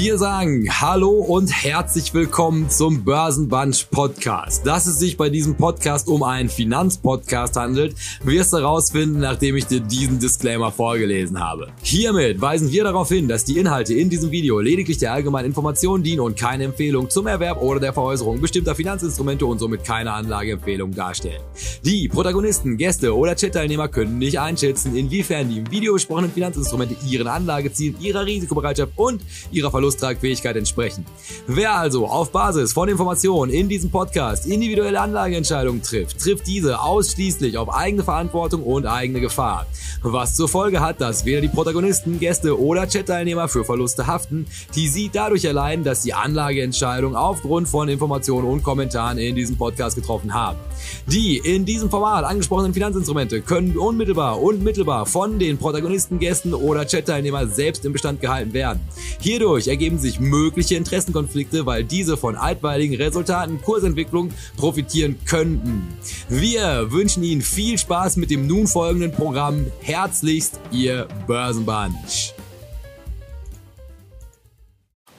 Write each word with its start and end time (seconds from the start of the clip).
Wir 0.00 0.16
sagen 0.16 0.68
Hallo 0.80 1.10
und 1.10 1.48
herzlich 1.48 2.14
willkommen 2.14 2.70
zum 2.70 3.02
Börsenbunch 3.02 3.90
Podcast. 3.90 4.64
Dass 4.64 4.86
es 4.86 5.00
sich 5.00 5.16
bei 5.16 5.28
diesem 5.28 5.56
Podcast 5.56 6.06
um 6.06 6.22
einen 6.22 6.48
Finanzpodcast 6.48 7.56
handelt, 7.56 7.96
wirst 8.22 8.52
du 8.52 8.58
herausfinden, 8.58 9.18
nachdem 9.18 9.56
ich 9.56 9.66
dir 9.66 9.80
diesen 9.80 10.20
Disclaimer 10.20 10.70
vorgelesen 10.70 11.40
habe. 11.40 11.72
Hiermit 11.82 12.40
weisen 12.40 12.70
wir 12.70 12.84
darauf 12.84 13.08
hin, 13.08 13.26
dass 13.26 13.44
die 13.44 13.58
Inhalte 13.58 13.92
in 13.92 14.08
diesem 14.08 14.30
Video 14.30 14.60
lediglich 14.60 14.98
der 14.98 15.14
allgemeinen 15.14 15.46
Information 15.46 16.04
dienen 16.04 16.20
und 16.20 16.38
keine 16.38 16.62
Empfehlung 16.62 17.10
zum 17.10 17.26
Erwerb 17.26 17.60
oder 17.60 17.80
der 17.80 17.92
Veräußerung 17.92 18.40
bestimmter 18.40 18.76
Finanzinstrumente 18.76 19.46
und 19.46 19.58
somit 19.58 19.82
keine 19.82 20.12
Anlageempfehlung 20.12 20.94
darstellen. 20.94 21.42
Die 21.84 22.06
Protagonisten, 22.06 22.76
Gäste 22.76 23.16
oder 23.16 23.34
Chat-Teilnehmer 23.34 23.88
können 23.88 24.18
nicht 24.18 24.38
einschätzen, 24.38 24.94
inwiefern 24.94 25.48
die 25.48 25.58
im 25.58 25.68
Video 25.72 25.94
besprochenen 25.94 26.30
Finanzinstrumente 26.30 26.94
ihren 27.04 27.26
Anlagezielen, 27.26 28.00
ihrer 28.00 28.24
Risikobereitschaft 28.24 28.92
und 28.94 29.22
ihrer 29.50 29.72
Verlusttragfähigkeit 29.88 30.56
entsprechen. 30.56 31.06
Wer 31.46 31.74
also 31.74 32.06
auf 32.06 32.30
Basis 32.30 32.72
von 32.72 32.88
Informationen 32.88 33.52
in 33.52 33.68
diesem 33.68 33.90
Podcast 33.90 34.46
individuelle 34.46 35.00
Anlageentscheidungen 35.00 35.82
trifft, 35.82 36.20
trifft 36.20 36.46
diese 36.46 36.80
ausschließlich 36.80 37.56
auf 37.56 37.72
eigene 37.72 38.02
Verantwortung 38.02 38.62
und 38.62 38.86
eigene 38.86 39.20
Gefahr. 39.20 39.66
Was 40.02 40.36
zur 40.36 40.48
Folge 40.48 40.80
hat, 40.80 41.00
dass 41.00 41.24
weder 41.24 41.40
die 41.40 41.48
Protagonisten, 41.48 42.20
Gäste 42.20 42.60
oder 42.60 42.86
Chat-Teilnehmer 42.86 43.48
für 43.48 43.64
Verluste 43.64 44.06
haften, 44.06 44.46
die 44.74 44.88
sie 44.88 45.10
dadurch 45.12 45.44
erleiden, 45.44 45.84
dass 45.84 46.02
die 46.02 46.14
Anlageentscheidung 46.14 47.16
aufgrund 47.16 47.68
von 47.68 47.88
Informationen 47.88 48.46
und 48.46 48.62
Kommentaren 48.62 49.18
in 49.18 49.34
diesem 49.34 49.56
Podcast 49.56 49.96
getroffen 49.96 50.34
haben. 50.34 50.58
Die 51.06 51.38
in 51.38 51.64
diesem 51.64 51.90
Format 51.90 52.24
angesprochenen 52.24 52.74
Finanzinstrumente 52.74 53.40
können 53.40 53.76
unmittelbar 53.76 54.40
und 54.40 54.62
mittelbar 54.62 55.06
von 55.06 55.38
den 55.38 55.58
Protagonisten, 55.58 56.18
Gästen 56.18 56.54
oder 56.54 56.86
Chat-Teilnehmern 56.86 57.50
selbst 57.50 57.84
im 57.84 57.92
Bestand 57.92 58.20
gehalten 58.20 58.52
werden. 58.52 58.80
Hierdurch 59.20 59.68
ergeben 59.78 59.98
sich 60.00 60.18
mögliche 60.18 60.74
Interessenkonflikte, 60.74 61.64
weil 61.64 61.84
diese 61.84 62.16
von 62.16 62.34
altweiligen 62.34 62.96
Resultaten 62.96 63.62
Kursentwicklung 63.62 64.32
profitieren 64.56 65.16
könnten. 65.24 65.86
Wir 66.28 66.90
wünschen 66.90 67.22
Ihnen 67.22 67.42
viel 67.42 67.78
Spaß 67.78 68.16
mit 68.16 68.32
dem 68.32 68.48
nun 68.48 68.66
folgenden 68.66 69.12
Programm. 69.12 69.66
Herzlichst, 69.80 70.58
Ihr 70.72 71.06
Börsenbunch. 71.28 72.34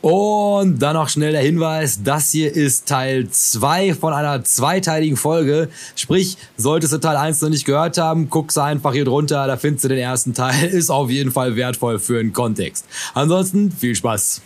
Und 0.02 0.80
dann 0.80 0.94
noch 0.94 1.08
schnell 1.10 1.34
der 1.34 1.42
Hinweis, 1.42 2.04
das 2.04 2.32
hier 2.32 2.54
ist 2.54 2.88
Teil 2.88 3.30
2 3.30 3.94
von 3.94 4.14
einer 4.14 4.44
zweiteiligen 4.44 5.18
Folge. 5.18 5.70
Sprich, 5.96 6.38
solltest 6.56 6.94
du 6.94 7.00
Teil 7.00 7.18
1 7.18 7.42
noch 7.42 7.50
nicht 7.50 7.66
gehört 7.66 7.98
haben, 7.98 8.30
guck's 8.30 8.58
einfach 8.58 8.94
hier 8.94 9.04
drunter, 9.04 9.48
da 9.48 9.58
findest 9.58 9.86
du 9.86 9.90
den 9.90 9.98
ersten 9.98 10.34
Teil. 10.34 10.66
Ist 10.72 10.90
auf 10.90 11.10
jeden 11.10 11.32
Fall 11.32 11.56
wertvoll 11.56 12.00
für 12.00 12.22
den 12.22 12.32
Kontext. 12.32 12.86
Ansonsten 13.14 13.72
viel 13.72 13.96
Spaß. 13.96 14.42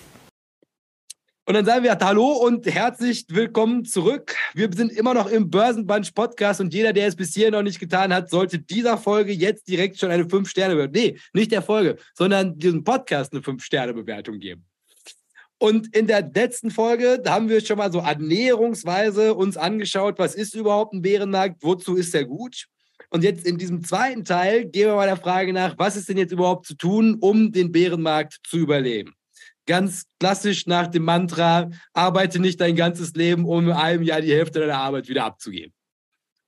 Und 1.46 1.56
dann 1.56 1.66
sagen 1.66 1.84
wir 1.84 1.98
Hallo 2.00 2.32
und 2.38 2.66
herzlich 2.68 3.26
willkommen 3.28 3.84
zurück. 3.84 4.34
Wir 4.54 4.72
sind 4.72 4.94
immer 4.94 5.14
noch 5.14 5.30
im 5.30 5.50
Börsenbunch 5.50 6.14
Podcast 6.14 6.62
und 6.62 6.74
jeder, 6.74 6.94
der 6.94 7.08
es 7.08 7.18
bis 7.18 7.34
hier 7.34 7.52
noch 7.52 7.64
nicht 7.64 7.82
getan 7.82 8.14
hat, 8.14 8.30
sollte 8.30 8.60
dieser 8.60 8.98
Folge 8.98 9.34
jetzt 9.34 9.68
direkt 9.68 10.00
schon 10.00 10.10
eine 10.10 10.24
5-Sterne-Bewertung, 10.24 10.94
nee, 10.94 11.20
nicht 11.34 11.52
der 11.52 11.62
Folge, 11.62 11.98
sondern 12.14 12.58
diesem 12.58 12.86
Podcast 12.86 13.34
eine 13.34 13.42
5-Sterne-Bewertung 13.42 14.40
geben. 14.40 14.66
Und 15.58 15.94
in 15.94 16.08
der 16.08 16.32
letzten 16.34 16.72
Folge 16.72 17.22
haben 17.28 17.50
wir 17.50 17.60
schon 17.60 17.78
mal 17.78 17.92
so 17.92 18.00
annäherungsweise 18.00 19.34
uns 19.34 19.58
angeschaut, 19.58 20.20
was 20.20 20.36
ist 20.36 20.56
überhaupt 20.56 20.94
ein 20.94 21.02
Bärenmarkt, 21.02 21.58
wozu 21.62 21.98
ist 21.98 22.16
er 22.16 22.24
gut? 22.24 22.68
Und 23.10 23.26
jetzt 23.26 23.46
in 23.46 23.58
diesem 23.58 23.84
zweiten 23.84 24.24
Teil 24.24 24.64
gehen 24.64 24.88
wir 24.88 24.96
mal 24.96 25.08
der 25.08 25.18
Frage 25.18 25.52
nach, 25.52 25.78
was 25.78 25.98
ist 25.98 26.08
denn 26.08 26.18
jetzt 26.18 26.32
überhaupt 26.32 26.68
zu 26.68 26.76
tun, 26.76 27.18
um 27.20 27.52
den 27.52 27.74
Bärenmarkt 27.74 28.40
zu 28.46 28.60
überleben? 28.60 29.14
Ganz 29.66 30.06
klassisch 30.19 30.67
nach 30.67 30.88
dem 30.88 31.03
Mantra, 31.03 31.69
arbeite 31.94 32.39
nicht 32.39 32.59
dein 32.59 32.75
ganzes 32.75 33.14
Leben, 33.14 33.45
um 33.45 33.66
in 33.66 33.72
einem 33.72 34.03
Jahr 34.03 34.22
die 34.22 34.33
Hälfte 34.33 34.59
deiner 34.59 34.78
Arbeit 34.80 35.07
wieder 35.07 35.25
abzugeben. 35.25 35.74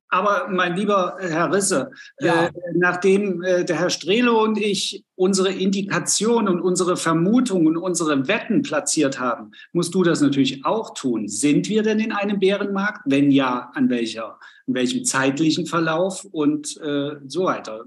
Aber 0.09 0.47
mein 0.49 0.75
lieber 0.75 1.17
Herr 1.19 1.51
Risse, 1.51 1.91
ja. 2.19 2.45
äh, 2.45 2.51
nachdem 2.73 3.41
äh, 3.41 3.65
der 3.65 3.79
Herr 3.79 3.89
Strehle 3.89 4.33
und 4.33 4.57
ich 4.57 5.03
unsere 5.15 5.51
Indikation 5.51 6.47
und 6.47 6.61
unsere 6.61 6.97
Vermutung 6.97 7.65
und 7.67 7.77
unsere 7.77 8.27
Wetten 8.27 8.61
platziert 8.61 9.19
haben, 9.19 9.51
musst 9.73 9.95
du 9.95 10.03
das 10.03 10.21
natürlich 10.21 10.65
auch 10.65 10.93
tun. 10.93 11.27
Sind 11.27 11.69
wir 11.69 11.83
denn 11.83 11.99
in 11.99 12.11
einem 12.11 12.39
Bärenmarkt? 12.39 13.01
Wenn 13.05 13.31
ja, 13.31 13.71
an 13.73 13.89
welcher? 13.89 14.37
in 14.67 14.73
welchem 14.73 15.05
zeitlichen 15.05 15.67
Verlauf 15.67 16.25
und 16.31 16.79
äh, 16.81 17.17
so 17.27 17.45
weiter. 17.45 17.85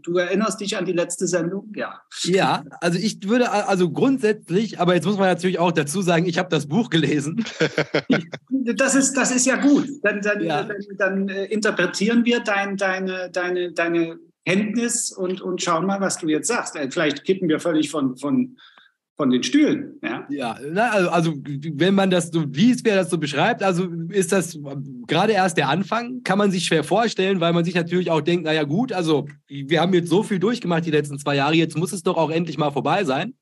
Du 0.00 0.16
erinnerst 0.16 0.60
dich 0.60 0.76
an 0.76 0.86
die 0.86 0.92
letzte 0.92 1.26
Sendung? 1.26 1.70
Ja. 1.76 2.00
Ja, 2.22 2.64
also 2.80 2.98
ich 2.98 3.28
würde, 3.28 3.50
also 3.50 3.90
grundsätzlich, 3.90 4.80
aber 4.80 4.94
jetzt 4.94 5.04
muss 5.04 5.18
man 5.18 5.28
natürlich 5.28 5.58
auch 5.58 5.72
dazu 5.72 6.00
sagen, 6.00 6.24
ich 6.26 6.38
habe 6.38 6.48
das 6.48 6.66
Buch 6.66 6.88
gelesen. 6.88 7.44
das, 8.48 8.94
ist, 8.94 9.14
das 9.14 9.32
ist 9.32 9.44
ja 9.44 9.56
gut. 9.56 9.86
Dann, 10.02 10.22
dann, 10.22 10.42
ja. 10.42 10.62
dann, 10.62 10.76
dann 10.96 11.28
äh, 11.28 11.44
interpretieren 11.46 12.24
wir 12.24 12.40
dein, 12.40 12.78
deine, 12.78 13.30
deine, 13.30 13.72
deine 13.72 14.18
Kenntnis 14.44 15.10
und, 15.12 15.40
und 15.40 15.62
schauen 15.62 15.86
mal, 15.86 16.00
was 16.00 16.18
du 16.18 16.28
jetzt 16.28 16.48
sagst. 16.48 16.76
Äh, 16.76 16.90
vielleicht 16.90 17.24
kippen 17.24 17.48
wir 17.48 17.60
völlig 17.60 17.90
von, 17.90 18.16
von, 18.16 18.56
von 19.16 19.30
den 19.30 19.42
Stühlen. 19.42 19.98
Ja, 20.02 20.26
ja 20.28 20.52
also, 20.52 21.10
also 21.10 21.34
wenn 21.44 21.94
man 21.94 22.10
das 22.10 22.28
so 22.28 22.40
liest, 22.40 22.84
wer 22.84 22.96
das 22.96 23.10
so 23.10 23.18
beschreibt, 23.18 23.62
also 23.62 23.88
ist 24.10 24.32
das 24.32 24.58
gerade 25.06 25.32
erst 25.32 25.56
der 25.56 25.68
Anfang, 25.68 26.22
kann 26.24 26.38
man 26.38 26.50
sich 26.50 26.64
schwer 26.64 26.84
vorstellen, 26.84 27.40
weil 27.40 27.52
man 27.52 27.64
sich 27.64 27.74
natürlich 27.74 28.10
auch 28.10 28.20
denkt, 28.20 28.44
naja 28.44 28.64
gut, 28.64 28.92
also 28.92 29.26
wir 29.48 29.80
haben 29.80 29.94
jetzt 29.94 30.08
so 30.08 30.22
viel 30.22 30.38
durchgemacht 30.38 30.84
die 30.84 30.90
letzten 30.90 31.18
zwei 31.18 31.36
Jahre, 31.36 31.54
jetzt 31.54 31.78
muss 31.78 31.92
es 31.92 32.02
doch 32.02 32.16
auch 32.16 32.30
endlich 32.30 32.58
mal 32.58 32.70
vorbei 32.70 33.04
sein. 33.04 33.34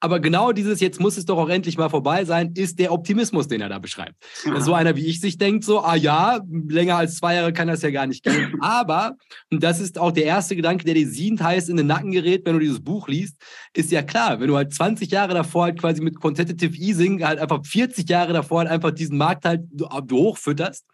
Aber 0.00 0.20
genau 0.20 0.52
dieses, 0.52 0.80
jetzt 0.80 1.00
muss 1.00 1.16
es 1.16 1.24
doch 1.24 1.38
auch 1.38 1.48
endlich 1.48 1.78
mal 1.78 1.88
vorbei 1.88 2.24
sein, 2.24 2.52
ist 2.54 2.78
der 2.78 2.92
Optimismus, 2.92 3.48
den 3.48 3.60
er 3.60 3.68
da 3.68 3.78
beschreibt. 3.78 4.14
Ja. 4.44 4.60
So 4.60 4.74
einer 4.74 4.96
wie 4.96 5.06
ich 5.06 5.20
sich 5.20 5.38
denkt, 5.38 5.64
so, 5.64 5.80
ah 5.80 5.94
ja, 5.94 6.40
länger 6.68 6.96
als 6.96 7.16
zwei 7.16 7.34
Jahre 7.34 7.52
kann 7.52 7.68
das 7.68 7.82
ja 7.82 7.90
gar 7.90 8.06
nicht 8.06 8.22
gehen. 8.24 8.54
Aber, 8.60 9.16
und 9.50 9.62
das 9.62 9.80
ist 9.80 9.98
auch 9.98 10.12
der 10.12 10.24
erste 10.24 10.56
Gedanke, 10.56 10.84
der 10.84 10.94
dir 10.94 11.08
siehend 11.08 11.42
heiß 11.42 11.68
in 11.68 11.76
den 11.76 11.86
Nacken 11.86 12.12
gerät, 12.12 12.44
wenn 12.44 12.54
du 12.54 12.60
dieses 12.60 12.82
Buch 12.82 13.08
liest, 13.08 13.36
ist 13.74 13.90
ja 13.90 14.02
klar, 14.02 14.40
wenn 14.40 14.48
du 14.48 14.56
halt 14.56 14.72
20 14.72 15.10
Jahre 15.10 15.34
davor 15.34 15.64
halt 15.64 15.80
quasi 15.80 16.02
mit 16.02 16.20
Quantitative 16.20 16.76
Easing 16.76 17.24
halt 17.24 17.38
einfach 17.38 17.64
40 17.64 18.08
Jahre 18.08 18.32
davor 18.32 18.60
halt 18.60 18.70
einfach 18.70 18.90
diesen 18.90 19.16
Markt 19.16 19.44
halt 19.44 19.62
hochfütterst, 20.10 20.84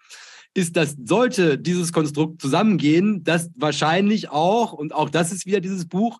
ist, 0.54 0.76
dass 0.76 0.96
sollte 1.02 1.58
dieses 1.58 1.92
Konstrukt 1.92 2.40
zusammengehen, 2.40 3.24
dass 3.24 3.50
wahrscheinlich 3.56 4.30
auch, 4.30 4.72
und 4.72 4.94
auch 4.94 5.08
das 5.08 5.32
ist 5.32 5.46
wieder 5.46 5.60
dieses 5.60 5.86
Buch, 5.86 6.18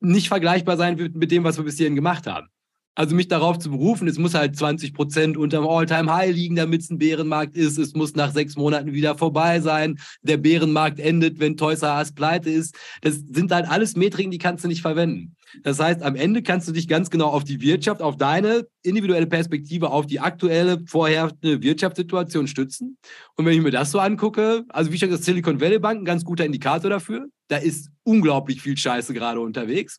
nicht 0.00 0.28
vergleichbar 0.28 0.76
sein 0.76 0.98
wird 0.98 1.14
mit 1.14 1.30
dem, 1.30 1.44
was 1.44 1.56
wir 1.56 1.64
bis 1.64 1.76
hierhin 1.76 1.96
gemacht 1.96 2.26
haben. 2.26 2.48
Also 2.96 3.14
mich 3.14 3.28
darauf 3.28 3.58
zu 3.58 3.70
berufen, 3.70 4.08
es 4.08 4.18
muss 4.18 4.34
halt 4.34 4.56
20 4.56 4.94
Prozent 4.94 5.36
unterm 5.36 5.68
All-Time-High 5.68 6.34
liegen, 6.34 6.56
damit 6.56 6.80
es 6.80 6.90
ein 6.90 6.96
Bärenmarkt 6.96 7.54
ist. 7.54 7.76
Es 7.78 7.94
muss 7.94 8.14
nach 8.14 8.32
sechs 8.32 8.56
Monaten 8.56 8.94
wieder 8.94 9.18
vorbei 9.18 9.60
sein. 9.60 9.98
Der 10.22 10.38
Bärenmarkt 10.38 10.98
endet, 10.98 11.38
wenn 11.38 11.58
Toys 11.58 11.82
R 11.82 11.98
Us 11.98 12.12
pleite 12.12 12.48
ist. 12.48 12.74
Das 13.02 13.16
sind 13.30 13.52
halt 13.52 13.68
alles 13.68 13.96
Metriken, 13.96 14.30
die 14.30 14.38
kannst 14.38 14.64
du 14.64 14.68
nicht 14.68 14.80
verwenden. 14.80 15.36
Das 15.62 15.78
heißt, 15.78 16.02
am 16.02 16.16
Ende 16.16 16.42
kannst 16.42 16.68
du 16.68 16.72
dich 16.72 16.88
ganz 16.88 17.10
genau 17.10 17.26
auf 17.26 17.44
die 17.44 17.60
Wirtschaft, 17.60 18.00
auf 18.00 18.16
deine 18.16 18.66
individuelle 18.82 19.26
Perspektive, 19.26 19.90
auf 19.90 20.06
die 20.06 20.20
aktuelle 20.20 20.82
vorherrschende 20.86 21.62
Wirtschaftssituation 21.62 22.48
stützen. 22.48 22.96
Und 23.36 23.44
wenn 23.44 23.52
ich 23.52 23.62
mir 23.62 23.70
das 23.70 23.90
so 23.90 23.98
angucke, 23.98 24.64
also 24.70 24.90
wie 24.90 24.98
schon 24.98 25.10
das 25.10 25.24
Silicon 25.24 25.60
Valley 25.60 25.78
Bank, 25.78 26.00
ein 26.00 26.04
ganz 26.06 26.24
guter 26.24 26.46
Indikator 26.46 26.90
dafür. 26.90 27.26
Da 27.48 27.58
ist 27.58 27.90
unglaublich 28.04 28.62
viel 28.62 28.76
Scheiße 28.76 29.12
gerade 29.14 29.40
unterwegs. 29.40 29.98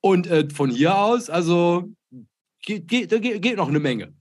Und 0.00 0.26
äh, 0.26 0.48
von 0.52 0.70
hier 0.70 0.98
aus, 0.98 1.30
also 1.30 1.88
geht, 2.62 2.88
geht, 2.88 3.42
geht 3.42 3.56
noch 3.56 3.68
eine 3.68 3.80
Menge. 3.80 4.14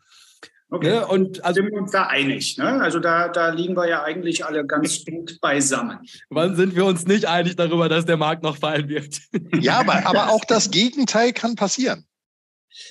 Okay. 0.74 0.90
Ne? 0.90 1.08
Und 1.08 1.44
also, 1.44 1.62
sind 1.62 1.72
wir 1.72 1.82
uns 1.82 1.92
da 1.92 2.08
einig. 2.08 2.58
Ne? 2.58 2.82
Also 2.82 3.00
da, 3.00 3.28
da 3.28 3.50
liegen 3.50 3.76
wir 3.76 3.90
ja 3.90 4.04
eigentlich 4.04 4.46
alle 4.46 4.66
ganz 4.66 5.04
gut 5.04 5.38
beisammen. 5.42 6.00
Wann 6.30 6.56
sind 6.56 6.76
wir 6.76 6.86
uns 6.86 7.06
nicht 7.06 7.26
einig 7.26 7.58
darüber, 7.58 7.90
dass 7.90 8.06
der 8.06 8.16
Markt 8.16 8.42
noch 8.42 8.58
fallen 8.58 8.88
wird? 8.88 9.20
Ja, 9.60 9.80
aber, 9.82 10.06
aber 10.06 10.32
auch 10.32 10.46
das 10.46 10.72
Gegenteil 10.72 11.34
kann 11.34 11.56
passieren. 11.56 12.06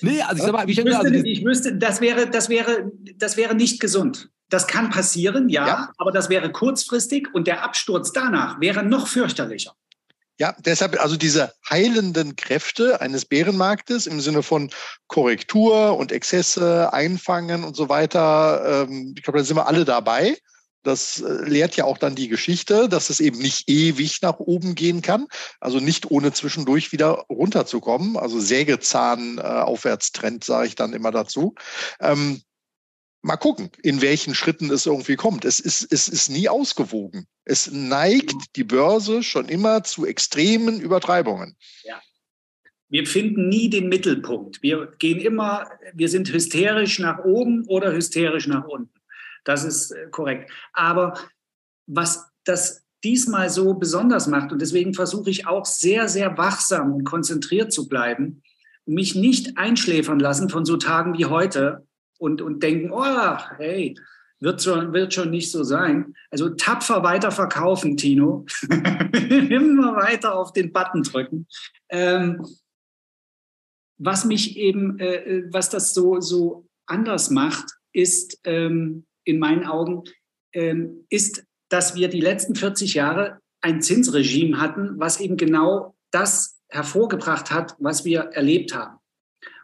Nee, 0.01 0.21
also 0.21 0.37
ich 0.37 0.43
sag 0.43 0.53
mal, 0.53 0.67
wie 0.67 0.71
ich, 0.73 0.85
wüsste, 0.85 0.99
also, 0.99 1.13
ich 1.13 1.43
wüsste, 1.43 1.75
das 1.75 2.01
wäre, 2.01 2.29
das 2.29 2.49
wäre, 2.49 2.91
das 3.15 3.35
wäre 3.35 3.55
nicht 3.55 3.79
gesund. 3.79 4.29
Das 4.49 4.67
kann 4.67 4.91
passieren, 4.91 5.49
ja, 5.49 5.65
ja, 5.65 5.91
aber 5.97 6.11
das 6.11 6.29
wäre 6.29 6.51
kurzfristig 6.51 7.33
und 7.33 7.47
der 7.47 7.63
Absturz 7.63 8.11
danach 8.11 8.61
wäre 8.61 8.83
noch 8.83 9.07
fürchterlicher. 9.07 9.73
Ja, 10.41 10.55
deshalb 10.57 10.99
also 10.99 11.17
diese 11.17 11.53
heilenden 11.69 12.35
Kräfte 12.35 12.99
eines 12.99 13.25
Bärenmarktes 13.25 14.07
im 14.07 14.19
Sinne 14.21 14.41
von 14.41 14.71
Korrektur 15.05 15.95
und 15.95 16.11
Exzesse, 16.11 16.91
Einfangen 16.91 17.63
und 17.63 17.75
so 17.75 17.89
weiter. 17.89 18.87
Ähm, 18.89 19.13
ich 19.15 19.21
glaube, 19.21 19.37
da 19.37 19.45
sind 19.45 19.57
wir 19.57 19.67
alle 19.67 19.85
dabei. 19.85 20.35
Das 20.81 21.21
äh, 21.21 21.47
lehrt 21.47 21.75
ja 21.75 21.85
auch 21.85 21.99
dann 21.99 22.15
die 22.15 22.27
Geschichte, 22.27 22.89
dass 22.89 23.11
es 23.11 23.19
eben 23.19 23.37
nicht 23.37 23.69
ewig 23.69 24.23
nach 24.23 24.39
oben 24.39 24.73
gehen 24.73 25.03
kann, 25.03 25.27
also 25.59 25.79
nicht 25.79 26.09
ohne 26.09 26.33
zwischendurch 26.33 26.91
wieder 26.91 27.23
runterzukommen. 27.29 28.17
Also 28.17 28.39
Sägezahn, 28.39 29.37
äh, 29.37 29.97
sage 30.41 30.65
ich 30.65 30.73
dann 30.73 30.93
immer 30.93 31.11
dazu. 31.11 31.53
Ähm, 31.99 32.41
mal 33.21 33.37
gucken, 33.37 33.69
in 33.83 34.01
welchen 34.01 34.35
Schritten 34.35 34.71
es 34.71 34.85
irgendwie 34.85 35.15
kommt. 35.15 35.45
Es 35.45 35.59
ist, 35.59 35.91
es 35.91 36.07
ist 36.07 36.29
nie 36.29 36.49
ausgewogen. 36.49 37.27
Es 37.45 37.71
neigt 37.71 38.55
die 38.55 38.63
Börse 38.63 39.23
schon 39.23 39.47
immer 39.47 39.83
zu 39.83 40.05
extremen 40.05 40.79
Übertreibungen. 40.79 41.55
Ja. 41.83 42.01
wir 42.89 43.07
finden 43.07 43.47
nie 43.47 43.69
den 43.69 43.89
Mittelpunkt. 43.89 44.61
Wir 44.61 44.91
gehen 44.99 45.19
immer, 45.19 45.69
wir 45.93 46.09
sind 46.09 46.31
hysterisch 46.31 46.99
nach 46.99 47.23
oben 47.23 47.65
oder 47.67 47.93
hysterisch 47.93 48.47
nach 48.47 48.65
unten. 48.65 48.93
Das 49.43 49.63
ist 49.63 49.91
äh, 49.91 50.07
korrekt. 50.11 50.51
Aber 50.73 51.17
was 51.87 52.27
das 52.43 52.83
diesmal 53.03 53.49
so 53.49 53.73
besonders 53.73 54.27
macht, 54.27 54.51
und 54.51 54.61
deswegen 54.61 54.93
versuche 54.93 55.29
ich 55.29 55.47
auch 55.47 55.65
sehr, 55.65 56.07
sehr 56.07 56.37
wachsam 56.37 56.93
und 56.93 57.03
konzentriert 57.03 57.73
zu 57.73 57.87
bleiben, 57.87 58.43
mich 58.85 59.15
nicht 59.15 59.57
einschläfern 59.57 60.19
lassen 60.19 60.49
von 60.49 60.65
so 60.65 60.77
Tagen 60.77 61.17
wie 61.17 61.25
heute 61.25 61.87
und, 62.21 62.41
und 62.41 62.61
denken, 62.61 62.91
oh, 62.91 63.37
hey, 63.57 63.95
wird 64.39 64.61
schon, 64.61 64.93
wird 64.93 65.13
schon 65.13 65.31
nicht 65.31 65.51
so 65.51 65.63
sein. 65.63 66.13
Also 66.29 66.49
tapfer 66.49 67.03
weiter 67.03 67.31
verkaufen, 67.31 67.97
Tino. 67.97 68.45
Immer 68.69 69.95
weiter 69.95 70.35
auf 70.35 70.53
den 70.53 70.71
Button 70.71 71.03
drücken. 71.03 71.47
Ähm, 71.89 72.45
was 73.97 74.25
mich 74.25 74.57
eben, 74.57 74.99
äh, 74.99 75.15
äh, 75.15 75.47
was 75.51 75.69
das 75.69 75.93
so, 75.93 76.19
so 76.21 76.67
anders 76.85 77.31
macht, 77.31 77.71
ist 77.91 78.39
ähm, 78.43 79.05
in 79.23 79.39
meinen 79.39 79.65
Augen, 79.65 80.03
ähm, 80.53 81.05
ist, 81.09 81.43
dass 81.69 81.95
wir 81.95 82.07
die 82.07 82.21
letzten 82.21 82.55
40 82.55 82.93
Jahre 82.93 83.39
ein 83.61 83.81
Zinsregime 83.81 84.59
hatten, 84.59 84.99
was 84.99 85.19
eben 85.19 85.37
genau 85.37 85.95
das 86.11 86.59
hervorgebracht 86.69 87.51
hat, 87.51 87.75
was 87.79 88.05
wir 88.05 88.21
erlebt 88.21 88.75
haben. 88.75 89.00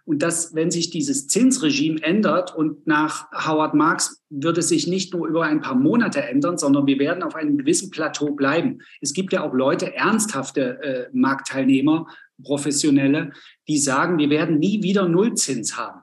Und 0.07 0.23
dass, 0.23 0.55
wenn 0.55 0.71
sich 0.71 0.89
dieses 0.89 1.27
Zinsregime 1.27 2.01
ändert 2.01 2.55
und 2.55 2.87
nach 2.87 3.29
Howard 3.33 3.73
Marks 3.73 4.21
wird 4.29 4.57
es 4.57 4.69
sich 4.69 4.87
nicht 4.87 5.13
nur 5.13 5.27
über 5.27 5.43
ein 5.43 5.59
paar 5.59 5.75
Monate 5.75 6.21
ändern, 6.21 6.57
sondern 6.57 6.87
wir 6.87 6.97
werden 6.97 7.23
auf 7.23 7.35
einem 7.35 7.57
gewissen 7.57 7.89
Plateau 7.89 8.31
bleiben. 8.31 8.79
Es 9.01 9.11
gibt 9.11 9.33
ja 9.33 9.43
auch 9.43 9.53
Leute, 9.53 9.93
ernsthafte 9.93 10.81
äh, 10.81 11.09
Marktteilnehmer, 11.11 12.07
professionelle, 12.41 13.33
die 13.67 13.77
sagen, 13.77 14.17
wir 14.17 14.29
werden 14.29 14.59
nie 14.59 14.81
wieder 14.81 15.09
Nullzins 15.09 15.75
haben. 15.75 15.99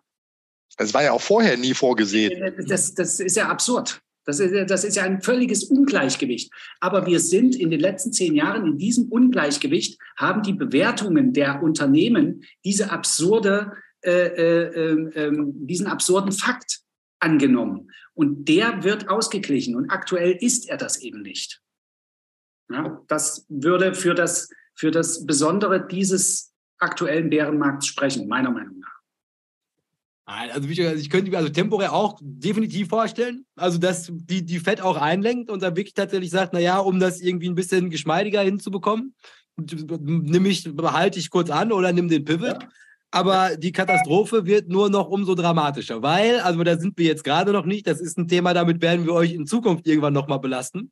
Das 0.76 0.92
war 0.92 1.02
ja 1.02 1.12
auch 1.12 1.22
vorher 1.22 1.56
nie 1.56 1.72
vorgesehen. 1.72 2.42
Das, 2.68 2.92
das 2.92 3.20
ist 3.20 3.38
ja 3.38 3.48
absurd. 3.48 4.02
Das 4.26 4.38
ist, 4.38 4.70
das 4.70 4.84
ist 4.84 4.96
ja 4.96 5.04
ein 5.04 5.22
völliges 5.22 5.64
Ungleichgewicht. 5.64 6.52
Aber 6.80 7.06
wir 7.06 7.20
sind 7.20 7.56
in 7.56 7.70
den 7.70 7.80
letzten 7.80 8.12
zehn 8.12 8.34
Jahren 8.34 8.66
in 8.66 8.76
diesem 8.76 9.08
Ungleichgewicht, 9.08 9.98
haben 10.18 10.42
die 10.42 10.52
Bewertungen 10.52 11.32
der 11.32 11.62
Unternehmen 11.62 12.44
diese 12.64 12.90
absurde 12.90 13.72
äh, 13.72 13.74
äh, 13.74 13.78
äh, 13.78 13.83
diesen 14.04 15.86
absurden 15.86 16.32
Fakt 16.32 16.84
angenommen. 17.20 17.90
Und 18.14 18.48
der 18.48 18.84
wird 18.84 19.08
ausgeglichen. 19.08 19.74
Und 19.74 19.90
aktuell 19.90 20.32
ist 20.32 20.68
er 20.68 20.76
das 20.76 21.00
eben 21.00 21.22
nicht. 21.22 21.60
Ja, 22.70 23.02
das 23.08 23.44
würde 23.48 23.94
für 23.94 24.14
das, 24.14 24.48
für 24.74 24.90
das 24.90 25.26
Besondere 25.26 25.86
dieses 25.86 26.52
aktuellen 26.78 27.30
Bärenmarkts 27.30 27.86
sprechen, 27.86 28.28
meiner 28.28 28.50
Meinung 28.50 28.78
nach. 28.78 28.94
Also 30.26 30.66
ich 30.68 31.10
könnte 31.10 31.30
mir 31.30 31.36
also 31.36 31.50
temporär 31.50 31.92
auch 31.92 32.18
definitiv 32.22 32.88
vorstellen, 32.88 33.44
also 33.56 33.76
dass 33.76 34.10
die, 34.10 34.42
die 34.42 34.58
Fett 34.58 34.80
auch 34.80 34.96
einlenkt 34.96 35.50
und 35.50 35.62
dann 35.62 35.76
wirklich 35.76 35.92
tatsächlich 35.92 36.30
sagt, 36.30 36.54
naja, 36.54 36.78
um 36.78 36.98
das 36.98 37.20
irgendwie 37.20 37.50
ein 37.50 37.54
bisschen 37.54 37.90
geschmeidiger 37.90 38.40
hinzubekommen, 38.40 39.14
nimm 39.56 40.46
ich, 40.46 40.74
behalte 40.74 41.18
ich 41.18 41.28
kurz 41.28 41.50
an 41.50 41.72
oder 41.72 41.92
nimm 41.92 42.08
den 42.08 42.24
Pivot. 42.24 42.62
Ja 42.62 42.68
aber 43.14 43.56
die 43.56 43.70
Katastrophe 43.70 44.44
wird 44.44 44.68
nur 44.68 44.90
noch 44.90 45.08
umso 45.08 45.36
dramatischer, 45.36 46.02
weil, 46.02 46.40
also 46.40 46.62
da 46.64 46.76
sind 46.76 46.98
wir 46.98 47.06
jetzt 47.06 47.22
gerade 47.22 47.52
noch 47.52 47.64
nicht, 47.64 47.86
das 47.86 48.00
ist 48.00 48.18
ein 48.18 48.26
Thema, 48.26 48.54
damit 48.54 48.82
werden 48.82 49.06
wir 49.06 49.14
euch 49.14 49.32
in 49.32 49.46
Zukunft 49.46 49.86
irgendwann 49.86 50.12
nochmal 50.12 50.40
belasten 50.40 50.90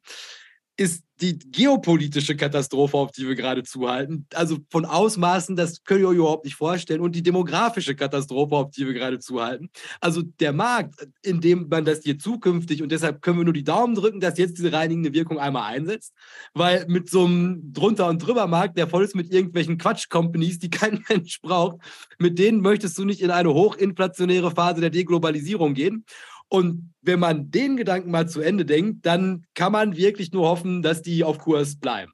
ist 0.76 1.04
die 1.20 1.38
geopolitische 1.38 2.36
Katastrophe, 2.36 2.96
auf 2.96 3.12
die 3.12 3.28
wir 3.28 3.36
gerade 3.36 3.62
zuhalten. 3.62 4.26
Also 4.34 4.58
von 4.70 4.84
Ausmaßen, 4.84 5.54
das 5.54 5.84
könnt 5.84 6.00
ihr 6.00 6.08
euch 6.08 6.16
überhaupt 6.16 6.44
nicht 6.44 6.56
vorstellen. 6.56 7.00
Und 7.00 7.14
die 7.14 7.22
demografische 7.22 7.94
Katastrophe, 7.94 8.56
auf 8.56 8.70
die 8.72 8.86
wir 8.86 8.92
gerade 8.92 9.20
zuhalten. 9.20 9.70
Also 10.00 10.22
der 10.22 10.52
Markt, 10.52 11.06
in 11.22 11.40
dem 11.40 11.68
man 11.68 11.84
das 11.84 12.02
hier 12.02 12.18
zukünftig, 12.18 12.82
und 12.82 12.90
deshalb 12.90 13.22
können 13.22 13.38
wir 13.38 13.44
nur 13.44 13.52
die 13.54 13.62
Daumen 13.62 13.94
drücken, 13.94 14.18
dass 14.18 14.36
jetzt 14.36 14.58
diese 14.58 14.72
reinigende 14.72 15.12
Wirkung 15.12 15.38
einmal 15.38 15.72
einsetzt. 15.72 16.12
Weil 16.54 16.86
mit 16.88 17.08
so 17.08 17.24
einem 17.24 17.72
drunter 17.72 18.08
und 18.08 18.18
drüber 18.18 18.48
Markt, 18.48 18.76
der 18.76 18.88
voll 18.88 19.04
ist 19.04 19.14
mit 19.14 19.32
irgendwelchen 19.32 19.78
Quatsch-Companies, 19.78 20.58
die 20.58 20.70
kein 20.70 21.04
Mensch 21.08 21.40
braucht, 21.40 21.78
mit 22.18 22.38
denen 22.38 22.60
möchtest 22.60 22.98
du 22.98 23.04
nicht 23.04 23.20
in 23.20 23.30
eine 23.30 23.54
hochinflationäre 23.54 24.50
Phase 24.50 24.80
der 24.80 24.90
Deglobalisierung 24.90 25.74
gehen. 25.74 26.04
Und 26.52 26.92
wenn 27.00 27.18
man 27.18 27.50
den 27.50 27.78
Gedanken 27.78 28.10
mal 28.10 28.28
zu 28.28 28.42
Ende 28.42 28.66
denkt, 28.66 29.06
dann 29.06 29.46
kann 29.54 29.72
man 29.72 29.96
wirklich 29.96 30.32
nur 30.32 30.46
hoffen, 30.46 30.82
dass 30.82 31.00
die 31.00 31.24
auf 31.24 31.38
Kurs 31.38 31.76
bleiben. 31.76 32.12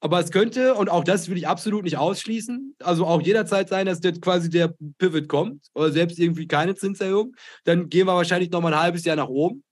Aber 0.00 0.18
es 0.18 0.32
könnte, 0.32 0.74
und 0.74 0.90
auch 0.90 1.04
das 1.04 1.28
will 1.28 1.36
ich 1.36 1.46
absolut 1.46 1.84
nicht 1.84 1.96
ausschließen, 1.96 2.74
also 2.82 3.06
auch 3.06 3.22
jederzeit 3.22 3.68
sein, 3.68 3.86
dass 3.86 4.02
jetzt 4.02 4.20
quasi 4.20 4.50
der 4.50 4.74
Pivot 4.98 5.28
kommt 5.28 5.68
oder 5.72 5.92
selbst 5.92 6.18
irgendwie 6.18 6.48
keine 6.48 6.74
Zinserhöhung. 6.74 7.36
Dann 7.62 7.88
gehen 7.88 8.08
wir 8.08 8.16
wahrscheinlich 8.16 8.50
noch 8.50 8.60
mal 8.60 8.74
ein 8.74 8.80
halbes 8.80 9.04
Jahr 9.04 9.14
nach 9.14 9.28
oben. 9.28 9.62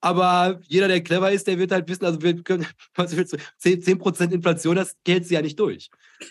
Aber 0.00 0.60
jeder, 0.66 0.88
der 0.88 1.00
clever 1.00 1.30
ist, 1.30 1.46
der 1.46 1.60
wird 1.60 1.70
halt 1.70 1.88
wissen, 1.88 2.06
also 2.06 2.20
wir 2.22 2.42
können, 2.42 2.66
was 2.96 3.16
willst 3.16 3.34
du, 3.34 3.36
10%, 3.62 4.14
10 4.14 4.32
Inflation, 4.32 4.74
das 4.74 4.96
hält 5.06 5.26
sie 5.26 5.34
ja 5.34 5.42
nicht 5.42 5.60
durch. 5.60 5.90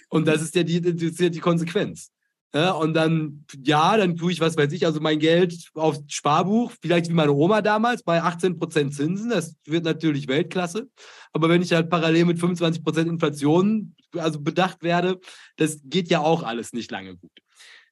Und 0.10 0.28
das 0.28 0.42
ist 0.42 0.56
ja 0.56 0.64
die, 0.64 0.82
das 0.82 1.02
ist 1.02 1.22
ja 1.22 1.30
die 1.30 1.40
Konsequenz. 1.40 2.12
Ja, 2.54 2.72
und 2.72 2.96
dann, 2.96 3.46
ja, 3.64 3.96
dann 3.96 4.16
tue 4.16 4.32
ich, 4.32 4.42
was 4.42 4.58
weiß 4.58 4.72
ich, 4.72 4.86
also 4.86 5.00
mein 5.00 5.20
Geld 5.20 5.70
aufs 5.76 6.02
Sparbuch, 6.08 6.72
vielleicht 6.82 7.08
wie 7.08 7.14
meine 7.14 7.32
Oma 7.32 7.62
damals, 7.62 8.02
bei 8.02 8.24
18% 8.24 8.90
Zinsen, 8.90 9.30
das 9.30 9.56
wird 9.66 9.84
natürlich 9.84 10.28
Weltklasse. 10.28 10.90
Aber 11.32 11.48
wenn 11.50 11.62
ich 11.62 11.74
halt 11.74 11.92
parallel 11.92 12.26
mit 12.26 12.40
25% 12.40 13.08
Inflation 13.08 13.96
also 14.18 14.42
bedacht 14.42 14.82
werde, 14.82 15.20
das 15.58 15.80
geht 15.84 16.10
ja 16.10 16.22
auch 16.22 16.42
alles 16.42 16.74
nicht 16.74 16.90
lange 16.90 17.18
gut. 17.18 17.32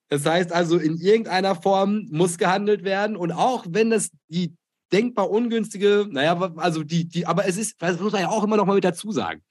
Das 0.10 0.26
heißt 0.26 0.52
also, 0.52 0.78
in 0.78 0.98
irgendeiner 0.98 1.54
Form 1.54 2.08
muss 2.10 2.40
gehandelt 2.40 2.84
werden. 2.84 3.16
Und 3.16 3.34
auch 3.34 3.64
wenn 3.70 3.92
das 3.92 4.10
die 4.28 4.56
denkbar 4.92 5.30
ungünstige, 5.30 6.08
naja, 6.10 6.36
also 6.56 6.82
die, 6.82 7.08
die, 7.08 7.28
aber 7.28 7.46
es 7.46 7.58
ist, 7.58 7.76
das 7.80 8.00
muss 8.00 8.14
man 8.14 8.22
ja 8.22 8.30
auch 8.30 8.44
immer 8.44 8.58
noch 8.58 8.66
mal 8.66 8.76
mit 8.76 8.86
dazu 8.86 9.12
sagen 9.12 9.44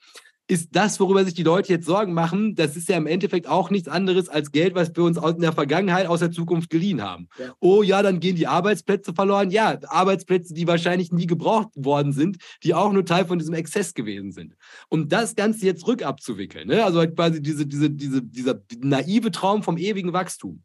ist 0.49 0.69
das, 0.73 1.01
worüber 1.01 1.25
sich 1.25 1.35
die 1.35 1.43
Leute 1.43 1.73
jetzt 1.73 1.87
Sorgen 1.87 2.15
machen, 2.15 2.55
das 2.55 2.77
ist 2.77 2.89
ja 2.89 2.97
im 2.97 3.07
Endeffekt 3.07 3.49
auch 3.49 3.71
nichts 3.71 3.89
anderes 3.89 4.29
als 4.29 4.53
Geld, 4.53 4.75
was 4.77 4.95
wir 4.95 5.03
uns 5.03 5.19
in 5.19 5.41
der 5.41 5.53
Vergangenheit 5.53 6.07
aus 6.07 6.21
der 6.21 6.31
Zukunft 6.31 6.71
geliehen 6.71 7.03
haben. 7.03 7.29
Ja. 7.39 7.55
Oh 7.59 7.83
ja, 7.83 8.03
dann 8.03 8.21
gehen 8.21 8.37
die 8.37 8.47
Arbeitsplätze 8.47 9.13
verloren. 9.13 9.51
Ja, 9.51 9.79
Arbeitsplätze, 9.89 10.55
die 10.55 10.69
wahrscheinlich 10.69 11.11
nie 11.11 11.27
gebraucht 11.27 11.71
worden 11.75 12.13
sind, 12.13 12.39
die 12.63 12.75
auch 12.75 12.93
nur 12.93 13.05
Teil 13.05 13.27
von 13.27 13.39
diesem 13.39 13.55
Exzess 13.55 13.93
gewesen 13.93 14.31
sind. 14.31 14.55
Um 14.89 15.09
das 15.09 15.35
Ganze 15.35 15.67
jetzt 15.67 15.87
rückabzuwickeln, 15.87 16.69
ne? 16.69 16.85
also 16.85 17.01
halt 17.01 17.17
quasi 17.17 17.43
diese, 17.43 17.67
diese, 17.67 17.91
diese, 17.91 18.23
dieser 18.23 18.61
naive 18.81 19.33
Traum 19.33 19.65
vom 19.65 19.79
ewigen 19.79 20.13
Wachstum, 20.13 20.63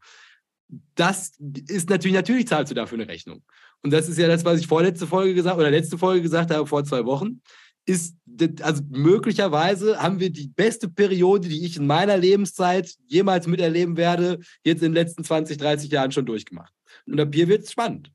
das 0.96 1.34
ist 1.68 1.90
natürlich, 1.90 2.16
natürlich 2.16 2.48
zahlst 2.48 2.72
du 2.72 2.76
dafür 2.76 3.00
eine 3.00 3.08
Rechnung. 3.08 3.44
Und 3.82 3.92
das 3.92 4.08
ist 4.08 4.18
ja 4.18 4.28
das, 4.28 4.46
was 4.46 4.60
ich 4.60 4.68
vorletzte 4.68 5.08
Folge 5.08 5.34
gesagt 5.34 5.58
oder 5.58 5.72
letzte 5.72 5.98
Folge 5.98 6.22
gesagt 6.22 6.52
habe, 6.52 6.68
vor 6.68 6.84
zwei 6.84 7.04
Wochen 7.06 7.42
ist, 7.86 8.16
also 8.62 8.84
möglicherweise 8.90 10.02
haben 10.02 10.20
wir 10.20 10.32
die 10.32 10.48
beste 10.48 10.90
Periode, 10.90 11.48
die 11.48 11.66
ich 11.66 11.78
in 11.78 11.88
meiner 11.88 12.18
Lebenszeit 12.18 12.96
jemals 13.08 13.48
miterleben 13.48 13.98
werde, 13.98 14.40
jetzt 14.64 14.82
in 14.82 14.90
den 14.92 14.94
letzten 14.94 15.24
20, 15.24 15.58
30 15.58 15.92
Jahren 15.92 16.12
schon 16.12 16.26
durchgemacht. 16.26 16.74
Und 17.06 17.20
ab 17.20 17.30
hier 17.34 17.48
wird 17.48 17.64
es 17.64 17.72
spannend. 17.72 18.12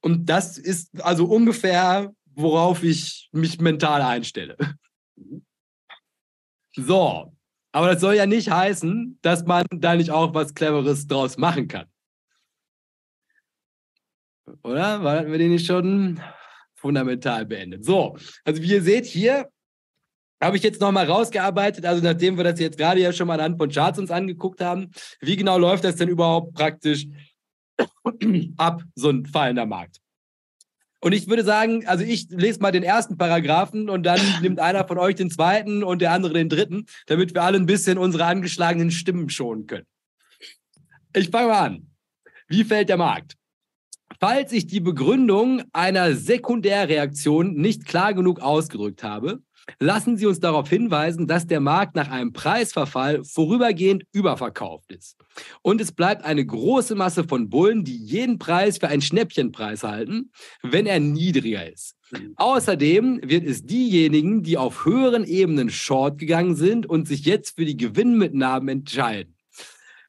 Und 0.00 0.26
das 0.26 0.58
ist 0.58 1.02
also 1.02 1.26
ungefähr, 1.26 2.12
worauf 2.34 2.82
ich 2.82 3.28
mich 3.32 3.60
mental 3.60 4.02
einstelle. 4.02 4.56
So, 6.76 7.32
aber 7.72 7.92
das 7.92 8.00
soll 8.00 8.14
ja 8.14 8.26
nicht 8.26 8.50
heißen, 8.50 9.18
dass 9.22 9.44
man 9.46 9.64
da 9.70 9.94
nicht 9.94 10.10
auch 10.10 10.34
was 10.34 10.54
Cleveres 10.54 11.06
draus 11.06 11.38
machen 11.38 11.68
kann. 11.68 11.86
Oder? 14.62 15.02
War 15.02 15.26
wir 15.26 15.38
den 15.38 15.52
nicht 15.52 15.66
schon? 15.66 16.20
Fundamental 16.84 17.46
beendet. 17.46 17.82
So, 17.82 18.18
also 18.44 18.60
wie 18.60 18.72
ihr 18.72 18.82
seht 18.82 19.06
hier, 19.06 19.48
habe 20.38 20.58
ich 20.58 20.62
jetzt 20.62 20.82
nochmal 20.82 21.06
rausgearbeitet, 21.06 21.86
also 21.86 22.04
nachdem 22.04 22.36
wir 22.36 22.44
das 22.44 22.60
jetzt 22.60 22.76
gerade 22.76 23.00
ja 23.00 23.10
schon 23.10 23.26
mal 23.26 23.40
anhand 23.40 23.56
von 23.56 23.70
Charts 23.70 23.98
uns 23.98 24.10
angeguckt 24.10 24.60
haben, 24.60 24.90
wie 25.20 25.36
genau 25.36 25.56
läuft 25.56 25.84
das 25.84 25.96
denn 25.96 26.10
überhaupt 26.10 26.52
praktisch 26.52 27.06
ab, 28.58 28.82
so 28.94 29.08
ein 29.08 29.24
fallender 29.24 29.64
Markt? 29.64 29.96
Und 31.00 31.12
ich 31.12 31.26
würde 31.26 31.42
sagen, 31.42 31.86
also 31.86 32.04
ich 32.04 32.28
lese 32.28 32.60
mal 32.60 32.70
den 32.70 32.82
ersten 32.82 33.16
Paragraphen 33.16 33.88
und 33.88 34.02
dann 34.02 34.20
nimmt 34.42 34.60
einer 34.60 34.86
von 34.86 34.98
euch 34.98 35.14
den 35.14 35.30
zweiten 35.30 35.82
und 35.82 36.02
der 36.02 36.12
andere 36.12 36.34
den 36.34 36.50
dritten, 36.50 36.84
damit 37.06 37.32
wir 37.34 37.44
alle 37.44 37.56
ein 37.56 37.66
bisschen 37.66 37.96
unsere 37.96 38.26
angeschlagenen 38.26 38.90
Stimmen 38.90 39.30
schonen 39.30 39.66
können. 39.66 39.86
Ich 41.14 41.30
fange 41.30 41.48
mal 41.48 41.64
an. 41.64 41.90
Wie 42.48 42.64
fällt 42.64 42.90
der 42.90 42.98
Markt? 42.98 43.36
Falls 44.26 44.52
ich 44.52 44.66
die 44.66 44.80
Begründung 44.80 45.60
einer 45.74 46.14
Sekundärreaktion 46.14 47.56
nicht 47.56 47.84
klar 47.84 48.14
genug 48.14 48.40
ausgedrückt 48.40 49.02
habe, 49.02 49.42
lassen 49.80 50.16
Sie 50.16 50.24
uns 50.24 50.40
darauf 50.40 50.66
hinweisen, 50.66 51.26
dass 51.26 51.46
der 51.46 51.60
Markt 51.60 51.94
nach 51.94 52.10
einem 52.10 52.32
Preisverfall 52.32 53.22
vorübergehend 53.22 54.04
überverkauft 54.12 54.92
ist. 54.92 55.18
Und 55.60 55.78
es 55.82 55.92
bleibt 55.92 56.24
eine 56.24 56.42
große 56.42 56.94
Masse 56.94 57.24
von 57.24 57.50
Bullen, 57.50 57.84
die 57.84 57.98
jeden 57.98 58.38
Preis 58.38 58.78
für 58.78 58.88
einen 58.88 59.02
Schnäppchenpreis 59.02 59.82
halten, 59.82 60.30
wenn 60.62 60.86
er 60.86 61.00
niedriger 61.00 61.70
ist. 61.70 61.94
Außerdem 62.36 63.20
wird 63.24 63.44
es 63.44 63.66
diejenigen, 63.66 64.42
die 64.42 64.56
auf 64.56 64.86
höheren 64.86 65.24
Ebenen 65.24 65.68
short 65.68 66.16
gegangen 66.16 66.54
sind 66.54 66.86
und 66.86 67.06
sich 67.06 67.26
jetzt 67.26 67.56
für 67.56 67.66
die 67.66 67.76
Gewinnmitnahmen 67.76 68.70
entscheiden. 68.70 69.33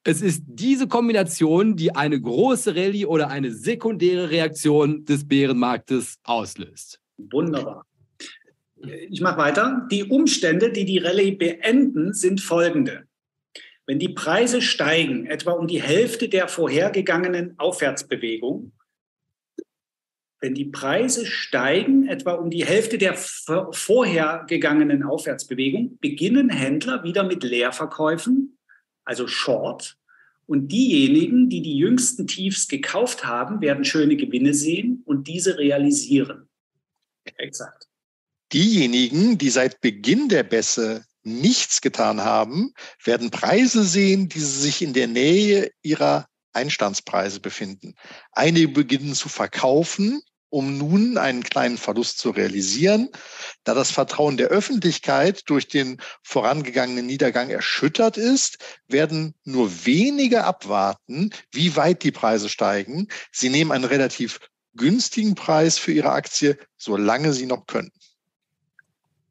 Es 0.08 0.22
ist 0.22 0.44
diese 0.46 0.88
Kombination, 0.88 1.76
die 1.76 1.96
eine 1.96 2.22
große 2.22 2.76
Rallye 2.76 3.08
oder 3.08 3.30
eine 3.30 3.52
sekundäre 3.52 4.30
Reaktion 4.30 5.04
des 5.04 5.28
Bärenmarktes 5.28 6.20
auslöst. 6.24 7.02
Wunderbar. 7.18 7.88
Ich 9.10 9.20
mache 9.22 9.40
weiter. 9.40 9.88
Die 9.90 10.04
Umstände, 10.04 10.72
die 10.72 10.86
die 10.86 11.00
Rallye 11.00 11.32
beenden, 11.32 12.14
sind 12.14 12.40
folgende. 12.40 13.06
Wenn 13.88 13.98
die 13.98 14.10
Preise 14.10 14.62
steigen, 14.62 15.26
etwa 15.26 15.54
um 15.54 15.66
die 15.66 15.82
Hälfte 15.82 16.30
der 16.30 16.50
vorhergegangenen 16.50 17.58
Aufwärtsbewegung, 17.58 18.74
wenn 20.40 20.54
die 20.54 20.66
Preise 20.66 21.26
steigen, 21.26 22.08
etwa 22.08 22.34
um 22.34 22.52
die 22.52 22.64
Hälfte 22.64 23.00
der 23.00 23.16
vorhergegangenen 23.16 25.02
Aufwärtsbewegung, 25.02 25.98
beginnen 26.00 26.50
Händler 26.50 27.04
wieder 27.04 27.24
mit 27.24 27.44
Leerverkäufen, 27.44 28.56
also 29.06 29.28
Short. 29.28 29.98
Und 30.48 30.72
diejenigen, 30.72 31.50
die 31.50 31.62
die 31.62 31.78
jüngsten 31.78 32.28
Tiefs 32.28 32.68
gekauft 32.68 33.26
haben, 33.26 33.62
werden 33.62 33.86
schöne 33.86 34.16
Gewinne 34.16 34.54
sehen 34.54 35.02
und 35.06 35.28
diese 35.28 35.58
realisieren. 35.58 36.50
Exakt. 37.38 37.88
Diejenigen, 38.54 39.38
die 39.38 39.50
seit 39.50 39.82
Beginn 39.82 40.30
der 40.30 40.44
Bässe 40.44 41.04
nichts 41.24 41.82
getan 41.82 42.22
haben, 42.22 42.74
werden 43.04 43.32
Preise 43.32 43.84
sehen, 43.84 44.30
die 44.30 44.40
sich 44.40 44.84
in 44.84 44.94
der 44.94 45.08
Nähe 45.08 45.72
ihrer 45.82 46.28
Einstandspreise 46.54 47.40
befinden. 47.40 47.96
Einige 48.32 48.68
beginnen 48.68 49.16
zu 49.16 49.30
verkaufen, 49.30 50.22
um 50.50 50.78
nun 50.78 51.18
einen 51.18 51.44
kleinen 51.44 51.78
Verlust 51.78 52.20
zu 52.20 52.30
realisieren. 52.30 53.10
Da 53.64 53.74
das 53.74 53.92
Vertrauen 53.92 54.38
der 54.38 54.48
Öffentlichkeit 54.48 55.44
durch 55.50 55.68
den 55.68 56.00
vorangegangenen 56.24 57.06
Niedergang 57.06 57.50
erschüttert 57.50 58.18
ist, 58.18 58.58
werden 58.88 59.36
nur 59.44 59.86
wenige 59.86 60.44
abwarten, 60.44 61.32
wie 61.52 61.76
weit 61.76 62.04
die 62.04 62.12
Preise 62.12 62.50
steigen. 62.50 63.08
Sie 63.32 63.50
nehmen 63.50 63.72
einen 63.72 63.86
relativ 63.86 64.40
günstigen 64.76 65.36
Preis 65.36 65.78
für 65.78 65.92
ihre 65.92 66.12
Aktie, 66.12 66.58
solange 66.78 67.34
sie 67.34 67.46
noch 67.46 67.66
können. 67.66 67.92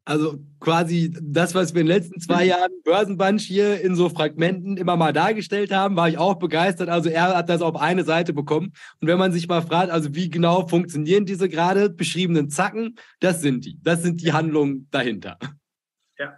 Also 0.07 0.37
quasi 0.59 1.11
das, 1.19 1.55
was 1.55 1.73
wir 1.73 1.81
in 1.81 1.87
den 1.87 1.95
letzten 1.95 2.19
zwei 2.19 2.43
mhm. 2.43 2.49
Jahren 2.49 2.71
Börsenbunch 2.83 3.41
hier 3.41 3.81
in 3.81 3.95
so 3.95 4.07
Fragmenten 4.07 4.77
immer 4.77 4.95
mal 4.97 5.13
dargestellt 5.13 5.71
haben, 5.71 5.95
war 5.95 6.07
ich 6.07 6.19
auch 6.19 6.35
begeistert. 6.35 6.89
Also 6.89 7.09
er 7.09 7.35
hat 7.35 7.49
das 7.49 7.63
auf 7.63 7.75
eine 7.75 8.03
Seite 8.03 8.31
bekommen. 8.31 8.71
Und 9.01 9.07
wenn 9.07 9.17
man 9.17 9.31
sich 9.31 9.47
mal 9.47 9.63
fragt, 9.63 9.89
also 9.89 10.13
wie 10.13 10.29
genau 10.29 10.67
funktionieren 10.67 11.25
diese 11.25 11.49
gerade 11.49 11.89
beschriebenen 11.89 12.51
Zacken, 12.51 12.97
das 13.19 13.41
sind 13.41 13.65
die. 13.65 13.79
Das 13.81 14.03
sind 14.03 14.21
die 14.21 14.31
Handlungen 14.31 14.87
dahinter. 14.91 15.39
Ja. 16.19 16.37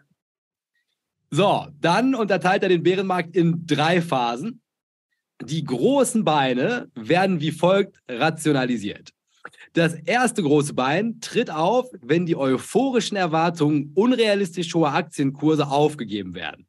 So, 1.29 1.67
dann 1.77 2.15
unterteilt 2.15 2.63
er 2.63 2.69
den 2.69 2.83
Bärenmarkt 2.83 3.35
in 3.35 3.65
drei 3.67 4.01
Phasen. 4.01 4.61
Die 5.43 5.65
großen 5.65 6.23
Beine 6.23 6.89
werden 6.95 7.41
wie 7.41 7.51
folgt 7.51 7.99
rationalisiert. 8.07 9.11
Das 9.73 9.93
erste 9.93 10.43
große 10.43 10.73
Bein 10.73 11.19
tritt 11.21 11.49
auf, 11.49 11.89
wenn 12.01 12.25
die 12.25 12.35
euphorischen 12.35 13.17
Erwartungen 13.17 13.91
unrealistisch 13.95 14.73
hoher 14.73 14.93
Aktienkurse 14.93 15.67
aufgegeben 15.67 16.33
werden. 16.35 16.67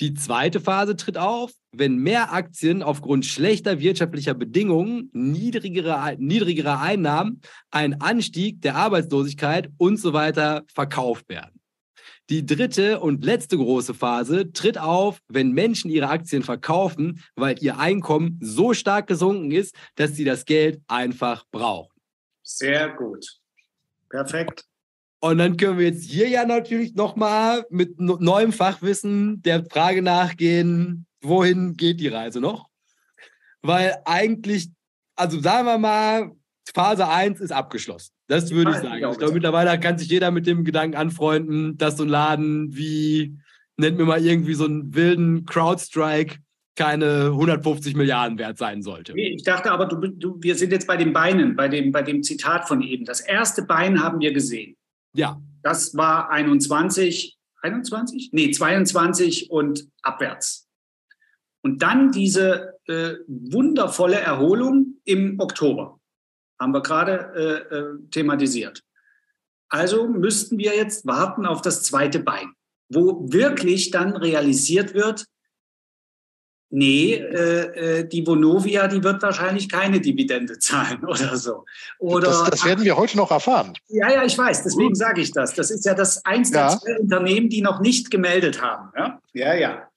Die 0.00 0.14
zweite 0.14 0.60
Phase 0.60 0.94
tritt 0.94 1.18
auf, 1.18 1.52
wenn 1.72 1.96
mehr 1.96 2.32
Aktien 2.32 2.82
aufgrund 2.84 3.26
schlechter 3.26 3.80
wirtschaftlicher 3.80 4.34
Bedingungen, 4.34 5.10
niedrigerer, 5.12 6.14
niedrigerer 6.18 6.80
Einnahmen, 6.80 7.40
ein 7.70 8.00
Anstieg 8.00 8.62
der 8.62 8.76
Arbeitslosigkeit 8.76 9.70
und 9.76 9.96
so 9.96 10.12
weiter 10.12 10.62
verkauft 10.72 11.28
werden. 11.28 11.58
Die 12.30 12.44
dritte 12.44 13.00
und 13.00 13.24
letzte 13.24 13.56
große 13.56 13.94
Phase 13.94 14.52
tritt 14.52 14.76
auf, 14.76 15.20
wenn 15.28 15.52
Menschen 15.52 15.90
ihre 15.90 16.08
Aktien 16.08 16.42
verkaufen, 16.42 17.24
weil 17.36 17.56
ihr 17.62 17.78
Einkommen 17.78 18.38
so 18.42 18.74
stark 18.74 19.06
gesunken 19.06 19.50
ist, 19.50 19.74
dass 19.94 20.14
sie 20.14 20.24
das 20.24 20.44
Geld 20.44 20.82
einfach 20.88 21.44
brauchen. 21.50 21.92
Sehr 22.42 22.90
gut. 22.90 23.24
Perfekt. 24.10 24.64
Und 25.20 25.38
dann 25.38 25.56
können 25.56 25.78
wir 25.78 25.86
jetzt 25.86 26.04
hier 26.04 26.28
ja 26.28 26.44
natürlich 26.44 26.94
nochmal 26.94 27.64
mit 27.70 27.98
neuem 27.98 28.52
Fachwissen 28.52 29.42
der 29.42 29.64
Frage 29.64 30.02
nachgehen, 30.02 31.06
wohin 31.22 31.76
geht 31.76 31.98
die 31.98 32.08
Reise 32.08 32.40
noch? 32.40 32.68
Weil 33.62 34.00
eigentlich, 34.04 34.70
also 35.16 35.40
sagen 35.40 35.66
wir 35.66 35.78
mal, 35.78 36.30
Phase 36.74 37.08
1 37.08 37.40
ist 37.40 37.52
abgeschlossen. 37.52 38.12
Das 38.26 38.50
würde 38.50 38.72
ich 38.72 38.76
sagen. 38.78 39.10
Ich 39.10 39.18
glaube, 39.18 39.32
mittlerweile 39.32 39.78
kann 39.80 39.98
sich 39.98 40.08
jeder 40.08 40.30
mit 40.30 40.46
dem 40.46 40.64
Gedanken 40.64 40.96
anfreunden, 40.96 41.78
dass 41.78 41.96
so 41.96 42.04
ein 42.04 42.08
Laden 42.08 42.76
wie, 42.76 43.38
nennt 43.76 43.98
mir 43.98 44.04
mal 44.04 44.24
irgendwie 44.24 44.54
so 44.54 44.64
einen 44.64 44.94
wilden 44.94 45.44
Crowdstrike 45.46 46.36
keine 46.76 47.26
150 47.32 47.96
Milliarden 47.96 48.38
wert 48.38 48.56
sein 48.56 48.82
sollte. 48.82 49.12
Ich 49.16 49.42
dachte 49.42 49.72
aber, 49.72 49.86
du, 49.86 49.96
du, 50.06 50.38
wir 50.40 50.54
sind 50.54 50.70
jetzt 50.70 50.86
bei 50.86 50.96
den 50.96 51.12
Beinen, 51.12 51.56
bei 51.56 51.66
dem, 51.66 51.90
bei 51.90 52.02
dem 52.02 52.22
Zitat 52.22 52.68
von 52.68 52.82
eben. 52.82 53.04
Das 53.04 53.20
erste 53.20 53.62
Bein 53.62 54.02
haben 54.02 54.20
wir 54.20 54.32
gesehen. 54.32 54.76
Ja. 55.12 55.40
Das 55.62 55.96
war 55.96 56.30
21, 56.30 57.36
21? 57.62 58.30
Nee, 58.32 58.52
22 58.52 59.50
und 59.50 59.88
abwärts. 60.02 60.68
Und 61.62 61.82
dann 61.82 62.12
diese 62.12 62.74
äh, 62.86 63.14
wundervolle 63.26 64.20
Erholung 64.20 64.98
im 65.04 65.40
Oktober. 65.40 65.97
Haben 66.60 66.72
wir 66.72 66.82
gerade 66.82 67.66
äh, 67.70 67.74
äh, 67.74 68.10
thematisiert. 68.10 68.82
Also 69.68 70.08
müssten 70.08 70.58
wir 70.58 70.74
jetzt 70.76 71.06
warten 71.06 71.46
auf 71.46 71.62
das 71.62 71.82
zweite 71.82 72.20
Bein, 72.20 72.52
wo 72.88 73.30
wirklich 73.30 73.90
dann 73.90 74.16
realisiert 74.16 74.94
wird, 74.94 75.26
nee, 76.70 77.14
äh, 77.14 78.00
äh, 78.00 78.08
die 78.08 78.26
Vonovia, 78.26 78.88
die 78.88 79.02
wird 79.02 79.22
wahrscheinlich 79.22 79.68
keine 79.68 80.00
Dividende 80.00 80.58
zahlen 80.58 81.04
oder 81.04 81.36
so. 81.36 81.64
Oder, 81.98 82.28
das, 82.28 82.50
das 82.50 82.64
werden 82.64 82.84
wir 82.84 82.96
heute 82.96 83.16
noch 83.16 83.30
erfahren. 83.30 83.74
Ja, 83.88 84.10
ja, 84.10 84.24
ich 84.24 84.36
weiß, 84.36 84.64
deswegen 84.64 84.94
sage 84.94 85.20
ich 85.20 85.32
das. 85.32 85.54
Das 85.54 85.70
ist 85.70 85.84
ja 85.84 85.94
das 85.94 86.24
eins 86.24 86.50
ja. 86.50 86.68
zwei 86.68 86.98
Unternehmen, 86.98 87.48
die 87.48 87.62
noch 87.62 87.80
nicht 87.80 88.10
gemeldet 88.10 88.62
haben. 88.62 88.90
Ja, 88.96 89.20
ja. 89.32 89.54
ja. 89.54 89.88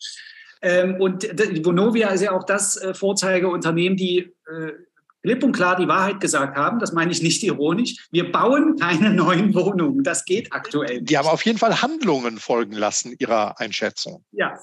Ähm, 0.61 1.01
und 1.01 1.23
die 1.23 1.65
Vonovia 1.65 2.09
ist 2.09 2.21
ja 2.21 2.33
auch 2.33 2.43
das 2.43 2.77
äh, 2.77 2.93
Vorzeigeunternehmen, 2.93 3.97
die 3.97 4.19
äh, 4.19 4.73
klipp 5.21 5.43
und 5.43 5.51
klar 5.51 5.75
die 5.75 5.87
Wahrheit 5.87 6.19
gesagt 6.19 6.57
haben, 6.57 6.79
das 6.79 6.93
meine 6.93 7.11
ich 7.11 7.21
nicht 7.21 7.43
ironisch, 7.43 8.07
wir 8.11 8.31
bauen 8.31 8.77
keine 8.77 9.13
neuen 9.13 9.53
Wohnungen. 9.53 10.03
Das 10.03 10.25
geht 10.25 10.51
aktuell. 10.51 10.99
Nicht. 10.99 11.09
Die 11.09 11.17
haben 11.17 11.27
auf 11.27 11.45
jeden 11.45 11.57
Fall 11.57 11.81
Handlungen 11.81 12.37
folgen 12.37 12.73
lassen, 12.73 13.15
ihrer 13.19 13.59
Einschätzung. 13.59 14.23
Ja, 14.31 14.59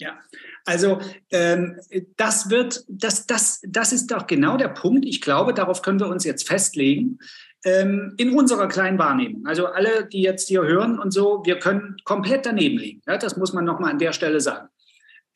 ja, 0.00 0.18
also 0.64 1.00
ähm, 1.30 1.78
das 2.16 2.50
wird, 2.50 2.84
das, 2.88 3.26
das, 3.26 3.60
das 3.66 3.92
ist 3.92 4.10
doch 4.10 4.26
genau 4.26 4.56
der 4.56 4.68
Punkt. 4.68 5.04
Ich 5.04 5.20
glaube, 5.20 5.54
darauf 5.54 5.82
können 5.82 6.00
wir 6.00 6.08
uns 6.08 6.24
jetzt 6.24 6.48
festlegen 6.48 7.20
ähm, 7.64 8.14
in 8.16 8.36
unserer 8.36 8.66
kleinen 8.66 8.98
Wahrnehmung. 8.98 9.46
Also 9.46 9.66
alle, 9.66 10.06
die 10.06 10.22
jetzt 10.22 10.48
hier 10.48 10.62
hören 10.62 10.98
und 10.98 11.12
so, 11.12 11.42
wir 11.44 11.60
können 11.60 11.96
komplett 12.04 12.44
daneben 12.44 12.78
liegen. 12.78 13.02
Ja, 13.06 13.18
das 13.18 13.36
muss 13.36 13.52
man 13.52 13.64
nochmal 13.64 13.92
an 13.92 13.98
der 13.98 14.12
Stelle 14.12 14.40
sagen. 14.40 14.68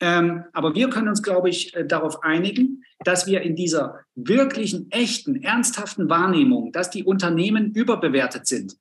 Ähm, 0.01 0.45
aber 0.53 0.75
wir 0.75 0.89
können 0.89 1.09
uns, 1.09 1.21
glaube 1.21 1.49
ich, 1.49 1.75
äh, 1.75 1.85
darauf 1.85 2.23
einigen, 2.23 2.83
dass 3.03 3.27
wir 3.27 3.41
in 3.41 3.55
dieser 3.55 3.99
wirklichen, 4.15 4.89
echten, 4.91 5.41
ernsthaften 5.41 6.09
Wahrnehmung, 6.09 6.71
dass 6.71 6.89
die 6.89 7.03
Unternehmen 7.03 7.73
überbewertet 7.73 8.47
sind, 8.47 8.77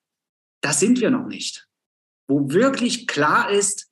das 0.61 0.81
sind 0.81 1.01
wir 1.01 1.11
noch 1.11 1.27
nicht. 1.27 1.69
Wo 2.29 2.51
wirklich 2.51 3.07
klar 3.07 3.51
ist, 3.51 3.91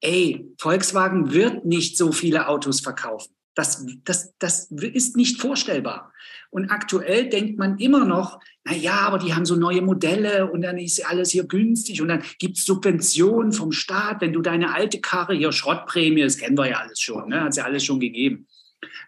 ey, 0.00 0.48
Volkswagen 0.58 1.32
wird 1.32 1.64
nicht 1.64 1.96
so 1.96 2.12
viele 2.12 2.48
Autos 2.48 2.80
verkaufen. 2.80 3.34
Das, 3.54 3.84
das, 4.04 4.36
das 4.38 4.70
ist 4.70 5.16
nicht 5.16 5.40
vorstellbar. 5.40 6.12
Und 6.50 6.70
aktuell 6.70 7.28
denkt 7.28 7.58
man 7.58 7.78
immer 7.78 8.04
noch, 8.04 8.40
na 8.64 8.74
ja, 8.74 9.00
aber 9.00 9.18
die 9.18 9.34
haben 9.34 9.44
so 9.44 9.56
neue 9.56 9.82
Modelle 9.82 10.50
und 10.50 10.62
dann 10.62 10.78
ist 10.78 11.04
alles 11.06 11.30
hier 11.30 11.44
günstig 11.44 12.02
und 12.02 12.08
dann 12.08 12.22
gibt 12.38 12.58
es 12.58 12.64
Subventionen 12.64 13.52
vom 13.52 13.72
Staat, 13.72 14.20
wenn 14.20 14.32
du 14.32 14.40
deine 14.40 14.74
alte 14.74 15.00
Karre, 15.00 15.34
hier 15.34 15.52
Schrottprämie, 15.52 16.22
das 16.22 16.38
kennen 16.38 16.58
wir 16.58 16.68
ja 16.68 16.78
alles 16.78 17.00
schon, 17.00 17.28
ne? 17.28 17.42
hat 17.42 17.50
es 17.50 17.56
ja 17.56 17.64
alles 17.64 17.84
schon 17.84 18.00
gegeben. 18.00 18.46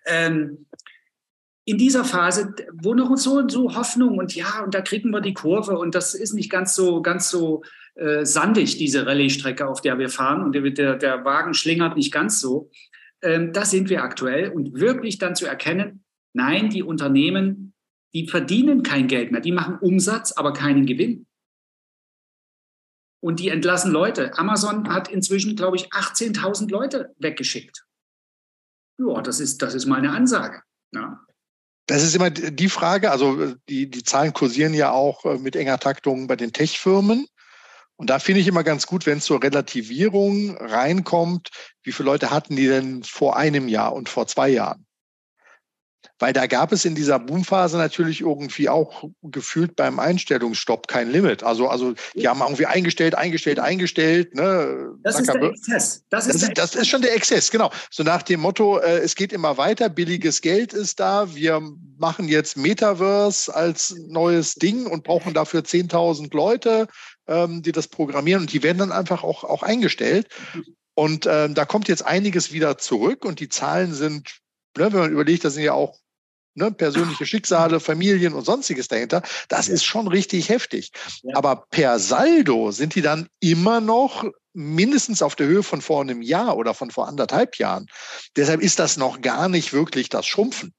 Ähm, 0.06 0.66
in 1.64 1.78
dieser 1.78 2.04
Phase, 2.04 2.54
wo 2.72 2.94
noch 2.94 3.16
so, 3.16 3.48
so 3.48 3.74
Hoffnung 3.74 4.18
und 4.18 4.34
ja, 4.34 4.62
und 4.64 4.74
da 4.74 4.80
kriegen 4.80 5.10
wir 5.10 5.20
die 5.20 5.34
Kurve 5.34 5.78
und 5.78 5.94
das 5.94 6.14
ist 6.14 6.34
nicht 6.34 6.50
ganz 6.50 6.74
so, 6.74 7.02
ganz 7.02 7.30
so 7.30 7.62
äh, 7.94 8.24
sandig, 8.24 8.78
diese 8.78 9.06
Rallye-Strecke, 9.06 9.66
auf 9.68 9.80
der 9.80 9.98
wir 9.98 10.08
fahren 10.08 10.42
und 10.42 10.52
der, 10.54 10.96
der 10.96 11.24
Wagen 11.24 11.54
schlingert 11.54 11.96
nicht 11.96 12.12
ganz 12.12 12.40
so. 12.40 12.70
Ähm, 13.22 13.52
das 13.52 13.70
sind 13.70 13.88
wir 13.88 14.02
aktuell 14.02 14.50
und 14.50 14.74
wirklich 14.74 15.18
dann 15.18 15.36
zu 15.36 15.46
erkennen, 15.46 16.04
nein, 16.34 16.70
die 16.70 16.82
Unternehmen, 16.82 17.74
die 18.14 18.28
verdienen 18.28 18.82
kein 18.82 19.06
Geld 19.08 19.32
mehr, 19.32 19.40
die 19.40 19.52
machen 19.52 19.78
Umsatz, 19.78 20.32
aber 20.32 20.52
keinen 20.52 20.86
Gewinn. 20.86 21.26
Und 23.20 23.38
die 23.38 23.50
entlassen 23.50 23.92
Leute. 23.92 24.36
Amazon 24.36 24.88
hat 24.92 25.08
inzwischen, 25.08 25.54
glaube 25.54 25.76
ich, 25.76 25.92
18.000 25.92 26.68
Leute 26.68 27.14
weggeschickt. 27.18 27.84
Ja, 28.98 29.22
das 29.22 29.38
ist, 29.38 29.62
das 29.62 29.74
ist 29.74 29.86
mal 29.86 30.04
Ansage. 30.04 30.62
Ja. 30.92 31.24
Das 31.86 32.02
ist 32.02 32.14
immer 32.14 32.30
die 32.30 32.68
Frage, 32.68 33.10
also 33.10 33.54
die, 33.68 33.90
die 33.90 34.02
Zahlen 34.02 34.32
kursieren 34.32 34.74
ja 34.74 34.90
auch 34.92 35.24
äh, 35.24 35.38
mit 35.38 35.56
enger 35.56 35.78
Taktung 35.78 36.26
bei 36.26 36.36
den 36.36 36.52
Tech-Firmen. 36.52 37.26
Und 37.96 38.10
da 38.10 38.18
finde 38.18 38.40
ich 38.40 38.48
immer 38.48 38.64
ganz 38.64 38.86
gut, 38.86 39.06
wenn 39.06 39.18
es 39.18 39.24
zur 39.24 39.42
Relativierung 39.42 40.56
reinkommt, 40.56 41.50
wie 41.82 41.92
viele 41.92 42.06
Leute 42.06 42.30
hatten 42.30 42.56
die 42.56 42.66
denn 42.66 43.02
vor 43.04 43.36
einem 43.36 43.68
Jahr 43.68 43.92
und 43.92 44.08
vor 44.08 44.26
zwei 44.26 44.48
Jahren? 44.48 44.86
Weil 46.22 46.32
da 46.32 46.46
gab 46.46 46.70
es 46.70 46.84
in 46.84 46.94
dieser 46.94 47.18
Boomphase 47.18 47.76
natürlich 47.76 48.20
irgendwie 48.20 48.68
auch 48.68 49.10
gefühlt 49.22 49.74
beim 49.74 49.98
Einstellungsstopp 49.98 50.86
kein 50.86 51.10
Limit. 51.10 51.42
Also, 51.42 51.66
also 51.66 51.94
die 52.14 52.28
haben 52.28 52.42
irgendwie 52.42 52.66
eingestellt, 52.66 53.16
eingestellt, 53.16 53.58
eingestellt. 53.58 54.32
Ne? 54.36 54.94
Das 55.02 55.18
ist 55.18 55.26
der 55.26 55.42
Exzess. 55.42 56.04
Das 56.10 56.28
ist, 56.28 56.34
das, 56.34 56.42
ist, 56.48 56.58
das 56.58 56.74
ist, 56.76 56.86
schon 56.86 57.02
der 57.02 57.16
Exzess, 57.16 57.50
genau. 57.50 57.72
So 57.90 58.04
nach 58.04 58.22
dem 58.22 58.38
Motto, 58.38 58.78
äh, 58.78 58.98
es 58.98 59.16
geht 59.16 59.32
immer 59.32 59.56
weiter, 59.56 59.88
billiges 59.88 60.40
Geld 60.42 60.72
ist 60.74 61.00
da, 61.00 61.34
wir 61.34 61.60
machen 61.98 62.28
jetzt 62.28 62.56
Metaverse 62.56 63.52
als 63.52 63.92
neues 64.06 64.54
Ding 64.54 64.86
und 64.86 65.02
brauchen 65.02 65.34
dafür 65.34 65.62
10.000 65.62 66.32
Leute, 66.36 66.86
ähm, 67.26 67.62
die 67.62 67.72
das 67.72 67.88
programmieren 67.88 68.42
und 68.42 68.52
die 68.52 68.62
werden 68.62 68.78
dann 68.78 68.92
einfach 68.92 69.24
auch, 69.24 69.42
auch 69.42 69.64
eingestellt. 69.64 70.28
Und 70.94 71.26
ähm, 71.28 71.54
da 71.54 71.64
kommt 71.64 71.88
jetzt 71.88 72.06
einiges 72.06 72.52
wieder 72.52 72.78
zurück 72.78 73.24
und 73.24 73.40
die 73.40 73.48
Zahlen 73.48 73.92
sind, 73.92 74.38
ne, 74.78 74.92
wenn 74.92 75.00
man 75.00 75.10
überlegt, 75.10 75.44
das 75.44 75.54
sind 75.54 75.64
ja 75.64 75.72
auch 75.72 75.98
ne, 76.54 76.70
persönliche 76.70 77.26
Schicksale, 77.26 77.80
Familien 77.80 78.34
und 78.34 78.44
sonstiges 78.44 78.88
dahinter, 78.88 79.22
das 79.48 79.68
ist 79.68 79.84
schon 79.84 80.08
richtig 80.08 80.48
heftig. 80.48 80.90
Ja. 81.22 81.36
Aber 81.36 81.64
per 81.70 81.98
Saldo 81.98 82.70
sind 82.70 82.94
die 82.94 83.02
dann 83.02 83.28
immer 83.40 83.80
noch 83.80 84.24
mindestens 84.54 85.22
auf 85.22 85.34
der 85.34 85.46
Höhe 85.46 85.62
von 85.62 85.80
vor 85.80 86.02
einem 86.02 86.22
Jahr 86.22 86.56
oder 86.56 86.74
von 86.74 86.90
vor 86.90 87.08
anderthalb 87.08 87.56
Jahren. 87.56 87.86
Deshalb 88.36 88.60
ist 88.60 88.78
das 88.78 88.96
noch 88.96 89.20
gar 89.20 89.48
nicht 89.48 89.72
wirklich 89.72 90.08
das 90.08 90.26
Schrumpfen. 90.26 90.74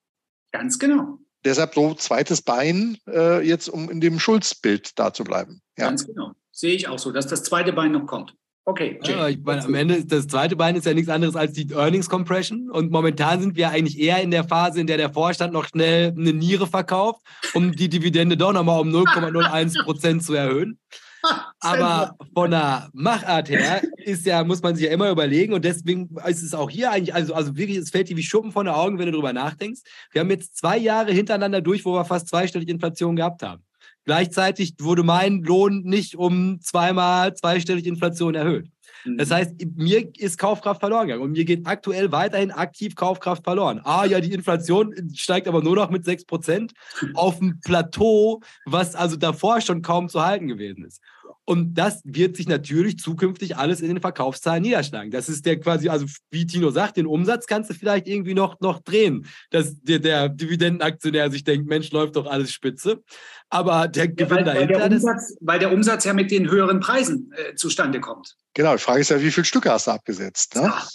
Ganz 0.52 0.78
genau. 0.78 1.18
Deshalb 1.44 1.74
so 1.74 1.94
zweites 1.96 2.42
Bein 2.42 2.98
äh, 3.08 3.46
jetzt, 3.46 3.68
um 3.68 3.90
in 3.90 4.00
dem 4.00 4.20
Schulzbild 4.20 4.98
da 4.98 5.14
zu 5.14 5.24
bleiben. 5.24 5.62
Ja. 5.78 5.88
Ganz 5.88 6.06
genau. 6.06 6.32
Sehe 6.52 6.74
ich 6.76 6.88
auch 6.88 7.00
so, 7.00 7.12
dass 7.12 7.28
das 7.28 7.44
zweite 7.44 7.74
Bein 7.74 7.92
noch 7.92 8.06
kommt. 8.06 8.36
Okay. 8.66 8.98
Ja, 9.04 9.28
ich 9.28 9.40
meine, 9.44 9.66
am 9.66 9.76
Ende, 9.76 10.06
das 10.06 10.28
zweite 10.28 10.56
Bein 10.56 10.78
ist 10.78 10.86
ja 10.86 10.94
nichts 10.94 11.10
anderes 11.10 11.36
als 11.36 11.52
die 11.52 11.70
Earnings 11.74 12.10
Compression. 12.10 12.70
Und 12.70 12.92
momentan 12.92 13.42
sind 13.42 13.58
wir 13.58 13.70
eigentlich 13.70 14.00
eher 14.00 14.22
in 14.22 14.32
der 14.32 14.46
Phase, 14.46 14.80
in 14.80 14.88
der 14.88 14.96
der 14.98 15.12
Vorstand 15.12 15.52
noch 15.52 15.68
schnell 15.68 16.14
eine 16.18 16.32
Niere 16.32 16.66
verkauft, 16.66 17.22
um 17.54 17.74
die 17.74 17.90
Dividende 17.90 18.38
doch 18.38 18.54
nochmal 18.54 18.80
um 18.80 18.90
0,01 18.90 19.84
Prozent 19.84 20.24
zu 20.24 20.34
erhöhen. 20.34 20.80
Aber 21.60 22.16
von 22.34 22.52
der 22.52 22.90
Machart 22.94 23.50
her 23.50 23.82
ist 23.98 24.26
ja, 24.26 24.44
muss 24.44 24.62
man 24.62 24.76
sich 24.76 24.86
ja 24.86 24.92
immer 24.92 25.10
überlegen 25.10 25.54
und 25.54 25.64
deswegen 25.64 26.10
ist 26.26 26.44
es 26.44 26.54
auch 26.54 26.70
hier 26.70 26.92
eigentlich, 26.92 27.16
also, 27.16 27.34
also 27.34 27.56
wirklich, 27.56 27.78
es 27.78 27.92
fällt 27.92 28.10
dir 28.10 28.18
wie 28.18 28.24
Schuppen 28.24 28.52
von 28.52 28.66
den 28.66 28.76
Augen, 28.76 28.98
wenn 28.98 29.06
du 29.06 29.14
darüber 29.14 29.34
nachdenkst. 29.34 29.82
Wir 30.12 30.22
haben 30.22 30.30
jetzt 30.30 30.58
zwei 30.58 30.78
Jahre 30.78 31.12
hintereinander 31.12 31.62
durch, 31.62 31.86
wo 31.86 31.94
wir 31.94 32.06
fast 32.06 32.28
zweistellige 32.28 32.72
Inflation 32.72 33.16
gehabt 33.16 33.42
haben. 33.44 33.64
Gleichzeitig 34.06 34.76
wurde 34.80 35.04
mein 35.04 35.44
Lohn 35.44 35.84
nicht 35.84 36.16
um 36.16 36.60
zweimal 36.62 37.34
zweistellige 37.36 37.90
Inflation 37.90 38.36
erhöht. 38.36 38.70
Das 39.18 39.30
mhm. 39.30 39.34
heißt, 39.34 39.52
mir 39.76 40.10
ist 40.18 40.38
Kaufkraft 40.38 40.80
verloren 40.80 41.08
gegangen 41.08 41.24
und 41.24 41.32
mir 41.32 41.46
geht 41.46 41.66
aktuell 41.68 42.12
weiterhin 42.12 42.52
aktiv 42.52 42.96
Kaufkraft 42.96 43.44
verloren. 43.44 43.82
Ah, 43.84 44.06
ja, 44.06 44.22
die 44.22 44.32
Inflation 44.32 44.94
steigt 45.14 45.48
aber 45.48 45.62
nur 45.62 45.76
noch 45.76 45.90
mit 45.90 46.06
6% 46.06 46.72
auf 47.14 47.40
dem 47.40 47.60
Plateau, 47.62 48.42
was 48.66 48.96
also 48.96 49.18
davor 49.18 49.62
schon 49.62 49.82
kaum 49.82 50.08
zu 50.10 50.24
halten 50.24 50.48
gewesen 50.48 50.86
ist. 50.86 51.02
Und 51.46 51.74
das 51.74 52.02
wird 52.06 52.38
sich 52.38 52.48
natürlich 52.48 53.00
zukünftig 53.00 53.58
alles 53.58 53.82
in 53.82 53.90
den 53.90 54.00
Verkaufszahlen 54.00 54.64
niederschlagen. 54.64 55.12
Das 55.12 55.28
ist 55.28 55.46
der 55.46 55.60
quasi, 55.60 55.90
also 55.90 56.06
wie 56.32 56.46
Tino 56.46 56.70
sagt, 56.70 56.96
den 56.96 57.06
Umsatz 57.06 57.48
kannst 57.48 57.70
du 57.70 57.74
vielleicht 57.74 58.08
irgendwie 58.08 58.34
noch, 58.34 58.62
noch 58.62 58.80
drehen, 58.80 59.26
dass 59.50 59.82
der, 59.82 60.00
der 60.00 60.30
Dividendenaktionär 60.30 61.30
sich 61.32 61.44
denkt, 61.44 61.68
Mensch, 61.68 61.92
läuft 61.92 62.16
doch 62.16 62.28
alles 62.28 62.52
spitze. 62.52 63.04
Aber 63.50 63.90
der 63.90 64.08
Gewinn 64.08 64.30
ja, 64.30 64.36
weil, 64.36 64.44
dahinter. 64.46 64.80
Weil 64.80 64.90
der, 64.90 64.98
Umsatz, 64.98 65.36
weil 65.42 65.60
der 65.60 65.74
Umsatz 65.74 66.06
ja 66.06 66.14
mit 66.14 66.32
den 66.32 66.50
höheren 66.50 66.80
Preisen 66.80 67.32
äh, 67.36 67.56
zustande 67.56 68.00
kommt. 68.00 68.36
Genau, 68.54 68.74
die 68.74 68.82
Frage 68.82 69.02
ist 69.02 69.10
ja, 69.10 69.22
wie 69.22 69.32
viele 69.32 69.46
Stücke 69.46 69.70
hast 69.70 69.88
du 69.88 69.92
abgesetzt? 69.92 70.56
Ne? 70.56 70.72
Ach, 70.74 70.90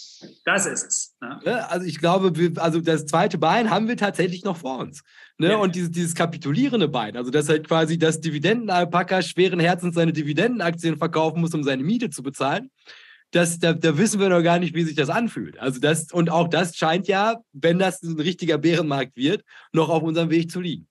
das 0.44 0.66
ist 0.66 0.84
es. 0.84 1.14
Ne? 1.20 1.68
Also 1.68 1.86
ich 1.86 1.98
glaube, 1.98 2.36
wir, 2.36 2.62
also 2.62 2.80
das 2.80 3.06
zweite 3.06 3.36
Bein 3.36 3.70
haben 3.70 3.86
wir 3.86 3.96
tatsächlich 3.96 4.44
noch 4.44 4.56
vor 4.56 4.78
uns. 4.78 5.02
Ne? 5.38 5.50
Ja. 5.50 5.56
Und 5.56 5.74
dieses, 5.76 5.90
dieses 5.92 6.14
kapitulierende 6.14 6.88
Bein, 6.88 7.16
also 7.16 7.30
dass 7.30 7.48
halt 7.48 7.66
quasi 7.66 7.96
das 7.96 8.20
Dividendenalpaka 8.20 9.22
schweren 9.22 9.60
Herzens 9.60 9.94
seine 9.94 10.12
Dividendenaktien 10.12 10.96
verkaufen 10.96 11.40
muss, 11.40 11.54
um 11.54 11.62
seine 11.62 11.84
Miete 11.84 12.10
zu 12.10 12.22
bezahlen. 12.24 12.70
Das, 13.30 13.58
da, 13.58 13.72
da 13.72 13.96
wissen 13.96 14.20
wir 14.20 14.30
noch 14.30 14.42
gar 14.42 14.58
nicht, 14.58 14.74
wie 14.74 14.82
sich 14.82 14.96
das 14.96 15.10
anfühlt. 15.10 15.58
Also 15.58 15.80
das, 15.80 16.10
und 16.12 16.30
auch 16.30 16.48
das 16.48 16.76
scheint 16.76 17.06
ja, 17.08 17.36
wenn 17.52 17.78
das 17.78 18.02
ein 18.02 18.18
richtiger 18.18 18.58
Bärenmarkt 18.58 19.16
wird, 19.16 19.44
noch 19.72 19.90
auf 19.90 20.02
unserem 20.02 20.30
Weg 20.30 20.50
zu 20.50 20.60
liegen. 20.60 20.88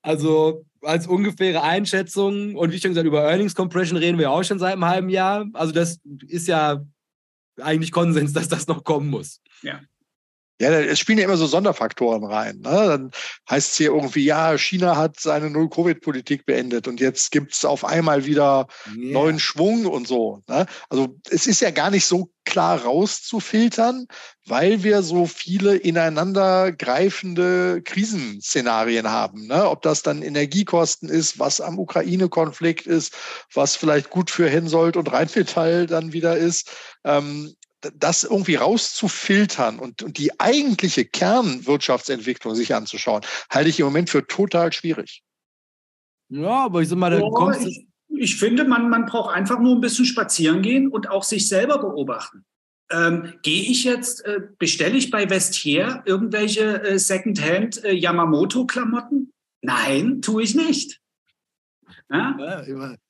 Also 0.00 0.64
als 0.80 1.06
ungefähre 1.06 1.62
Einschätzung 1.62 2.54
und 2.56 2.72
wie 2.72 2.78
schon 2.78 2.92
gesagt, 2.92 3.06
über 3.06 3.24
Earnings 3.24 3.54
Compression 3.54 3.98
reden 3.98 4.18
wir 4.18 4.30
auch 4.30 4.44
schon 4.44 4.58
seit 4.58 4.72
einem 4.72 4.86
halben 4.86 5.10
Jahr. 5.10 5.46
Also 5.52 5.72
das 5.72 6.00
ist 6.28 6.48
ja 6.48 6.82
eigentlich 7.60 7.92
Konsens, 7.92 8.32
dass 8.32 8.48
das 8.48 8.66
noch 8.66 8.84
kommen 8.84 9.10
muss. 9.10 9.42
Ja. 9.62 9.80
Ja, 10.60 10.70
es 10.72 10.98
spielen 10.98 11.18
ja 11.18 11.24
immer 11.24 11.38
so 11.38 11.46
Sonderfaktoren 11.46 12.22
rein. 12.22 12.56
Ne? 12.56 12.70
Dann 12.70 13.10
heißt 13.48 13.70
es 13.72 13.76
hier 13.78 13.92
irgendwie, 13.92 14.24
ja, 14.26 14.58
China 14.58 14.94
hat 14.94 15.18
seine 15.18 15.48
Null-Covid-Politik 15.48 16.44
beendet 16.44 16.86
und 16.86 17.00
jetzt 17.00 17.30
gibt 17.30 17.54
es 17.54 17.64
auf 17.64 17.82
einmal 17.82 18.26
wieder 18.26 18.66
yeah. 18.94 19.12
neuen 19.12 19.38
Schwung 19.38 19.86
und 19.86 20.06
so. 20.06 20.42
Ne? 20.48 20.66
Also 20.90 21.16
es 21.30 21.46
ist 21.46 21.60
ja 21.62 21.70
gar 21.70 21.90
nicht 21.90 22.04
so 22.04 22.30
klar 22.44 22.82
rauszufiltern, 22.82 24.06
weil 24.46 24.82
wir 24.82 25.02
so 25.02 25.24
viele 25.26 25.76
ineinander 25.76 26.72
greifende 26.72 27.80
Krisenszenarien 27.82 29.08
haben. 29.08 29.46
Ne? 29.46 29.66
Ob 29.66 29.80
das 29.82 30.02
dann 30.02 30.22
Energiekosten 30.22 31.08
ist, 31.08 31.38
was 31.38 31.60
am 31.62 31.78
Ukraine-Konflikt 31.78 32.86
ist, 32.86 33.14
was 33.54 33.76
vielleicht 33.76 34.10
gut 34.10 34.30
für 34.30 34.50
Hensoldt 34.50 34.96
und 34.96 35.10
Rheinmetall 35.10 35.86
dann 35.86 36.12
wieder 36.12 36.36
ist. 36.36 36.70
Ähm, 37.04 37.54
das 37.94 38.24
irgendwie 38.24 38.56
rauszufiltern 38.56 39.78
und, 39.78 40.02
und 40.02 40.18
die 40.18 40.38
eigentliche 40.38 41.04
Kernwirtschaftsentwicklung 41.04 42.54
sich 42.54 42.74
anzuschauen, 42.74 43.22
halte 43.50 43.70
ich 43.70 43.80
im 43.80 43.86
Moment 43.86 44.10
für 44.10 44.26
total 44.26 44.72
schwierig. 44.72 45.22
Ja, 46.28 46.64
aber 46.64 46.82
ich 46.82 46.88
sag 46.88 46.98
mal, 46.98 47.10
da 47.10 47.20
oh, 47.20 47.30
kommst 47.30 47.66
ich, 47.66 47.86
ich 48.08 48.36
finde, 48.36 48.64
man, 48.64 48.88
man 48.88 49.06
braucht 49.06 49.34
einfach 49.34 49.58
nur 49.58 49.74
ein 49.74 49.80
bisschen 49.80 50.04
spazieren 50.04 50.62
gehen 50.62 50.88
und 50.88 51.08
auch 51.08 51.24
sich 51.24 51.48
selber 51.48 51.78
beobachten. 51.78 52.44
Ähm, 52.90 53.34
Gehe 53.42 53.62
ich 53.62 53.84
jetzt, 53.84 54.24
äh, 54.24 54.40
bestelle 54.58 54.96
ich 54.96 55.10
bei 55.10 55.30
Vestier 55.30 56.02
irgendwelche 56.06 56.82
äh, 56.82 56.98
Secondhand 56.98 57.84
äh, 57.84 57.92
Yamamoto-Klamotten? 57.92 59.32
Nein, 59.62 60.22
tue 60.22 60.42
ich 60.42 60.54
nicht. 60.54 60.99
Ja? 62.12 62.36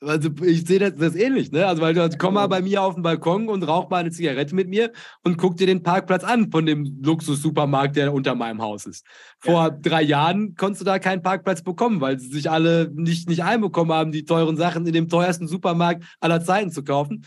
Also 0.03 0.29
ich 0.43 0.67
sehe 0.67 0.79
das, 0.79 0.95
das 0.97 1.15
ähnlich, 1.15 1.51
ne? 1.51 1.67
Also 1.67 1.81
weil 1.81 1.95
du 1.95 2.03
also, 2.03 2.19
komm 2.19 2.35
mal 2.35 2.47
bei 2.49 2.61
mir 2.61 2.83
auf 2.83 2.95
den 2.95 3.03
Balkon 3.03 3.49
und 3.49 3.63
rauch 3.63 3.89
mal 3.89 3.99
eine 3.99 4.11
Zigarette 4.11 4.55
mit 4.55 4.69
mir 4.69 4.93
und 5.25 5.39
guck 5.39 5.57
dir 5.57 5.67
den 5.67 5.83
Parkplatz 5.83 6.23
an 6.23 6.51
von 6.51 6.67
dem 6.67 7.01
Luxus-Supermarkt, 7.03 7.97
der 7.97 8.13
unter 8.13 8.35
meinem 8.35 8.61
Haus 8.61 8.85
ist. 8.85 9.07
Vor 9.39 9.63
ja. 9.63 9.71
drei 9.71 10.03
Jahren 10.03 10.55
konntest 10.55 10.83
du 10.83 10.85
da 10.85 10.99
keinen 10.99 11.23
Parkplatz 11.23 11.63
bekommen, 11.63 12.03
weil 12.03 12.19
sie 12.19 12.29
sich 12.29 12.51
alle 12.51 12.91
nicht, 12.95 13.27
nicht 13.29 13.43
einbekommen 13.43 13.93
haben, 13.93 14.13
die 14.13 14.25
teuren 14.27 14.59
Sachen 14.59 14.87
in 14.87 14.93
dem 14.93 15.09
teuersten 15.09 15.49
Supermarkt 15.49 16.05
aller 16.21 16.43
Zeiten 16.43 16.71
zu 16.71 16.85
kaufen. 16.85 17.25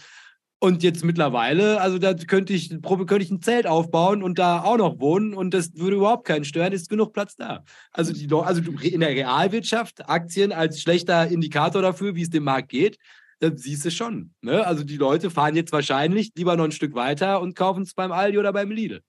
Und 0.63 0.81
jetzt 0.81 1.03
mittlerweile, 1.03 1.81
also 1.81 1.99
da 1.99 2.13
könnte 2.13 2.53
ich, 2.53 2.69
könnte 2.69 3.17
ich 3.17 3.29
ein 3.29 3.41
Zelt 3.41 3.67
aufbauen 3.67 4.23
und 4.23 4.39
da 4.39 4.63
auch 4.63 4.77
noch 4.77 4.97
wohnen 4.97 5.33
und 5.33 5.53
das 5.53 5.75
würde 5.75 5.97
überhaupt 5.97 6.25
keinen 6.25 6.45
stören, 6.45 6.71
ist 6.71 6.89
genug 6.89 7.11
Platz 7.11 7.35
da. 7.35 7.65
Also, 7.91 8.13
die, 8.13 8.33
also 8.33 8.61
in 8.81 9.01
der 9.01 9.09
Realwirtschaft, 9.09 10.07
Aktien 10.07 10.53
als 10.53 10.79
schlechter 10.79 11.27
Indikator 11.27 11.81
dafür, 11.81 12.15
wie 12.15 12.21
es 12.21 12.29
dem 12.29 12.45
Markt 12.45 12.69
geht, 12.69 12.97
da 13.39 13.51
siehst 13.53 13.83
du 13.83 13.91
schon. 13.91 14.33
Ne? 14.39 14.65
Also 14.65 14.85
die 14.85 14.95
Leute 14.95 15.29
fahren 15.29 15.57
jetzt 15.57 15.73
wahrscheinlich 15.73 16.31
lieber 16.37 16.55
noch 16.55 16.63
ein 16.63 16.71
Stück 16.71 16.95
weiter 16.95 17.41
und 17.41 17.57
kaufen 17.57 17.83
es 17.83 17.93
beim 17.93 18.13
Aldi 18.13 18.37
oder 18.37 18.53
beim 18.53 18.71
Lidl. 18.71 19.01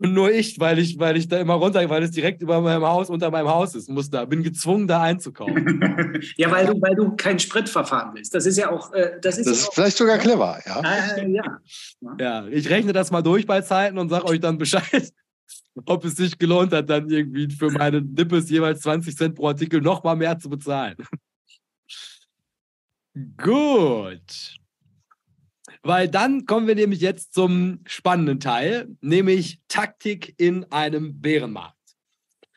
Und 0.00 0.14
nur 0.14 0.30
ich, 0.30 0.60
weil 0.60 0.78
ich, 0.78 0.96
weil 1.00 1.16
ich 1.16 1.26
da 1.26 1.40
immer 1.40 1.54
runter, 1.54 1.88
weil 1.90 2.04
es 2.04 2.12
direkt 2.12 2.40
über 2.40 2.60
meinem 2.60 2.84
Haus, 2.84 3.10
unter 3.10 3.32
meinem 3.32 3.48
Haus 3.48 3.74
ist, 3.74 3.88
muss 3.88 4.08
da, 4.08 4.24
bin 4.24 4.44
gezwungen, 4.44 4.86
da 4.86 5.02
einzukaufen. 5.02 6.22
ja, 6.36 6.50
weil 6.52 6.66
du, 6.66 6.80
weil 6.80 6.94
du 6.94 7.16
kein 7.16 7.40
Spritverfahren 7.40 8.14
willst. 8.14 8.32
Das 8.32 8.46
ist 8.46 8.58
ja 8.58 8.70
auch, 8.70 8.92
äh, 8.92 9.18
das 9.20 9.38
ist, 9.38 9.48
das 9.48 9.62
ist 9.62 9.74
vielleicht 9.74 9.96
sogar 9.96 10.18
clever, 10.18 10.60
ja. 10.64 10.82
Äh, 11.16 11.32
ja. 11.32 11.58
ja. 12.20 12.46
ich 12.46 12.70
rechne 12.70 12.92
das 12.92 13.10
mal 13.10 13.22
durch 13.22 13.44
bei 13.44 13.60
Zeiten 13.60 13.98
und 13.98 14.08
sage 14.08 14.26
euch 14.26 14.38
dann 14.38 14.56
Bescheid, 14.56 15.12
ob 15.86 16.04
es 16.04 16.14
sich 16.14 16.38
gelohnt 16.38 16.72
hat, 16.72 16.88
dann 16.88 17.10
irgendwie 17.10 17.50
für 17.50 17.70
meine 17.70 18.00
Nippes 18.00 18.48
jeweils 18.50 18.82
20 18.82 19.16
Cent 19.16 19.34
pro 19.34 19.48
Artikel 19.48 19.80
noch 19.80 20.04
mal 20.04 20.14
mehr 20.14 20.38
zu 20.38 20.48
bezahlen. 20.48 20.96
Gut. 23.36 24.57
Weil 25.88 26.06
dann 26.06 26.44
kommen 26.44 26.66
wir 26.66 26.74
nämlich 26.74 27.00
jetzt 27.00 27.32
zum 27.32 27.80
spannenden 27.86 28.40
Teil, 28.40 28.94
nämlich 29.00 29.62
Taktik 29.68 30.34
in 30.36 30.70
einem 30.70 31.18
Bärenmarkt. 31.22 31.77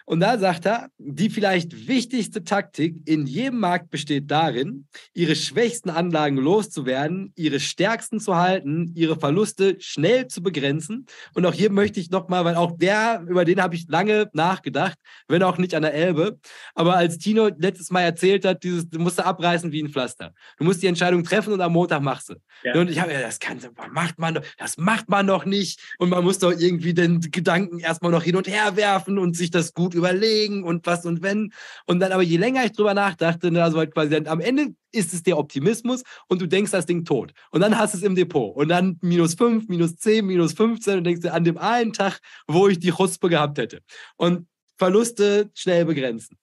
Und 0.05 0.19
da 0.19 0.37
sagt 0.37 0.65
er, 0.65 0.89
die 0.97 1.29
vielleicht 1.29 1.87
wichtigste 1.87 2.43
Taktik 2.43 2.95
in 3.05 3.25
jedem 3.25 3.59
Markt 3.59 3.89
besteht 3.89 4.29
darin, 4.29 4.87
ihre 5.13 5.35
schwächsten 5.35 5.89
Anlagen 5.89 6.37
loszuwerden, 6.37 7.33
ihre 7.35 7.59
stärksten 7.59 8.19
zu 8.19 8.35
halten, 8.35 8.91
ihre 8.95 9.19
Verluste 9.19 9.77
schnell 9.79 10.27
zu 10.27 10.41
begrenzen. 10.41 11.05
Und 11.33 11.45
auch 11.45 11.53
hier 11.53 11.71
möchte 11.71 11.99
ich 11.99 12.09
nochmal, 12.09 12.45
weil 12.45 12.55
auch 12.55 12.77
der, 12.77 13.23
über 13.27 13.45
den 13.45 13.61
habe 13.61 13.75
ich 13.75 13.87
lange 13.87 14.29
nachgedacht, 14.33 14.97
wenn 15.27 15.43
auch 15.43 15.57
nicht 15.57 15.75
an 15.75 15.83
der 15.83 15.93
Elbe. 15.93 16.39
Aber 16.75 16.95
als 16.95 17.17
Tino 17.17 17.49
letztes 17.57 17.91
Mal 17.91 18.01
erzählt 18.01 18.45
hat, 18.45 18.63
dieses, 18.63 18.89
du 18.89 18.99
musst 18.99 19.19
abreißen 19.19 19.71
wie 19.71 19.83
ein 19.83 19.89
Pflaster. 19.89 20.33
Du 20.57 20.63
musst 20.63 20.81
die 20.81 20.87
Entscheidung 20.87 21.23
treffen 21.23 21.53
und 21.53 21.61
am 21.61 21.73
Montag 21.73 22.01
machst 22.01 22.29
du. 22.29 22.35
Ja. 22.63 22.79
Und 22.79 22.89
ich 22.89 22.99
habe 22.99 23.13
ja, 23.13 23.21
das 23.21 23.39
kann, 23.39 23.59
macht 23.91 24.19
man, 24.19 24.39
das 24.57 24.77
macht 24.77 25.09
man 25.09 25.27
doch 25.27 25.45
nicht. 25.45 25.79
Und 25.97 26.09
man 26.09 26.23
muss 26.23 26.39
doch 26.39 26.51
irgendwie 26.51 26.93
den 26.93 27.19
Gedanken 27.19 27.79
erstmal 27.79 28.11
noch 28.11 28.23
hin 28.23 28.35
und 28.35 28.47
her 28.47 28.75
werfen 28.75 29.17
und 29.17 29.35
sich 29.35 29.51
das 29.51 29.73
gut 29.73 29.90
überlegen 29.93 30.63
und 30.63 30.85
was 30.85 31.05
und 31.05 31.21
wenn. 31.21 31.53
Und 31.85 31.99
dann 31.99 32.11
aber 32.11 32.23
je 32.23 32.37
länger 32.37 32.65
ich 32.65 32.71
drüber 32.71 32.93
nachdachte, 32.93 33.51
ne, 33.51 33.63
also 33.63 33.77
halt 33.77 33.93
quasi 33.93 34.09
dann 34.11 34.27
am 34.27 34.39
Ende 34.39 34.75
ist 34.91 35.13
es 35.13 35.23
der 35.23 35.37
Optimismus 35.37 36.03
und 36.27 36.41
du 36.41 36.47
denkst 36.47 36.71
das 36.71 36.85
Ding 36.85 37.05
tot. 37.05 37.33
Und 37.51 37.61
dann 37.61 37.77
hast 37.77 37.93
du 37.93 37.97
es 37.97 38.03
im 38.03 38.15
Depot. 38.15 38.55
Und 38.55 38.69
dann 38.69 38.97
minus 39.01 39.35
5, 39.35 39.67
minus 39.69 39.95
10, 39.95 40.25
minus 40.25 40.53
15 40.53 40.97
und 40.97 41.03
denkst 41.03 41.21
dir 41.21 41.33
an 41.33 41.43
dem 41.43 41.57
einen 41.57 41.93
Tag, 41.93 42.19
wo 42.47 42.67
ich 42.67 42.79
die 42.79 42.91
Chuspe 42.91 43.29
gehabt 43.29 43.57
hätte. 43.57 43.81
Und 44.17 44.47
Verluste 44.77 45.51
schnell 45.53 45.85
begrenzen. 45.85 46.37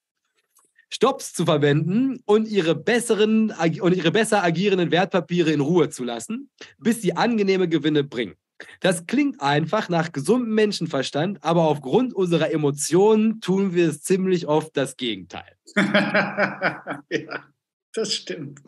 Stops 0.90 1.34
zu 1.34 1.44
verwenden 1.44 2.20
und 2.24 2.48
ihre 2.48 2.74
besseren 2.74 3.52
und 3.80 3.96
ihre 3.96 4.10
besser 4.10 4.44
agierenden 4.44 4.90
Wertpapiere 4.90 5.50
in 5.50 5.60
Ruhe 5.60 5.90
zu 5.90 6.04
lassen, 6.04 6.48
bis 6.78 7.02
sie 7.02 7.14
angenehme 7.14 7.68
Gewinne 7.68 8.04
bringen. 8.04 8.36
Das 8.80 9.06
klingt 9.06 9.40
einfach 9.40 9.88
nach 9.88 10.12
gesundem 10.12 10.54
Menschenverstand, 10.54 11.42
aber 11.42 11.62
aufgrund 11.62 12.14
unserer 12.14 12.52
Emotionen 12.52 13.40
tun 13.40 13.74
wir 13.74 13.88
es 13.88 14.02
ziemlich 14.02 14.46
oft 14.46 14.76
das 14.76 14.96
Gegenteil. 14.96 15.56
ja, 15.76 17.44
das 17.92 18.14
stimmt. 18.14 18.60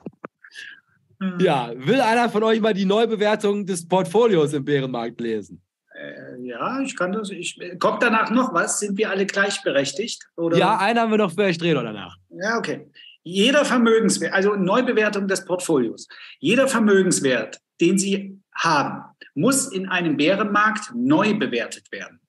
Ja, 1.38 1.72
will 1.74 2.00
einer 2.00 2.31
von 2.31 2.42
euch 2.42 2.61
mal 2.61 2.72
die 2.72 2.87
Neubewertung 2.87 3.66
des 3.66 3.87
Portfolios 3.87 4.55
im 4.55 4.64
Bärenmarkt 4.64 5.20
lesen? 5.20 5.61
Äh, 5.94 6.40
ja, 6.46 6.81
ich 6.81 6.96
kann 6.96 7.12
das. 7.12 7.31
Ich, 7.31 7.61
kommt 7.79 8.03
danach 8.03 8.31
noch 8.31 8.55
was? 8.55 8.81
Sind 8.81 8.96
wir 8.96 9.11
alle 9.11 9.26
gleichberechtigt? 9.26 10.26
Oder? 10.37 10.57
Ja, 10.57 10.79
einen 10.79 10.98
haben 10.98 11.11
wir 11.11 11.18
noch 11.18 11.33
für 11.33 11.53
Strelo 11.53 11.83
danach. 11.83 12.16
Ja, 12.31 12.57
okay. 12.57 12.90
Jeder 13.22 13.66
Vermögenswert, 13.66 14.33
also 14.33 14.57
Neubewertung 14.57 15.29
des 15.29 15.44
Portfolios, 15.44 16.09
jeder 16.38 16.68
Vermögenswert, 16.68 17.61
den 17.81 17.98
Sie 17.98 18.40
haben, 18.55 19.05
muss 19.35 19.71
in 19.71 19.88
einem 19.88 20.16
Bärenmarkt 20.16 20.93
neu 20.95 21.35
bewertet 21.35 21.90
werden. 21.93 22.21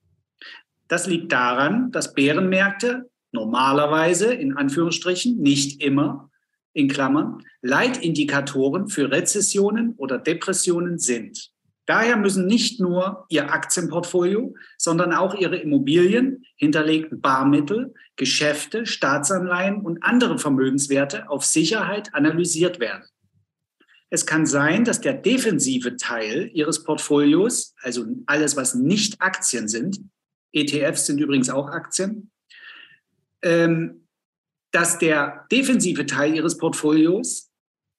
Das 0.88 1.08
liegt 1.08 1.32
daran, 1.32 1.92
dass 1.92 2.14
Bärenmärkte 2.14 3.10
normalerweise, 3.32 4.34
in 4.34 4.58
Anführungsstrichen, 4.58 5.38
nicht 5.38 5.82
immer, 5.82 6.30
in 6.74 6.88
Klammern, 6.88 7.44
Leitindikatoren 7.62 8.88
für 8.88 9.12
Rezessionen 9.12 9.94
oder 9.98 10.18
Depressionen 10.18 10.98
sind. 10.98 11.52
Daher 11.86 12.16
müssen 12.16 12.46
nicht 12.46 12.80
nur 12.80 13.26
Ihr 13.30 13.52
Aktienportfolio, 13.52 14.54
sondern 14.78 15.14
auch 15.14 15.34
Ihre 15.34 15.58
Immobilien, 15.58 16.46
hinterlegten 16.56 17.20
Barmittel, 17.20 17.94
Geschäfte, 18.16 18.86
Staatsanleihen 18.86 19.82
und 19.82 20.04
andere 20.04 20.38
Vermögenswerte 20.38 21.30
auf 21.30 21.44
Sicherheit 21.44 22.14
analysiert 22.14 22.80
werden. 22.80 23.04
Es 24.13 24.26
kann 24.26 24.45
sein, 24.45 24.84
dass 24.84 25.00
der 25.00 25.13
defensive 25.13 25.95
Teil 25.95 26.52
Ihres 26.54 26.84
Portfolios, 26.84 27.74
also 27.82 28.06
alles, 28.26 28.58
was 28.58 28.76
nicht 28.76 29.21
Aktien 29.21 29.69
sind, 29.69 30.02
ETFs 30.52 31.06
sind 31.06 31.19
übrigens 31.19 31.50
auch 31.50 31.69
Aktien, 31.69 32.30
ähm, 33.41 34.08
dass 34.71 35.00
der 35.00 35.47
defensive 35.50 36.06
Teil 36.06 36.36
Ihres 36.36 36.58
Portfolios, 36.58 37.52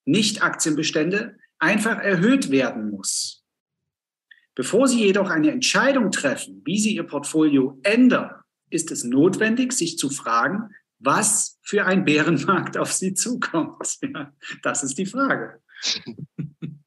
nicht 0.04 0.42
Aktienbestände, 0.42 1.38
einfach 1.58 1.98
erhöht 1.98 2.50
werden 2.50 2.90
muss. 2.90 3.42
Bevor 4.54 4.88
Sie 4.88 5.00
jedoch 5.00 5.30
eine 5.30 5.50
Entscheidung 5.50 6.10
treffen, 6.10 6.60
wie 6.66 6.78
Sie 6.78 6.94
Ihr 6.94 7.04
Portfolio 7.04 7.80
ändern, 7.84 8.34
ist 8.68 8.90
es 8.90 9.02
notwendig, 9.02 9.72
sich 9.72 9.96
zu 9.96 10.10
fragen, 10.10 10.74
was 10.98 11.58
für 11.62 11.86
ein 11.86 12.04
Bärenmarkt 12.04 12.76
auf 12.76 12.92
Sie 12.92 13.14
zukommt. 13.14 13.98
Ja, 14.02 14.32
das 14.62 14.82
ist 14.82 14.98
die 14.98 15.06
Frage. 15.06 15.62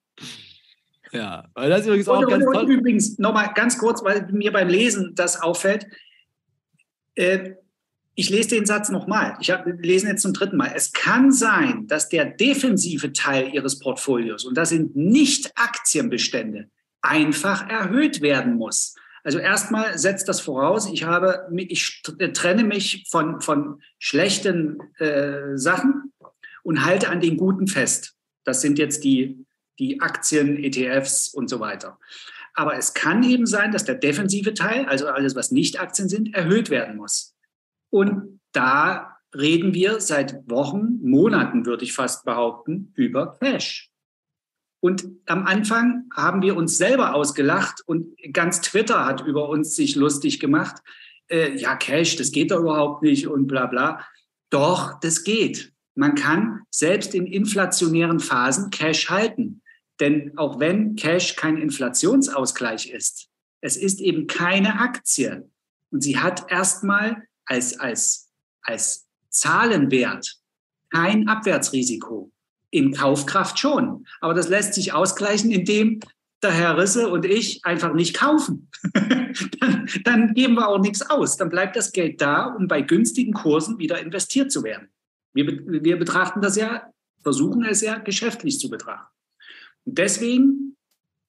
ja, 1.12 1.50
weil 1.54 1.70
das 1.70 1.82
ist 1.82 1.88
übrigens 1.88 2.08
auch 2.08 2.20
und, 2.20 2.30
ganz 2.30 2.46
und, 2.46 2.54
toll. 2.54 2.72
Übrigens, 2.72 3.18
nochmal 3.20 3.52
ganz 3.54 3.78
kurz, 3.78 4.04
weil 4.04 4.28
mir 4.32 4.52
beim 4.52 4.68
Lesen 4.68 5.14
das 5.16 5.42
auffällt. 5.42 5.88
Äh, 7.16 7.56
ich 8.16 8.30
lese 8.30 8.50
den 8.50 8.66
Satz 8.66 8.90
nochmal. 8.90 9.38
Ich 9.42 9.52
habe 9.52 9.72
lesen 9.72 10.08
jetzt 10.08 10.22
zum 10.22 10.34
dritten 10.34 10.56
Mal. 10.56 10.72
Es 10.74 10.94
kann 10.94 11.32
sein, 11.32 11.86
dass 11.88 12.08
der 12.08 12.26
defensive 12.26 13.12
Teil 13.12 13.54
Ihres 13.54 13.80
Portfolios, 13.80 14.46
und 14.46 14.58
das 14.58 14.70
sind 14.70 14.96
nicht 14.96 15.52
Aktienbestände, 15.56 16.70
einfach 17.02 17.70
erhöht 17.70 18.22
werden 18.22 18.56
muss. 18.56 18.96
Also 19.24 19.40
erstmal 19.40 19.98
setzt 19.98 20.30
das 20.30 20.40
voraus, 20.40 20.88
ich 20.92 21.04
habe, 21.04 21.50
ich 21.58 22.04
trenne 22.34 22.64
mich 22.64 23.06
von, 23.10 23.42
von 23.42 23.82
schlechten 23.98 24.80
äh, 25.00 25.58
Sachen 25.58 26.14
und 26.64 26.86
halte 26.86 27.10
an 27.10 27.20
den 27.20 27.36
guten 27.36 27.68
fest. 27.68 28.15
Das 28.46 28.62
sind 28.62 28.80
jetzt 28.80 29.04
die, 29.04 29.46
die 29.80 30.00
Aktien, 30.00 30.64
ETFs 30.64 31.34
und 31.34 31.50
so 31.50 31.60
weiter. 31.60 32.00
Aber 32.54 32.78
es 32.78 32.94
kann 32.94 33.22
eben 33.24 33.46
sein, 33.46 33.72
dass 33.72 33.84
der 33.84 33.96
defensive 33.96 34.54
Teil, 34.54 34.86
also 34.86 35.08
alles, 35.08 35.36
was 35.36 35.52
nicht 35.52 35.82
Aktien 35.82 36.08
sind, 36.08 36.34
erhöht 36.34 36.70
werden 36.70 36.96
muss. 36.96 37.36
Und 37.90 38.40
da 38.54 39.18
reden 39.36 39.74
wir 39.74 40.00
seit 40.00 40.50
Wochen, 40.50 41.00
Monaten, 41.02 41.66
würde 41.66 41.84
ich 41.84 41.94
fast 41.94 42.24
behaupten, 42.24 42.94
über 42.96 43.38
Cash. 43.40 43.92
Und 44.80 45.06
am 45.26 45.46
Anfang 45.46 46.06
haben 46.14 46.42
wir 46.42 46.56
uns 46.56 46.78
selber 46.78 47.16
ausgelacht 47.16 47.82
und 47.86 48.16
ganz 48.32 48.62
Twitter 48.62 49.06
hat 49.06 49.22
über 49.26 49.50
uns 49.50 49.76
sich 49.76 49.96
lustig 49.96 50.40
gemacht. 50.40 50.76
Äh, 51.28 51.58
ja, 51.58 51.76
Cash, 51.76 52.16
das 52.18 52.32
geht 52.32 52.52
doch 52.52 52.60
überhaupt 52.60 53.02
nicht 53.02 53.28
und 53.28 53.48
bla 53.48 53.66
bla. 53.66 54.06
Doch, 54.50 55.00
das 55.00 55.24
geht. 55.24 55.74
Man 55.96 56.16
kann 56.16 56.62
selbst 56.70 57.16
in 57.16 57.26
inflationären 57.26 58.20
Phasen 58.20 58.70
Cash 58.70 59.10
halten. 59.10 59.62
Denn 60.00 60.38
auch 60.38 60.60
wenn 60.60 60.96
Cash 60.96 61.36
kein 61.38 61.58
Inflationsausgleich 61.58 62.90
ist, 62.90 63.30
es 63.62 63.78
ist 63.78 64.02
eben 64.02 64.28
keine 64.28 64.80
Aktie. 64.80 65.50
Und 65.92 66.02
sie 66.02 66.20
hat 66.20 66.52
erstmal 66.52 67.24
als, 67.46 67.80
als, 67.80 68.30
als 68.62 69.08
Zahlenwert 69.30 70.38
kein 70.92 71.28
Abwärtsrisiko. 71.28 72.32
In 72.72 72.92
Kaufkraft 72.94 73.58
schon. 73.58 74.06
Aber 74.20 74.34
das 74.34 74.50
lässt 74.50 74.74
sich 74.74 74.92
ausgleichen, 74.92 75.50
indem 75.50 76.02
der 76.44 76.52
Herr 76.52 76.78
Risse 76.78 77.10
und 77.10 77.24
ich 77.26 77.64
einfach 77.64 77.94
nicht 77.94 78.18
kaufen. 78.18 78.70
dann, 79.60 79.90
dann 80.04 80.34
geben 80.34 80.56
wir 80.56 80.68
auch 80.68 80.80
nichts 80.80 81.02
aus. 81.02 81.38
Dann 81.38 81.50
bleibt 81.50 81.78
das 81.78 81.94
Geld 81.94 82.20
da, 82.22 82.48
um 82.48 82.68
bei 82.68 82.82
günstigen 82.82 83.34
Kursen 83.34 83.80
wieder 83.80 84.02
investiert 84.02 84.52
zu 84.52 84.64
werden. 84.64 84.90
Wir, 85.36 85.84
wir 85.84 86.00
betrachten 86.00 86.42
das 86.42 86.56
ja, 86.56 86.92
versuchen 87.22 87.64
es 87.66 87.82
ja 87.82 87.98
geschäftlich 88.00 88.60
zu 88.60 88.70
betrachten. 88.70 89.14
Und 89.84 89.98
deswegen 89.98 90.76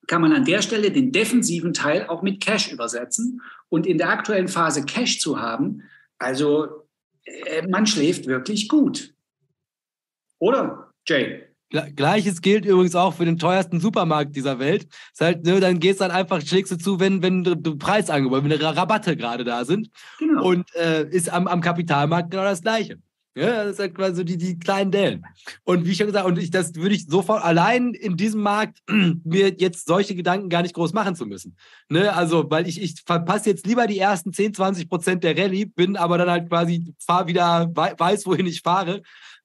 kann 0.07 0.23
man 0.23 0.33
an 0.33 0.45
der 0.45 0.63
Stelle 0.63 0.91
den 0.91 1.13
defensiven 1.13 1.75
Teil 1.75 2.07
auch 2.07 2.23
mit 2.23 2.41
Cash 2.41 2.73
übersetzen. 2.73 3.43
Und 3.69 3.87
in 3.87 3.99
der 3.99 4.09
aktuellen 4.09 4.49
Phase 4.49 4.85
Cash 4.85 5.21
zu 5.21 5.41
haben, 5.41 5.83
also 6.19 6.87
äh, 7.25 7.67
man 7.67 7.87
schläft 7.87 8.27
wirklich 8.27 8.69
gut. 8.69 9.13
Oder, 10.39 10.93
Jay? 11.07 11.43
Gleiches 11.71 12.43
gilt 12.43 12.65
übrigens 12.65 12.95
auch 12.95 13.15
für 13.15 13.25
den 13.25 13.39
teuersten 13.39 13.81
Supermarkt 13.81 14.37
dieser 14.37 14.61
Welt. 14.61 14.87
Das 15.19 15.27
halt, 15.27 15.45
ne, 15.45 15.59
dann 15.59 15.81
gehst 15.81 16.01
dann 16.01 16.13
einfach, 16.13 16.41
schlägst 16.41 16.71
du 16.71 16.77
zu, 16.77 17.01
wenn, 17.01 17.23
wenn 17.23 17.43
Preisangebot, 17.79 18.45
wenn 18.45 18.53
Rabatte 18.53 19.17
gerade 19.17 19.43
da 19.43 19.65
sind. 19.65 19.91
Genau. 20.21 20.47
Und 20.47 20.73
äh, 20.77 21.09
ist 21.09 21.29
am, 21.29 21.49
am 21.49 21.61
Kapitalmarkt 21.61 22.31
genau 22.31 22.45
das 22.45 22.63
Gleiche. 22.63 22.99
Ja, 23.37 23.65
das 23.65 23.79
halt 23.79 23.95
quasi 23.95 24.25
die, 24.25 24.39
die 24.39 24.59
kleinen 24.59 24.91
Dellen. 24.91 25.23
Und 25.65 25.85
wie 25.85 25.95
schon 25.95 26.07
gesagt, 26.07 26.25
und 26.25 26.39
ich, 26.39 26.51
das 26.51 26.75
würde 26.75 26.95
ich 26.95 27.05
sofort 27.07 27.45
allein 27.45 27.93
in 27.93 28.17
diesem 28.17 28.41
Markt 28.41 28.79
mir 28.89 29.55
jetzt 29.59 29.87
solche 29.87 30.15
Gedanken 30.15 30.49
gar 30.49 30.63
nicht 30.63 30.75
groß 30.75 30.95
machen 30.95 31.15
zu 31.15 31.27
müssen. 31.27 31.55
Ne? 31.91 32.15
Also, 32.15 32.51
weil 32.51 32.67
ich, 32.67 32.81
ich 32.81 33.03
verpasse 33.05 33.51
jetzt 33.51 33.67
lieber 33.67 33.87
die 33.87 33.99
ersten 33.99 34.33
10, 34.33 34.55
20 34.55 34.89
Prozent 34.89 35.23
der 35.23 35.37
Rallye, 35.37 35.67
bin 35.67 35.97
aber 35.97 36.17
dann 36.17 36.31
halt 36.31 36.49
quasi, 36.49 36.95
fahr 36.99 37.27
wieder, 37.27 37.71
weiß, 37.75 38.25
wohin 38.25 38.47
ich 38.47 38.63
fahre, 38.63 39.03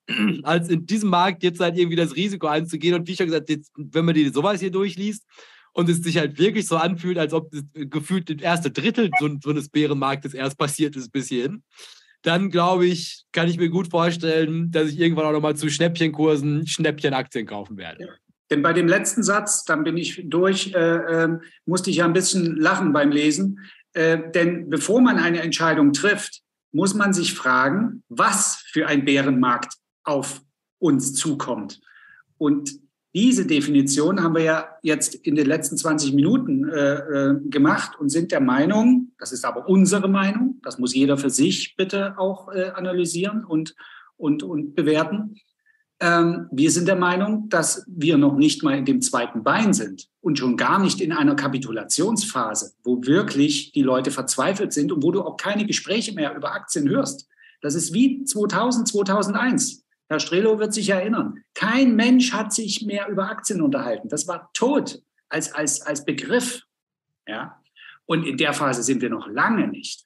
als 0.42 0.70
in 0.70 0.86
diesem 0.86 1.10
Markt 1.10 1.42
jetzt 1.42 1.60
halt 1.60 1.76
irgendwie 1.76 1.96
das 1.96 2.16
Risiko 2.16 2.46
einzugehen. 2.46 2.94
Und 2.94 3.06
wie 3.06 3.14
schon 3.14 3.26
gesagt, 3.26 3.50
jetzt, 3.50 3.72
wenn 3.76 4.06
man 4.06 4.14
die 4.14 4.26
sowas 4.30 4.60
hier 4.60 4.70
durchliest, 4.70 5.26
und 5.74 5.88
es 5.88 6.02
sich 6.02 6.18
halt 6.18 6.38
wirklich 6.38 6.66
so 6.66 6.76
anfühlt, 6.76 7.16
als 7.16 7.32
ob 7.32 7.50
das 7.50 7.62
gefühlt 7.72 8.28
das 8.28 8.42
erste 8.42 8.70
Drittel 8.70 9.10
so, 9.18 9.28
so 9.42 9.50
eines 9.50 9.70
Bärenmarktes 9.70 10.34
erst 10.34 10.58
passiert 10.58 10.96
ist 10.96 11.10
bis 11.10 11.28
hierhin 11.28 11.62
dann 12.22 12.50
glaube 12.50 12.86
ich, 12.86 13.24
kann 13.32 13.48
ich 13.48 13.58
mir 13.58 13.68
gut 13.68 13.90
vorstellen, 13.90 14.70
dass 14.70 14.88
ich 14.88 14.98
irgendwann 14.98 15.26
auch 15.26 15.32
nochmal 15.32 15.56
zu 15.56 15.68
Schnäppchenkursen 15.68 16.66
Schnäppchenaktien 16.66 17.46
kaufen 17.46 17.76
werde. 17.76 18.04
Ja. 18.04 18.10
Denn 18.50 18.62
bei 18.62 18.72
dem 18.72 18.86
letzten 18.86 19.22
Satz, 19.22 19.64
dann 19.64 19.82
bin 19.82 19.96
ich 19.96 20.22
durch, 20.26 20.74
äh, 20.74 21.24
äh, 21.24 21.38
musste 21.64 21.90
ich 21.90 21.96
ja 21.96 22.04
ein 22.04 22.12
bisschen 22.12 22.56
lachen 22.56 22.92
beim 22.92 23.10
Lesen. 23.10 23.60
Äh, 23.94 24.30
denn 24.34 24.68
bevor 24.68 25.00
man 25.00 25.18
eine 25.18 25.40
Entscheidung 25.40 25.92
trifft, 25.92 26.42
muss 26.70 26.94
man 26.94 27.12
sich 27.12 27.34
fragen, 27.34 28.02
was 28.08 28.62
für 28.70 28.86
ein 28.86 29.04
Bärenmarkt 29.04 29.74
auf 30.04 30.42
uns 30.78 31.14
zukommt. 31.14 31.80
Und 32.36 32.81
diese 33.14 33.46
Definition 33.46 34.22
haben 34.22 34.34
wir 34.34 34.42
ja 34.42 34.68
jetzt 34.82 35.14
in 35.14 35.34
den 35.34 35.46
letzten 35.46 35.76
20 35.76 36.14
Minuten 36.14 36.68
äh, 36.68 36.94
äh, 36.94 37.40
gemacht 37.44 37.98
und 37.98 38.08
sind 38.08 38.32
der 38.32 38.40
Meinung, 38.40 39.12
das 39.18 39.32
ist 39.32 39.44
aber 39.44 39.68
unsere 39.68 40.08
Meinung, 40.08 40.60
das 40.62 40.78
muss 40.78 40.94
jeder 40.94 41.18
für 41.18 41.30
sich 41.30 41.76
bitte 41.76 42.18
auch 42.18 42.52
äh, 42.52 42.70
analysieren 42.74 43.44
und, 43.44 43.74
und, 44.16 44.42
und 44.42 44.74
bewerten. 44.74 45.36
Ähm, 46.00 46.48
wir 46.50 46.70
sind 46.70 46.88
der 46.88 46.96
Meinung, 46.96 47.50
dass 47.50 47.84
wir 47.86 48.16
noch 48.16 48.36
nicht 48.36 48.62
mal 48.62 48.78
in 48.78 48.86
dem 48.86 49.02
zweiten 49.02 49.44
Bein 49.44 49.74
sind 49.74 50.08
und 50.22 50.38
schon 50.38 50.56
gar 50.56 50.80
nicht 50.80 51.00
in 51.02 51.12
einer 51.12 51.36
Kapitulationsphase, 51.36 52.72
wo 52.82 53.02
wirklich 53.04 53.72
die 53.72 53.82
Leute 53.82 54.10
verzweifelt 54.10 54.72
sind 54.72 54.90
und 54.90 55.02
wo 55.02 55.12
du 55.12 55.22
auch 55.22 55.36
keine 55.36 55.66
Gespräche 55.66 56.14
mehr 56.14 56.34
über 56.34 56.52
Aktien 56.52 56.88
hörst. 56.88 57.28
Das 57.60 57.74
ist 57.74 57.92
wie 57.92 58.24
2000, 58.24 58.88
2001. 58.88 59.81
Herr 60.12 60.20
Strelo 60.20 60.58
wird 60.58 60.74
sich 60.74 60.90
erinnern, 60.90 61.42
kein 61.54 61.96
Mensch 61.96 62.34
hat 62.34 62.52
sich 62.52 62.84
mehr 62.84 63.08
über 63.08 63.30
Aktien 63.30 63.62
unterhalten. 63.62 64.10
Das 64.10 64.28
war 64.28 64.50
tot 64.52 65.02
als, 65.30 65.54
als, 65.54 65.80
als 65.80 66.04
Begriff. 66.04 66.64
Ja? 67.26 67.62
Und 68.04 68.24
in 68.24 68.36
der 68.36 68.52
Phase 68.52 68.82
sind 68.82 69.00
wir 69.00 69.08
noch 69.08 69.26
lange 69.26 69.68
nicht. 69.68 70.04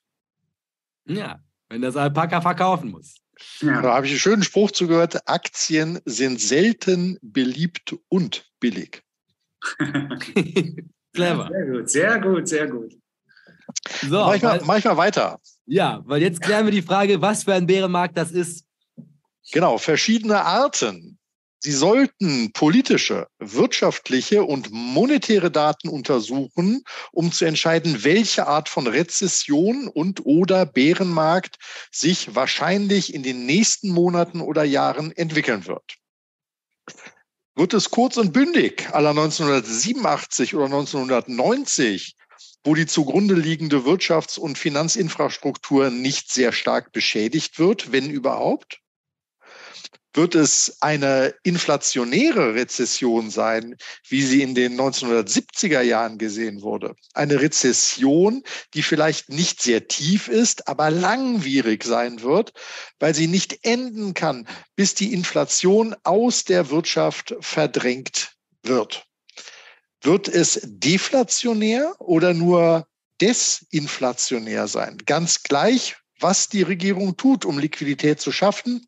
Ja, 1.07 1.41
wenn 1.69 1.83
das 1.83 1.97
Alpaka 1.97 2.41
verkaufen 2.41 2.93
muss. 2.93 3.17
Ja. 3.61 3.83
Da 3.83 3.95
habe 3.95 4.07
ich 4.07 4.13
einen 4.13 4.21
schönen 4.21 4.43
Spruch 4.45 4.71
zugehört. 4.71 5.29
Aktien 5.29 5.99
sind 6.05 6.41
selten 6.41 7.19
beliebt 7.21 7.97
und 8.09 8.49
billig. 8.61 9.03
Clever. 11.13 11.49
Sehr 11.51 11.67
gut, 11.67 11.91
sehr 11.91 12.21
gut, 12.21 12.49
sehr 12.49 12.69
gut. 12.69 12.95
So, 14.03 14.21
manchmal, 14.21 14.61
weil, 14.61 14.67
manchmal 14.67 14.97
weiter. 14.97 15.41
Ja, 15.65 16.01
weil 16.05 16.23
jetzt 16.23 16.41
klären 16.41 16.65
wir 16.65 16.73
die 16.73 16.83
Frage, 16.83 17.21
was 17.21 17.43
für 17.43 17.55
ein 17.55 17.67
Bärenmarkt 17.67 18.17
das 18.17 18.31
ist 18.31 18.66
Genau, 19.53 19.79
verschiedene 19.79 20.45
Arten. 20.45 21.19
Sie 21.59 21.73
sollten 21.73 22.53
politische, 22.53 23.27
wirtschaftliche 23.39 24.45
und 24.45 24.71
monetäre 24.71 25.51
Daten 25.51 25.89
untersuchen, 25.89 26.85
um 27.13 27.33
zu 27.33 27.45
entscheiden, 27.45 28.05
welche 28.05 28.47
Art 28.47 28.69
von 28.69 28.87
Rezession 28.87 29.89
und 29.89 30.25
oder 30.25 30.67
Bärenmarkt 30.67 31.57
sich 31.91 32.35
wahrscheinlich 32.35 33.15
in 33.15 33.23
den 33.23 33.47
nächsten 33.47 33.89
Monaten 33.89 34.41
oder 34.41 34.65
Jahren 34.65 35.13
entwickeln 35.13 35.67
wird. 35.67 35.97
Wird 37.57 37.73
es 37.73 37.91
kurz 37.91 38.19
und 38.19 38.33
bündig 38.33 38.89
aller 38.93 39.11
1987 39.11 40.55
oder 40.55 40.67
1990 40.67 42.17
wo 42.67 42.75
die 42.75 42.87
zugrunde 42.87 43.35
liegende 43.35 43.85
Wirtschafts- 43.85 44.41
und 44.41 44.59
Finanzinfrastruktur 44.59 45.91
nicht 45.91 46.33
sehr 46.33 46.51
stark 46.51 46.91
beschädigt 46.91 47.61
wird, 47.61 47.93
wenn 47.93 48.11
überhaupt? 48.11 48.81
Wird 50.17 50.35
es 50.35 50.79
eine 50.81 51.35
inflationäre 51.43 52.55
Rezession 52.55 53.29
sein, 53.29 53.77
wie 54.09 54.23
sie 54.23 54.41
in 54.41 54.55
den 54.55 54.81
1970er 54.81 55.83
Jahren 55.83 56.17
gesehen 56.17 56.63
wurde? 56.63 56.97
Eine 57.13 57.43
Rezession, 57.43 58.43
die 58.73 58.83
vielleicht 58.83 59.29
nicht 59.29 59.61
sehr 59.61 59.89
tief 59.89 60.29
ist, 60.29 60.69
aber 60.69 60.91
langwierig 60.91 61.85
sein 61.85 62.23
wird, 62.23 62.55
weil 62.99 63.15
sie 63.15 63.27
nicht 63.27 63.67
enden 63.67 64.15
kann, 64.15 64.49
bis 64.75 64.95
die 64.95 65.13
Inflation 65.13 65.95
aus 66.03 66.45
der 66.45 66.71
Wirtschaft 66.71 67.35
verdrängt 67.41 68.33
wird. 68.63 69.05
Wird 70.01 70.29
es 70.29 70.61
deflationär 70.65 71.95
oder 71.99 72.33
nur 72.33 72.89
desinflationär 73.21 74.67
sein? 74.67 74.97
Ganz 75.05 75.43
gleich, 75.43 75.97
was 76.21 76.49
die 76.49 76.63
Regierung 76.63 77.19
tut, 77.19 77.45
um 77.45 77.59
Liquidität 77.59 78.19
zu 78.19 78.33
schaffen, 78.33 78.87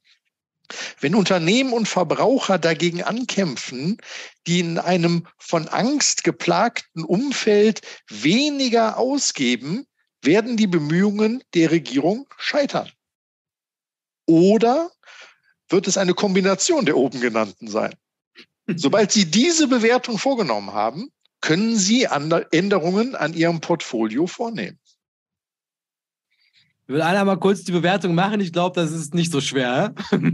wenn 1.00 1.14
Unternehmen 1.14 1.72
und 1.72 1.88
Verbraucher 1.88 2.58
dagegen 2.58 3.02
ankämpfen, 3.02 3.98
die 4.46 4.60
in 4.60 4.78
einem 4.78 5.26
von 5.38 5.68
Angst 5.68 6.24
geplagten 6.24 7.04
Umfeld 7.04 7.82
weniger 8.08 8.98
ausgeben, 8.98 9.86
werden 10.22 10.56
die 10.56 10.66
Bemühungen 10.66 11.42
der 11.54 11.70
Regierung 11.70 12.28
scheitern. 12.38 12.90
Oder 14.26 14.90
wird 15.68 15.86
es 15.86 15.96
eine 15.96 16.14
Kombination 16.14 16.84
der 16.84 16.96
oben 16.96 17.20
genannten 17.20 17.68
sein? 17.68 17.94
Sobald 18.76 19.12
Sie 19.12 19.24
diese 19.24 19.68
Bewertung 19.68 20.18
vorgenommen 20.18 20.72
haben, 20.72 21.10
können 21.40 21.76
Sie 21.76 22.04
Änderungen 22.04 23.14
an 23.14 23.32
Ihrem 23.32 23.60
Portfolio 23.60 24.26
vornehmen. 24.26 24.78
Ich 26.88 26.94
will 26.94 27.02
einer 27.02 27.22
mal 27.26 27.36
kurz 27.36 27.64
die 27.64 27.72
Bewertung 27.72 28.14
machen. 28.14 28.40
Ich 28.40 28.50
glaube, 28.50 28.80
das 28.80 28.92
ist 28.92 29.12
nicht 29.12 29.30
so 29.30 29.42
schwer. 29.42 29.94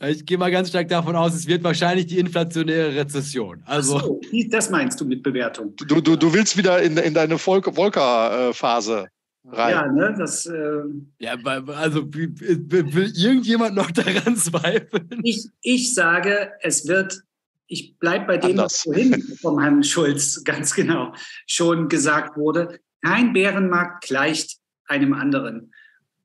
ich 0.00 0.26
gehe 0.26 0.38
mal 0.38 0.50
ganz 0.50 0.70
stark 0.70 0.88
davon 0.88 1.14
aus, 1.14 1.34
es 1.34 1.46
wird 1.46 1.62
wahrscheinlich 1.62 2.06
die 2.06 2.18
inflationäre 2.18 2.96
Rezession. 2.96 3.62
Also, 3.66 4.00
so, 4.00 4.20
das 4.48 4.70
meinst 4.70 5.00
du 5.00 5.04
mit 5.04 5.22
Bewertung? 5.22 5.76
Du, 5.76 6.00
du, 6.00 6.16
du 6.16 6.34
willst 6.34 6.56
wieder 6.56 6.82
in, 6.82 6.96
in 6.96 7.14
deine 7.14 7.38
Volker-Phase 7.38 9.06
rein. 9.44 9.70
Ja, 9.70 9.86
ne, 9.86 10.16
das. 10.18 10.46
Äh 10.46 10.82
ja, 11.20 11.36
also 11.36 12.12
will 12.12 13.12
irgendjemand 13.14 13.76
noch 13.76 13.92
daran 13.92 14.36
zweifeln? 14.36 15.20
Ich, 15.22 15.46
ich 15.62 15.94
sage, 15.94 16.50
es 16.60 16.88
wird 16.88 17.22
ich 17.68 17.96
bleibe 18.00 18.26
bei 18.26 18.36
dem, 18.36 18.50
Anders. 18.50 18.72
was 18.72 18.82
vorhin 18.82 19.22
vom 19.40 19.60
Herrn 19.60 19.84
Schulz 19.84 20.42
ganz 20.42 20.74
genau 20.74 21.14
schon 21.46 21.88
gesagt 21.88 22.36
wurde. 22.36 22.80
Kein 23.02 23.32
Bärenmarkt 23.32 24.04
gleicht 24.04 24.58
einem 24.86 25.12
anderen. 25.12 25.72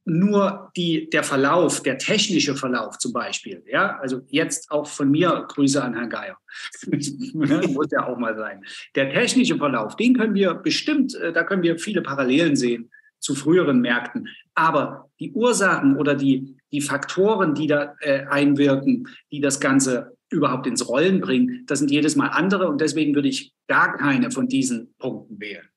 Nur 0.08 0.72
die, 0.76 1.10
der 1.10 1.24
Verlauf, 1.24 1.82
der 1.82 1.98
technische 1.98 2.56
Verlauf 2.56 3.00
zum 3.00 3.12
Beispiel, 3.12 3.64
ja, 3.66 3.98
also 3.98 4.22
jetzt 4.28 4.70
auch 4.70 4.86
von 4.86 5.10
mir 5.10 5.46
Grüße 5.48 5.84
an 5.84 5.96
Herrn 5.96 6.12
Geier, 6.12 6.38
muss 6.86 7.92
ja 7.92 8.06
auch 8.08 8.18
mal 8.20 8.38
sein. 8.38 8.64
Der 8.94 9.10
technische 9.10 9.58
Verlauf, 9.58 9.96
den 9.96 10.16
können 10.16 10.36
wir 10.36 10.54
bestimmt, 10.54 11.16
äh, 11.16 11.34
da 11.34 11.44
können 11.44 11.64
wir 11.64 11.80
viele 11.80 12.04
Parallelen 12.04 12.56
sehen 12.56 12.92
zu 13.20 13.34
früheren 13.34 13.82
Märkten. 13.82 14.28
Aber 14.54 15.10
die 15.20 15.32
Ursachen 15.32 15.98
oder 15.98 16.14
die, 16.14 16.56
die 16.72 16.82
Faktoren, 16.82 17.56
die 17.56 17.66
da 17.66 17.96
äh, 18.02 18.26
einwirken, 18.28 19.08
die 19.32 19.42
das 19.42 19.60
Ganze 19.60 20.16
überhaupt 20.30 20.68
ins 20.68 20.88
Rollen 20.88 21.20
bringen, 21.20 21.64
das 21.66 21.80
sind 21.80 21.90
jedes 21.90 22.16
Mal 22.16 22.28
andere 22.28 22.68
und 22.68 22.80
deswegen 22.80 23.16
würde 23.16 23.30
ich 23.30 23.54
gar 23.68 23.98
keine 23.98 24.30
von 24.30 24.48
diesen 24.48 24.94
Punkten 25.00 25.40
wählen. 25.40 25.68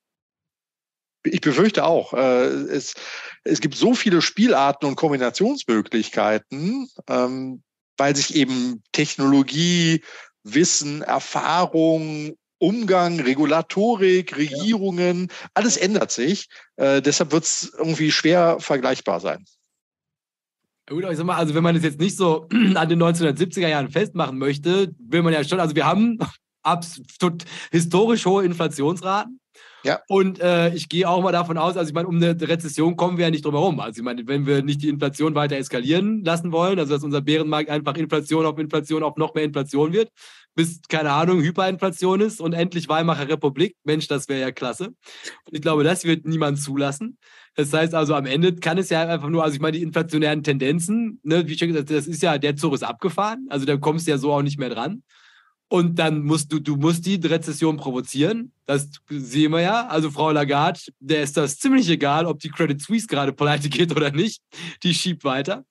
Ich 1.24 1.40
befürchte 1.40 1.84
auch. 1.84 2.14
Äh, 2.14 2.46
es, 2.46 2.94
es 3.44 3.60
gibt 3.60 3.74
so 3.74 3.94
viele 3.94 4.22
Spielarten 4.22 4.86
und 4.86 4.96
Kombinationsmöglichkeiten, 4.96 6.88
ähm, 7.08 7.62
weil 7.96 8.14
sich 8.14 8.34
eben 8.34 8.82
Technologie, 8.92 10.02
Wissen, 10.44 11.02
Erfahrung, 11.02 12.36
Umgang, 12.58 13.20
Regulatorik, 13.20 14.36
Regierungen, 14.36 15.30
alles 15.54 15.76
ändert 15.76 16.10
sich. 16.10 16.48
Äh, 16.76 17.02
deshalb 17.02 17.32
wird 17.32 17.44
es 17.44 17.72
irgendwie 17.76 18.10
schwer 18.10 18.58
vergleichbar 18.60 19.20
sein. 19.20 19.44
Gut, 20.88 21.04
ich 21.04 21.16
sag 21.18 21.26
mal, 21.26 21.36
also 21.36 21.54
wenn 21.54 21.62
man 21.62 21.76
es 21.76 21.82
jetzt 21.82 22.00
nicht 22.00 22.16
so 22.16 22.48
an 22.74 22.88
den 22.88 23.02
1970er 23.02 23.68
Jahren 23.68 23.90
festmachen 23.90 24.38
möchte, 24.38 24.94
will 24.98 25.22
man 25.22 25.32
ja 25.32 25.44
schon, 25.44 25.60
also 25.60 25.76
wir 25.76 25.86
haben 25.86 26.18
absolut 26.62 27.44
historisch 27.70 28.26
hohe 28.26 28.44
Inflationsraten. 28.44 29.38
Ja. 29.84 30.00
Und 30.08 30.40
äh, 30.40 30.74
ich 30.74 30.88
gehe 30.88 31.08
auch 31.08 31.22
mal 31.22 31.32
davon 31.32 31.56
aus, 31.56 31.76
also 31.76 31.88
ich 31.88 31.94
meine, 31.94 32.08
um 32.08 32.16
eine 32.16 32.36
Rezession 32.40 32.96
kommen 32.96 33.16
wir 33.16 33.26
ja 33.26 33.30
nicht 33.30 33.44
drum 33.44 33.54
herum. 33.54 33.80
Also 33.80 34.00
ich 34.00 34.04
meine, 34.04 34.26
wenn 34.26 34.46
wir 34.46 34.62
nicht 34.62 34.82
die 34.82 34.88
Inflation 34.88 35.34
weiter 35.34 35.56
eskalieren 35.56 36.24
lassen 36.24 36.52
wollen, 36.52 36.78
also 36.78 36.94
dass 36.94 37.04
unser 37.04 37.20
Bärenmarkt 37.20 37.70
einfach 37.70 37.94
Inflation 37.94 38.44
auf 38.44 38.58
Inflation 38.58 39.02
auf 39.02 39.16
noch 39.16 39.34
mehr 39.34 39.44
Inflation 39.44 39.92
wird, 39.92 40.10
bis, 40.58 40.80
keine 40.88 41.12
Ahnung, 41.12 41.40
Hyperinflation 41.40 42.20
ist 42.20 42.40
und 42.40 42.52
endlich 42.52 42.88
Weimarer 42.88 43.28
Republik, 43.28 43.76
Mensch, 43.84 44.08
das 44.08 44.28
wäre 44.28 44.40
ja 44.40 44.50
klasse. 44.50 44.88
Und 44.88 45.52
ich 45.52 45.60
glaube, 45.60 45.84
das 45.84 46.04
wird 46.04 46.26
niemand 46.26 46.60
zulassen. 46.60 47.16
Das 47.54 47.72
heißt 47.72 47.94
also, 47.94 48.16
am 48.16 48.26
Ende 48.26 48.56
kann 48.56 48.76
es 48.76 48.90
ja 48.90 49.06
einfach 49.06 49.28
nur, 49.28 49.44
also 49.44 49.54
ich 49.54 49.60
meine, 49.60 49.76
die 49.76 49.84
inflationären 49.84 50.42
Tendenzen, 50.42 51.20
ne, 51.22 51.46
wie 51.46 51.56
schon 51.56 51.68
gesagt, 51.68 51.90
das 51.90 52.08
ist 52.08 52.22
ja, 52.22 52.38
der 52.38 52.56
Zug 52.56 52.74
ist 52.74 52.82
abgefahren, 52.82 53.46
also 53.50 53.66
da 53.66 53.76
kommst 53.76 54.08
du 54.08 54.10
ja 54.10 54.18
so 54.18 54.32
auch 54.32 54.42
nicht 54.42 54.58
mehr 54.58 54.70
dran. 54.70 55.04
Und 55.70 55.98
dann 55.98 56.24
musst 56.24 56.50
du, 56.50 56.60
du 56.60 56.76
musst 56.76 57.04
die 57.04 57.16
Rezession 57.16 57.76
provozieren. 57.76 58.52
Das 58.64 58.88
sehen 59.10 59.52
wir 59.52 59.60
ja. 59.60 59.86
Also 59.86 60.10
Frau 60.10 60.30
Lagarde, 60.30 60.80
der 60.98 61.22
ist 61.22 61.36
das 61.36 61.58
ziemlich 61.58 61.88
egal, 61.90 62.24
ob 62.24 62.40
die 62.40 62.48
Credit 62.48 62.80
Suisse 62.80 63.06
gerade 63.06 63.32
pleite 63.32 63.68
geht 63.68 63.94
oder 63.94 64.10
nicht. 64.10 64.40
Die 64.82 64.94
schiebt 64.94 65.24
weiter. 65.24 65.64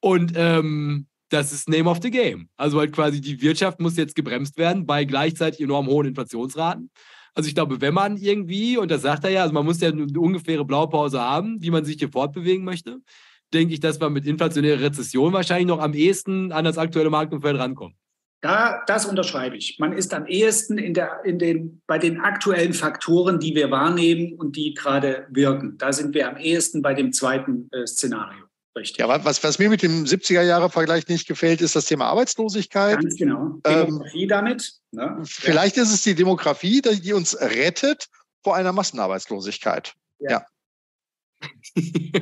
Und 0.00 0.32
ähm, 0.34 1.06
das 1.28 1.52
ist 1.52 1.68
Name 1.68 1.88
of 1.88 2.00
the 2.02 2.10
Game. 2.10 2.48
Also 2.56 2.78
halt 2.78 2.92
quasi 2.92 3.20
die 3.20 3.40
Wirtschaft 3.40 3.80
muss 3.80 3.96
jetzt 3.96 4.16
gebremst 4.16 4.58
werden 4.58 4.86
bei 4.86 5.04
gleichzeitig 5.04 5.60
enorm 5.60 5.86
hohen 5.86 6.08
Inflationsraten. 6.08 6.90
Also 7.34 7.48
ich 7.48 7.54
glaube, 7.54 7.80
wenn 7.80 7.94
man 7.94 8.16
irgendwie, 8.16 8.76
und 8.76 8.90
das 8.90 9.02
sagt 9.02 9.24
er 9.24 9.30
ja, 9.30 9.42
also 9.42 9.54
man 9.54 9.64
muss 9.64 9.80
ja 9.80 9.88
eine 9.88 10.06
ungefähre 10.18 10.64
Blaupause 10.64 11.20
haben, 11.20 11.60
wie 11.62 11.70
man 11.70 11.84
sich 11.84 11.96
hier 11.98 12.10
fortbewegen 12.10 12.64
möchte, 12.64 12.98
denke 13.52 13.74
ich, 13.74 13.80
dass 13.80 14.00
wir 14.00 14.10
mit 14.10 14.26
inflationärer 14.26 14.80
Rezession 14.80 15.32
wahrscheinlich 15.32 15.66
noch 15.66 15.80
am 15.80 15.94
ehesten 15.94 16.52
an 16.52 16.64
das 16.64 16.78
aktuelle 16.78 17.10
Marktumfeld 17.10 17.58
rankommen. 17.58 17.96
Da, 18.44 18.82
das 18.86 19.06
unterschreibe 19.06 19.56
ich. 19.56 19.78
Man 19.78 19.94
ist 19.94 20.12
am 20.12 20.26
ehesten 20.26 20.76
in 20.76 20.92
der, 20.92 21.24
in 21.24 21.38
den, 21.38 21.80
bei 21.86 21.96
den 21.96 22.20
aktuellen 22.20 22.74
Faktoren, 22.74 23.40
die 23.40 23.54
wir 23.54 23.70
wahrnehmen 23.70 24.34
und 24.34 24.54
die 24.56 24.74
gerade 24.74 25.26
wirken. 25.30 25.78
Da 25.78 25.94
sind 25.94 26.14
wir 26.14 26.28
am 26.28 26.36
ehesten 26.36 26.82
bei 26.82 26.92
dem 26.92 27.14
zweiten 27.14 27.70
äh, 27.72 27.86
Szenario. 27.86 28.44
Richtig. 28.76 28.98
Ja, 28.98 29.24
was, 29.24 29.42
was 29.42 29.58
mir 29.58 29.70
mit 29.70 29.82
dem 29.82 30.04
70er-Jahre-Vergleich 30.04 31.08
nicht 31.08 31.26
gefällt, 31.26 31.62
ist 31.62 31.74
das 31.74 31.86
Thema 31.86 32.04
Arbeitslosigkeit. 32.08 33.00
Ganz 33.00 33.16
genau. 33.16 33.60
Ähm, 33.64 33.86
Demografie 33.86 34.22
ähm, 34.24 34.28
damit. 34.28 34.72
Ne? 34.90 35.22
Vielleicht 35.24 35.78
ja. 35.78 35.82
ist 35.82 35.94
es 35.94 36.02
die 36.02 36.14
Demografie, 36.14 36.82
die 36.82 37.14
uns 37.14 37.40
rettet 37.40 38.08
vor 38.42 38.56
einer 38.56 38.72
Massenarbeitslosigkeit. 38.72 39.94
ja. 40.18 40.32
ja. 40.32 40.46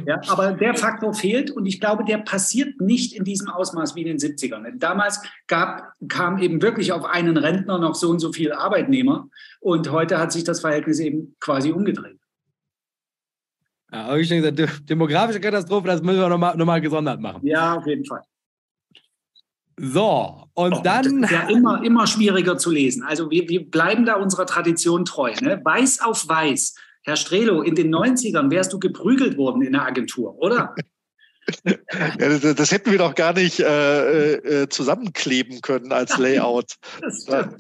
Ja, 0.07 0.21
aber 0.29 0.53
der 0.53 0.75
Faktor 0.75 1.15
fehlt 1.15 1.51
und 1.51 1.67
ich 1.67 1.81
glaube, 1.81 2.05
der 2.05 2.19
passiert 2.19 2.81
nicht 2.81 3.15
in 3.15 3.25
diesem 3.25 3.49
Ausmaß 3.49 3.95
wie 3.95 4.03
in 4.03 4.09
den 4.09 4.19
70ern. 4.19 4.63
Denn 4.63 4.79
damals 4.79 5.21
gab, 5.47 5.93
kam 6.09 6.39
eben 6.39 6.63
wirklich 6.63 6.93
auf 6.93 7.05
einen 7.05 7.37
Rentner 7.37 7.79
noch 7.79 7.95
so 7.95 8.11
und 8.11 8.19
so 8.19 8.33
viele 8.33 8.59
Arbeitnehmer 8.59 9.29
und 9.61 9.91
heute 9.91 10.19
hat 10.19 10.33
sich 10.33 10.45
das 10.45 10.61
Verhältnis 10.61 11.01
eben 11.01 11.37
quasi 11.41 11.73
umgedreht. 11.73 12.19
Ja, 13.93 14.05
habe 14.05 14.21
ich 14.21 14.29
schon 14.29 14.41
gesagt, 14.41 14.89
demografische 14.89 15.41
Katastrophe, 15.41 15.87
das 15.87 16.03
müssen 16.03 16.21
wir 16.21 16.29
nochmal 16.29 16.57
noch 16.57 16.65
mal 16.65 16.81
gesondert 16.81 17.21
machen. 17.21 17.47
Ja, 17.47 17.77
auf 17.77 17.87
jeden 17.87 18.07
Fall. 18.07 18.23
So, 19.79 20.49
und 20.55 20.75
oh, 20.75 20.81
dann. 20.83 21.23
Das 21.23 21.31
ist 21.31 21.31
ja 21.31 21.49
immer, 21.49 21.83
immer 21.83 22.07
schwieriger 22.07 22.57
zu 22.57 22.71
lesen. 22.71 23.03
Also 23.03 23.31
wir, 23.31 23.49
wir 23.49 23.71
bleiben 23.71 24.05
da 24.05 24.15
unserer 24.15 24.47
Tradition 24.47 25.05
treu. 25.05 25.33
Ne? 25.41 25.61
Weiß 25.65 26.01
auf 26.01 26.29
weiß 26.29 26.75
Herr 27.03 27.17
Strelo, 27.17 27.63
in 27.63 27.75
den 27.75 27.95
90ern 27.95 28.51
wärst 28.51 28.73
du 28.73 28.79
geprügelt 28.79 29.37
worden 29.37 29.63
in 29.63 29.73
der 29.73 29.87
Agentur, 29.87 30.37
oder? 30.39 30.75
Ja, 31.65 32.29
das, 32.29 32.55
das, 32.55 32.71
hätten 32.71 32.93
wir 32.93 32.99
doch 32.99 33.17
gar 33.17 33.33
nicht 33.33 33.59
äh, 33.59 34.35
äh, 34.35 34.69
zusammenkleben 34.69 35.61
können 35.61 35.91
als 35.91 36.17
Layout. 36.17 36.77
Mal, 37.27 37.57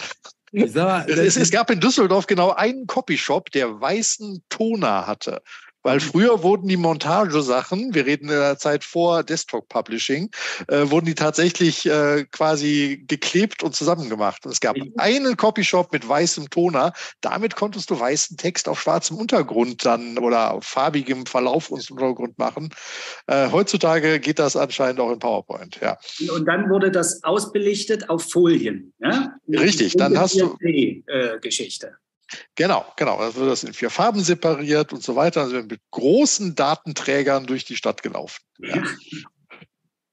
es, 0.53 1.37
es, 1.37 1.51
gab 1.51 1.69
in 1.69 1.81
Düsseldorf 1.81 2.29
genau 2.29 2.53
einen 2.53 2.87
Copyshop, 2.87 3.51
der 3.51 3.81
weißen 3.81 4.45
Toner 4.49 5.09
hatte. 5.09 5.43
Weil 5.83 6.01
früher 6.01 6.43
wurden 6.43 6.69
die 6.69 6.77
Montagesachen, 6.77 7.95
wir 7.95 8.07
reden 8.07 8.25
in 8.25 8.37
der 8.37 8.59
Zeit 8.59 8.85
vor 8.85 9.23
Desktop 9.23 9.69
Publishing, 9.69 10.31
äh, 10.69 10.91
wurden 10.91 11.07
die 11.07 11.15
tatsächlich 11.15 11.87
äh, 11.87 12.25
quasi 12.31 13.05
geklebt 13.07 13.63
und 13.63 13.75
zusammengemacht. 13.75 14.45
Und 14.45 14.53
es 14.53 14.61
gab 14.61 14.77
mhm. 14.77 14.93
einen 14.97 15.37
Copyshop 15.37 15.93
mit 15.93 16.09
weißem 16.09 16.51
Toner. 16.51 16.93
Damit 17.21 17.57
konntest 17.57 17.91
du 17.91 17.99
weißen 17.99 18.37
Text 18.37 18.69
auf 18.69 18.81
schwarzem 18.81 19.17
Untergrund 19.17 19.85
dann 19.85 20.19
oder 20.19 20.55
auf 20.55 20.65
farbigem 20.65 21.27
Verlauf 21.27 21.71
und 21.71 21.91
Untergrund 21.91 22.39
machen. 22.39 22.71
Äh, 23.27 23.51
heutzutage 23.51 24.21
geht 24.21 24.39
das 24.39 24.57
anscheinend 24.57 25.01
auch 25.01 25.11
in 25.11 25.19
PowerPoint, 25.19 25.81
ja. 25.81 25.99
Und 26.35 26.47
dann 26.47 26.71
wurde 26.71 26.91
das 26.91 27.23
ausbelichtet 27.25 28.09
auf 28.09 28.31
Folien. 28.31 28.93
Ja? 29.01 29.35
Richtig, 29.49 29.97
dann 29.97 30.19
hast 30.19 30.41
du. 30.41 30.57
Äh, 30.63 31.39
Geschichte. 31.41 31.97
Genau, 32.55 32.85
genau. 32.97 33.19
Da 33.19 33.35
wird 33.35 33.51
das 33.51 33.65
in 33.65 33.73
vier 33.73 33.91
Farben 33.91 34.21
separiert 34.21 34.93
und 34.93 35.03
so 35.03 35.17
weiter. 35.17 35.43
Also 35.43 35.55
wir 35.55 35.63
mit 35.63 35.81
großen 35.91 36.55
Datenträgern 36.55 37.47
durch 37.47 37.65
die 37.65 37.77
Stadt 37.77 38.03
gelaufen. 38.03 38.41
Ja. 38.59 38.83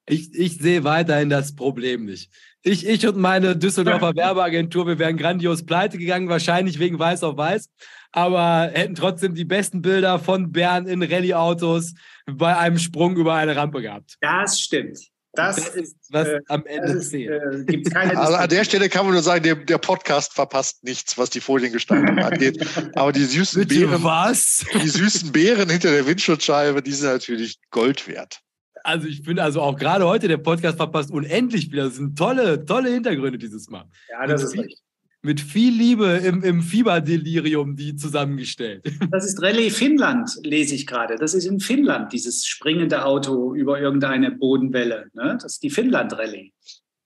Ich, 0.08 0.34
ich 0.34 0.58
sehe 0.58 0.84
weiterhin 0.84 1.30
das 1.30 1.56
Problem 1.56 2.06
nicht. 2.06 2.32
Ich, 2.64 2.86
ich 2.86 3.08
und 3.08 3.18
meine 3.18 3.56
Düsseldorfer 3.56 4.14
Werbeagentur, 4.16 4.88
wir 4.88 5.00
wären 5.00 5.18
grandios 5.18 5.66
pleite 5.66 5.98
gegangen, 5.98 6.30
wahrscheinlich 6.30 6.80
wegen 6.80 6.98
Weiß 6.98 7.24
auf 7.24 7.38
Weiß, 7.38 7.70
aber 8.12 8.72
hätten 8.74 8.96
trotzdem 8.96 9.36
die 9.36 9.46
besten 9.46 9.82
Bilder 9.82 10.20
von 10.20 10.52
Bern 10.52 10.88
in 10.88 11.04
Rallye-Autos 11.04 11.94
bei 12.26 12.58
einem 12.58 12.80
Sprung 12.80 13.16
über 13.18 13.36
eine 13.36 13.56
Rampe 13.56 13.82
gehabt. 13.82 14.18
Das 14.20 14.60
stimmt. 14.60 15.00
Das, 15.40 15.56
das 15.56 15.76
ist, 15.76 15.96
was 16.10 16.28
äh, 16.28 16.40
am 16.48 16.66
Ende 16.66 17.00
zählt. 17.00 17.70
Äh, 17.70 17.84
also 18.16 18.36
an 18.36 18.50
der 18.50 18.64
Stelle 18.66 18.90
kann 18.90 19.06
man 19.06 19.14
nur 19.14 19.24
sagen, 19.24 19.44
der, 19.44 19.56
der 19.56 19.78
Podcast 19.78 20.34
verpasst 20.34 20.84
nichts, 20.84 21.18
was 21.18 21.30
die 21.30 21.40
Foliengestaltung 21.40 22.20
angeht. 22.24 22.66
Aber 22.96 23.12
die 23.12 23.24
süßen 23.24 23.66
Bitte 23.66 23.88
Beeren, 23.88 24.04
was? 24.04 24.66
die 24.74 24.90
süßen 24.90 25.32
Beeren 25.32 25.70
hinter 25.70 25.92
der 25.92 26.06
Windschutzscheibe, 26.06 26.82
die 26.82 26.92
sind 26.92 27.10
natürlich 27.10 27.58
Gold 27.72 28.08
wert. 28.08 28.42
Also 28.84 29.08
ich 29.08 29.22
finde 29.24 29.44
also 29.44 29.62
auch 29.62 29.78
gerade 29.78 30.06
heute 30.06 30.28
der 30.28 30.38
Podcast 30.38 30.78
verpasst 30.78 31.12
unendlich 31.12 31.70
viel. 31.70 31.78
Das 31.78 31.96
sind 31.96 32.18
tolle, 32.18 32.66
tolle 32.66 32.92
Hintergründe 32.92 33.38
dieses 33.38 33.70
Mal. 33.70 33.86
Ja, 34.10 34.28
das 34.28 34.44
ist 34.44 34.54
richtig 34.54 34.80
mit 35.22 35.42
viel 35.42 35.74
Liebe 35.74 36.06
im, 36.06 36.44
im 36.44 36.62
Fieberdelirium 36.62 37.76
die 37.76 37.96
zusammengestellt. 37.96 38.86
Das 39.12 39.26
ist 39.26 39.42
Rallye 39.42 39.70
Finnland, 39.70 40.30
lese 40.44 40.76
ich 40.76 40.86
gerade. 40.86 41.16
Das 41.16 41.34
ist 41.34 41.46
in 41.46 41.60
Finnland, 41.60 42.14
dieses 42.14 42.46
springende 42.46 43.04
Auto 43.06 43.54
über 43.54 43.80
irgendeine 43.82 44.32
Bodenwelle. 44.32 45.08
Ne? 45.14 45.38
Das 45.42 45.54
ist 45.54 45.64
die 45.64 45.70
Finnland-Rallye. 45.70 46.54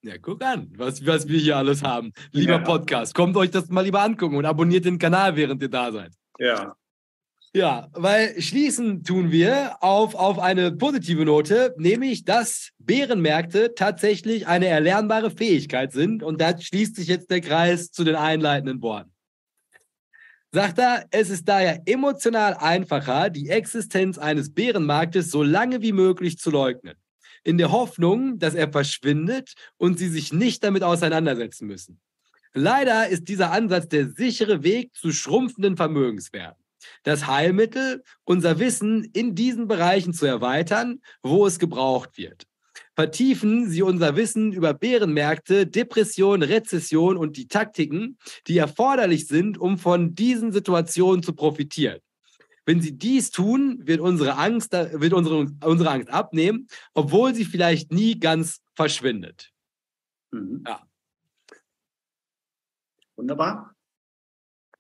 Ja, 0.04 0.18
guck 0.22 0.44
an, 0.44 0.70
was, 0.76 1.06
was 1.06 1.28
wir 1.28 1.40
hier 1.40 1.58
alles 1.58 1.82
haben. 1.82 2.12
Lieber 2.32 2.54
ja. 2.54 2.60
Podcast, 2.60 3.16
kommt 3.16 3.38
euch 3.38 3.52
das 3.52 3.70
mal 3.70 3.82
lieber 3.82 4.02
angucken 4.02 4.36
und 4.36 4.46
abonniert 4.46 4.86
den 4.86 5.00
Kanal, 5.00 5.36
während 5.36 5.62
ihr 5.62 5.70
da 5.70 5.92
seid. 5.92 6.12
Ja. 6.40 6.76
Ja, 7.56 7.88
weil 7.94 8.42
schließen 8.42 9.04
tun 9.04 9.32
wir 9.32 9.78
auf, 9.82 10.16
auf 10.16 10.40
eine 10.40 10.72
positive 10.72 11.24
Note, 11.24 11.76
nämlich, 11.78 12.26
dass 12.26 12.70
Bärenmärkte 12.80 13.76
tatsächlich 13.76 14.48
eine 14.48 14.66
erlernbare 14.66 15.30
Fähigkeit 15.30 15.92
sind. 15.92 16.24
Und 16.24 16.42
da 16.42 16.60
schließt 16.60 16.96
sich 16.96 17.08
jetzt 17.08 17.30
der 17.30 17.42
Kreis 17.42 17.92
zu 17.92 18.04
den 18.04 18.16
einleitenden 18.16 18.82
Worten. 18.82 19.12
Sagt 20.52 20.80
er, 20.80 21.06
es 21.12 21.30
ist 21.30 21.48
daher 21.48 21.84
emotional 21.86 22.56
einfacher, 22.56 23.30
die 23.30 23.50
Existenz 23.50 24.18
eines 24.18 24.52
Bärenmarktes 24.52 25.30
so 25.30 25.44
lange 25.44 25.84
wie 25.84 25.94
möglich 25.94 26.40
zu 26.40 26.50
leugnen. 26.50 26.96
In 27.44 27.60
der 27.60 27.72
Hoffnung, 27.72 28.40
dass 28.40 28.56
er 28.56 28.72
verschwindet 28.72 29.54
und 29.78 30.00
sie 30.00 30.10
sich 30.10 30.34
nicht 30.34 30.64
damit 30.64 30.82
auseinandersetzen 30.82 31.68
müssen. 31.68 32.00
Leider 32.56 33.10
ist 33.10 33.28
dieser 33.28 33.52
Ansatz 33.52 33.90
der 33.90 34.10
sichere 34.10 34.64
Weg 34.64 34.96
zu 34.96 35.12
schrumpfenden 35.12 35.78
Vermögenswerten 35.78 36.63
das 37.04 37.28
Heilmittel, 37.28 38.04
unser 38.24 38.60
Wissen 38.60 39.04
in 39.14 39.36
diesen 39.36 39.68
Bereichen 39.68 40.14
zu 40.14 40.26
erweitern, 40.26 41.02
wo 41.22 41.46
es 41.46 41.60
gebraucht 41.60 42.18
wird. 42.18 42.46
Vertiefen 42.96 43.70
Sie 43.70 43.82
unser 43.82 44.16
Wissen 44.16 44.52
über 44.52 44.74
Bärenmärkte, 44.74 45.66
Depression, 45.66 46.44
Rezession 46.44 47.18
und 47.18 47.38
die 47.38 47.48
Taktiken, 47.48 48.18
die 48.48 48.58
erforderlich 48.58 49.28
sind, 49.28 49.58
um 49.58 49.78
von 49.78 50.14
diesen 50.14 50.52
Situationen 50.52 51.24
zu 51.24 51.34
profitieren. 51.34 52.00
Wenn 52.66 52.82
Sie 52.82 52.98
dies 52.98 53.32
tun, 53.32 53.80
wird 53.86 54.00
unsere 54.00 54.38
Angst, 54.38 54.74
wird 54.74 55.14
unsere, 55.14 55.48
unsere 55.64 55.90
Angst 55.90 56.10
abnehmen, 56.10 56.68
obwohl 56.94 57.36
sie 57.36 57.46
vielleicht 57.46 57.92
nie 57.92 58.20
ganz 58.20 58.62
verschwindet. 58.76 59.52
Mhm. 60.32 60.64
Ja. 60.66 60.82
Wunderbar. 63.16 63.73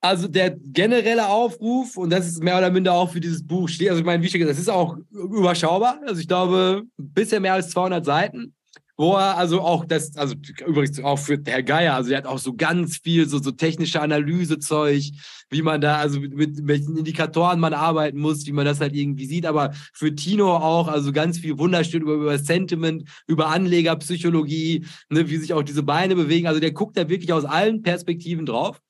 Also 0.04 0.28
der 0.28 0.50
generelle 0.50 1.30
Aufruf, 1.30 1.96
und 1.96 2.10
das 2.10 2.28
ist 2.28 2.44
mehr 2.44 2.58
oder 2.58 2.70
minder 2.70 2.92
auch 2.92 3.10
für 3.10 3.22
dieses 3.22 3.48
Buch 3.48 3.70
steht, 3.70 3.88
also 3.88 4.02
ich 4.02 4.06
meine, 4.06 4.22
wie 4.22 4.28
schon 4.28 4.42
gesagt, 4.42 4.58
das 4.58 4.62
ist 4.62 4.70
auch 4.70 4.98
überschaubar. 5.13 6.02
Also 6.06 6.20
ich 6.20 6.28
glaube, 6.28 6.84
bisher 6.98 7.39
mehr 7.39 7.54
als 7.54 7.70
200 7.70 8.04
Seiten, 8.04 8.54
wo 8.98 9.13
er 9.13 9.38
also 9.38 9.62
auch 9.62 9.86
das, 9.86 10.18
also 10.18 10.36
übrigens 10.68 11.02
auch 11.02 11.18
für 11.18 11.39
Herr 11.46 11.63
Geier, 11.63 11.94
also 11.94 12.12
er 12.12 12.18
hat 12.18 12.26
auch 12.26 12.38
so 12.38 12.54
ganz 12.54 12.98
viel 12.98 13.30
so, 13.30 13.38
so 13.42 13.52
technische 13.52 14.02
Analysezeug, 14.02 15.04
wie 15.50 15.62
man 15.62 15.80
da, 15.80 16.00
also 16.00 16.20
mit, 16.20 16.34
mit 16.34 16.68
welchen 16.68 16.98
Indikatoren 16.98 17.62
man 17.62 17.74
arbeiten 17.74 18.20
muss, 18.20 18.46
wie 18.46 18.52
man 18.52 18.66
das 18.66 18.82
halt 18.82 18.94
irgendwie 18.94 19.26
sieht, 19.26 19.46
aber 19.46 19.72
für 19.94 20.13
Tino 20.13 20.54
auch, 20.54 20.89
also 20.89 21.13
ganz 21.13 21.39
viel 21.39 21.58
wunderschön 21.58 22.02
über, 22.02 22.16
über 22.16 22.38
Sentiment, 22.38 23.08
über 23.26 23.48
Anlegerpsychologie, 23.48 24.86
ne, 25.10 25.30
wie 25.30 25.38
sich 25.38 25.54
auch 25.54 25.63
diese 25.63 25.84
Beine 25.84 26.18
bewegen. 26.18 26.48
Also 26.48 26.60
der 26.60 26.74
guckt 26.74 26.98
da 26.98 27.08
wirklich 27.08 27.32
aus 27.32 27.46
allen 27.46 27.84
Perspektiven 27.84 28.46
drauf. 28.46 28.82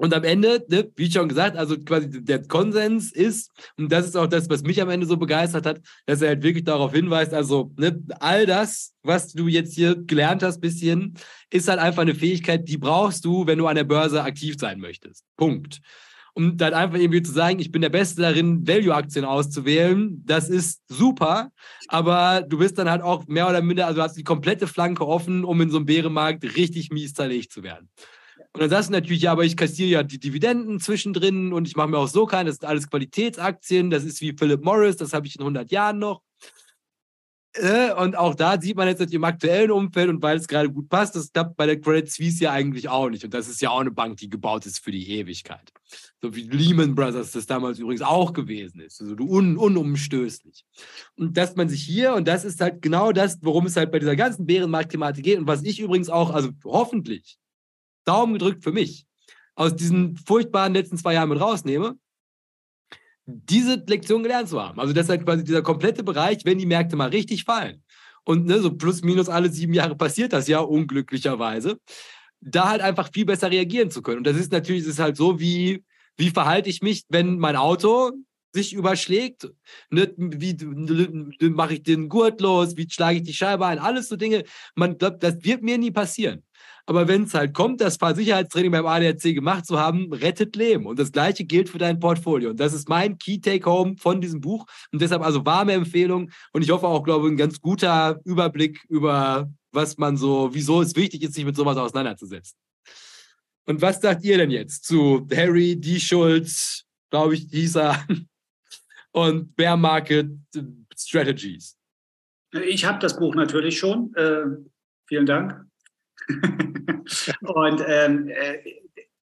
Und 0.00 0.14
am 0.14 0.24
Ende, 0.24 0.64
ne, 0.70 0.90
wie 0.96 1.10
schon 1.12 1.28
gesagt, 1.28 1.58
also 1.58 1.76
quasi 1.78 2.24
der 2.24 2.42
Konsens 2.46 3.12
ist, 3.12 3.50
und 3.76 3.92
das 3.92 4.06
ist 4.06 4.16
auch 4.16 4.28
das, 4.28 4.48
was 4.48 4.62
mich 4.62 4.80
am 4.80 4.88
Ende 4.88 5.06
so 5.06 5.18
begeistert 5.18 5.66
hat, 5.66 5.82
dass 6.06 6.22
er 6.22 6.28
halt 6.28 6.42
wirklich 6.42 6.64
darauf 6.64 6.94
hinweist, 6.94 7.34
also 7.34 7.70
ne, 7.76 8.02
all 8.18 8.46
das, 8.46 8.94
was 9.02 9.34
du 9.34 9.46
jetzt 9.46 9.74
hier 9.74 9.96
gelernt 9.96 10.42
hast, 10.42 10.62
bisschen, 10.62 11.18
ist 11.50 11.68
halt 11.68 11.80
einfach 11.80 12.00
eine 12.00 12.14
Fähigkeit, 12.14 12.66
die 12.66 12.78
brauchst 12.78 13.26
du, 13.26 13.46
wenn 13.46 13.58
du 13.58 13.66
an 13.66 13.74
der 13.74 13.84
Börse 13.84 14.22
aktiv 14.22 14.54
sein 14.58 14.80
möchtest. 14.80 15.26
Punkt. 15.36 15.82
Um 16.32 16.56
dann 16.56 16.72
einfach 16.72 16.96
irgendwie 16.98 17.22
zu 17.22 17.32
sagen, 17.32 17.58
ich 17.58 17.70
bin 17.70 17.82
der 17.82 17.90
Beste 17.90 18.22
darin, 18.22 18.66
Value-Aktien 18.66 19.26
auszuwählen, 19.26 20.22
das 20.24 20.48
ist 20.48 20.80
super, 20.88 21.50
aber 21.88 22.40
du 22.40 22.56
bist 22.56 22.78
dann 22.78 22.88
halt 22.88 23.02
auch 23.02 23.26
mehr 23.26 23.50
oder 23.50 23.60
minder, 23.60 23.86
also 23.86 24.00
hast 24.00 24.16
die 24.16 24.24
komplette 24.24 24.66
Flanke 24.66 25.06
offen, 25.06 25.44
um 25.44 25.60
in 25.60 25.68
so 25.68 25.76
einem 25.76 25.84
Bärenmarkt 25.84 26.56
richtig 26.56 26.88
mies 26.90 27.12
zerlegt 27.12 27.52
zu 27.52 27.62
werden. 27.62 27.90
Und 28.52 28.60
dann 28.60 28.70
sagst 28.70 28.88
du 28.88 28.92
natürlich, 28.92 29.22
ja, 29.22 29.32
aber 29.32 29.44
ich 29.44 29.56
kassiere 29.56 29.90
ja 29.90 30.02
die 30.02 30.18
Dividenden 30.18 30.80
zwischendrin 30.80 31.52
und 31.52 31.68
ich 31.68 31.76
mache 31.76 31.88
mir 31.88 31.98
auch 31.98 32.08
so 32.08 32.26
keine, 32.26 32.50
das 32.50 32.56
sind 32.56 32.68
alles 32.68 32.90
Qualitätsaktien, 32.90 33.90
das 33.90 34.04
ist 34.04 34.20
wie 34.20 34.34
Philip 34.36 34.64
Morris, 34.64 34.96
das 34.96 35.12
habe 35.12 35.26
ich 35.26 35.36
in 35.36 35.42
100 35.42 35.70
Jahren 35.70 35.98
noch. 35.98 36.22
Äh, 37.54 37.92
und 37.94 38.16
auch 38.16 38.36
da 38.36 38.60
sieht 38.60 38.76
man 38.76 38.86
jetzt 38.86 39.12
im 39.12 39.24
aktuellen 39.24 39.72
Umfeld 39.72 40.08
und 40.08 40.22
weil 40.22 40.36
es 40.36 40.46
gerade 40.46 40.70
gut 40.70 40.88
passt, 40.88 41.16
das 41.16 41.32
klappt 41.32 41.56
bei 41.56 41.66
der 41.66 41.80
Credit 41.80 42.10
Suisse 42.10 42.44
ja 42.44 42.52
eigentlich 42.52 42.88
auch 42.88 43.08
nicht. 43.08 43.24
Und 43.24 43.34
das 43.34 43.48
ist 43.48 43.60
ja 43.60 43.70
auch 43.70 43.80
eine 43.80 43.90
Bank, 43.90 44.18
die 44.18 44.30
gebaut 44.30 44.66
ist 44.66 44.78
für 44.78 44.92
die 44.92 45.10
Ewigkeit. 45.10 45.72
So 46.22 46.34
wie 46.36 46.42
Lehman 46.42 46.94
Brothers 46.94 47.32
das 47.32 47.46
damals 47.46 47.80
übrigens 47.80 48.02
auch 48.02 48.32
gewesen 48.32 48.80
ist. 48.80 49.00
Also 49.00 49.16
un 49.16 49.56
unumstößlich. 49.56 50.64
Und 51.16 51.36
dass 51.36 51.56
man 51.56 51.68
sich 51.68 51.82
hier, 51.82 52.14
und 52.14 52.28
das 52.28 52.44
ist 52.44 52.60
halt 52.60 52.82
genau 52.82 53.10
das, 53.10 53.38
worum 53.42 53.66
es 53.66 53.76
halt 53.76 53.90
bei 53.90 53.98
dieser 53.98 54.14
ganzen 54.14 54.46
Bärenmarkt-Thematik 54.46 55.24
geht 55.24 55.38
und 55.38 55.48
was 55.48 55.64
ich 55.64 55.80
übrigens 55.80 56.08
auch, 56.08 56.30
also 56.30 56.50
hoffentlich, 56.64 57.39
Daumen 58.10 58.32
gedrückt 58.32 58.64
für 58.64 58.72
mich, 58.72 59.06
aus 59.54 59.76
diesen 59.76 60.16
furchtbaren 60.16 60.74
letzten 60.74 60.96
zwei 60.96 61.14
Jahren 61.14 61.28
mit 61.28 61.40
rausnehme, 61.40 61.96
diese 63.24 63.84
Lektion 63.86 64.24
gelernt 64.24 64.48
zu 64.48 64.60
haben. 64.60 64.80
Also 64.80 64.92
das 64.92 65.04
ist 65.04 65.10
halt 65.10 65.24
quasi 65.24 65.44
dieser 65.44 65.62
komplette 65.62 66.02
Bereich, 66.02 66.38
wenn 66.44 66.58
die 66.58 66.66
Märkte 66.66 66.96
mal 66.96 67.10
richtig 67.10 67.44
fallen. 67.44 67.84
Und 68.24 68.46
ne, 68.46 68.58
so 68.60 68.74
plus 68.74 69.02
minus 69.02 69.28
alle 69.28 69.48
sieben 69.48 69.72
Jahre 69.72 69.96
passiert 69.96 70.32
das 70.32 70.48
ja 70.48 70.58
unglücklicherweise. 70.58 71.78
Da 72.40 72.68
halt 72.68 72.80
einfach 72.80 73.10
viel 73.12 73.26
besser 73.26 73.50
reagieren 73.50 73.92
zu 73.92 74.02
können. 74.02 74.18
Und 74.18 74.26
das 74.26 74.36
ist 74.36 74.50
natürlich, 74.50 74.82
das 74.82 74.94
ist 74.94 74.98
halt 74.98 75.16
so, 75.16 75.38
wie, 75.38 75.84
wie 76.16 76.30
verhalte 76.30 76.68
ich 76.68 76.82
mich, 76.82 77.04
wenn 77.08 77.38
mein 77.38 77.56
Auto 77.56 78.10
sich 78.52 78.72
überschlägt? 78.72 79.48
Ne, 79.90 80.12
wie 80.16 80.56
mache 81.48 81.74
ich 81.74 81.82
den 81.84 82.08
Gurt 82.08 82.40
los? 82.40 82.76
Wie 82.76 82.90
schlage 82.90 83.18
ich 83.18 83.22
die 83.22 83.34
Scheibe 83.34 83.66
ein? 83.66 83.78
Alles 83.78 84.08
so 84.08 84.16
Dinge. 84.16 84.42
Man 84.74 84.98
glaubt, 84.98 85.22
das 85.22 85.44
wird 85.44 85.62
mir 85.62 85.78
nie 85.78 85.92
passieren. 85.92 86.42
Aber 86.90 87.06
wenn 87.06 87.22
es 87.22 87.34
halt 87.34 87.54
kommt, 87.54 87.80
das 87.80 87.98
Fahrsicherheitstraining 87.98 88.72
beim 88.72 88.84
ADAC 88.84 89.32
gemacht 89.32 89.64
zu 89.64 89.78
haben, 89.78 90.12
rettet 90.12 90.56
Leben. 90.56 90.86
Und 90.86 90.98
das 90.98 91.12
Gleiche 91.12 91.44
gilt 91.44 91.68
für 91.68 91.78
dein 91.78 92.00
Portfolio. 92.00 92.50
Und 92.50 92.58
das 92.58 92.72
ist 92.72 92.88
mein 92.88 93.16
Key 93.16 93.38
Take-Home 93.38 93.94
von 93.96 94.20
diesem 94.20 94.40
Buch. 94.40 94.66
Und 94.90 95.00
deshalb 95.00 95.22
also 95.22 95.46
warme 95.46 95.74
Empfehlung. 95.74 96.32
Und 96.52 96.62
ich 96.62 96.70
hoffe 96.72 96.88
auch, 96.88 97.04
glaube 97.04 97.28
ich, 97.28 97.32
ein 97.32 97.36
ganz 97.36 97.60
guter 97.60 98.20
Überblick 98.24 98.84
über, 98.88 99.48
was 99.70 99.98
man 99.98 100.16
so, 100.16 100.52
wieso 100.52 100.82
es 100.82 100.96
wichtig 100.96 101.22
ist, 101.22 101.34
sich 101.34 101.44
mit 101.44 101.54
sowas 101.54 101.76
auseinanderzusetzen. 101.76 102.58
Und 103.66 103.80
was 103.80 104.00
sagt 104.00 104.24
ihr 104.24 104.38
denn 104.38 104.50
jetzt 104.50 104.84
zu 104.84 105.28
Harry 105.32 105.76
D. 105.76 106.00
Schulz, 106.00 106.86
glaube 107.08 107.34
ich, 107.34 107.46
dieser 107.46 108.04
und 109.12 109.54
Bear 109.54 109.76
Market 109.76 110.32
Strategies? 110.96 111.76
Ich 112.50 112.84
habe 112.84 112.98
das 112.98 113.16
Buch 113.16 113.36
natürlich 113.36 113.78
schon. 113.78 114.12
Äh, 114.16 114.42
vielen 115.06 115.26
Dank. 115.26 115.69
und 117.42 117.82
ähm, 117.86 118.28
äh, 118.28 118.58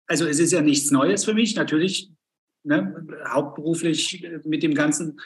also 0.07 0.26
es 0.26 0.38
ist 0.38 0.52
ja 0.52 0.61
nichts 0.61 0.90
Neues 0.90 1.24
für 1.24 1.34
mich, 1.34 1.57
natürlich. 1.57 2.11
Ne, 2.64 3.07
hauptberuflich 3.28 4.26
mit 4.44 4.64
dem 4.64 4.74
Ganzen 4.74 5.20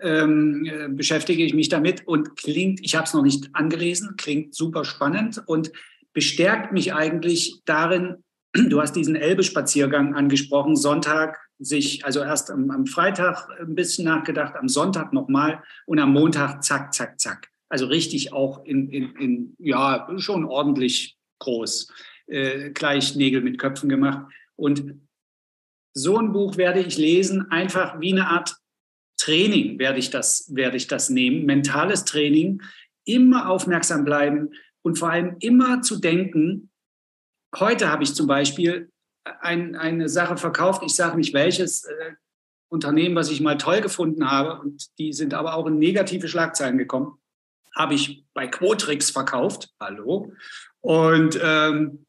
ähm, 0.00 0.64
äh, 0.64 0.88
beschäftige 0.88 1.42
ich 1.44 1.54
mich 1.54 1.68
damit 1.68 2.06
und 2.06 2.36
klingt, 2.36 2.80
ich 2.84 2.94
habe 2.94 3.04
es 3.04 3.14
noch 3.14 3.22
nicht 3.22 3.48
angelesen, 3.52 4.14
klingt 4.16 4.54
super 4.54 4.84
spannend 4.84 5.42
und 5.46 5.72
bestärkt 6.12 6.72
mich 6.72 6.94
eigentlich 6.94 7.62
darin, 7.64 8.22
du 8.52 8.80
hast 8.80 8.94
diesen 8.94 9.16
Elbe-Spaziergang 9.16 10.14
angesprochen, 10.14 10.76
Sonntag 10.76 11.38
sich, 11.58 12.04
also 12.04 12.20
erst 12.20 12.50
am, 12.50 12.70
am 12.70 12.86
Freitag 12.86 13.48
ein 13.60 13.74
bisschen 13.74 14.04
nachgedacht, 14.04 14.54
am 14.56 14.68
Sonntag 14.68 15.12
nochmal 15.12 15.62
und 15.86 15.98
am 15.98 16.12
Montag 16.12 16.62
zack, 16.62 16.92
zack, 16.92 17.20
zack. 17.20 17.48
Also 17.68 17.86
richtig 17.86 18.32
auch 18.32 18.64
in, 18.64 18.88
in, 18.90 19.16
in 19.16 19.56
ja, 19.58 20.08
schon 20.18 20.44
ordentlich 20.44 21.16
groß, 21.38 21.92
äh, 22.26 22.70
gleich 22.70 23.16
Nägel 23.16 23.40
mit 23.40 23.58
Köpfen 23.58 23.88
gemacht. 23.88 24.30
Und 24.56 25.00
so 25.92 26.18
ein 26.18 26.32
Buch 26.32 26.56
werde 26.56 26.80
ich 26.80 26.98
lesen, 26.98 27.50
einfach 27.50 28.00
wie 28.00 28.12
eine 28.12 28.28
Art 28.28 28.56
Training 29.16 29.78
werde 29.78 29.98
ich 29.98 30.10
das, 30.10 30.52
werde 30.54 30.76
ich 30.76 30.86
das 30.86 31.08
nehmen, 31.08 31.46
mentales 31.46 32.04
Training, 32.04 32.62
immer 33.04 33.48
aufmerksam 33.48 34.04
bleiben 34.04 34.50
und 34.82 34.98
vor 34.98 35.10
allem 35.10 35.36
immer 35.40 35.82
zu 35.82 36.00
denken, 36.00 36.70
heute 37.56 37.90
habe 37.90 38.02
ich 38.02 38.14
zum 38.14 38.26
Beispiel 38.26 38.90
ein, 39.40 39.76
eine 39.76 40.08
Sache 40.08 40.36
verkauft, 40.36 40.82
ich 40.84 40.94
sage 40.94 41.16
nicht 41.16 41.32
welches 41.32 41.84
äh, 41.84 42.12
Unternehmen, 42.68 43.14
was 43.14 43.30
ich 43.30 43.40
mal 43.40 43.56
toll 43.56 43.80
gefunden 43.80 44.30
habe, 44.30 44.60
und 44.60 44.98
die 44.98 45.12
sind 45.12 45.32
aber 45.32 45.54
auch 45.54 45.66
in 45.66 45.78
negative 45.78 46.28
Schlagzeilen 46.28 46.76
gekommen, 46.76 47.18
habe 47.74 47.94
ich 47.94 48.24
bei 48.34 48.46
Quotrix 48.46 49.10
verkauft. 49.10 49.72
Hallo. 49.80 50.32
Und, 50.84 51.40
ähm, 51.42 52.04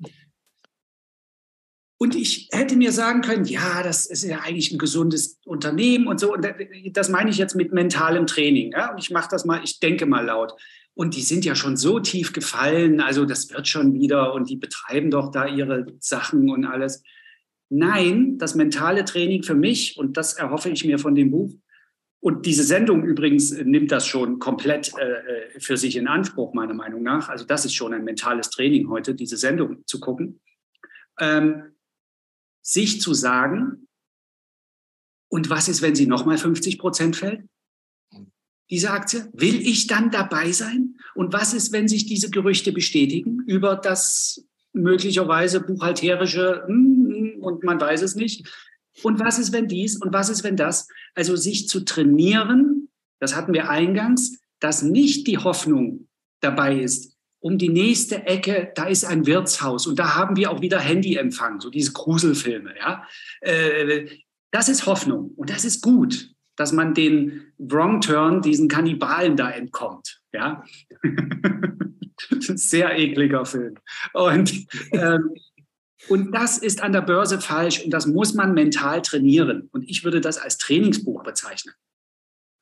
und 1.97 2.13
ich 2.13 2.49
hätte 2.51 2.75
mir 2.75 2.91
sagen 2.91 3.21
können, 3.21 3.45
ja, 3.45 3.81
das 3.81 4.05
ist 4.05 4.25
ja 4.25 4.39
eigentlich 4.41 4.73
ein 4.73 4.77
gesundes 4.77 5.39
Unternehmen 5.45 6.07
und 6.07 6.19
so. 6.19 6.33
Und 6.33 6.45
das 6.91 7.07
meine 7.07 7.29
ich 7.29 7.37
jetzt 7.37 7.55
mit 7.55 7.71
mentalem 7.71 8.27
Training. 8.27 8.73
Ja? 8.73 8.91
Und 8.91 8.97
ich 8.97 9.11
mache 9.11 9.29
das 9.31 9.45
mal, 9.45 9.61
ich 9.63 9.79
denke 9.79 10.05
mal 10.05 10.25
laut. 10.25 10.51
Und 10.93 11.15
die 11.15 11.21
sind 11.21 11.45
ja 11.45 11.55
schon 11.55 11.77
so 11.77 12.01
tief 12.01 12.33
gefallen, 12.33 12.99
also 12.99 13.23
das 13.23 13.49
wird 13.49 13.65
schon 13.69 13.93
wieder 13.93 14.33
und 14.33 14.49
die 14.49 14.57
betreiben 14.57 15.09
doch 15.09 15.31
da 15.31 15.47
ihre 15.47 15.85
Sachen 16.01 16.49
und 16.49 16.65
alles. 16.65 17.01
Nein, 17.69 18.37
das 18.37 18.55
mentale 18.55 19.05
Training 19.05 19.43
für 19.43 19.55
mich, 19.55 19.97
und 19.97 20.17
das 20.17 20.33
erhoffe 20.33 20.69
ich 20.69 20.83
mir 20.83 20.99
von 20.99 21.15
dem 21.15 21.31
Buch, 21.31 21.53
und 22.25 22.47
diese 22.47 22.63
Sendung 22.63 23.03
übrigens 23.03 23.51
nimmt 23.51 23.91
das 23.91 24.07
schon 24.07 24.39
komplett 24.39 24.91
äh, 24.97 25.03
äh, 25.03 25.59
für 25.59 25.77
sich 25.77 25.95
in 25.95 26.07
Anspruch, 26.07 26.55
meiner 26.55 26.73
Meinung 26.73 27.03
nach. 27.03 27.29
Also 27.29 27.45
das 27.45 27.65
ist 27.65 27.75
schon 27.75 27.93
ein 27.93 28.03
mentales 28.03 28.49
Training 28.49 28.89
heute, 28.89 29.13
diese 29.13 29.37
Sendung 29.37 29.85
zu 29.85 29.99
gucken. 29.99 30.41
Ähm, 31.19 31.75
sich 32.63 32.99
zu 32.99 33.13
sagen, 33.13 33.87
und 35.27 35.51
was 35.51 35.67
ist, 35.67 35.83
wenn 35.83 35.93
sie 35.93 36.07
nochmal 36.07 36.39
50 36.39 36.79
Prozent 36.79 37.15
fällt? 37.15 37.43
Diese 38.71 38.89
Aktie? 38.89 39.29
Will 39.33 39.61
ich 39.61 39.85
dann 39.85 40.09
dabei 40.09 40.51
sein? 40.51 40.97
Und 41.13 41.31
was 41.31 41.53
ist, 41.53 41.73
wenn 41.73 41.87
sich 41.87 42.07
diese 42.07 42.31
Gerüchte 42.31 42.71
bestätigen 42.71 43.43
über 43.45 43.75
das 43.75 44.43
möglicherweise 44.73 45.61
buchhalterische, 45.61 46.63
hm, 46.65 47.35
hm, 47.35 47.43
und 47.43 47.63
man 47.63 47.79
weiß 47.79 48.01
es 48.01 48.15
nicht, 48.15 48.49
und 49.03 49.19
was 49.19 49.39
ist, 49.39 49.51
wenn 49.51 49.67
dies? 49.67 49.97
Und 49.97 50.13
was 50.13 50.29
ist, 50.29 50.43
wenn 50.43 50.55
das? 50.55 50.87
Also 51.13 51.35
sich 51.35 51.67
zu 51.67 51.85
trainieren, 51.85 52.89
das 53.19 53.35
hatten 53.35 53.53
wir 53.53 53.69
eingangs, 53.69 54.39
dass 54.59 54.81
nicht 54.81 55.27
die 55.27 55.37
Hoffnung 55.37 56.07
dabei 56.41 56.79
ist, 56.79 57.15
um 57.39 57.57
die 57.57 57.69
nächste 57.69 58.25
Ecke, 58.25 58.71
da 58.75 58.85
ist 58.85 59.05
ein 59.05 59.27
Wirtshaus 59.27 59.85
und 59.85 59.99
da 59.99 60.15
haben 60.15 60.35
wir 60.35 60.49
auch 60.49 60.61
wieder 60.61 60.79
Handyempfang, 60.79 61.61
so 61.61 61.69
diese 61.69 61.93
Gruselfilme. 61.93 62.73
Ja? 62.77 63.03
Äh, 63.41 64.07
das 64.51 64.67
ist 64.67 64.87
Hoffnung 64.87 65.31
und 65.35 65.49
das 65.51 65.63
ist 65.65 65.81
gut, 65.81 66.33
dass 66.55 66.71
man 66.71 66.93
den 66.93 67.53
Wrong 67.59 68.01
Turn, 68.01 68.41
diesen 68.41 68.67
Kannibalen 68.67 69.35
da 69.37 69.51
entkommt. 69.51 70.21
Ja? 70.33 70.63
Sehr 72.39 72.97
ekliger 72.97 73.45
Film. 73.45 73.75
Und 74.13 74.65
ähm, 74.93 75.35
und 76.07 76.31
das 76.31 76.57
ist 76.57 76.81
an 76.81 76.91
der 76.91 77.01
Börse 77.01 77.41
falsch 77.41 77.83
und 77.83 77.91
das 77.91 78.05
muss 78.05 78.33
man 78.33 78.53
mental 78.53 79.01
trainieren. 79.01 79.69
Und 79.71 79.83
ich 79.89 80.03
würde 80.03 80.21
das 80.21 80.37
als 80.37 80.57
Trainingsbuch 80.57 81.23
bezeichnen. 81.23 81.73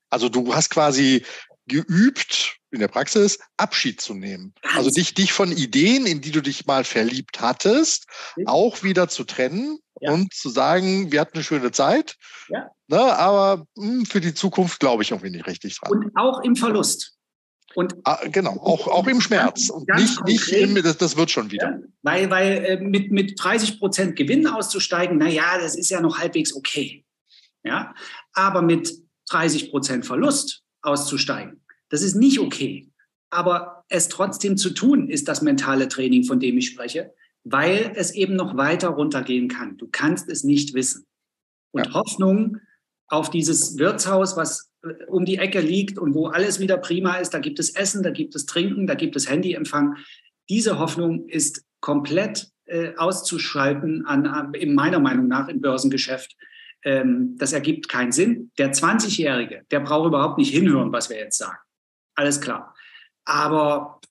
Also 0.10 0.30
du 0.30 0.54
hast 0.54 0.70
quasi 0.70 1.26
geübt 1.66 2.58
in 2.72 2.80
der 2.80 2.88
Praxis 2.88 3.40
Abschied 3.58 4.02
zu 4.02 4.14
nehmen. 4.14 4.54
Ganz 4.62 4.78
also 4.78 4.90
dich, 4.90 5.14
dich 5.14 5.32
von 5.32 5.52
Ideen, 5.52 6.06
in 6.06 6.22
die 6.22 6.32
du 6.32 6.42
dich 6.42 6.66
mal 6.66 6.84
verliebt 6.84 7.40
hattest, 7.40 8.08
ja. 8.36 8.48
auch 8.48 8.84
wieder 8.84 9.08
zu 9.08 9.24
trennen 9.24 9.78
ja. 10.02 10.12
und 10.12 10.34
zu 10.34 10.50
sagen, 10.50 11.12
wir 11.12 11.22
hatten 11.22 11.36
eine 11.36 11.44
schöne 11.44 11.72
Zeit, 11.72 12.18
ja. 12.50 12.70
ne, 12.88 13.00
aber 13.00 13.66
mh, 13.76 13.86
hm, 13.86 14.06
für 14.06 14.22
die 14.22 14.34
Zukunft 14.34 14.80
glaube 14.80 15.04
ich 15.04 15.12
irgendwie 15.12 15.30
nicht 15.30 15.48
richtig 15.48 15.80
dran. 15.80 15.92
Und 15.92 16.12
auch 16.16 16.42
im 16.42 16.56
Verlust. 16.56 17.16
Und 17.76 17.96
ah, 18.04 18.20
genau, 18.32 18.52
auch, 18.52 18.88
auch 18.88 19.08
im 19.08 19.22
Schmerz. 19.22 19.72
Ganz 19.88 20.02
nicht, 20.02 20.18
konkret, 20.18 20.70
nicht 20.70 20.78
im, 20.78 20.84
das, 20.84 20.98
das 20.98 21.18
wird 21.18 21.32
schon 21.32 21.52
wieder. 21.52 21.72
Ja, 21.72 21.80
weil 22.02 22.30
weil 22.30 22.66
äh, 22.66 22.80
mit, 22.80 23.12
mit 23.12 23.42
30 23.42 23.80
Prozent 23.80 24.16
Gewinn 24.16 24.48
auszusteigen, 24.48 25.18
naja, 25.18 25.58
das 25.60 25.76
ist 25.76 25.90
ja 25.90 26.02
noch 26.02 26.20
halbwegs 26.20 26.56
okay. 26.56 27.04
Ja? 27.64 27.94
Aber 28.34 28.62
mit 28.62 28.94
30 29.30 29.72
Prozent 29.72 30.06
Verlust 30.06 30.64
auszusteigen, 30.82 31.62
das 31.90 32.02
ist 32.02 32.16
nicht 32.16 32.40
okay. 32.40 32.90
Aber 33.30 33.84
es 33.90 34.10
trotzdem 34.10 34.58
zu 34.58 34.72
tun, 34.72 35.10
ist 35.10 35.28
das 35.28 35.42
mentale 35.42 35.88
Training, 35.88 36.24
von 36.24 36.40
dem 36.40 36.58
ich 36.58 36.68
spreche, 36.68 37.14
weil 37.44 37.94
es 37.96 38.12
eben 38.12 38.36
noch 38.36 38.56
weiter 38.56 38.90
runtergehen 38.90 39.48
kann. 39.48 39.78
Du 39.78 39.88
kannst 39.92 40.30
es 40.30 40.44
nicht 40.44 40.74
wissen. 40.74 41.06
Und 41.72 41.88
ja. 41.88 41.94
Hoffnung 41.94 42.58
auf 43.08 43.30
dieses 43.30 43.78
Wirtshaus, 43.78 44.38
was 44.38 44.72
um 45.08 45.26
die 45.26 45.38
Ecke 45.38 45.62
liegt 45.62 45.98
und 45.98 46.14
wo 46.14 46.28
alles 46.28 46.60
wieder 46.60 46.78
prima 46.78 47.16
ist. 47.16 47.34
Da 47.34 47.40
gibt 47.40 47.60
es 47.60 47.76
Essen, 47.76 48.04
da 48.04 48.10
gibt 48.10 48.36
es 48.36 48.46
Trinken, 48.46 48.88
da 48.88 48.96
gibt 48.96 49.16
es 49.16 49.30
Handyempfang. 49.30 49.98
Diese 50.50 50.80
Hoffnung 50.80 51.28
ist 51.30 51.66
komplett 51.80 52.50
äh, 52.66 52.96
auszuschalten, 52.96 54.06
an, 54.06 54.54
in 54.54 54.76
meiner 54.76 55.00
Meinung 55.00 55.28
nach, 55.28 55.48
im 55.48 55.62
Börsengeschäft. 55.62 56.36
Ähm, 56.84 57.36
das 57.38 57.54
ergibt 57.54 57.88
keinen 57.88 58.12
Sinn. 58.12 58.52
Der 58.58 58.74
20-Jährige, 58.74 59.66
der 59.72 59.80
braucht 59.80 60.08
überhaupt 60.08 60.38
nicht 60.38 60.52
hinhören, 60.52 60.92
was 60.92 61.10
wir 61.10 61.18
jetzt 61.18 61.38
sagen. 61.38 61.58
Alles 62.16 62.42
klar. 62.42 62.76
Aber, 63.26 64.02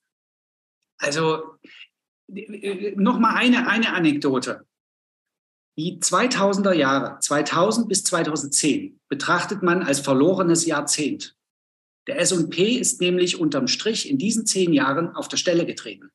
also, 0.98 1.58
äh, 2.34 2.94
noch 2.96 3.18
mal 3.18 3.34
eine, 3.34 3.68
eine 3.68 3.92
Anekdote. 3.92 4.66
Die 5.78 5.98
2000er 6.00 6.74
Jahre, 6.74 7.18
2000 7.20 7.88
bis 7.88 8.04
2010, 8.04 9.00
betrachtet 9.08 9.62
man 9.62 9.82
als 9.82 10.00
verlorenes 10.00 10.66
Jahrzehnt. 10.66 11.36
Der 12.06 12.18
S&P 12.18 12.74
ist 12.74 13.00
nämlich 13.00 13.38
unterm 13.38 13.68
Strich 13.68 14.10
in 14.10 14.18
diesen 14.18 14.44
zehn 14.44 14.72
Jahren 14.72 15.14
auf 15.14 15.28
der 15.28 15.36
Stelle 15.36 15.64
getreten. 15.64 16.10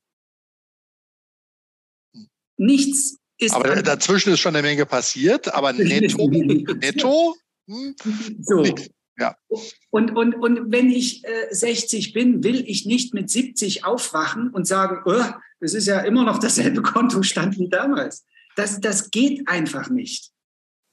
Nichts 2.58 3.18
ist. 3.38 3.54
Aber 3.54 3.82
dazwischen 3.82 4.34
ist 4.34 4.40
schon 4.40 4.56
eine 4.56 4.68
Menge 4.68 4.86
passiert, 4.86 5.54
aber 5.54 5.74
netto, 5.74 6.28
netto 6.30 7.36
hm, 7.68 7.96
so. 8.42 8.64
Ja. 9.20 9.36
Und, 9.90 10.16
und, 10.16 10.36
und 10.36 10.72
wenn 10.72 10.92
ich 10.92 11.24
äh, 11.26 11.48
60 11.50 12.14
bin, 12.14 12.44
will 12.44 12.64
ich 12.68 12.86
nicht 12.86 13.14
mit 13.14 13.30
70 13.32 13.84
aufwachen 13.84 14.52
und 14.52 14.68
sagen, 14.68 15.02
oh, 15.06 15.24
das 15.60 15.74
ist 15.74 15.88
ja 15.88 16.02
immer 16.02 16.24
noch 16.24 16.38
dasselbe 16.38 16.82
Kontostand 16.84 17.58
wie 17.58 17.70
damals. 17.70 18.26
Das, 18.58 18.82
das 18.82 19.12
geht 19.12 19.48
einfach 19.48 19.90
nicht. 19.90 20.32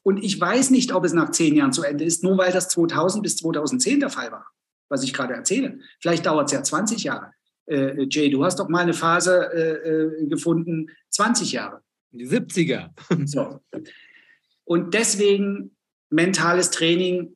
Und 0.02 0.22
ich 0.22 0.38
weiß 0.38 0.68
nicht, 0.68 0.92
ob 0.92 1.06
es 1.06 1.14
nach 1.14 1.30
zehn 1.30 1.56
Jahren 1.56 1.72
zu 1.72 1.82
Ende 1.82 2.04
ist, 2.04 2.22
nur 2.22 2.36
weil 2.36 2.52
das 2.52 2.68
2000 2.68 3.22
bis 3.22 3.36
2010 3.36 4.00
der 4.00 4.10
Fall 4.10 4.30
war, 4.30 4.46
was 4.90 5.02
ich 5.02 5.14
gerade 5.14 5.32
erzähle. 5.32 5.78
Vielleicht 5.98 6.26
dauert 6.26 6.48
es 6.48 6.52
ja 6.52 6.62
20 6.62 7.04
Jahre. 7.04 7.32
Äh, 7.64 8.06
Jay, 8.10 8.28
du 8.28 8.44
hast 8.44 8.58
doch 8.58 8.68
mal 8.68 8.82
eine 8.82 8.92
Phase 8.92 9.50
äh, 9.54 9.88
äh 9.88 10.26
gefunden, 10.26 10.90
20 11.08 11.52
Jahre. 11.52 11.80
Die 12.12 12.28
70er. 12.28 12.90
so. 13.26 13.60
Und 14.64 14.92
deswegen 14.92 15.74
mentales 16.10 16.70
Training 16.70 17.34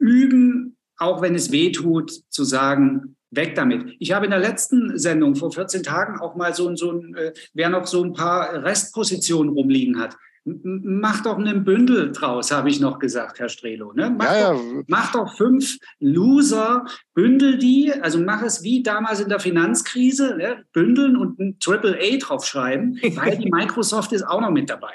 üben, 0.00 0.76
auch 0.96 1.22
wenn 1.22 1.36
es 1.36 1.52
weh 1.52 1.70
tut, 1.70 2.10
zu 2.30 2.42
sagen, 2.42 3.16
weg 3.32 3.54
damit. 3.54 3.96
Ich 3.98 4.12
habe 4.12 4.26
in 4.26 4.30
der 4.30 4.40
letzten 4.40 4.98
Sendung 4.98 5.34
vor 5.34 5.52
14 5.52 5.82
Tagen 5.82 6.20
auch 6.20 6.36
mal 6.36 6.54
so, 6.54 6.74
so 6.76 6.92
ein, 6.92 7.14
äh, 7.14 7.32
wer 7.54 7.68
noch 7.68 7.86
so 7.86 8.04
ein 8.04 8.12
paar 8.12 8.62
Restpositionen 8.62 9.52
rumliegen 9.52 9.98
hat, 9.98 10.16
Mach 10.44 11.22
doch 11.22 11.38
einen 11.38 11.62
Bündel 11.62 12.10
draus, 12.10 12.50
habe 12.50 12.68
ich 12.68 12.80
noch 12.80 12.98
gesagt, 12.98 13.38
Herr 13.38 13.48
Strelo. 13.48 13.92
Ne? 13.92 14.12
Mach, 14.18 14.24
ja, 14.24 14.52
doch, 14.52 14.60
ja. 14.60 14.82
mach 14.88 15.12
doch 15.12 15.36
fünf 15.36 15.78
Loser, 16.00 16.84
bündel 17.14 17.58
die, 17.58 17.92
also 17.92 18.18
mach 18.18 18.42
es 18.42 18.60
wie 18.64 18.82
damals 18.82 19.20
in 19.20 19.28
der 19.28 19.38
Finanzkrise, 19.38 20.36
ne? 20.36 20.64
bündeln 20.72 21.16
und 21.16 21.38
ein 21.38 21.60
Triple 21.60 21.96
A 21.96 22.16
draufschreiben, 22.16 22.98
weil 23.14 23.38
die 23.38 23.50
Microsoft 23.52 24.12
ist 24.12 24.26
auch 24.26 24.40
noch 24.40 24.50
mit 24.50 24.68
dabei. 24.68 24.92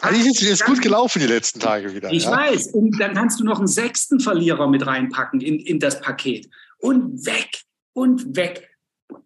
Eigentlich 0.00 0.40
ist 0.42 0.60
es 0.60 0.64
gut 0.64 0.80
gelaufen 0.82 1.18
die 1.18 1.26
letzten 1.26 1.58
Tage 1.58 1.92
wieder. 1.92 2.12
Ich 2.12 2.24
ja? 2.24 2.30
weiß. 2.30 2.68
Und 2.74 3.00
dann 3.00 3.14
kannst 3.14 3.40
du 3.40 3.44
noch 3.44 3.58
einen 3.58 3.66
sechsten 3.66 4.20
Verlierer 4.20 4.68
mit 4.68 4.86
reinpacken 4.86 5.40
in, 5.40 5.58
in 5.58 5.80
das 5.80 6.00
Paket. 6.00 6.48
Und 6.84 7.24
weg 7.24 7.62
und 7.94 8.36
weg. 8.36 8.68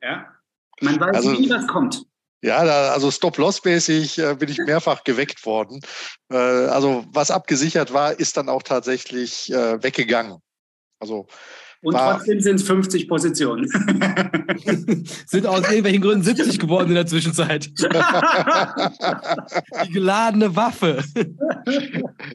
Ja? 0.01 0.33
Man 0.81 1.01
weiß 1.01 1.17
also, 1.17 1.33
nie, 1.33 1.51
was 1.51 1.67
kommt. 1.67 2.05
Ja, 2.41 2.65
da, 2.65 2.93
also 2.93 3.11
Stop-Loss-mäßig 3.11 4.19
äh, 4.19 4.35
bin 4.37 4.49
ich 4.49 4.59
mehrfach 4.59 5.03
geweckt 5.03 5.45
worden. 5.45 5.81
Äh, 6.31 6.37
also 6.37 7.05
was 7.09 7.33
abgesichert 7.33 7.93
war, 7.93 8.17
ist 8.21 8.37
dann 8.37 8.49
auch 8.49 8.63
tatsächlich 8.63 9.53
äh, 9.53 9.83
weggegangen. 9.83 10.41
Also 11.01 11.27
und 11.83 11.95
trotzdem 11.95 12.41
sind 12.41 12.57
es 12.57 12.65
50 12.65 13.09
Positionen. 13.09 13.69
sind 15.27 15.47
aus 15.47 15.61
irgendwelchen 15.61 16.03
Gründen 16.03 16.25
70 16.25 16.59
geworden 16.59 16.89
in 16.89 16.97
der 16.97 17.07
Zwischenzeit. 17.07 17.67
Die 19.85 19.93
geladene 19.93 20.57
Waffe. 20.57 21.05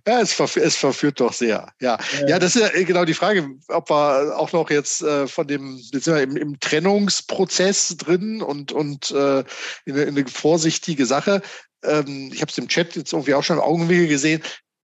Ja, 0.07 0.21
es, 0.21 0.31
verführt, 0.31 0.65
es 0.65 0.77
verführt 0.77 1.19
doch 1.19 1.33
sehr. 1.33 1.67
Ja. 1.81 1.97
ja, 2.27 2.39
das 2.39 2.55
ist 2.55 2.61
ja 2.61 2.83
genau 2.83 3.03
die 3.03 3.13
Frage, 3.13 3.45
ob 3.67 3.89
wir 3.89 4.37
auch 4.37 4.53
noch 4.53 4.69
jetzt 4.69 5.01
äh, 5.01 5.27
von 5.27 5.45
dem, 5.47 5.77
jetzt 5.91 6.05
sind 6.05 6.15
wir 6.15 6.23
im, 6.23 6.37
im 6.37 6.59
Trennungsprozess 6.59 7.97
drin 7.97 8.41
und, 8.41 8.71
und 8.71 9.11
äh, 9.11 9.39
in, 9.85 9.95
in 9.95 10.17
eine 10.17 10.25
vorsichtige 10.27 11.05
Sache. 11.05 11.41
Ähm, 11.83 12.31
ich 12.33 12.41
habe 12.41 12.49
es 12.49 12.57
im 12.57 12.69
Chat 12.69 12.95
jetzt 12.95 13.11
irgendwie 13.11 13.33
auch 13.33 13.43
schon 13.43 13.57
im 13.57 13.63
Augenwinkel 13.63 14.07
gesehen 14.07 14.41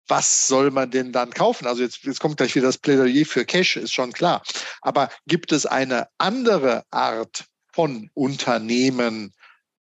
was 0.09 0.47
soll 0.47 0.71
man 0.71 0.91
denn 0.91 1.13
dann 1.13 1.31
kaufen? 1.31 1.67
Also 1.67 1.83
jetzt, 1.83 2.05
jetzt 2.05 2.21
kommt 2.21 2.37
gleich 2.37 2.55
wieder 2.55 2.67
das 2.67 2.79
Plädoyer 2.79 3.25
für 3.25 3.45
Cash, 3.45 3.77
ist 3.77 3.93
schon 3.93 4.13
klar. 4.13 4.43
Aber 4.83 5.11
gibt 5.27 5.51
es 5.53 5.67
eine 5.67 6.09
andere 6.19 6.85
Art 6.91 7.45
von 7.73 8.11
Unternehmen, 8.15 9.35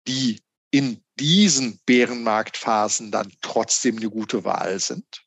die 0.06 0.40
in 0.70 1.02
diesen 1.18 1.80
Bärenmarktphasen 1.86 3.10
dann 3.10 3.32
trotzdem 3.40 3.96
eine 3.98 4.10
gute 4.10 4.44
Wahl 4.44 4.78
sind? 4.80 5.22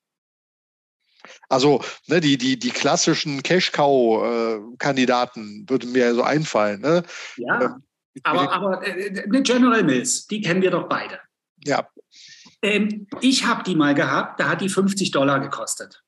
Also 1.50 1.84
ne, 2.08 2.20
die, 2.20 2.38
die, 2.38 2.60
die 2.60 2.72
klassischen 2.72 3.42
Cash-Cow-Kandidaten 3.44 5.66
äh, 5.66 5.70
würden 5.70 5.92
mir 5.92 6.16
so 6.16 6.24
einfallen. 6.24 6.82
Ne? 6.82 7.04
Ja, 7.38 7.62
ähm, 7.62 7.84
aber, 8.24 8.52
aber 8.52 8.86
äh, 8.86 9.24
eine 9.24 9.44
General 9.44 9.84
Mills, 9.84 10.28
die 10.28 10.42
kennen 10.42 10.62
wir 10.62 10.72
doch 10.72 10.90
beide. 10.90 11.22
Ja. 11.66 11.88
Ähm, 12.68 13.08
ich 13.22 13.46
habe 13.46 13.64
die 13.64 13.76
mal 13.76 13.96
gehabt, 13.96 14.40
da 14.40 14.50
hat 14.50 14.62
die 14.62 14.70
50 14.70 15.12
Dollar 15.12 15.40
gekostet. 15.40 16.04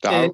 Da 0.00 0.24
äh, 0.24 0.30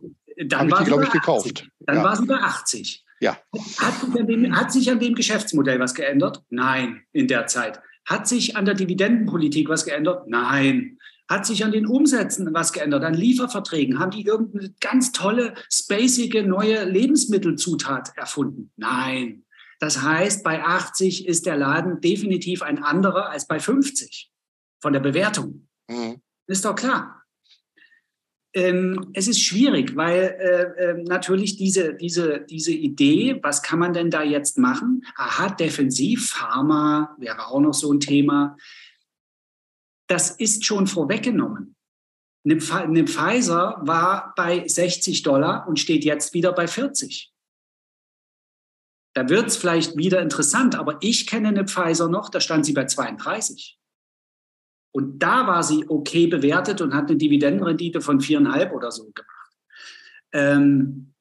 dann 0.46 0.60
habe 0.60 0.70
ich 0.70 0.78
die, 0.78 0.84
glaube 0.84 1.04
ich, 1.04 1.10
gekauft. 1.10 1.68
Dann 1.80 1.96
ja. 1.96 2.04
war 2.04 2.16
sie 2.16 2.26
bei 2.26 2.36
80. 2.36 3.04
Ja. 3.20 3.38
Hat, 3.78 3.94
dem, 4.28 4.56
hat 4.56 4.72
sich 4.72 4.90
an 4.90 4.98
dem 4.98 5.14
Geschäftsmodell 5.14 5.78
was 5.78 5.94
geändert? 5.94 6.42
Nein, 6.50 7.02
in 7.12 7.28
der 7.28 7.46
Zeit. 7.46 7.80
Hat 8.04 8.26
sich 8.26 8.56
an 8.56 8.64
der 8.64 8.74
Dividendenpolitik 8.74 9.68
was 9.68 9.84
geändert? 9.84 10.26
Nein. 10.26 10.98
Hat 11.28 11.46
sich 11.46 11.64
an 11.64 11.72
den 11.72 11.86
Umsätzen 11.86 12.52
was 12.52 12.72
geändert, 12.72 13.04
an 13.04 13.14
Lieferverträgen? 13.14 13.98
Haben 13.98 14.10
die 14.10 14.26
irgendeine 14.26 14.74
ganz 14.80 15.12
tolle, 15.12 15.54
spacige 15.70 16.42
neue 16.42 16.84
Lebensmittelzutat 16.84 18.12
erfunden? 18.16 18.70
Nein. 18.76 19.44
Das 19.80 20.02
heißt, 20.02 20.44
bei 20.44 20.62
80 20.62 21.26
ist 21.26 21.46
der 21.46 21.56
Laden 21.56 22.00
definitiv 22.00 22.62
ein 22.62 22.82
anderer 22.82 23.30
als 23.30 23.46
bei 23.46 23.60
50 23.60 24.30
von 24.84 24.92
der 24.92 25.00
Bewertung. 25.00 25.66
Mhm. 25.88 26.20
Ist 26.46 26.66
doch 26.66 26.74
klar. 26.74 27.22
Ähm, 28.52 29.10
es 29.14 29.26
ist 29.26 29.40
schwierig, 29.40 29.96
weil 29.96 30.36
äh, 30.38 30.90
äh, 30.90 31.02
natürlich 31.04 31.56
diese, 31.56 31.94
diese, 31.94 32.40
diese 32.40 32.72
Idee, 32.72 33.40
was 33.42 33.62
kann 33.62 33.78
man 33.78 33.94
denn 33.94 34.10
da 34.10 34.22
jetzt 34.22 34.58
machen? 34.58 35.02
Aha, 35.16 35.48
defensiv, 35.48 36.28
Pharma 36.28 37.16
wäre 37.18 37.46
auch 37.46 37.60
noch 37.60 37.72
so 37.72 37.90
ein 37.94 37.98
Thema. 37.98 38.58
Das 40.06 40.30
ist 40.30 40.66
schon 40.66 40.86
vorweggenommen. 40.86 41.74
Eine, 42.44 42.58
eine 42.70 43.06
Pfizer 43.06 43.80
war 43.80 44.34
bei 44.36 44.68
60 44.68 45.22
Dollar 45.22 45.66
und 45.66 45.80
steht 45.80 46.04
jetzt 46.04 46.34
wieder 46.34 46.52
bei 46.52 46.66
40. 46.66 47.32
Da 49.14 49.30
wird 49.30 49.46
es 49.46 49.56
vielleicht 49.56 49.96
wieder 49.96 50.20
interessant, 50.20 50.74
aber 50.74 50.98
ich 51.00 51.26
kenne 51.26 51.48
eine 51.48 51.66
Pfizer 51.66 52.10
noch, 52.10 52.28
da 52.28 52.38
stand 52.38 52.66
sie 52.66 52.74
bei 52.74 52.84
32. 52.84 53.78
Und 54.94 55.18
da 55.20 55.48
war 55.48 55.64
sie 55.64 55.84
okay 55.88 56.28
bewertet 56.28 56.80
und 56.80 56.94
hat 56.94 57.08
eine 57.08 57.16
Dividendenrendite 57.16 58.00
von 58.00 58.20
viereinhalb 58.20 58.72
oder 58.72 58.92
so 58.92 59.10
gemacht. 59.12 59.52
Ähm, 60.32 61.14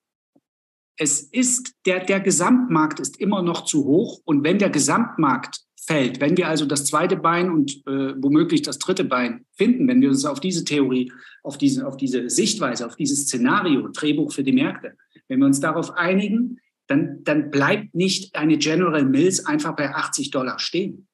es 0.96 1.24
ist, 1.24 1.74
der, 1.88 2.06
der 2.06 2.20
Gesamtmarkt 2.20 3.00
ist 3.00 3.20
immer 3.20 3.42
noch 3.42 3.66
zu 3.66 3.84
hoch. 3.86 4.22
Und 4.26 4.44
wenn 4.44 4.60
der 4.60 4.70
Gesamtmarkt 4.70 5.62
fällt, 5.76 6.22
wenn 6.22 6.38
wir 6.38 6.50
also 6.50 6.68
das 6.68 6.86
zweite 6.86 7.16
Bein 7.16 7.50
und 7.50 7.82
äh, 7.88 8.14
womöglich 8.22 8.62
das 8.62 8.78
dritte 8.78 9.06
Bein 9.06 9.46
finden, 9.54 9.88
wenn 9.88 10.02
wir 10.02 10.10
uns 10.10 10.24
auf 10.24 10.40
diese 10.40 10.64
Theorie, 10.64 11.12
auf 11.42 11.58
diese, 11.58 11.88
auf 11.88 11.98
diese 11.98 12.30
Sichtweise, 12.30 12.86
auf 12.86 12.96
dieses 12.96 13.24
Szenario, 13.24 13.88
Drehbuch 13.88 14.32
für 14.32 14.44
die 14.44 14.54
Märkte, 14.54 14.96
wenn 15.28 15.40
wir 15.40 15.48
uns 15.48 15.60
darauf 15.60 15.98
einigen, 15.98 16.60
dann, 16.86 17.24
dann 17.24 17.50
bleibt 17.50 17.96
nicht 17.96 18.36
eine 18.36 18.58
General 18.58 19.04
Mills 19.04 19.48
einfach 19.48 19.76
bei 19.76 19.96
80 19.96 20.30
Dollar 20.30 20.60
stehen. 20.60 21.08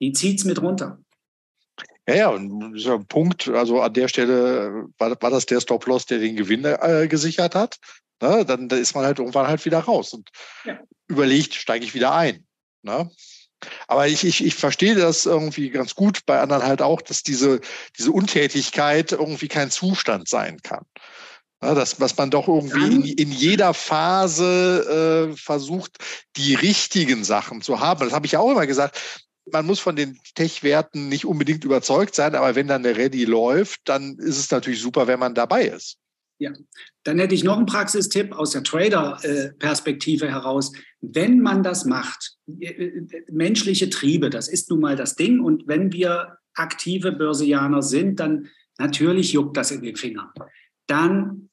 Die 0.00 0.12
zieht 0.12 0.38
es 0.38 0.44
mit 0.44 0.60
runter. 0.60 0.98
Ja, 2.08 2.14
ja, 2.14 2.28
und 2.28 2.72
dieser 2.74 2.98
Punkt, 3.00 3.48
also 3.48 3.80
an 3.80 3.92
der 3.92 4.08
Stelle 4.08 4.86
war, 4.98 5.20
war 5.20 5.30
das 5.30 5.46
der 5.46 5.60
Stop-Loss, 5.60 6.06
der 6.06 6.18
den 6.18 6.36
Gewinn 6.36 6.64
äh, 6.64 7.08
gesichert 7.08 7.54
hat. 7.54 7.78
Ne? 8.22 8.44
Dann 8.44 8.68
da 8.68 8.76
ist 8.76 8.94
man 8.94 9.04
halt 9.04 9.18
irgendwann 9.18 9.48
halt 9.48 9.64
wieder 9.64 9.80
raus 9.80 10.12
und 10.12 10.30
ja. 10.64 10.78
überlegt, 11.08 11.54
steige 11.54 11.84
ich 11.84 11.94
wieder 11.94 12.14
ein. 12.14 12.46
Ne? 12.82 13.10
Aber 13.88 14.06
ich, 14.06 14.24
ich, 14.24 14.44
ich 14.44 14.54
verstehe 14.54 14.94
das 14.94 15.26
irgendwie 15.26 15.70
ganz 15.70 15.94
gut 15.94 16.24
bei 16.26 16.40
anderen 16.40 16.62
halt 16.62 16.80
auch, 16.80 17.02
dass 17.02 17.22
diese, 17.22 17.60
diese 17.98 18.12
Untätigkeit 18.12 19.12
irgendwie 19.12 19.48
kein 19.48 19.70
Zustand 19.70 20.28
sein 20.28 20.60
kann. 20.62 20.84
Ja, 21.62 21.74
dass, 21.74 21.96
dass 21.96 22.16
man 22.18 22.30
doch 22.30 22.48
irgendwie 22.48 22.84
in, 22.84 23.02
in 23.02 23.32
jeder 23.32 23.72
Phase 23.72 25.30
äh, 25.32 25.36
versucht, 25.36 25.96
die 26.36 26.54
richtigen 26.54 27.24
Sachen 27.24 27.62
zu 27.62 27.80
haben. 27.80 28.04
Das 28.04 28.12
habe 28.12 28.26
ich 28.26 28.36
auch 28.36 28.50
immer 28.50 28.66
gesagt 28.66 29.26
man 29.52 29.66
muss 29.66 29.80
von 29.80 29.96
den 29.96 30.18
Tech-Werten 30.34 31.08
nicht 31.08 31.24
unbedingt 31.24 31.64
überzeugt 31.64 32.14
sein, 32.14 32.34
aber 32.34 32.54
wenn 32.54 32.68
dann 32.68 32.82
der 32.82 32.96
Ready 32.96 33.24
läuft, 33.24 33.80
dann 33.84 34.18
ist 34.18 34.38
es 34.38 34.50
natürlich 34.50 34.80
super, 34.80 35.06
wenn 35.06 35.20
man 35.20 35.34
dabei 35.34 35.66
ist. 35.66 35.98
Ja, 36.38 36.52
dann 37.04 37.18
hätte 37.18 37.34
ich 37.34 37.44
noch 37.44 37.56
einen 37.56 37.66
Praxistipp 37.66 38.32
aus 38.32 38.50
der 38.50 38.62
Trader-Perspektive 38.62 40.28
heraus. 40.28 40.72
Wenn 41.00 41.40
man 41.40 41.62
das 41.62 41.86
macht, 41.86 42.36
äh, 42.60 42.66
äh, 42.66 43.24
menschliche 43.30 43.88
Triebe, 43.88 44.28
das 44.28 44.48
ist 44.48 44.68
nun 44.68 44.80
mal 44.80 44.96
das 44.96 45.14
Ding. 45.14 45.40
Und 45.40 45.66
wenn 45.66 45.92
wir 45.92 46.36
aktive 46.54 47.12
Börsianer 47.12 47.80
sind, 47.80 48.20
dann 48.20 48.48
natürlich 48.78 49.32
juckt 49.32 49.56
das 49.56 49.70
in 49.70 49.80
den 49.80 49.96
Fingern. 49.96 50.30
Dann, 50.86 51.48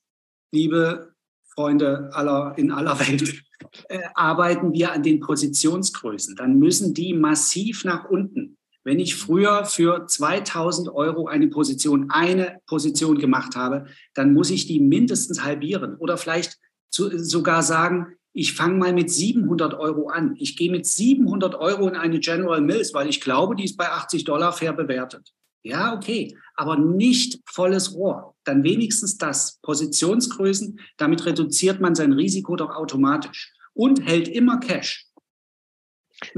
liebe 0.52 1.14
Freunde 1.54 2.10
aller, 2.14 2.54
in 2.58 2.72
aller 2.72 3.00
Welt, 3.00 3.43
äh, 3.90 4.00
arbeiten 4.16 4.74
wir 4.74 4.92
an 4.92 5.04
den 5.04 5.20
Positionsgrößen. 5.20 6.36
Dann 6.36 6.60
müssen 6.60 6.94
die 6.94 7.14
massiv 7.14 7.86
nach 7.86 8.10
unten. 8.10 8.58
Wenn 8.84 9.00
ich 9.00 9.16
früher 9.16 9.66
für 9.66 10.08
2000 10.08 10.90
Euro 10.90 11.28
eine 11.28 11.48
Position, 11.48 12.12
eine 12.12 12.60
Position 12.66 13.18
gemacht 13.18 13.56
habe, 13.56 13.86
dann 14.14 14.34
muss 14.34 14.50
ich 14.50 14.68
die 14.68 14.80
mindestens 14.80 15.44
halbieren 15.44 15.96
oder 15.96 16.18
vielleicht 16.18 16.60
zu, 16.90 17.18
sogar 17.18 17.64
sagen, 17.64 18.18
ich 18.34 18.54
fange 18.54 18.78
mal 18.78 18.94
mit 18.94 19.12
700 19.12 19.76
Euro 19.76 20.10
an. 20.10 20.36
Ich 20.38 20.58
gehe 20.58 20.72
mit 20.72 20.86
700 20.86 21.56
Euro 21.56 21.88
in 21.88 21.96
eine 21.96 22.20
General 22.20 22.62
Mills, 22.62 22.94
weil 22.94 23.08
ich 23.08 23.22
glaube, 23.22 23.56
die 23.56 23.64
ist 23.64 23.78
bei 23.78 23.90
80 23.90 24.26
Dollar 24.26 24.52
fair 24.52 24.74
bewertet. 24.74 25.34
Ja, 25.64 25.94
okay, 25.94 26.38
aber 26.56 26.78
nicht 26.78 27.40
volles 27.46 27.94
Rohr. 27.94 28.36
Dann 28.44 28.64
wenigstens 28.64 29.18
das. 29.18 29.60
Positionsgrößen, 29.62 30.80
damit 30.98 31.26
reduziert 31.26 31.80
man 31.80 31.96
sein 31.96 32.12
Risiko 32.12 32.56
doch 32.56 32.76
automatisch 32.76 33.54
und 33.74 34.06
hält 34.06 34.28
immer 34.28 34.60
Cash. 34.60 35.08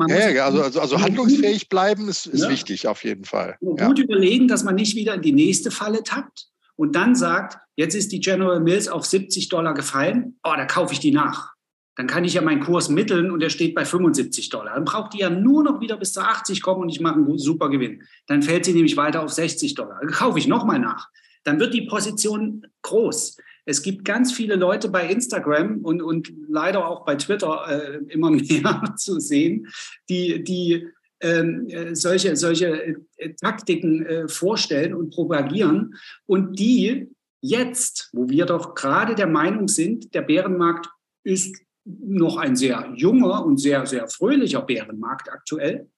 ja, 0.08 0.30
ja 0.30 0.46
also, 0.46 0.62
also, 0.62 0.80
also 0.80 1.02
handlungsfähig 1.02 1.70
bleiben 1.70 2.08
ist, 2.08 2.28
ist 2.28 2.44
ja. 2.44 2.50
wichtig 2.50 2.88
auf 2.88 3.04
jeden 3.04 3.26
Fall. 3.26 3.58
Ja. 3.62 3.88
Gut 3.88 4.00
überlegen, 4.00 4.48
dass 4.48 4.64
man 4.64 4.76
nicht 4.76 4.96
wieder 4.96 5.16
in 5.16 5.22
die 5.22 5.34
nächste 5.34 5.72
Falle 5.72 6.04
tappt 6.04 6.48
und 6.76 6.96
dann 6.96 7.16
sagt, 7.16 7.58
jetzt 7.76 7.96
ist 7.96 8.12
die 8.12 8.20
General 8.20 8.60
Mills 8.60 8.88
auf 8.88 9.06
70 9.06 9.50
Dollar 9.50 9.74
gefallen, 9.74 10.38
oh, 10.44 10.54
da 10.56 10.66
kaufe 10.66 10.94
ich 10.94 11.00
die 11.00 11.12
nach. 11.12 11.55
Dann 11.96 12.08
kann 12.08 12.26
ich 12.26 12.34
ja 12.34 12.42
meinen 12.42 12.62
Kurs 12.62 12.90
mitteln 12.90 13.32
und 13.32 13.40
der 13.40 13.50
steht 13.50 13.74
bei 13.74 13.86
75 13.86 14.50
Dollar. 14.50 14.76
Dann 14.76 14.86
braucht 14.86 15.14
die 15.14 15.20
ja 15.20 15.30
nur 15.30 15.64
noch 15.64 15.80
wieder 15.80 15.98
bis 15.98 16.14
zu 16.14 16.22
80 16.22 16.62
kommen 16.62 16.82
und 16.82 16.90
ich 16.90 17.00
mache 17.00 17.16
einen 17.16 17.38
super 17.38 17.70
Gewinn. 17.70 18.04
Dann 18.28 18.44
fällt 18.44 18.66
sie 18.66 18.74
nämlich 18.74 18.98
weiter 18.98 19.24
auf 19.24 19.32
60 19.32 19.76
Dollar. 19.76 20.00
Dann 20.02 20.12
kaufe 20.12 20.38
ich 20.40 20.48
nochmal 20.48 20.80
nach. 20.80 21.10
Dann 21.44 21.60
wird 21.60 21.74
die 21.74 21.84
Position 21.84 22.66
groß. 22.82 23.38
Es 23.66 23.82
gibt 23.82 24.06
ganz 24.06 24.32
viele 24.32 24.56
Leute 24.56 24.90
bei 24.90 25.08
Instagram 25.10 25.80
und, 25.84 26.02
und 26.02 26.32
leider 26.48 26.88
auch 26.88 27.06
bei 27.06 27.16
Twitter 27.16 27.66
äh, 27.68 28.14
immer 28.14 28.30
mehr 28.32 28.94
zu 28.98 29.20
sehen, 29.20 29.68
die, 30.10 30.44
die 30.44 30.88
ähm, 31.22 31.68
äh, 31.70 31.96
solche, 31.96 32.36
solche 32.36 32.98
äh, 33.18 33.34
Taktiken 33.42 34.06
äh, 34.06 34.28
vorstellen 34.28 34.94
und 34.94 35.12
propagieren 35.12 35.96
und 36.26 36.60
die 36.60 37.10
jetzt, 37.42 38.10
wo 38.12 38.30
wir 38.30 38.46
doch 38.46 38.76
gerade 38.76 39.16
der 39.16 39.28
Meinung 39.28 39.68
sind, 39.68 40.14
der 40.14 40.22
Bärenmarkt 40.22 40.90
ist 41.24 41.65
noch 41.86 42.38
ein 42.38 42.56
sehr 42.56 42.92
junger 42.96 43.46
und 43.46 43.58
sehr, 43.58 43.86
sehr 43.86 44.08
fröhlicher 44.08 44.62
Bärenmarkt 44.62 45.32
aktuell, 45.32 45.90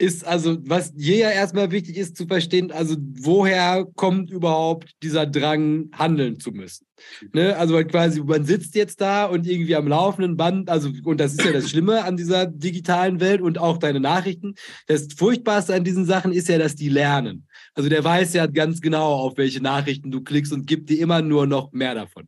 ist 0.00 0.26
also, 0.26 0.56
was 0.62 0.94
hier 0.96 1.18
ja 1.18 1.30
erstmal 1.30 1.70
wichtig 1.70 1.98
ist 1.98 2.16
zu 2.16 2.26
verstehen, 2.26 2.72
also 2.72 2.96
woher 2.98 3.86
kommt 3.96 4.30
überhaupt 4.30 4.94
dieser 5.02 5.26
Drang, 5.26 5.90
handeln 5.92 6.40
zu 6.40 6.52
müssen? 6.52 6.86
Ne? 7.32 7.54
Also 7.56 7.76
quasi, 7.84 8.22
man 8.22 8.44
sitzt 8.44 8.74
jetzt 8.74 9.02
da 9.02 9.26
und 9.26 9.46
irgendwie 9.46 9.76
am 9.76 9.86
laufenden 9.86 10.38
Band, 10.38 10.70
also, 10.70 10.90
und 11.04 11.20
das 11.20 11.32
ist 11.32 11.44
ja 11.44 11.52
das 11.52 11.68
Schlimme 11.68 12.02
an 12.04 12.16
dieser 12.16 12.46
digitalen 12.46 13.20
Welt 13.20 13.42
und 13.42 13.58
auch 13.58 13.76
deine 13.76 14.00
Nachrichten. 14.00 14.54
Das 14.86 15.06
Furchtbarste 15.14 15.74
an 15.74 15.84
diesen 15.84 16.06
Sachen 16.06 16.32
ist 16.32 16.48
ja, 16.48 16.56
dass 16.56 16.76
die 16.76 16.88
lernen. 16.88 17.46
Also 17.74 17.90
der 17.90 18.02
weiß 18.02 18.32
ja 18.32 18.46
ganz 18.46 18.80
genau, 18.80 19.12
auf 19.16 19.36
welche 19.36 19.62
Nachrichten 19.62 20.10
du 20.10 20.22
klickst 20.22 20.52
und 20.52 20.66
gibt 20.66 20.88
dir 20.88 21.00
immer 21.00 21.20
nur 21.20 21.46
noch 21.46 21.72
mehr 21.72 21.94
davon. 21.94 22.26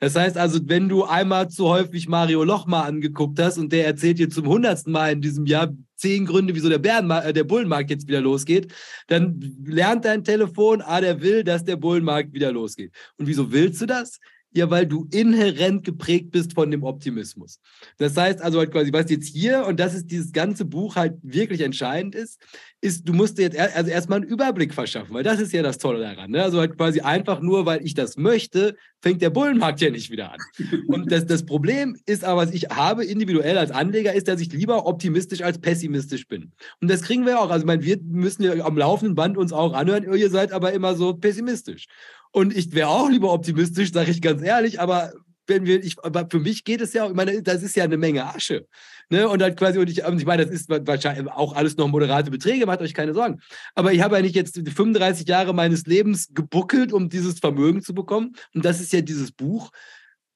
Das 0.00 0.16
heißt 0.16 0.38
also, 0.38 0.58
wenn 0.64 0.88
du 0.88 1.04
einmal 1.04 1.50
zu 1.50 1.68
häufig 1.68 2.08
Mario 2.08 2.44
Loch 2.44 2.66
mal 2.66 2.84
angeguckt 2.84 3.38
hast 3.38 3.58
und 3.58 3.72
der 3.72 3.86
erzählt 3.86 4.18
dir 4.18 4.30
zum 4.30 4.46
hundertsten 4.46 4.92
Mal 4.92 5.12
in 5.12 5.20
diesem 5.20 5.44
Jahr 5.44 5.68
zehn 6.00 6.26
Gründe, 6.26 6.54
wieso 6.54 6.68
der, 6.68 6.78
Bärenmarkt, 6.78 7.26
äh, 7.26 7.32
der 7.32 7.44
Bullenmarkt 7.44 7.90
jetzt 7.90 8.08
wieder 8.08 8.20
losgeht, 8.20 8.72
dann 9.06 9.40
lernt 9.64 10.04
dein 10.04 10.24
Telefon, 10.24 10.82
ah, 10.82 11.00
der 11.00 11.20
will, 11.20 11.44
dass 11.44 11.64
der 11.64 11.76
Bullenmarkt 11.76 12.32
wieder 12.32 12.52
losgeht. 12.52 12.92
Und 13.18 13.26
wieso 13.26 13.52
willst 13.52 13.80
du 13.80 13.86
das? 13.86 14.18
Ja, 14.52 14.68
weil 14.68 14.86
du 14.86 15.06
inhärent 15.12 15.84
geprägt 15.84 16.32
bist 16.32 16.54
von 16.54 16.70
dem 16.70 16.82
Optimismus. 16.82 17.60
Das 17.98 18.16
heißt 18.16 18.42
also 18.42 18.58
halt 18.58 18.72
quasi, 18.72 18.92
was 18.92 19.08
jetzt 19.10 19.28
hier, 19.28 19.64
und 19.66 19.78
das 19.78 19.94
ist 19.94 20.10
dieses 20.10 20.32
ganze 20.32 20.64
Buch 20.64 20.96
halt 20.96 21.14
wirklich 21.22 21.60
entscheidend 21.60 22.16
ist, 22.16 22.40
ist, 22.80 23.06
du 23.06 23.12
musst 23.12 23.38
dir 23.38 23.42
jetzt 23.42 23.56
er, 23.56 23.76
also 23.76 23.90
erstmal 23.90 24.20
einen 24.20 24.28
Überblick 24.28 24.72
verschaffen, 24.72 25.14
weil 25.14 25.22
das 25.22 25.38
ist 25.38 25.52
ja 25.52 25.62
das 25.62 25.78
Tolle 25.78 26.00
daran. 26.00 26.30
Ne? 26.30 26.42
Also 26.42 26.58
halt 26.58 26.76
quasi 26.76 27.00
einfach 27.00 27.40
nur, 27.40 27.66
weil 27.66 27.84
ich 27.84 27.94
das 27.94 28.16
möchte, 28.16 28.74
fängt 29.02 29.20
der 29.22 29.30
Bullenmarkt 29.30 29.80
ja 29.80 29.90
nicht 29.90 30.10
wieder 30.10 30.32
an. 30.32 30.38
Und 30.88 31.12
das, 31.12 31.26
das 31.26 31.44
Problem 31.44 31.96
ist 32.06 32.24
aber, 32.24 32.42
was 32.42 32.52
ich 32.52 32.68
habe 32.70 33.04
individuell 33.04 33.58
als 33.58 33.70
Anleger, 33.70 34.14
ist, 34.14 34.28
dass 34.28 34.40
ich 34.40 34.52
lieber 34.52 34.86
optimistisch 34.86 35.42
als 35.42 35.58
pessimistisch 35.58 36.26
bin. 36.26 36.52
Und 36.80 36.90
das 36.90 37.02
kriegen 37.02 37.26
wir 37.26 37.40
auch. 37.40 37.50
Also 37.50 37.64
ich 37.64 37.66
meine, 37.66 37.84
wir 37.84 37.98
müssen 38.02 38.42
ja 38.42 38.64
am 38.64 38.78
laufenden 38.78 39.14
Band 39.14 39.36
uns 39.36 39.52
auch 39.52 39.74
anhören, 39.74 40.10
ihr 40.12 40.30
seid 40.30 40.52
aber 40.52 40.72
immer 40.72 40.94
so 40.94 41.14
pessimistisch. 41.14 41.86
Und 42.32 42.56
ich 42.56 42.72
wäre 42.72 42.88
auch 42.88 43.08
lieber 43.08 43.32
optimistisch, 43.32 43.92
sage 43.92 44.10
ich 44.10 44.22
ganz 44.22 44.42
ehrlich, 44.42 44.80
aber 44.80 45.12
wenn 45.46 45.66
wir, 45.66 45.82
ich, 45.82 46.02
aber 46.02 46.28
für 46.30 46.38
mich 46.38 46.64
geht 46.64 46.80
es 46.80 46.92
ja, 46.92 47.06
ich 47.06 47.14
meine, 47.14 47.42
das 47.42 47.62
ist 47.62 47.76
ja 47.76 47.84
eine 47.84 47.96
Menge 47.96 48.24
Asche. 48.24 48.66
Ne? 49.10 49.28
Und 49.28 49.40
dann 49.40 49.56
quasi, 49.56 49.78
und 49.78 49.90
ich, 49.90 49.98
ich 49.98 50.24
meine, 50.24 50.46
das 50.46 50.54
ist 50.54 50.68
wahrscheinlich 50.68 51.26
auch 51.30 51.54
alles 51.54 51.76
noch 51.76 51.88
moderate 51.88 52.30
Beträge, 52.30 52.66
macht 52.66 52.80
euch 52.80 52.94
keine 52.94 53.12
Sorgen. 53.12 53.40
Aber 53.74 53.92
ich 53.92 54.00
habe 54.00 54.16
ja 54.16 54.22
nicht 54.22 54.36
jetzt 54.36 54.56
35 54.56 55.26
Jahre 55.26 55.52
meines 55.52 55.86
Lebens 55.86 56.28
gebuckelt, 56.32 56.92
um 56.92 57.08
dieses 57.08 57.40
Vermögen 57.40 57.82
zu 57.82 57.92
bekommen. 57.92 58.36
Und 58.54 58.64
das 58.64 58.80
ist 58.80 58.92
ja 58.92 59.00
dieses 59.00 59.32
Buch 59.32 59.70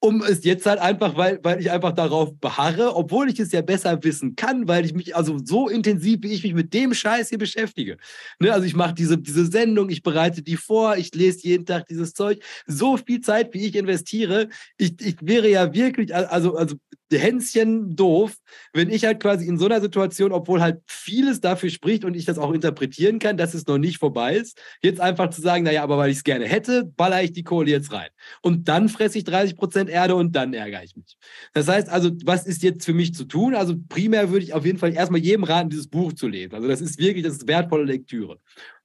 um 0.05 0.21
es 0.21 0.43
jetzt 0.43 0.67
halt 0.67 0.79
einfach, 0.79 1.17
weil, 1.17 1.39
weil 1.41 1.59
ich 1.59 1.71
einfach 1.71 1.91
darauf 1.91 2.39
beharre, 2.39 2.95
obwohl 2.95 3.27
ich 3.27 3.39
es 3.39 3.51
ja 3.51 3.61
besser 3.61 4.03
wissen 4.03 4.35
kann, 4.35 4.67
weil 4.67 4.85
ich 4.85 4.93
mich 4.93 5.15
also 5.15 5.39
so 5.43 5.67
intensiv, 5.67 6.19
wie 6.21 6.31
ich 6.31 6.43
mich 6.43 6.53
mit 6.53 6.75
dem 6.75 6.93
Scheiß 6.93 7.29
hier 7.29 7.39
beschäftige. 7.39 7.97
Ne, 8.39 8.53
also 8.53 8.67
ich 8.67 8.75
mache 8.75 8.93
diese, 8.93 9.17
diese 9.17 9.47
Sendung, 9.47 9.89
ich 9.89 10.03
bereite 10.03 10.43
die 10.43 10.57
vor, 10.57 10.95
ich 10.97 11.13
lese 11.15 11.47
jeden 11.47 11.65
Tag 11.65 11.87
dieses 11.87 12.13
Zeug. 12.13 12.43
So 12.67 12.97
viel 12.97 13.21
Zeit, 13.21 13.53
wie 13.55 13.65
ich 13.65 13.75
investiere, 13.75 14.49
ich, 14.77 14.93
ich 15.01 15.15
wäre 15.21 15.49
ja 15.49 15.73
wirklich, 15.73 16.13
also, 16.13 16.55
also 16.55 16.75
Hänschen 17.19 17.95
doof, 17.95 18.35
wenn 18.73 18.89
ich 18.89 19.05
halt 19.05 19.21
quasi 19.21 19.47
in 19.47 19.57
so 19.57 19.65
einer 19.65 19.81
Situation, 19.81 20.31
obwohl 20.31 20.61
halt 20.61 20.81
vieles 20.87 21.41
dafür 21.41 21.69
spricht 21.69 22.05
und 22.05 22.15
ich 22.15 22.25
das 22.25 22.37
auch 22.37 22.53
interpretieren 22.53 23.19
kann, 23.19 23.37
dass 23.37 23.53
es 23.53 23.65
noch 23.67 23.77
nicht 23.77 23.97
vorbei 23.97 24.35
ist, 24.35 24.59
jetzt 24.81 24.99
einfach 24.99 25.29
zu 25.29 25.41
sagen, 25.41 25.63
naja, 25.63 25.83
aber 25.83 25.97
weil 25.97 26.11
ich 26.11 26.17
es 26.17 26.23
gerne 26.23 26.45
hätte, 26.45 26.85
baller 26.85 27.23
ich 27.23 27.33
die 27.33 27.43
Kohle 27.43 27.71
jetzt 27.71 27.91
rein. 27.91 28.09
Und 28.41 28.67
dann 28.67 28.89
fresse 28.89 29.17
ich 29.17 29.23
30 29.23 29.55
Prozent 29.55 29.89
Erde 29.89 30.15
und 30.15 30.35
dann 30.35 30.53
ärgere 30.53 30.83
ich 30.83 30.95
mich. 30.95 31.17
Das 31.53 31.67
heißt 31.67 31.89
also, 31.89 32.11
was 32.23 32.45
ist 32.45 32.63
jetzt 32.63 32.85
für 32.85 32.93
mich 32.93 33.13
zu 33.13 33.25
tun? 33.25 33.55
Also 33.55 33.75
primär 33.89 34.29
würde 34.29 34.45
ich 34.45 34.53
auf 34.53 34.65
jeden 34.65 34.77
Fall 34.77 34.93
erstmal 34.93 35.21
jedem 35.21 35.43
raten, 35.43 35.69
dieses 35.69 35.87
Buch 35.87 36.13
zu 36.13 36.27
lesen. 36.27 36.55
Also 36.55 36.67
das 36.67 36.81
ist 36.81 36.99
wirklich, 36.99 37.23
das 37.23 37.33
ist 37.33 37.47
wertvolle 37.47 37.85
Lektüre. 37.85 38.39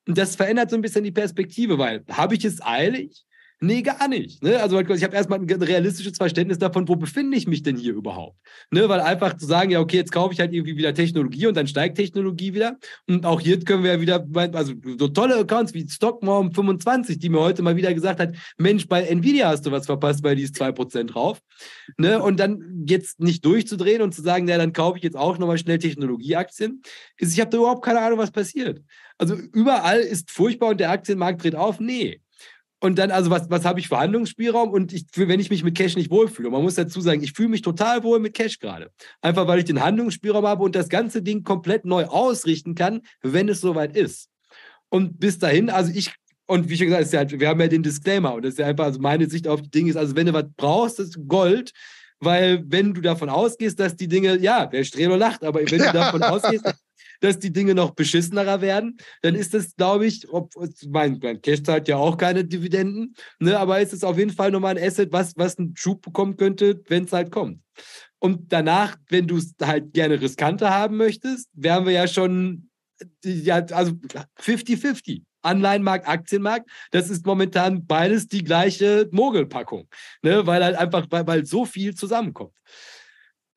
Und 0.06 0.18
das 0.18 0.36
verändert 0.36 0.70
so 0.70 0.76
ein 0.76 0.82
bisschen 0.82 1.04
die 1.04 1.12
Perspektive, 1.12 1.78
weil 1.78 2.04
habe 2.10 2.34
ich 2.34 2.44
es 2.44 2.60
eilig? 2.62 3.24
Nee, 3.62 3.82
gar 3.82 4.08
nicht. 4.08 4.42
Ne? 4.42 4.58
Also 4.58 4.80
ich 4.80 5.04
habe 5.04 5.14
erstmal 5.14 5.38
ein 5.38 5.62
realistisches 5.62 6.16
Verständnis 6.16 6.58
davon, 6.58 6.88
wo 6.88 6.96
befinde 6.96 7.36
ich 7.36 7.46
mich 7.46 7.62
denn 7.62 7.76
hier 7.76 7.92
überhaupt. 7.92 8.38
Ne? 8.70 8.88
Weil 8.88 9.00
einfach 9.00 9.36
zu 9.36 9.44
sagen, 9.44 9.70
ja, 9.70 9.80
okay, 9.80 9.98
jetzt 9.98 10.12
kaufe 10.12 10.32
ich 10.32 10.40
halt 10.40 10.54
irgendwie 10.54 10.78
wieder 10.78 10.94
Technologie 10.94 11.46
und 11.46 11.58
dann 11.58 11.66
steigt 11.66 11.98
Technologie 11.98 12.54
wieder. 12.54 12.78
Und 13.06 13.26
auch 13.26 13.38
hier 13.38 13.60
können 13.60 13.84
wir 13.84 13.92
ja 13.92 14.00
wieder, 14.00 14.26
also 14.54 14.72
so 14.98 15.08
tolle 15.08 15.36
Accounts 15.36 15.74
wie 15.74 15.86
Stockmom 15.86 16.54
25, 16.54 17.18
die 17.18 17.28
mir 17.28 17.40
heute 17.40 17.60
mal 17.60 17.76
wieder 17.76 17.92
gesagt 17.92 18.18
hat, 18.18 18.34
Mensch, 18.56 18.88
bei 18.88 19.02
Nvidia 19.02 19.48
hast 19.48 19.66
du 19.66 19.70
was 19.70 19.84
verpasst, 19.84 20.24
weil 20.24 20.36
die 20.36 20.44
ist 20.44 20.58
2% 20.58 21.04
drauf. 21.08 21.42
Ne? 21.98 22.22
Und 22.22 22.40
dann 22.40 22.84
jetzt 22.88 23.20
nicht 23.20 23.44
durchzudrehen 23.44 24.00
und 24.00 24.14
zu 24.14 24.22
sagen, 24.22 24.48
ja, 24.48 24.56
dann 24.56 24.72
kaufe 24.72 24.96
ich 24.96 25.04
jetzt 25.04 25.18
auch 25.18 25.36
nochmal 25.36 25.58
schnell 25.58 25.78
Technologieaktien. 25.78 26.80
Ich 27.18 27.38
habe 27.38 27.50
da 27.50 27.58
überhaupt 27.58 27.84
keine 27.84 28.00
Ahnung, 28.00 28.18
was 28.18 28.30
passiert. 28.30 28.80
Also 29.18 29.34
überall 29.34 30.00
ist 30.00 30.30
furchtbar 30.30 30.70
und 30.70 30.80
der 30.80 30.92
Aktienmarkt 30.92 31.44
dreht 31.44 31.56
auf. 31.56 31.78
Nee. 31.78 32.22
Und 32.82 32.98
dann, 32.98 33.10
also 33.10 33.30
was, 33.30 33.50
was 33.50 33.66
habe 33.66 33.78
ich 33.78 33.88
für 33.88 33.98
Handlungsspielraum? 33.98 34.70
Und 34.70 34.94
ich, 34.94 35.04
wenn 35.14 35.38
ich 35.38 35.50
mich 35.50 35.62
mit 35.62 35.76
Cash 35.76 35.96
nicht 35.96 36.10
wohlfühle, 36.10 36.48
und 36.48 36.54
man 36.54 36.62
muss 36.62 36.76
dazu 36.76 37.00
sagen, 37.02 37.22
ich 37.22 37.34
fühle 37.34 37.50
mich 37.50 37.60
total 37.60 38.02
wohl 38.02 38.18
mit 38.18 38.32
Cash 38.32 38.58
gerade. 38.58 38.90
Einfach 39.20 39.46
weil 39.46 39.58
ich 39.58 39.66
den 39.66 39.82
Handlungsspielraum 39.82 40.46
habe 40.46 40.62
und 40.64 40.74
das 40.74 40.88
ganze 40.88 41.22
Ding 41.22 41.44
komplett 41.44 41.84
neu 41.84 42.06
ausrichten 42.06 42.74
kann, 42.74 43.02
wenn 43.20 43.50
es 43.50 43.60
soweit 43.60 43.94
ist. 43.94 44.30
Und 44.88 45.20
bis 45.20 45.38
dahin, 45.38 45.68
also 45.68 45.92
ich, 45.94 46.14
und 46.46 46.70
wie 46.70 46.76
schon 46.76 46.86
gesagt, 46.86 47.04
ist 47.04 47.12
ja 47.12 47.18
halt, 47.20 47.38
wir 47.38 47.48
haben 47.48 47.60
ja 47.60 47.68
den 47.68 47.82
Disclaimer 47.82 48.34
und 48.34 48.44
das 48.44 48.54
ist 48.54 48.58
ja 48.58 48.66
einfach, 48.66 48.86
also 48.86 48.98
meine 48.98 49.28
Sicht 49.28 49.46
auf 49.46 49.60
die 49.60 49.70
Dinge 49.70 49.90
ist, 49.90 49.96
also 49.96 50.16
wenn 50.16 50.26
du 50.26 50.32
was 50.32 50.46
brauchst, 50.56 50.98
ist 50.98 51.18
Gold, 51.28 51.72
weil 52.18 52.64
wenn 52.66 52.94
du 52.94 53.02
davon 53.02 53.28
ausgehst, 53.28 53.78
dass 53.78 53.94
die 53.94 54.08
Dinge, 54.08 54.38
ja, 54.38 54.66
der 54.66 54.84
Strelo 54.84 55.16
lacht, 55.16 55.44
aber 55.44 55.60
wenn 55.60 55.78
du 55.78 55.78
davon 55.92 56.22
ausgehst, 56.22 56.64
dass 57.20 57.38
die 57.38 57.52
Dinge 57.52 57.74
noch 57.74 57.92
beschissenerer 57.92 58.60
werden, 58.60 58.96
dann 59.22 59.34
ist 59.34 59.54
das, 59.54 59.76
glaube 59.76 60.06
ich, 60.06 60.28
ob, 60.30 60.52
mein, 60.88 61.18
mein 61.22 61.40
Cash 61.40 61.62
zahlt 61.62 61.88
ja 61.88 61.96
auch 61.96 62.16
keine 62.16 62.44
Dividenden, 62.44 63.14
ne, 63.38 63.58
aber 63.58 63.80
ist 63.80 63.92
es 63.92 64.04
auf 64.04 64.18
jeden 64.18 64.32
Fall 64.32 64.50
nochmal 64.50 64.76
ein 64.76 64.84
Asset, 64.84 65.12
was, 65.12 65.34
was 65.36 65.58
einen 65.58 65.76
Schub 65.76 66.02
bekommen 66.02 66.36
könnte, 66.36 66.82
wenn 66.88 67.04
es 67.04 67.12
halt 67.12 67.30
kommt. 67.30 67.60
Und 68.18 68.52
danach, 68.52 68.96
wenn 69.08 69.26
du 69.26 69.36
es 69.36 69.54
halt 69.62 69.92
gerne 69.92 70.20
riskanter 70.20 70.70
haben 70.70 70.96
möchtest, 70.96 71.48
wären 71.54 71.86
wir 71.86 71.92
ja 71.92 72.06
schon, 72.06 72.68
ja, 73.24 73.56
also 73.56 73.92
50-50. 74.38 75.22
Anleihenmarkt, 75.42 76.06
Aktienmarkt, 76.06 76.68
das 76.90 77.08
ist 77.08 77.24
momentan 77.24 77.86
beides 77.86 78.28
die 78.28 78.44
gleiche 78.44 79.08
Mogelpackung, 79.10 79.88
ne? 80.22 80.46
weil 80.46 80.62
halt 80.62 80.76
einfach, 80.76 81.06
weil, 81.08 81.26
weil 81.26 81.46
so 81.46 81.64
viel 81.64 81.94
zusammenkommt. 81.94 82.52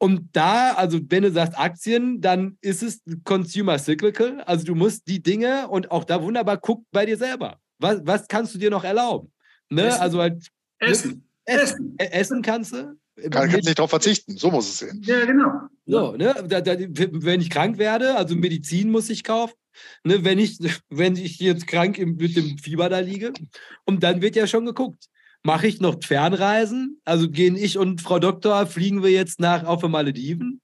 Und 0.03 0.31
da, 0.33 0.73
also 0.73 0.99
wenn 1.07 1.23
du 1.23 1.31
sagst 1.31 1.57
Aktien, 1.57 2.19
dann 2.19 2.57
ist 2.59 2.83
es 2.83 3.01
Consumer 3.23 3.79
Cyclical. 3.79 4.41
Also 4.41 4.65
du 4.65 4.75
musst 4.75 5.07
die 5.07 5.23
Dinge 5.23 5.69
und 5.69 5.91
auch 5.91 6.03
da 6.03 6.21
wunderbar 6.21 6.57
guck 6.57 6.83
bei 6.91 7.05
dir 7.05 7.15
selber. 7.15 7.57
Was, 7.79 8.01
was 8.03 8.27
kannst 8.27 8.53
du 8.53 8.59
dir 8.59 8.69
noch 8.69 8.83
erlauben? 8.83 9.31
Ne? 9.69 9.87
Essen. 9.87 10.01
Also 10.01 10.19
halt 10.19 10.45
Essen. 10.79 11.29
Essen. 11.45 11.95
Essen 11.97 12.41
kannst 12.41 12.73
du. 12.73 12.97
Kann, 13.29 13.49
kannst 13.49 13.63
nicht 13.65 13.79
darauf 13.79 13.91
verzichten, 13.91 14.35
so 14.35 14.51
muss 14.51 14.67
es 14.71 14.79
sehen. 14.79 15.01
Ja, 15.05 15.23
genau. 15.23 15.69
So, 15.85 16.11
ne? 16.17 16.35
Da, 16.49 16.59
da, 16.59 16.75
wenn 16.77 17.39
ich 17.39 17.49
krank 17.49 17.77
werde, 17.77 18.17
also 18.17 18.35
Medizin 18.35 18.91
muss 18.91 19.09
ich 19.09 19.23
kaufen. 19.23 19.55
Ne? 20.03 20.25
Wenn, 20.25 20.37
ich, 20.37 20.57
wenn 20.89 21.15
ich 21.15 21.39
jetzt 21.39 21.65
krank 21.65 21.97
im, 21.97 22.17
mit 22.17 22.35
dem 22.35 22.57
Fieber 22.57 22.89
da 22.89 22.99
liege. 22.99 23.31
Und 23.85 24.03
dann 24.03 24.21
wird 24.21 24.35
ja 24.35 24.47
schon 24.47 24.65
geguckt 24.65 25.05
mache 25.43 25.67
ich 25.67 25.79
noch 25.79 25.97
Fernreisen? 26.03 26.99
Also 27.05 27.29
gehen 27.29 27.55
ich 27.55 27.77
und 27.77 28.01
Frau 28.01 28.19
Doktor, 28.19 28.65
fliegen 28.65 29.03
wir 29.03 29.11
jetzt 29.11 29.39
nach 29.39 29.65
auf 29.65 29.81
die 29.81 29.89
Malediven? 29.89 30.61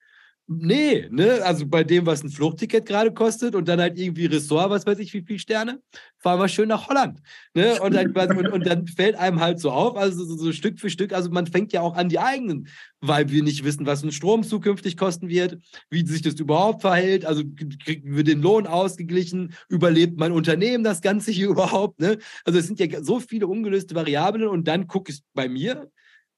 Nee, 0.51 1.07
ne? 1.11 1.43
Also 1.43 1.67
bei 1.67 1.83
dem, 1.83 2.07
was 2.07 2.23
ein 2.23 2.31
Fluchtticket 2.31 2.87
gerade 2.87 3.13
kostet 3.13 3.53
und 3.53 3.67
dann 3.67 3.79
halt 3.79 3.99
irgendwie 3.99 4.25
Ressort, 4.25 4.71
was 4.71 4.83
weiß 4.83 4.97
ich, 4.97 5.13
wie 5.13 5.21
viele 5.21 5.37
Sterne, 5.37 5.79
fahren 6.17 6.39
wir 6.39 6.47
schön 6.47 6.69
nach 6.69 6.87
Holland. 6.87 7.21
Ne? 7.53 7.79
Und, 7.79 7.93
dann, 7.93 8.11
und, 8.11 8.47
und 8.47 8.65
dann 8.65 8.87
fällt 8.87 9.15
einem 9.15 9.41
halt 9.41 9.59
so 9.59 9.69
auf, 9.69 9.95
also 9.95 10.25
so, 10.25 10.35
so, 10.35 10.51
Stück 10.51 10.79
für 10.79 10.89
Stück, 10.89 11.13
also 11.13 11.29
man 11.29 11.45
fängt 11.45 11.71
ja 11.71 11.81
auch 11.81 11.95
an 11.95 12.09
die 12.09 12.17
eigenen, 12.17 12.67
weil 12.99 13.29
wir 13.29 13.43
nicht 13.43 13.63
wissen, 13.63 13.85
was 13.85 14.01
ein 14.01 14.11
Strom 14.11 14.41
zukünftig 14.41 14.97
kosten 14.97 15.29
wird, 15.29 15.59
wie 15.91 16.03
sich 16.03 16.23
das 16.23 16.33
überhaupt 16.39 16.81
verhält, 16.81 17.25
also 17.25 17.43
kriegen 17.83 18.15
wir 18.15 18.23
den 18.23 18.41
Lohn 18.41 18.65
ausgeglichen, 18.65 19.53
überlebt 19.69 20.17
mein 20.17 20.31
Unternehmen 20.31 20.83
das 20.83 21.01
Ganze 21.01 21.29
hier 21.29 21.47
überhaupt, 21.49 21.99
ne? 21.99 22.17
Also 22.43 22.57
es 22.57 22.65
sind 22.65 22.79
ja 22.79 23.03
so 23.03 23.19
viele 23.19 23.45
ungelöste 23.45 23.93
Variablen 23.93 24.47
und 24.47 24.67
dann 24.67 24.87
gucke 24.87 25.11
ich 25.11 25.21
bei 25.35 25.47
mir, 25.47 25.91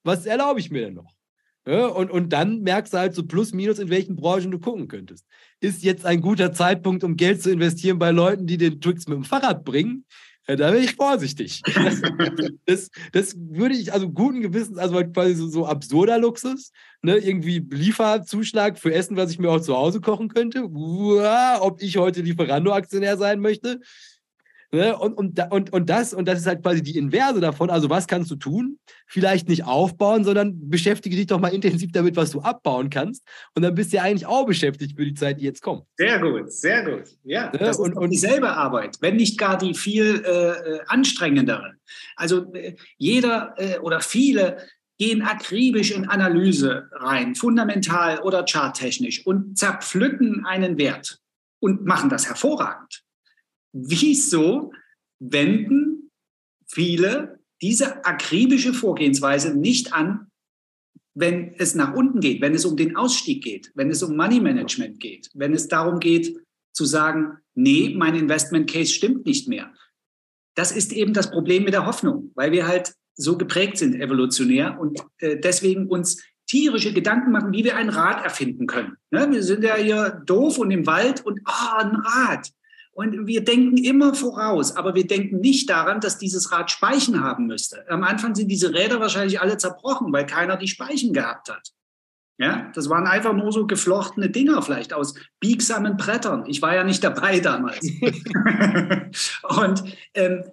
was 0.03 0.25
erlaube 0.25 0.59
ich 0.59 0.69
mir 0.69 0.81
denn 0.81 0.95
noch? 0.95 1.20
Ja, 1.67 1.85
und, 1.87 2.09
und 2.09 2.33
dann 2.33 2.61
merkst 2.61 2.93
du 2.93 2.97
halt 2.97 3.13
so 3.13 3.23
plus 3.23 3.53
minus, 3.53 3.77
in 3.77 3.89
welchen 3.89 4.15
Branchen 4.15 4.49
du 4.49 4.59
gucken 4.59 4.87
könntest. 4.87 5.27
Ist 5.59 5.83
jetzt 5.83 6.05
ein 6.05 6.21
guter 6.21 6.53
Zeitpunkt, 6.53 7.03
um 7.03 7.15
Geld 7.15 7.41
zu 7.41 7.51
investieren 7.51 7.99
bei 7.99 8.09
Leuten, 8.09 8.47
die 8.47 8.57
den 8.57 8.81
Twix 8.81 9.07
mit 9.07 9.15
dem 9.15 9.23
Fahrrad 9.23 9.63
bringen? 9.63 10.05
Ja, 10.47 10.55
da 10.55 10.71
bin 10.71 10.83
ich 10.83 10.95
vorsichtig. 10.95 11.61
Das, 11.63 12.01
das, 12.65 12.89
das, 13.11 13.35
würde 13.37 13.75
ich, 13.75 13.93
also 13.93 14.09
guten 14.09 14.41
Gewissens, 14.41 14.79
also 14.79 14.99
quasi 15.13 15.35
so, 15.35 15.47
so 15.47 15.65
absurder 15.67 16.17
Luxus, 16.17 16.71
ne? 17.03 17.17
irgendwie 17.17 17.59
Lieferzuschlag 17.69 18.79
für 18.79 18.91
Essen, 18.91 19.15
was 19.15 19.31
ich 19.31 19.37
mir 19.37 19.51
auch 19.51 19.61
zu 19.61 19.77
Hause 19.77 20.01
kochen 20.01 20.29
könnte. 20.29 20.65
Uah, 20.67 21.59
ob 21.61 21.81
ich 21.81 21.97
heute 21.97 22.21
Lieferando-Aktionär 22.21 23.17
sein 23.17 23.39
möchte, 23.39 23.81
Ne? 24.73 24.97
Und, 24.97 25.13
und, 25.13 25.39
und, 25.51 25.73
und, 25.73 25.89
das, 25.89 26.13
und 26.13 26.25
das 26.27 26.39
ist 26.39 26.47
halt 26.47 26.63
quasi 26.63 26.81
die 26.81 26.97
Inverse 26.97 27.41
davon. 27.41 27.69
Also, 27.69 27.89
was 27.89 28.07
kannst 28.07 28.31
du 28.31 28.37
tun? 28.37 28.79
Vielleicht 29.05 29.49
nicht 29.49 29.65
aufbauen, 29.65 30.23
sondern 30.23 30.69
beschäftige 30.69 31.15
dich 31.15 31.27
doch 31.27 31.39
mal 31.39 31.49
intensiv 31.49 31.91
damit, 31.91 32.15
was 32.15 32.31
du 32.31 32.39
abbauen 32.39 32.89
kannst. 32.89 33.23
Und 33.53 33.63
dann 33.63 33.75
bist 33.75 33.91
du 33.91 33.97
ja 33.97 34.03
eigentlich 34.03 34.25
auch 34.25 34.45
beschäftigt 34.45 34.95
für 34.95 35.03
die 35.03 35.13
Zeit, 35.13 35.41
die 35.41 35.43
jetzt 35.43 35.61
kommt. 35.61 35.83
Sehr 35.97 36.19
gut, 36.19 36.51
sehr 36.53 36.85
gut. 36.85 37.03
Ja, 37.23 37.51
ne? 37.51 37.57
das 37.59 37.79
und, 37.79 37.91
ist 37.91 37.97
und 37.97 38.09
dieselbe 38.11 38.49
Arbeit, 38.49 38.97
wenn 39.01 39.17
nicht 39.17 39.37
gar 39.37 39.57
die 39.57 39.73
viel 39.73 40.23
äh, 40.23 40.79
anstrengendere. 40.87 41.73
Also, 42.15 42.53
äh, 42.53 42.75
jeder 42.97 43.53
äh, 43.57 43.77
oder 43.79 43.99
viele 43.99 44.57
gehen 44.97 45.21
akribisch 45.21 45.91
in 45.91 46.07
Analyse 46.07 46.87
rein, 46.93 47.35
fundamental 47.35 48.19
oder 48.19 48.45
charttechnisch 48.47 49.25
und 49.25 49.57
zerpflücken 49.57 50.45
einen 50.45 50.77
Wert 50.77 51.19
und 51.59 51.85
machen 51.85 52.09
das 52.09 52.27
hervorragend. 52.27 53.03
Wieso 53.73 54.73
wenden 55.19 56.11
viele 56.67 57.39
diese 57.61 58.05
akribische 58.05 58.73
Vorgehensweise 58.73 59.55
nicht 59.57 59.93
an, 59.93 60.31
wenn 61.13 61.53
es 61.57 61.75
nach 61.75 61.93
unten 61.93 62.19
geht, 62.19 62.41
wenn 62.41 62.53
es 62.53 62.65
um 62.65 62.77
den 62.77 62.95
Ausstieg 62.95 63.43
geht, 63.43 63.71
wenn 63.75 63.89
es 63.89 64.01
um 64.01 64.15
Money 64.15 64.39
Management 64.39 64.99
geht, 64.99 65.29
wenn 65.33 65.53
es 65.53 65.67
darum 65.67 65.99
geht 65.99 66.37
zu 66.73 66.85
sagen, 66.85 67.37
nee, 67.53 67.93
mein 67.95 68.15
Investment 68.15 68.69
Case 68.69 68.93
stimmt 68.93 69.25
nicht 69.25 69.47
mehr. 69.47 69.73
Das 70.55 70.71
ist 70.71 70.93
eben 70.93 71.13
das 71.13 71.29
Problem 71.29 71.63
mit 71.65 71.73
der 71.73 71.85
Hoffnung, 71.85 72.31
weil 72.35 72.51
wir 72.51 72.67
halt 72.67 72.93
so 73.15 73.37
geprägt 73.37 73.77
sind 73.77 73.95
evolutionär 73.95 74.79
und 74.79 75.01
äh, 75.17 75.37
deswegen 75.37 75.87
uns 75.87 76.23
tierische 76.47 76.93
Gedanken 76.93 77.31
machen, 77.31 77.53
wie 77.53 77.63
wir 77.63 77.75
ein 77.75 77.89
Rad 77.89 78.23
erfinden 78.23 78.67
können. 78.67 78.97
Ne? 79.11 79.29
Wir 79.31 79.43
sind 79.43 79.63
ja 79.63 79.75
hier 79.75 80.21
doof 80.25 80.57
und 80.57 80.71
im 80.71 80.85
Wald 80.85 81.25
und 81.25 81.39
oh, 81.45 81.77
ein 81.77 81.95
Rad. 81.95 82.49
Und 82.93 83.25
wir 83.25 83.43
denken 83.43 83.77
immer 83.77 84.13
voraus, 84.13 84.75
aber 84.75 84.95
wir 84.95 85.07
denken 85.07 85.39
nicht 85.39 85.69
daran, 85.69 86.01
dass 86.01 86.17
dieses 86.17 86.51
Rad 86.51 86.69
Speichen 86.69 87.21
haben 87.23 87.47
müsste. 87.47 87.89
Am 87.89 88.03
Anfang 88.03 88.35
sind 88.35 88.49
diese 88.49 88.73
Räder 88.73 88.99
wahrscheinlich 88.99 89.39
alle 89.39 89.57
zerbrochen, 89.57 90.11
weil 90.11 90.25
keiner 90.25 90.57
die 90.57 90.67
Speichen 90.67 91.13
gehabt 91.13 91.49
hat. 91.49 91.71
Ja, 92.37 92.71
das 92.73 92.89
waren 92.89 93.05
einfach 93.05 93.33
nur 93.33 93.51
so 93.51 93.67
geflochtene 93.67 94.29
Dinger, 94.29 94.61
vielleicht 94.61 94.93
aus 94.93 95.13
biegsamen 95.39 95.95
Brettern. 95.95 96.45
Ich 96.47 96.61
war 96.61 96.75
ja 96.75 96.83
nicht 96.83 97.03
dabei 97.03 97.39
damals. 97.39 97.85
und 99.43 99.83
ähm, 100.15 100.43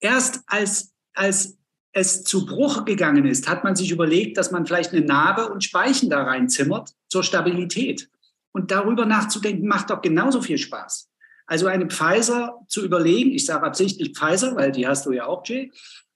erst 0.00 0.42
als, 0.46 0.92
als 1.14 1.56
es 1.92 2.24
zu 2.24 2.46
Bruch 2.46 2.84
gegangen 2.84 3.24
ist, 3.24 3.48
hat 3.48 3.64
man 3.64 3.74
sich 3.74 3.90
überlegt, 3.90 4.36
dass 4.36 4.50
man 4.50 4.66
vielleicht 4.66 4.92
eine 4.92 5.04
Narbe 5.04 5.48
und 5.48 5.64
Speichen 5.64 6.10
da 6.10 6.22
reinzimmert 6.22 6.90
zur 7.08 7.24
Stabilität. 7.24 8.08
Und 8.52 8.70
darüber 8.70 9.06
nachzudenken 9.06 9.66
macht 9.66 9.90
doch 9.90 10.02
genauso 10.02 10.42
viel 10.42 10.58
Spaß. 10.58 11.09
Also 11.50 11.66
eine 11.66 11.88
Pfizer 11.88 12.64
zu 12.68 12.84
überlegen, 12.84 13.32
ich 13.32 13.44
sage 13.44 13.66
absichtlich 13.66 14.16
Pfizer, 14.16 14.54
weil 14.54 14.70
die 14.70 14.86
hast 14.86 15.04
du 15.04 15.10
ja 15.10 15.26
auch, 15.26 15.44
Jay, 15.44 15.72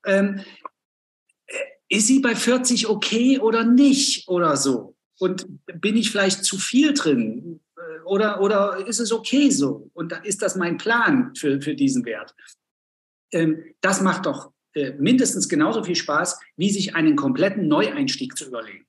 ähm, 0.06 0.40
äh, 1.48 1.56
ist 1.88 2.06
sie 2.06 2.20
bei 2.20 2.36
40 2.36 2.86
okay 2.86 3.40
oder 3.40 3.64
nicht 3.64 4.28
oder 4.28 4.56
so? 4.56 4.96
Und 5.18 5.46
bin 5.66 5.96
ich 5.96 6.12
vielleicht 6.12 6.44
zu 6.44 6.56
viel 6.56 6.94
drin? 6.94 7.60
Äh, 7.76 8.02
oder, 8.04 8.40
oder 8.42 8.86
ist 8.86 9.00
es 9.00 9.10
okay 9.10 9.50
so? 9.50 9.90
Und 9.92 10.12
ist 10.22 10.40
das 10.40 10.54
mein 10.54 10.76
Plan 10.76 11.34
für, 11.34 11.60
für 11.60 11.74
diesen 11.74 12.04
Wert? 12.04 12.32
Ähm, 13.32 13.64
das 13.80 14.02
macht 14.02 14.26
doch 14.26 14.52
äh, 14.74 14.92
mindestens 14.92 15.48
genauso 15.48 15.82
viel 15.82 15.96
Spaß, 15.96 16.38
wie 16.56 16.70
sich 16.70 16.94
einen 16.94 17.16
kompletten 17.16 17.66
Neueinstieg 17.66 18.36
zu 18.36 18.46
überlegen. 18.46 18.86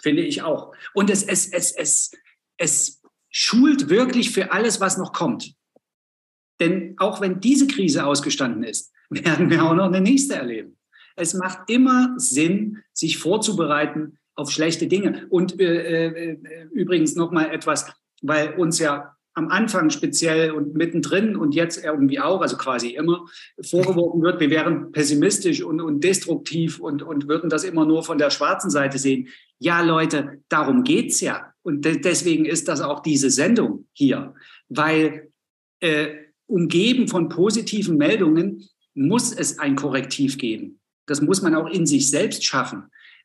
Finde 0.00 0.22
ich 0.22 0.40
auch. 0.40 0.74
Und 0.94 1.10
es, 1.10 1.22
es, 1.22 1.46
es, 1.52 1.70
es, 1.72 2.12
es 2.56 3.02
schult 3.28 3.90
wirklich 3.90 4.30
für 4.30 4.52
alles, 4.52 4.80
was 4.80 4.96
noch 4.96 5.12
kommt. 5.12 5.54
Denn 6.60 6.94
auch 6.98 7.20
wenn 7.20 7.40
diese 7.40 7.66
Krise 7.66 8.06
ausgestanden 8.06 8.64
ist, 8.64 8.92
werden 9.10 9.50
wir 9.50 9.64
auch 9.64 9.74
noch 9.74 9.86
eine 9.86 10.00
nächste 10.00 10.34
erleben. 10.34 10.76
Es 11.16 11.34
macht 11.34 11.70
immer 11.70 12.14
Sinn, 12.18 12.82
sich 12.92 13.18
vorzubereiten 13.18 14.18
auf 14.34 14.50
schlechte 14.50 14.86
Dinge. 14.86 15.26
Und 15.30 15.58
äh, 15.60 16.08
äh, 16.08 16.38
übrigens 16.72 17.16
noch 17.16 17.30
mal 17.30 17.50
etwas, 17.50 17.86
weil 18.22 18.54
uns 18.54 18.78
ja 18.78 19.16
am 19.36 19.48
Anfang 19.48 19.90
speziell 19.90 20.50
und 20.50 20.74
mittendrin 20.74 21.36
und 21.36 21.54
jetzt 21.54 21.84
irgendwie 21.84 22.20
auch, 22.20 22.40
also 22.40 22.56
quasi 22.56 22.90
immer, 22.90 23.26
vorgeworfen 23.62 24.22
wird, 24.22 24.40
wir 24.40 24.48
wären 24.48 24.92
pessimistisch 24.92 25.62
und, 25.62 25.80
und 25.82 26.02
destruktiv 26.02 26.80
und, 26.80 27.02
und 27.02 27.28
würden 27.28 27.50
das 27.50 27.62
immer 27.62 27.84
nur 27.84 28.02
von 28.02 28.16
der 28.16 28.30
schwarzen 28.30 28.70
Seite 28.70 28.98
sehen. 28.98 29.28
Ja, 29.58 29.82
Leute, 29.82 30.42
darum 30.48 30.84
geht's 30.84 31.20
ja. 31.20 31.52
Und 31.62 31.84
de 31.84 32.00
deswegen 32.00 32.46
ist 32.46 32.66
das 32.68 32.80
auch 32.80 33.00
diese 33.00 33.28
Sendung 33.30 33.86
hier, 33.92 34.34
weil 34.68 35.30
äh, 35.80 36.25
umgeben 36.46 37.08
von 37.08 37.28
positiven 37.28 37.96
Meldungen 37.96 38.68
muss 38.94 39.32
es 39.32 39.58
ein 39.58 39.76
Korrektiv 39.76 40.38
geben. 40.38 40.80
Das 41.06 41.20
muss 41.20 41.42
man 41.42 41.54
auch 41.54 41.68
in 41.68 41.86
sich 41.86 42.10
selbst 42.10 42.44
schaffen. 42.44 42.84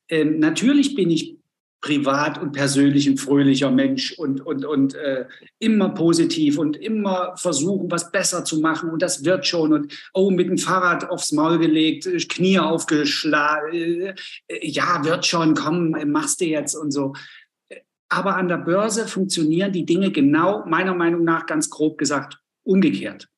Ähm, 0.09 0.39
natürlich 0.39 0.95
bin 0.95 1.09
ich 1.09 1.37
privat 1.81 2.39
und 2.39 2.51
persönlich 2.51 3.07
ein 3.07 3.17
fröhlicher 3.17 3.71
Mensch 3.71 4.11
und, 4.11 4.45
und, 4.45 4.65
und 4.65 4.93
äh, 4.93 5.25
immer 5.57 5.89
positiv 5.89 6.59
und 6.59 6.77
immer 6.77 7.35
versuchen, 7.37 7.89
was 7.89 8.11
besser 8.11 8.45
zu 8.45 8.59
machen 8.59 8.91
und 8.91 9.01
das 9.01 9.25
wird 9.25 9.47
schon 9.47 9.73
und 9.73 9.93
oh, 10.13 10.29
mit 10.29 10.47
dem 10.47 10.59
Fahrrad 10.59 11.09
aufs 11.09 11.31
Maul 11.31 11.57
gelegt, 11.57 12.07
Knie 12.29 12.59
aufgeschlagen, 12.59 14.13
äh, 14.47 14.67
ja, 14.67 15.03
wird 15.03 15.25
schon, 15.25 15.55
komm, 15.55 15.95
machst 16.05 16.41
du 16.41 16.45
jetzt 16.45 16.75
und 16.75 16.91
so. 16.91 17.13
Aber 18.09 18.35
an 18.35 18.47
der 18.47 18.57
Börse 18.57 19.07
funktionieren 19.07 19.71
die 19.71 19.85
Dinge 19.85 20.11
genau, 20.11 20.63
meiner 20.67 20.93
Meinung 20.93 21.23
nach, 21.23 21.45
ganz 21.47 21.69
grob 21.69 21.97
gesagt, 21.97 22.40
umgekehrt. 22.63 23.29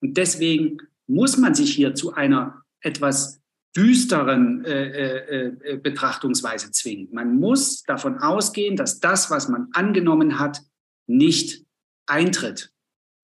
Und 0.00 0.16
deswegen 0.16 0.78
muss 1.06 1.36
man 1.36 1.54
sich 1.54 1.74
hier 1.74 1.94
zu 1.94 2.14
einer 2.14 2.62
etwas 2.80 3.40
düsteren 3.76 4.64
äh, 4.64 4.88
äh, 4.88 5.56
äh, 5.62 5.76
Betrachtungsweise 5.76 6.72
zwingen. 6.72 7.08
Man 7.12 7.38
muss 7.38 7.82
davon 7.84 8.18
ausgehen, 8.18 8.76
dass 8.76 9.00
das, 9.00 9.30
was 9.30 9.48
man 9.48 9.68
angenommen 9.72 10.38
hat, 10.38 10.60
nicht 11.06 11.64
eintritt, 12.06 12.72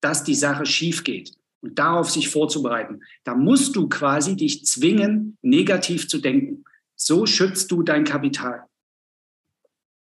dass 0.01 0.23
die 0.23 0.35
Sache 0.35 0.65
schief 0.65 1.03
geht 1.03 1.33
und 1.61 1.77
darauf 1.77 2.09
sich 2.09 2.29
vorzubereiten. 2.29 3.01
Da 3.23 3.35
musst 3.35 3.75
du 3.75 3.89
quasi 3.89 4.35
dich 4.35 4.65
zwingen, 4.65 5.37
negativ 5.41 6.07
zu 6.07 6.19
denken. 6.19 6.63
So 6.95 7.25
schützt 7.25 7.71
du 7.71 7.83
dein 7.83 8.03
Kapital. 8.05 8.63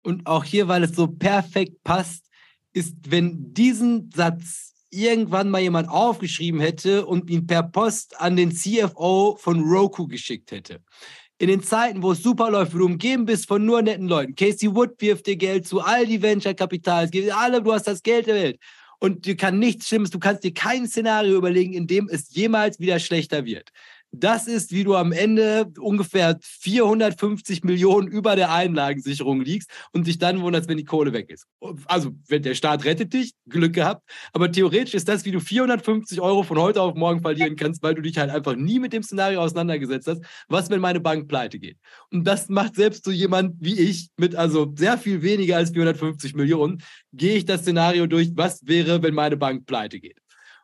Und 0.03 0.27
auch 0.27 0.45
hier, 0.45 0.69
weil 0.69 0.85
es 0.85 0.95
so 0.95 1.09
perfekt 1.09 1.83
passt, 1.83 2.25
ist, 2.73 2.95
wenn 3.11 3.53
diesen 3.53 4.11
Satz 4.15 4.76
irgendwann 4.97 5.51
mal 5.51 5.61
jemand 5.61 5.89
aufgeschrieben 5.89 6.61
hätte 6.61 7.07
und 7.07 7.31
ihn 7.31 7.47
per 7.47 7.63
Post 7.63 8.21
an 8.21 8.37
den 8.37 8.53
CFO 8.53 9.37
von 9.39 9.63
Roku 9.63 10.07
geschickt 10.07 10.51
hätte. 10.51 10.81
In 11.39 11.49
den 11.49 11.63
Zeiten, 11.63 12.03
wo 12.03 12.13
es 12.13 12.23
super 12.23 12.51
läuft, 12.51 12.75
wo 12.75 12.79
du 12.79 12.87
umgeben 12.87 13.27
bist 13.27 13.47
von 13.47 13.65
nur 13.65 13.83
netten 13.83 14.09
Leuten. 14.09 14.35
Casey 14.35 14.75
Wood 14.75 15.01
wirft 15.01 15.27
dir 15.27 15.37
Geld 15.37 15.67
zu, 15.67 15.81
all 15.81 16.07
die 16.07 16.23
Venture 16.23 16.55
Kapital, 16.55 17.11
alle, 17.35 17.63
du 17.63 17.73
hast 17.73 17.87
das 17.87 18.03
Geld 18.03 18.27
der 18.27 18.35
Welt. 18.35 18.59
Und 18.99 19.27
dir 19.27 19.37
kann 19.37 19.59
nichts 19.59 19.89
Schlimmes, 19.89 20.11
du 20.11 20.19
kannst 20.19 20.43
dir 20.45 20.55
kein 20.55 20.87
Szenario 20.87 21.37
überlegen, 21.37 21.75
in 21.75 21.87
dem 21.87 22.09
es 22.09 22.35
jemals 22.35 22.81
wieder 22.81 22.99
schlechter 22.99 23.45
wird. 23.45 23.71
Das 24.19 24.47
ist, 24.47 24.73
wie 24.73 24.83
du 24.83 24.95
am 24.95 25.13
Ende 25.13 25.67
ungefähr 25.79 26.39
450 26.41 27.65
Millionen 27.65 28.09
über 28.09 28.35
der 28.35 28.51
Einlagensicherung 28.51 29.43
liegst 29.43 29.71
und 29.93 30.07
dich 30.07 30.19
dann 30.19 30.41
wunderst, 30.41 30.69
wenn 30.69 30.79
die 30.79 30.85
Kohle 30.85 31.13
weg 31.13 31.29
ist. 31.29 31.47
Also, 31.85 32.13
wenn 32.29 32.43
der 32.43 32.55
Staat 32.55 32.85
rettet 32.85 33.13
dich, 33.13 33.33
Glück 33.47 33.75
gehabt. 33.75 34.09
Aber 34.33 34.51
theoretisch 34.51 34.95
ist 34.95 35.09
das, 35.09 35.27
wie 35.27 35.33
du 35.33 35.41
450 35.41 36.21
Euro 36.23 36.45
von 36.45 36.59
heute 36.59 36.81
auf 36.81 36.95
morgen 36.95 37.21
verlieren 37.21 37.57
kannst, 37.57 37.83
weil 37.83 37.95
du 37.95 38.01
dich 38.01 38.17
halt 38.17 38.31
einfach 38.31 38.57
nie 38.57 38.79
mit 38.79 38.95
dem 38.95 39.03
Szenario 39.03 39.41
auseinandergesetzt 39.41 40.09
hast, 40.09 40.23
was, 40.49 40.71
wenn 40.71 40.81
meine 40.81 41.01
Bank 41.01 41.29
pleite 41.29 41.59
geht. 41.59 41.77
Und 42.11 42.25
das 42.25 42.49
macht 42.49 42.77
selbst 42.77 43.05
so 43.05 43.11
jemand 43.11 43.57
wie 43.61 43.79
ich 43.79 44.09
mit 44.17 44.35
also 44.35 44.73
sehr 44.77 44.97
viel 44.97 45.21
weniger 45.21 45.59
als 45.59 45.71
450 45.71 46.35
Millionen, 46.35 46.83
gehe 47.13 47.37
ich 47.37 47.45
das 47.45 47.63
Szenario 47.63 48.07
durch, 48.07 48.31
was 48.35 48.67
wäre, 48.67 49.03
wenn 49.03 49.15
meine 49.15 49.37
Bank 49.37 49.67
pleite 49.67 50.01
geht. 50.01 50.17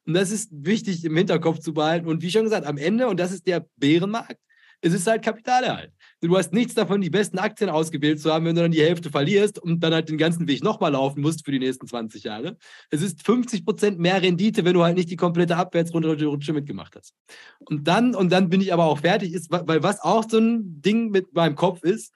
Und 0.06 0.14
das 0.14 0.30
ist 0.30 0.50
wichtig 0.52 1.04
im 1.04 1.16
Hinterkopf 1.16 1.60
zu 1.60 1.74
behalten. 1.74 2.08
Und 2.08 2.22
wie 2.22 2.30
schon 2.30 2.44
gesagt, 2.44 2.66
am 2.66 2.76
Ende, 2.76 3.08
und 3.08 3.18
das 3.20 3.32
ist 3.32 3.46
der 3.46 3.66
Bärenmarkt, 3.76 4.38
es 4.84 4.92
ist 4.92 5.06
halt 5.06 5.22
Kapitalerhalt. 5.22 5.92
Du 6.20 6.36
hast 6.36 6.52
nichts 6.52 6.74
davon, 6.74 7.00
die 7.00 7.10
besten 7.10 7.38
Aktien 7.38 7.70
ausgewählt 7.70 8.20
zu 8.20 8.32
haben, 8.32 8.44
wenn 8.44 8.56
du 8.56 8.62
dann 8.62 8.72
die 8.72 8.82
Hälfte 8.82 9.10
verlierst 9.10 9.60
und 9.60 9.80
dann 9.80 9.94
halt 9.94 10.08
den 10.08 10.18
ganzen 10.18 10.48
Weg 10.48 10.64
nochmal 10.64 10.92
laufen 10.92 11.20
musst 11.20 11.44
für 11.44 11.52
die 11.52 11.60
nächsten 11.60 11.86
20 11.86 12.24
Jahre. 12.24 12.56
Es 12.90 13.00
ist 13.00 13.24
50 13.24 13.64
Prozent 13.64 14.00
mehr 14.00 14.20
Rendite, 14.20 14.64
wenn 14.64 14.74
du 14.74 14.82
halt 14.82 14.96
nicht 14.96 15.08
die 15.08 15.16
komplette 15.16 15.56
Abwärtsrutsche 15.56 16.52
mitgemacht 16.52 16.96
hast. 16.96 17.14
Und 17.60 17.86
dann, 17.86 18.14
und 18.16 18.32
dann 18.32 18.48
bin 18.48 18.60
ich 18.60 18.72
aber 18.72 18.84
auch 18.84 18.98
fertig, 18.98 19.32
ist, 19.32 19.50
weil 19.50 19.84
was 19.84 20.00
auch 20.00 20.28
so 20.28 20.38
ein 20.38 20.82
Ding 20.82 21.10
mit 21.10 21.32
meinem 21.32 21.54
Kopf 21.54 21.84
ist, 21.84 22.12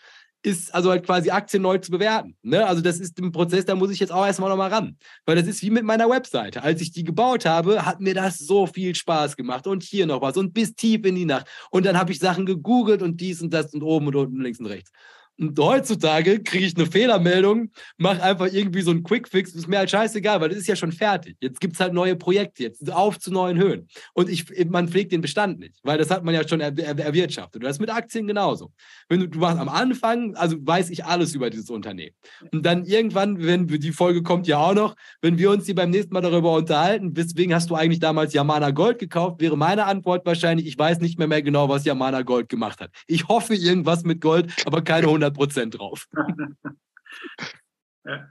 ist 0.47 0.73
also 0.73 0.91
halt 0.91 1.05
quasi 1.05 1.31
Aktien 1.31 1.65
neu 1.65 1.79
zu 1.79 1.91
bewerten. 1.91 2.37
Ne? 2.43 2.65
Also 2.65 2.81
das 2.81 3.01
ist 3.01 3.19
ein 3.19 3.33
Prozess, 3.33 3.65
da 3.65 3.75
muss 3.75 3.91
ich 3.91 3.99
jetzt 3.99 4.13
auch 4.13 4.25
erstmal 4.25 4.49
nochmal 4.49 4.73
ran. 4.73 4.97
Weil 5.25 5.35
das 5.35 5.49
ist 5.49 5.61
wie 5.63 5.71
mit 5.71 5.83
meiner 5.83 6.09
Webseite. 6.09 6.63
Als 6.63 6.81
ich 6.81 6.93
die 6.93 7.03
gebaut 7.03 7.45
habe, 7.45 7.85
hat 7.85 8.01
mir 8.01 8.15
das 8.15 8.39
so 8.39 8.69
viel 8.69 8.95
Spaß 8.95 9.37
gemacht. 9.37 9.67
Und 9.67 9.83
hier 9.83 10.07
noch 10.07 10.23
was 10.23 10.37
und 10.37 10.55
bis 10.55 10.77
tief 10.77 11.05
in 11.05 11.17
die 11.17 11.25
Nacht. 11.25 11.49
Und 11.73 11.85
dann 11.85 11.99
habe 11.99 12.13
ich 12.13 12.21
Sachen 12.21 12.47
gegoogelt 12.47 13.03
und 13.03 13.21
dies 13.21 13.43
und 13.43 13.53
das 13.53 13.75
und 13.75 13.83
oben 13.83 14.07
und 14.07 14.15
unten, 14.15 14.41
links 14.41 14.61
und 14.61 14.67
rechts. 14.67 14.93
Und 15.39 15.59
heutzutage 15.59 16.43
kriege 16.43 16.65
ich 16.65 16.77
eine 16.77 16.87
Fehlermeldung, 16.87 17.71
mache 17.99 18.23
einfach 18.23 18.47
irgendwie 18.51 18.81
so 18.81 18.91
einen 18.91 19.03
Quickfix, 19.03 19.55
ist 19.55 19.69
mir 19.69 19.79
halt 19.79 19.91
scheißegal, 19.91 20.41
weil 20.41 20.49
das 20.49 20.59
ist 20.59 20.67
ja 20.67 20.77
schon 20.77 20.93
fertig. 20.93 21.37
Jetzt 21.41 21.61
gibt 21.61 21.75
es 21.75 21.81
halt 21.81 21.93
neue 21.93 22.17
Projekte, 22.17 22.63
jetzt 22.63 22.91
auf 22.91 23.19
zu 23.19 23.31
neuen 23.31 23.59
Höhen. 23.59 23.89
Und 24.15 24.31
ich, 24.31 24.47
man 24.67 24.89
pflegt 24.89 25.13
den 25.13 25.21
Bestand 25.21 25.59
nicht, 25.59 25.77
weil 25.83 25.99
das 25.99 26.11
hat 26.11 26.25
man 26.25 26.35
ja 26.35 26.47
schon 26.47 26.61
er, 26.61 26.77
er, 26.79 26.99
erwirtschaftet. 26.99 27.63
Und 27.63 27.69
das 27.69 27.79
mit 27.79 27.91
Aktien 27.91 28.27
genauso. 28.27 28.73
Wenn 29.09 29.21
du, 29.21 29.29
du 29.29 29.39
machst 29.39 29.59
am 29.59 29.69
Anfang, 29.69 30.35
also 30.37 30.57
weiß 30.59 30.91
ich 30.91 31.05
alles 31.05 31.35
über 31.35 31.51
dieses 31.51 31.69
Unternehmen. 31.69 32.15
Und 32.53 32.65
dann 32.65 32.85
irgendwann, 32.87 33.45
wenn 33.45 33.67
die 33.67 33.93
Folge 33.93 34.23
kommt 34.23 34.47
ja 34.47 34.59
auch 34.59 34.75
noch, 34.75 34.97
wenn 35.21 35.37
wir 35.37 35.51
uns 35.51 35.67
hier 35.67 35.75
beim 35.75 35.91
nächsten 35.91 36.15
Mal 36.15 36.23
darüber 36.23 36.55
unterhalten, 36.55 37.15
weswegen 37.15 37.55
hast 37.55 37.69
du 37.69 37.75
eigentlich 37.75 38.01
damals 38.01 38.33
Yamana 38.33 38.71
Gold 38.71 38.99
gekauft, 38.99 39.41
wäre 39.41 39.57
meine 39.57 39.85
Antwort 39.85 40.25
wahrscheinlich, 40.25 40.67
ich 40.67 40.79
weiß 40.79 41.01
nicht 41.01 41.19
mehr, 41.19 41.29
mehr 41.29 41.43
genau, 41.43 41.69
was 41.69 41.85
Yamana 41.85 42.23
Gold 42.23 42.49
gemacht 42.49 42.81
hat. 42.81 42.91
Ich 43.07 43.29
hoffe 43.29 43.55
irgendwas 43.55 44.05
mit 44.05 44.23
Gold, 44.23 44.51
aber 44.65 44.83
keine 44.83 45.07
100 45.07 45.26
100 45.27 45.35
Prozent 45.35 45.79
drauf. 45.79 46.07
ja. 48.05 48.29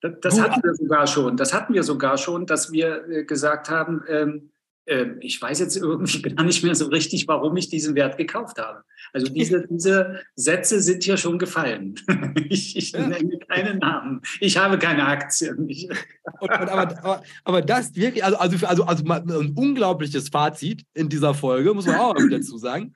Das, 0.00 0.12
das 0.20 0.40
hatten 0.40 0.62
wir 0.62 0.74
sogar 0.74 1.06
schon. 1.06 1.36
Das 1.38 1.54
hatten 1.54 1.72
wir 1.72 1.82
sogar 1.82 2.18
schon, 2.18 2.44
dass 2.44 2.72
wir 2.72 3.08
äh, 3.08 3.24
gesagt 3.24 3.70
haben, 3.70 4.02
ähm, 4.06 4.50
äh, 4.84 5.06
ich 5.20 5.40
weiß 5.40 5.60
jetzt 5.60 5.76
irgendwie 5.76 6.20
gar 6.34 6.44
nicht 6.44 6.62
mehr 6.62 6.74
so 6.74 6.88
richtig, 6.88 7.26
warum 7.26 7.56
ich 7.56 7.70
diesen 7.70 7.94
Wert 7.94 8.18
gekauft 8.18 8.58
habe. 8.58 8.82
Also 9.14 9.32
diese, 9.32 9.66
diese 9.70 10.20
Sätze 10.36 10.80
sind 10.80 11.04
hier 11.04 11.16
schon 11.16 11.38
gefallen. 11.38 11.94
ich, 12.48 12.76
ich 12.76 12.92
ja. 12.92 13.06
nenne 13.06 13.38
keine 13.48 13.76
Namen. 13.76 14.20
Ich 14.40 14.58
habe 14.58 14.78
keine 14.78 15.06
Aktien. 15.06 15.56
Und, 15.56 15.70
und 16.40 16.50
aber, 16.50 16.98
aber, 17.02 17.22
aber, 17.44 17.62
das 17.62 17.94
wirklich, 17.94 18.22
also, 18.22 18.36
also, 18.36 18.66
also, 18.66 18.84
also 18.84 19.04
ein 19.06 19.54
unglaubliches 19.56 20.28
Fazit 20.28 20.84
in 20.92 21.08
dieser 21.08 21.32
Folge, 21.32 21.72
muss 21.72 21.86
man 21.86 21.96
auch 21.96 22.14
dazu 22.30 22.58
sagen 22.58 22.92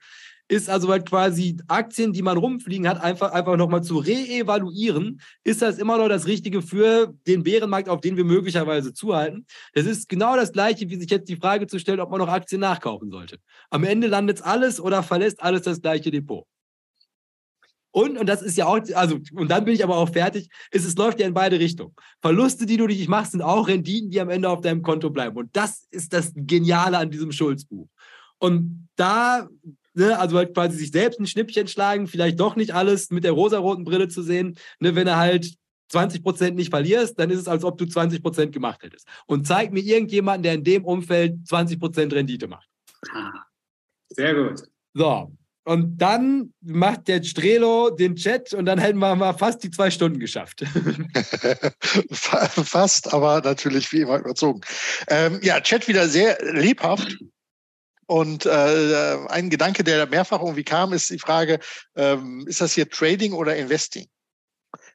ist 0.49 0.67
also 0.67 0.89
halt 0.89 1.07
quasi 1.07 1.57
Aktien, 1.67 2.11
die 2.11 2.23
man 2.23 2.35
rumfliegen 2.35 2.87
hat, 2.87 2.99
einfach, 3.01 3.31
einfach 3.31 3.55
nochmal 3.55 3.83
zu 3.83 3.99
reevaluieren. 3.99 5.21
Ist 5.43 5.61
das 5.61 5.77
immer 5.77 5.97
noch 5.99 6.09
das 6.09 6.25
Richtige 6.25 6.63
für 6.63 7.13
den 7.27 7.43
Bärenmarkt, 7.43 7.87
auf 7.87 8.01
den 8.01 8.17
wir 8.17 8.25
möglicherweise 8.25 8.91
zuhalten? 8.91 9.45
Das 9.73 9.85
ist 9.85 10.09
genau 10.09 10.35
das 10.35 10.51
Gleiche, 10.51 10.89
wie 10.89 10.95
sich 10.95 11.09
jetzt 11.11 11.29
die 11.29 11.35
Frage 11.35 11.67
zu 11.67 11.77
stellen, 11.79 11.99
ob 11.99 12.09
man 12.09 12.19
noch 12.19 12.29
Aktien 12.29 12.61
nachkaufen 12.61 13.11
sollte. 13.11 13.37
Am 13.69 13.83
Ende 13.83 14.07
landet 14.07 14.41
alles 14.41 14.81
oder 14.81 15.03
verlässt 15.03 15.41
alles 15.41 15.61
das 15.61 15.81
gleiche 15.81 16.09
Depot. 16.09 16.45
Und, 17.91 18.17
und 18.17 18.27
das 18.27 18.41
ist 18.41 18.57
ja 18.57 18.65
auch, 18.65 18.79
also, 18.95 19.19
und 19.33 19.49
dann 19.51 19.65
bin 19.65 19.73
ich 19.73 19.83
aber 19.83 19.97
auch 19.97 20.09
fertig, 20.09 20.49
ist, 20.71 20.85
es 20.85 20.95
läuft 20.95 21.19
ja 21.19 21.27
in 21.27 21.33
beide 21.33 21.59
Richtungen. 21.59 21.93
Verluste, 22.21 22.65
die 22.65 22.77
du 22.77 22.87
dich 22.87 23.07
machst, 23.07 23.31
sind 23.31 23.41
auch 23.41 23.67
Renditen, 23.67 24.09
die 24.09 24.19
am 24.19 24.29
Ende 24.29 24.49
auf 24.49 24.61
deinem 24.61 24.81
Konto 24.81 25.11
bleiben. 25.11 25.37
Und 25.37 25.55
das 25.55 25.87
ist 25.91 26.11
das 26.13 26.31
Geniale 26.35 26.97
an 26.97 27.11
diesem 27.11 27.31
Schulzbuch. 27.31 27.87
Und 28.39 28.87
da 28.95 29.47
Ne, 29.93 30.17
also 30.17 30.37
halt 30.37 30.53
quasi 30.53 30.77
sich 30.77 30.91
selbst 30.91 31.19
ein 31.19 31.27
Schnippchen 31.27 31.67
schlagen, 31.67 32.07
vielleicht 32.07 32.39
doch 32.39 32.55
nicht 32.55 32.73
alles 32.73 33.09
mit 33.09 33.23
der 33.23 33.31
rosaroten 33.31 33.83
Brille 33.83 34.07
zu 34.07 34.21
sehen. 34.21 34.57
Ne, 34.79 34.95
wenn 34.95 35.07
er 35.07 35.17
halt 35.17 35.55
20 35.89 36.23
Prozent 36.23 36.55
nicht 36.55 36.69
verlierst, 36.69 37.19
dann 37.19 37.29
ist 37.29 37.39
es, 37.39 37.47
als 37.47 37.63
ob 37.63 37.77
du 37.77 37.85
20 37.85 38.21
Prozent 38.21 38.53
gemacht 38.53 38.83
hättest. 38.83 39.07
Und 39.25 39.47
zeig 39.47 39.73
mir 39.73 39.81
irgendjemanden, 39.81 40.43
der 40.43 40.53
in 40.53 40.63
dem 40.63 40.85
Umfeld 40.85 41.47
20 41.47 41.79
Prozent 41.79 42.13
Rendite 42.13 42.47
macht. 42.47 42.67
Ah, 43.11 43.31
sehr 44.09 44.35
gut. 44.35 44.63
So. 44.93 45.31
Und 45.65 45.99
dann 45.99 46.53
macht 46.61 47.07
der 47.07 47.21
Strelo 47.21 47.91
den 47.91 48.15
Chat 48.15 48.53
und 48.55 48.65
dann 48.65 48.79
hätten 48.79 48.97
wir 48.97 49.15
mal 49.15 49.33
fast 49.33 49.63
die 49.63 49.69
zwei 49.69 49.91
Stunden 49.91 50.19
geschafft. 50.19 50.63
fast, 52.11 53.13
aber 53.13 53.41
natürlich 53.41 53.91
wie 53.91 54.01
immer 54.01 54.17
überzogen. 54.17 54.61
Ähm, 55.09 55.39
ja, 55.43 55.61
Chat 55.61 55.87
wieder 55.87 56.07
sehr 56.07 56.39
lebhaft. 56.53 57.19
Und 58.09 58.47
äh, 58.47 59.17
ein 59.27 59.51
Gedanke, 59.51 59.83
der 59.83 60.07
mehrfach 60.07 60.39
irgendwie 60.39 60.63
kam, 60.63 60.93
ist 60.93 61.11
die 61.11 61.19
Frage, 61.19 61.59
ähm, 61.95 62.43
ist 62.47 62.59
das 62.59 62.73
hier 62.73 62.89
Trading 62.89 63.33
oder 63.33 63.55
Investing? 63.55 64.07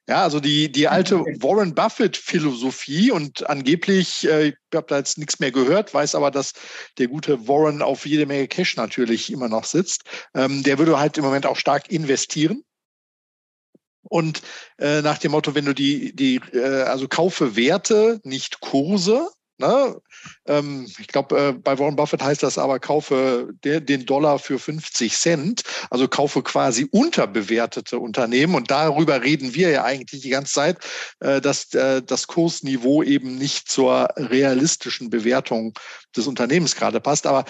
Ja, 0.08 0.24
also 0.24 0.40
die, 0.40 0.72
die 0.72 0.88
alte 0.88 1.20
Warren 1.20 1.76
Buffett-Philosophie 1.76 3.12
und 3.12 3.48
angeblich, 3.48 4.26
äh, 4.26 4.48
ich 4.48 4.56
habe 4.74 4.88
da 4.88 4.98
jetzt 4.98 5.16
nichts 5.16 5.38
mehr 5.38 5.52
gehört, 5.52 5.94
weiß 5.94 6.16
aber, 6.16 6.32
dass 6.32 6.54
der 6.98 7.06
gute 7.06 7.46
Warren 7.46 7.82
auf 7.82 8.04
jede 8.04 8.26
Menge 8.26 8.48
Cash 8.48 8.76
natürlich 8.76 9.30
immer 9.30 9.48
noch 9.48 9.64
sitzt. 9.64 10.02
Ähm, 10.34 10.64
der 10.64 10.78
würde 10.78 10.98
halt 10.98 11.16
im 11.16 11.22
Moment 11.22 11.46
auch 11.46 11.56
stark 11.56 11.92
investieren. 11.92 12.64
Und 14.02 14.42
äh, 14.78 15.02
nach 15.02 15.18
dem 15.18 15.30
Motto, 15.30 15.54
wenn 15.54 15.66
du 15.66 15.72
die, 15.72 16.16
die 16.16 16.40
äh, 16.52 16.82
also 16.82 17.06
kaufe 17.06 17.54
Werte, 17.54 18.20
nicht 18.24 18.58
Kurse, 18.58 19.28
Ne? 19.58 20.00
Ähm, 20.46 20.86
ich 20.98 21.06
glaube, 21.06 21.38
äh, 21.38 21.52
bei 21.52 21.78
Warren 21.78 21.94
Buffett 21.94 22.22
heißt 22.22 22.42
das 22.42 22.58
aber, 22.58 22.80
kaufe 22.80 23.48
den 23.62 24.04
Dollar 24.04 24.40
für 24.40 24.58
50 24.58 25.16
Cent, 25.16 25.62
also 25.90 26.08
kaufe 26.08 26.42
quasi 26.42 26.88
unterbewertete 26.90 28.00
Unternehmen. 28.00 28.56
Und 28.56 28.72
darüber 28.72 29.22
reden 29.22 29.54
wir 29.54 29.70
ja 29.70 29.84
eigentlich 29.84 30.22
die 30.22 30.30
ganze 30.30 30.54
Zeit, 30.54 30.78
äh, 31.20 31.40
dass 31.40 31.72
äh, 31.74 32.02
das 32.02 32.26
Kursniveau 32.26 33.04
eben 33.04 33.36
nicht 33.36 33.68
zur 33.68 34.08
realistischen 34.16 35.08
Bewertung 35.08 35.72
des 36.16 36.26
Unternehmens 36.26 36.74
gerade 36.74 37.00
passt. 37.00 37.26
Aber 37.26 37.44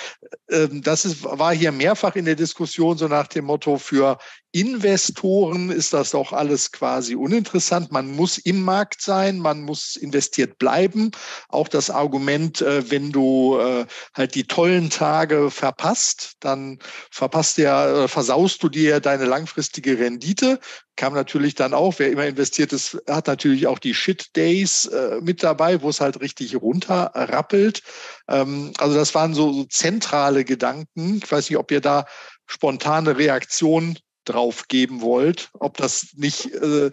ähm, 0.51 0.83
das 0.83 1.07
ist, 1.07 1.25
war 1.25 1.55
hier 1.55 1.73
mehrfach 1.73 2.17
in 2.17 2.27
der 2.27 2.37
Diskussion 2.37 2.99
so 2.99 3.09
nach 3.09 3.29
dem 3.29 3.47
Motto, 3.47 3.79
für 3.79 4.19
Investoren 4.55 5.71
ist 5.71 5.93
das 5.95 6.13
doch 6.13 6.33
alles 6.33 6.71
quasi 6.71 7.17
uninteressant. 7.17 7.91
Man 7.91 8.07
muss 8.15 8.39
im 8.39 8.63
Markt 8.63 9.03
sein, 9.03 9.41
man 9.41 9.63
muss 9.63 9.97
investiert 9.97 10.59
bleiben. 10.59 11.11
Auch 11.49 11.67
das 11.67 11.91
Argument, 11.91 12.61
äh, 12.61 12.89
wenn 12.89 13.11
du 13.11 13.59
äh, 13.59 13.85
halt 14.15 14.37
die 14.37 14.47
tollen 14.47 14.91
Tage 14.91 15.51
verpasst, 15.51 16.35
dann 16.39 16.79
verpasst 17.11 17.59
ja, 17.59 18.07
versaust 18.07 18.63
du 18.63 18.69
dir 18.69 19.01
deine 19.01 19.25
langfristige 19.25 19.99
Rendite. 19.99 20.61
Kam 20.95 21.15
natürlich 21.15 21.57
dann 21.57 21.75
auch, 21.75 21.99
wer 21.99 22.13
immer 22.13 22.27
investiert 22.27 22.73
ist, 22.73 22.97
hat 23.09 23.27
natürlich 23.27 23.67
auch 23.67 23.81
die 23.81 23.95
Shit 23.95 24.37
Days 24.37 24.87
äh, 24.87 25.19
mit 25.21 25.43
dabei, 25.43 25.83
wo 25.83 25.89
es 25.89 26.01
halt 26.01 26.21
richtig 26.21 26.55
runterrappelt. 26.55 27.83
Ähm, 28.29 28.73
also 28.79 28.95
das 28.95 29.17
waren 29.17 29.35
so, 29.35 29.53
so 29.53 29.65
zentrale 29.65 30.45
Gedanken. 30.45 31.21
Ich 31.25 31.33
weiß 31.33 31.51
nicht, 31.51 31.59
ob 31.59 31.73
ihr 31.73 31.81
da 31.81 32.05
spontane 32.47 33.17
Reaktion 33.19 33.99
drauf 34.25 34.69
geben 34.69 35.01
wollt, 35.01 35.51
ob 35.55 35.77
das 35.77 36.15
nicht 36.17 36.53
äh, 36.55 36.91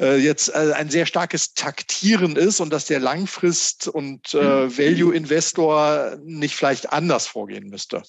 äh, 0.00 0.16
jetzt 0.16 0.48
äh, 0.48 0.72
ein 0.74 0.88
sehr 0.88 1.06
starkes 1.06 1.54
Taktieren 1.54 2.34
ist 2.36 2.60
und 2.60 2.72
dass 2.72 2.86
der 2.86 3.00
Langfrist- 3.00 3.86
und 3.86 4.32
äh, 4.32 4.64
mhm. 4.64 4.78
Value-Investor 4.78 6.16
nicht 6.24 6.56
vielleicht 6.56 6.90
anders 6.92 7.26
vorgehen 7.26 7.68
müsste. 7.68 8.02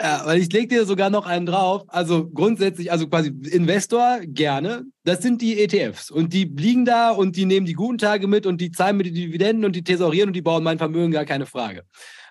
Ja, 0.00 0.22
weil 0.24 0.40
ich 0.40 0.52
lege 0.52 0.68
dir 0.68 0.84
sogar 0.84 1.10
noch 1.10 1.26
einen 1.26 1.46
drauf. 1.46 1.84
Also 1.88 2.28
grundsätzlich, 2.28 2.92
also 2.92 3.08
quasi 3.08 3.28
Investor 3.50 4.20
gerne. 4.22 4.84
Das 5.04 5.22
sind 5.22 5.42
die 5.42 5.60
ETFs. 5.60 6.10
Und 6.10 6.32
die 6.32 6.44
liegen 6.44 6.84
da 6.84 7.10
und 7.10 7.36
die 7.36 7.44
nehmen 7.44 7.66
die 7.66 7.74
guten 7.74 7.98
Tage 7.98 8.26
mit 8.26 8.46
und 8.46 8.60
die 8.60 8.70
zahlen 8.70 8.96
mir 8.96 9.04
die 9.04 9.12
Dividenden 9.12 9.64
und 9.64 9.76
die 9.76 9.84
tesorieren 9.84 10.30
und 10.30 10.34
die 10.34 10.42
bauen 10.42 10.64
mein 10.64 10.78
Vermögen, 10.78 11.12
gar 11.12 11.24
keine 11.24 11.46
Frage. 11.46 11.84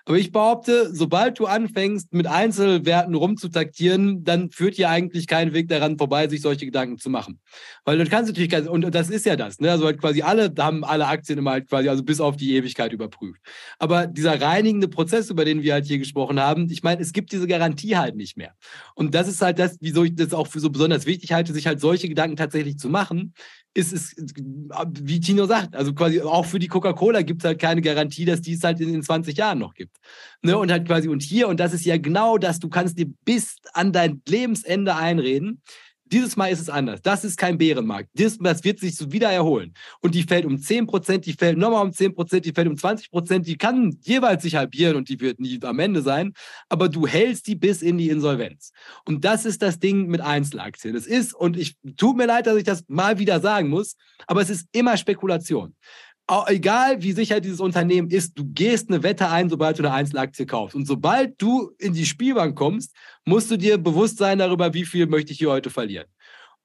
Aber 0.08 0.18
ich 0.18 0.30
behaupte, 0.30 0.94
sobald 0.94 1.36
du 1.40 1.46
anfängst, 1.46 2.14
mit 2.14 2.28
Einzelwerten 2.28 3.16
rumzutaktieren, 3.16 4.22
dann 4.22 4.52
führt 4.52 4.76
hier 4.76 4.88
eigentlich 4.88 5.26
kein 5.26 5.52
Weg 5.52 5.68
daran 5.68 5.98
vorbei, 5.98 6.28
sich 6.28 6.42
solche 6.42 6.64
Gedanken 6.64 6.98
zu 6.98 7.10
machen. 7.10 7.40
Weil 7.84 7.98
du 7.98 8.08
kannst 8.08 8.32
natürlich, 8.32 8.68
und 8.68 8.82
das 8.94 9.10
ist 9.10 9.26
ja 9.26 9.34
das, 9.34 9.58
ne? 9.58 9.72
also 9.72 9.84
halt 9.84 10.00
quasi 10.00 10.22
alle, 10.22 10.54
haben 10.60 10.84
alle 10.84 11.08
Aktien 11.08 11.40
immer 11.40 11.50
halt 11.50 11.68
quasi, 11.68 11.88
also 11.88 12.04
bis 12.04 12.20
auf 12.20 12.36
die 12.36 12.54
Ewigkeit 12.54 12.92
überprüft. 12.92 13.40
Aber 13.80 14.06
dieser 14.06 14.40
reinigende 14.40 14.86
Prozess, 14.86 15.28
über 15.28 15.44
den 15.44 15.64
wir 15.64 15.72
halt 15.72 15.86
hier 15.86 15.98
gesprochen 15.98 16.38
haben, 16.38 16.70
ich 16.70 16.84
meine, 16.84 17.02
es 17.02 17.12
gibt 17.12 17.32
diese 17.32 17.48
Garantie 17.48 17.96
halt 17.96 18.14
nicht 18.14 18.36
mehr. 18.36 18.54
Und 18.94 19.12
das 19.12 19.26
ist 19.26 19.42
halt 19.42 19.58
das, 19.58 19.76
wieso 19.80 20.04
ich 20.04 20.14
das 20.14 20.32
auch 20.32 20.46
für 20.46 20.60
so 20.60 20.70
besonders 20.70 21.06
wichtig 21.06 21.32
halte, 21.32 21.52
sich 21.52 21.66
halt 21.66 21.80
solche 21.80 22.08
Gedanken 22.08 22.36
tatsächlich 22.36 22.78
zu 22.78 22.88
machen, 22.88 23.34
ist 23.76 23.92
es, 23.92 24.16
wie 25.02 25.20
Tino 25.20 25.44
sagt, 25.44 25.76
also 25.76 25.92
quasi 25.92 26.22
auch 26.22 26.46
für 26.46 26.58
die 26.58 26.66
Coca-Cola 26.66 27.20
gibt 27.20 27.42
es 27.42 27.46
halt 27.46 27.60
keine 27.60 27.82
Garantie, 27.82 28.24
dass 28.24 28.40
die 28.40 28.54
es 28.54 28.64
halt 28.64 28.80
in 28.80 28.90
den 28.90 29.02
20 29.02 29.36
Jahren 29.36 29.58
noch 29.58 29.74
gibt. 29.74 29.98
Ne? 30.42 30.56
Und 30.56 30.72
halt 30.72 30.86
quasi, 30.86 31.08
und 31.08 31.22
hier, 31.22 31.46
und 31.46 31.60
das 31.60 31.74
ist 31.74 31.84
ja 31.84 31.98
genau 31.98 32.38
das, 32.38 32.58
du 32.58 32.70
kannst 32.70 32.98
dir 32.98 33.06
bis 33.26 33.56
an 33.74 33.92
dein 33.92 34.22
Lebensende 34.26 34.96
einreden, 34.96 35.60
dieses 36.12 36.36
Mal 36.36 36.48
ist 36.48 36.60
es 36.60 36.68
anders. 36.68 37.02
Das 37.02 37.24
ist 37.24 37.36
kein 37.36 37.58
Bärenmarkt. 37.58 38.10
Das, 38.14 38.38
das 38.38 38.64
wird 38.64 38.78
sich 38.78 38.96
so 38.96 39.12
wieder 39.12 39.30
erholen. 39.30 39.74
Und 40.00 40.14
die 40.14 40.22
fällt 40.22 40.44
um 40.44 40.56
10%, 40.56 41.18
die 41.18 41.32
fällt 41.32 41.58
nochmal 41.58 41.84
um 41.84 41.90
10%, 41.90 42.40
die 42.40 42.52
fällt 42.52 42.68
um 42.68 42.74
20%, 42.74 43.40
die 43.40 43.56
kann 43.56 43.96
jeweils 44.02 44.42
sich 44.42 44.54
halbieren 44.54 44.96
und 44.96 45.08
die 45.08 45.20
wird 45.20 45.40
nie 45.40 45.58
am 45.62 45.78
Ende 45.78 46.02
sein. 46.02 46.32
Aber 46.68 46.88
du 46.88 47.06
hältst 47.06 47.46
die 47.46 47.56
bis 47.56 47.82
in 47.82 47.98
die 47.98 48.10
Insolvenz. 48.10 48.72
Und 49.04 49.24
das 49.24 49.44
ist 49.44 49.62
das 49.62 49.78
Ding 49.78 50.06
mit 50.06 50.20
Einzelaktien. 50.20 50.94
Es 50.94 51.06
ist, 51.06 51.34
und 51.34 51.56
ich 51.56 51.76
tut 51.96 52.16
mir 52.16 52.26
leid, 52.26 52.46
dass 52.46 52.56
ich 52.56 52.64
das 52.64 52.84
mal 52.88 53.18
wieder 53.18 53.40
sagen 53.40 53.68
muss, 53.68 53.96
aber 54.26 54.42
es 54.42 54.50
ist 54.50 54.68
immer 54.72 54.96
Spekulation 54.96 55.74
egal 56.48 57.02
wie 57.02 57.12
sicher 57.12 57.40
dieses 57.40 57.60
Unternehmen 57.60 58.10
ist, 58.10 58.36
du 58.38 58.44
gehst 58.44 58.88
eine 58.88 59.02
Wette 59.02 59.28
ein, 59.28 59.48
sobald 59.48 59.78
du 59.78 59.84
eine 59.84 59.92
Einzelaktie 59.92 60.46
kaufst. 60.46 60.74
Und 60.74 60.86
sobald 60.86 61.40
du 61.40 61.70
in 61.78 61.92
die 61.92 62.06
Spielbank 62.06 62.56
kommst, 62.56 62.94
musst 63.24 63.50
du 63.50 63.56
dir 63.56 63.78
bewusst 63.78 64.18
sein 64.18 64.38
darüber, 64.38 64.74
wie 64.74 64.84
viel 64.84 65.06
möchte 65.06 65.32
ich 65.32 65.38
hier 65.38 65.50
heute 65.50 65.70
verlieren. 65.70 66.06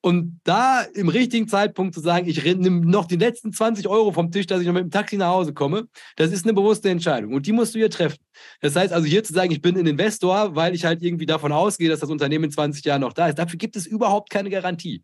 Und 0.03 0.39
da 0.43 0.81
im 0.81 1.09
richtigen 1.09 1.47
Zeitpunkt 1.47 1.93
zu 1.93 1.99
sagen, 1.99 2.27
ich 2.27 2.43
nehme 2.43 2.83
noch 2.87 3.05
die 3.05 3.17
letzten 3.17 3.53
20 3.53 3.87
Euro 3.87 4.11
vom 4.11 4.31
Tisch, 4.31 4.47
dass 4.47 4.59
ich 4.59 4.65
noch 4.65 4.73
mit 4.73 4.83
dem 4.83 4.89
Taxi 4.89 5.15
nach 5.15 5.29
Hause 5.29 5.53
komme, 5.53 5.87
das 6.15 6.31
ist 6.31 6.43
eine 6.43 6.53
bewusste 6.53 6.89
Entscheidung. 6.89 7.35
Und 7.35 7.45
die 7.45 7.51
musst 7.51 7.75
du 7.75 7.79
hier 7.79 7.91
treffen. 7.91 8.17
Das 8.61 8.75
heißt 8.75 8.91
also 8.91 9.05
hier 9.05 9.23
zu 9.23 9.31
sagen, 9.31 9.51
ich 9.51 9.61
bin 9.61 9.77
ein 9.77 9.85
Investor, 9.85 10.55
weil 10.55 10.73
ich 10.73 10.85
halt 10.85 11.03
irgendwie 11.03 11.27
davon 11.27 11.51
ausgehe, 11.51 11.87
dass 11.87 11.99
das 11.99 12.09
Unternehmen 12.09 12.45
in 12.45 12.51
20 12.51 12.83
Jahren 12.83 13.01
noch 13.01 13.13
da 13.13 13.27
ist, 13.27 13.37
dafür 13.37 13.59
gibt 13.59 13.75
es 13.75 13.85
überhaupt 13.85 14.31
keine 14.31 14.49
Garantie. 14.49 15.03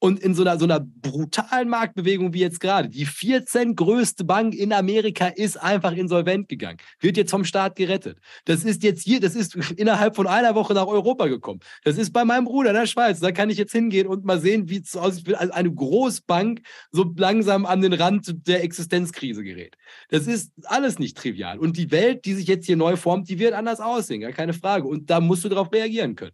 Und 0.00 0.20
in 0.20 0.34
so 0.34 0.42
einer, 0.42 0.58
so 0.58 0.64
einer 0.64 0.80
brutalen 0.80 1.68
Marktbewegung 1.68 2.32
wie 2.32 2.40
jetzt 2.40 2.60
gerade, 2.60 2.88
die 2.88 3.04
14 3.04 3.74
größte 3.74 4.24
Bank 4.24 4.54
in 4.54 4.72
Amerika 4.72 5.26
ist 5.26 5.56
einfach 5.56 5.92
insolvent 5.92 6.48
gegangen, 6.48 6.78
wird 7.00 7.16
jetzt 7.16 7.30
vom 7.30 7.44
Staat 7.44 7.74
gerettet. 7.74 8.18
Das 8.44 8.64
ist 8.64 8.84
jetzt 8.84 9.02
hier, 9.02 9.18
das 9.18 9.34
ist 9.34 9.54
innerhalb 9.76 10.14
von 10.14 10.28
einer 10.28 10.54
Woche 10.54 10.74
nach 10.74 10.86
Europa 10.86 11.26
gekommen. 11.26 11.60
Das 11.82 11.98
ist 11.98 12.12
bei 12.12 12.24
meinem 12.24 12.44
Bruder 12.44 12.70
in 12.70 12.76
der 12.76 12.86
Schweiz. 12.86 13.18
Da 13.18 13.32
kann 13.32 13.50
ich 13.50 13.58
jetzt 13.58 13.72
hingehen 13.72 14.06
und 14.06 14.24
mal 14.24 14.40
sehen, 14.40 14.68
wie 14.68 14.78
es 14.78 14.96
aussieht, 14.96 15.34
als 15.34 15.50
eine 15.50 15.72
Großbank 15.72 16.60
so 16.92 17.12
langsam 17.16 17.66
an 17.66 17.80
den 17.80 17.92
Rand 17.92 18.46
der 18.46 18.62
Existenzkrise 18.62 19.42
gerät. 19.42 19.76
Das 20.10 20.26
ist 20.26 20.52
alles 20.64 20.98
nicht 20.98 21.16
trivial. 21.16 21.58
Und 21.58 21.76
die 21.76 21.90
Welt, 21.90 22.24
die 22.24 22.34
sich 22.34 22.46
jetzt 22.46 22.66
hier 22.66 22.76
neu 22.76 22.96
formt, 22.96 23.28
die 23.28 23.38
wird 23.38 23.54
anders 23.54 23.80
aussehen, 23.80 24.20
gar 24.20 24.32
keine 24.32 24.52
Frage. 24.52 24.86
Und 24.86 25.10
da 25.10 25.20
musst 25.20 25.44
du 25.44 25.48
darauf 25.48 25.72
reagieren 25.72 26.14
können. 26.14 26.32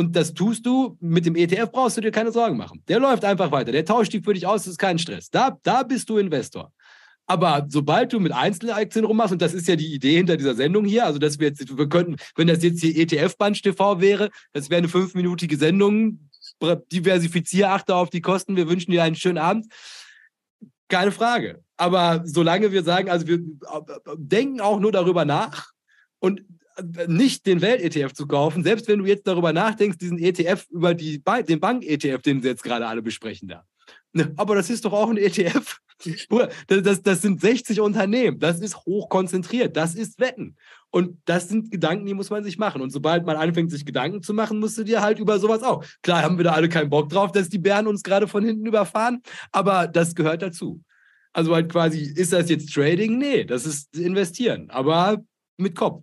Und 0.00 0.16
das 0.16 0.32
tust 0.32 0.64
du 0.64 0.96
mit 0.98 1.26
dem 1.26 1.36
ETF, 1.36 1.72
brauchst 1.72 1.98
du 1.98 2.00
dir 2.00 2.10
keine 2.10 2.32
Sorgen 2.32 2.56
machen. 2.56 2.82
Der 2.88 2.98
läuft 2.98 3.22
einfach 3.22 3.52
weiter. 3.52 3.70
Der 3.70 3.84
tauscht 3.84 4.14
die 4.14 4.22
für 4.22 4.32
dich 4.32 4.46
aus, 4.46 4.62
das 4.62 4.72
ist 4.72 4.78
kein 4.78 4.98
Stress. 4.98 5.28
Da, 5.28 5.58
da 5.62 5.82
bist 5.82 6.08
du 6.08 6.16
Investor. 6.16 6.72
Aber 7.26 7.66
sobald 7.68 8.10
du 8.10 8.18
mit 8.18 8.32
Einzelaktien 8.32 9.04
rummachst, 9.04 9.34
und 9.34 9.42
das 9.42 9.52
ist 9.52 9.68
ja 9.68 9.76
die 9.76 9.92
Idee 9.92 10.16
hinter 10.16 10.38
dieser 10.38 10.54
Sendung 10.54 10.86
hier, 10.86 11.04
also 11.04 11.18
dass 11.18 11.38
wir 11.38 11.48
jetzt, 11.48 11.76
wir 11.76 11.86
könnten, 11.86 12.16
wenn 12.34 12.46
das 12.46 12.62
jetzt 12.62 12.80
hier 12.80 12.96
ETF-Bunch 12.96 13.60
TV 13.60 14.00
wäre, 14.00 14.30
das 14.54 14.70
wäre 14.70 14.78
eine 14.78 14.88
fünfminütige 14.88 15.58
Sendung, 15.58 16.30
diversifiziere, 16.90 17.68
achte 17.68 17.94
auf 17.94 18.08
die 18.08 18.22
Kosten, 18.22 18.56
wir 18.56 18.70
wünschen 18.70 18.92
dir 18.92 19.02
einen 19.02 19.16
schönen 19.16 19.36
Abend. 19.36 19.66
Keine 20.88 21.12
Frage. 21.12 21.62
Aber 21.76 22.22
solange 22.24 22.72
wir 22.72 22.84
sagen, 22.84 23.10
also 23.10 23.26
wir 23.26 23.40
denken 24.16 24.62
auch 24.62 24.80
nur 24.80 24.92
darüber 24.92 25.26
nach 25.26 25.72
und 26.20 26.40
nicht 27.06 27.46
den 27.46 27.60
Welt-ETF 27.60 28.12
zu 28.12 28.26
kaufen, 28.26 28.62
selbst 28.62 28.88
wenn 28.88 28.98
du 28.98 29.06
jetzt 29.06 29.26
darüber 29.26 29.52
nachdenkst, 29.52 29.98
diesen 29.98 30.18
ETF 30.18 30.66
über 30.70 30.94
die, 30.94 31.22
den 31.48 31.60
Bank-ETF, 31.60 32.22
den 32.22 32.42
sie 32.42 32.48
jetzt 32.48 32.62
gerade 32.62 32.86
alle 32.86 33.02
besprechen 33.02 33.48
da. 33.48 33.64
Ne, 34.12 34.32
aber 34.36 34.56
das 34.56 34.70
ist 34.70 34.84
doch 34.84 34.92
auch 34.92 35.10
ein 35.10 35.16
ETF. 35.16 35.78
Das, 36.66 36.82
das, 36.82 37.02
das 37.02 37.20
sind 37.20 37.42
60 37.42 37.78
Unternehmen. 37.78 38.38
Das 38.38 38.60
ist 38.60 38.86
hochkonzentriert. 38.86 39.76
Das 39.76 39.94
ist 39.94 40.18
Wetten. 40.18 40.56
Und 40.88 41.18
das 41.26 41.50
sind 41.50 41.70
Gedanken, 41.70 42.06
die 42.06 42.14
muss 42.14 42.30
man 42.30 42.42
sich 42.42 42.56
machen. 42.56 42.80
Und 42.80 42.88
sobald 42.88 43.26
man 43.26 43.36
anfängt, 43.36 43.70
sich 43.70 43.84
Gedanken 43.84 44.22
zu 44.22 44.32
machen, 44.32 44.60
musst 44.60 44.78
du 44.78 44.84
dir 44.84 45.02
halt 45.02 45.18
über 45.18 45.38
sowas 45.38 45.62
auch. 45.62 45.84
Klar 46.02 46.22
haben 46.22 46.38
wir 46.38 46.44
da 46.44 46.52
alle 46.52 46.70
keinen 46.70 46.88
Bock 46.88 47.10
drauf, 47.10 47.32
dass 47.32 47.50
die 47.50 47.58
Bären 47.58 47.86
uns 47.86 48.02
gerade 48.02 48.28
von 48.28 48.42
hinten 48.42 48.64
überfahren, 48.64 49.20
aber 49.52 49.88
das 49.88 50.14
gehört 50.14 50.40
dazu. 50.40 50.82
Also 51.34 51.54
halt 51.54 51.70
quasi, 51.70 52.00
ist 52.00 52.32
das 52.32 52.48
jetzt 52.48 52.72
Trading? 52.72 53.18
Nee, 53.18 53.44
das 53.44 53.66
ist 53.66 53.94
investieren, 53.96 54.70
aber 54.70 55.22
mit 55.58 55.76
Kopf. 55.76 56.02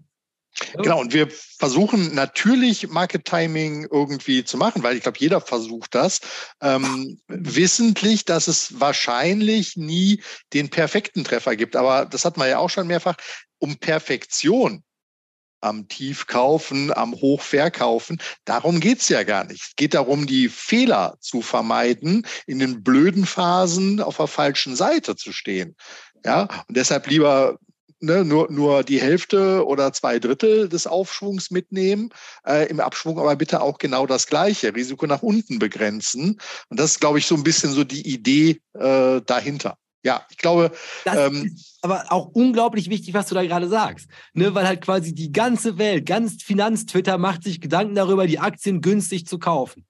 Genau, 0.73 0.99
und 0.99 1.13
wir 1.13 1.29
versuchen 1.59 2.15
natürlich 2.15 2.87
Market 2.87 3.25
Timing 3.25 3.87
irgendwie 3.91 4.43
zu 4.43 4.57
machen, 4.57 4.83
weil 4.83 4.95
ich 4.95 5.03
glaube, 5.03 5.19
jeder 5.19 5.39
versucht 5.39 5.93
das, 5.93 6.19
ähm, 6.61 7.19
wissentlich, 7.27 8.25
dass 8.25 8.47
es 8.47 8.79
wahrscheinlich 8.79 9.77
nie 9.77 10.23
den 10.53 10.69
perfekten 10.69 11.23
Treffer 11.23 11.55
gibt. 11.55 11.75
Aber 11.75 12.05
das 12.05 12.25
hat 12.25 12.37
man 12.37 12.49
ja 12.49 12.57
auch 12.57 12.69
schon 12.69 12.87
mehrfach. 12.87 13.15
Um 13.59 13.77
Perfektion 13.77 14.83
am 15.61 15.87
Tiefkaufen, 15.87 16.93
am 16.93 17.13
Hochverkaufen. 17.13 18.19
Darum 18.45 18.79
geht's 18.79 19.09
ja 19.09 19.23
gar 19.23 19.43
nicht. 19.43 19.61
Es 19.61 19.75
geht 19.75 19.93
darum, 19.93 20.27
die 20.27 20.49
Fehler 20.49 21.17
zu 21.19 21.41
vermeiden, 21.41 22.25
in 22.45 22.59
den 22.59 22.83
blöden 22.83 23.25
Phasen 23.25 24.01
auf 24.01 24.17
der 24.17 24.27
falschen 24.27 24.75
Seite 24.75 25.15
zu 25.15 25.31
stehen. 25.31 25.75
Ja, 26.25 26.41
und 26.67 26.77
deshalb 26.77 27.07
lieber 27.07 27.57
ne, 27.99 28.23
nur, 28.23 28.51
nur 28.51 28.83
die 28.83 29.01
Hälfte 29.01 29.65
oder 29.65 29.93
zwei 29.93 30.19
Drittel 30.19 30.69
des 30.69 30.87
Aufschwungs 30.87 31.51
mitnehmen, 31.51 32.09
äh, 32.45 32.69
im 32.69 32.79
Abschwung 32.79 33.19
aber 33.19 33.35
bitte 33.35 33.61
auch 33.61 33.77
genau 33.77 34.05
das 34.05 34.27
Gleiche, 34.27 34.75
Risiko 34.75 35.07
nach 35.07 35.23
unten 35.23 35.59
begrenzen. 35.59 36.39
Und 36.69 36.79
das 36.79 36.91
ist, 36.91 36.99
glaube 36.99 37.19
ich, 37.19 37.25
so 37.25 37.35
ein 37.35 37.43
bisschen 37.43 37.71
so 37.71 37.83
die 37.83 38.07
Idee 38.07 38.61
äh, 38.73 39.21
dahinter. 39.25 39.77
Ja, 40.03 40.25
ich 40.29 40.37
glaube. 40.37 40.71
Das 41.05 41.17
ähm, 41.17 41.53
ist 41.53 41.79
aber 41.81 42.05
auch 42.09 42.27
unglaublich 42.27 42.89
wichtig, 42.89 43.13
was 43.13 43.27
du 43.27 43.35
da 43.35 43.43
gerade 43.43 43.67
sagst. 43.67 44.07
Ne, 44.33 44.53
weil 44.53 44.67
halt 44.67 44.81
quasi 44.81 45.13
die 45.13 45.31
ganze 45.31 45.77
Welt, 45.77 46.05
ganz 46.05 46.43
Finanztwitter 46.43 47.17
macht 47.17 47.43
sich 47.43 47.59
Gedanken 47.59 47.95
darüber, 47.95 48.27
die 48.27 48.39
Aktien 48.39 48.81
günstig 48.81 49.25
zu 49.25 49.39
kaufen. 49.39 49.86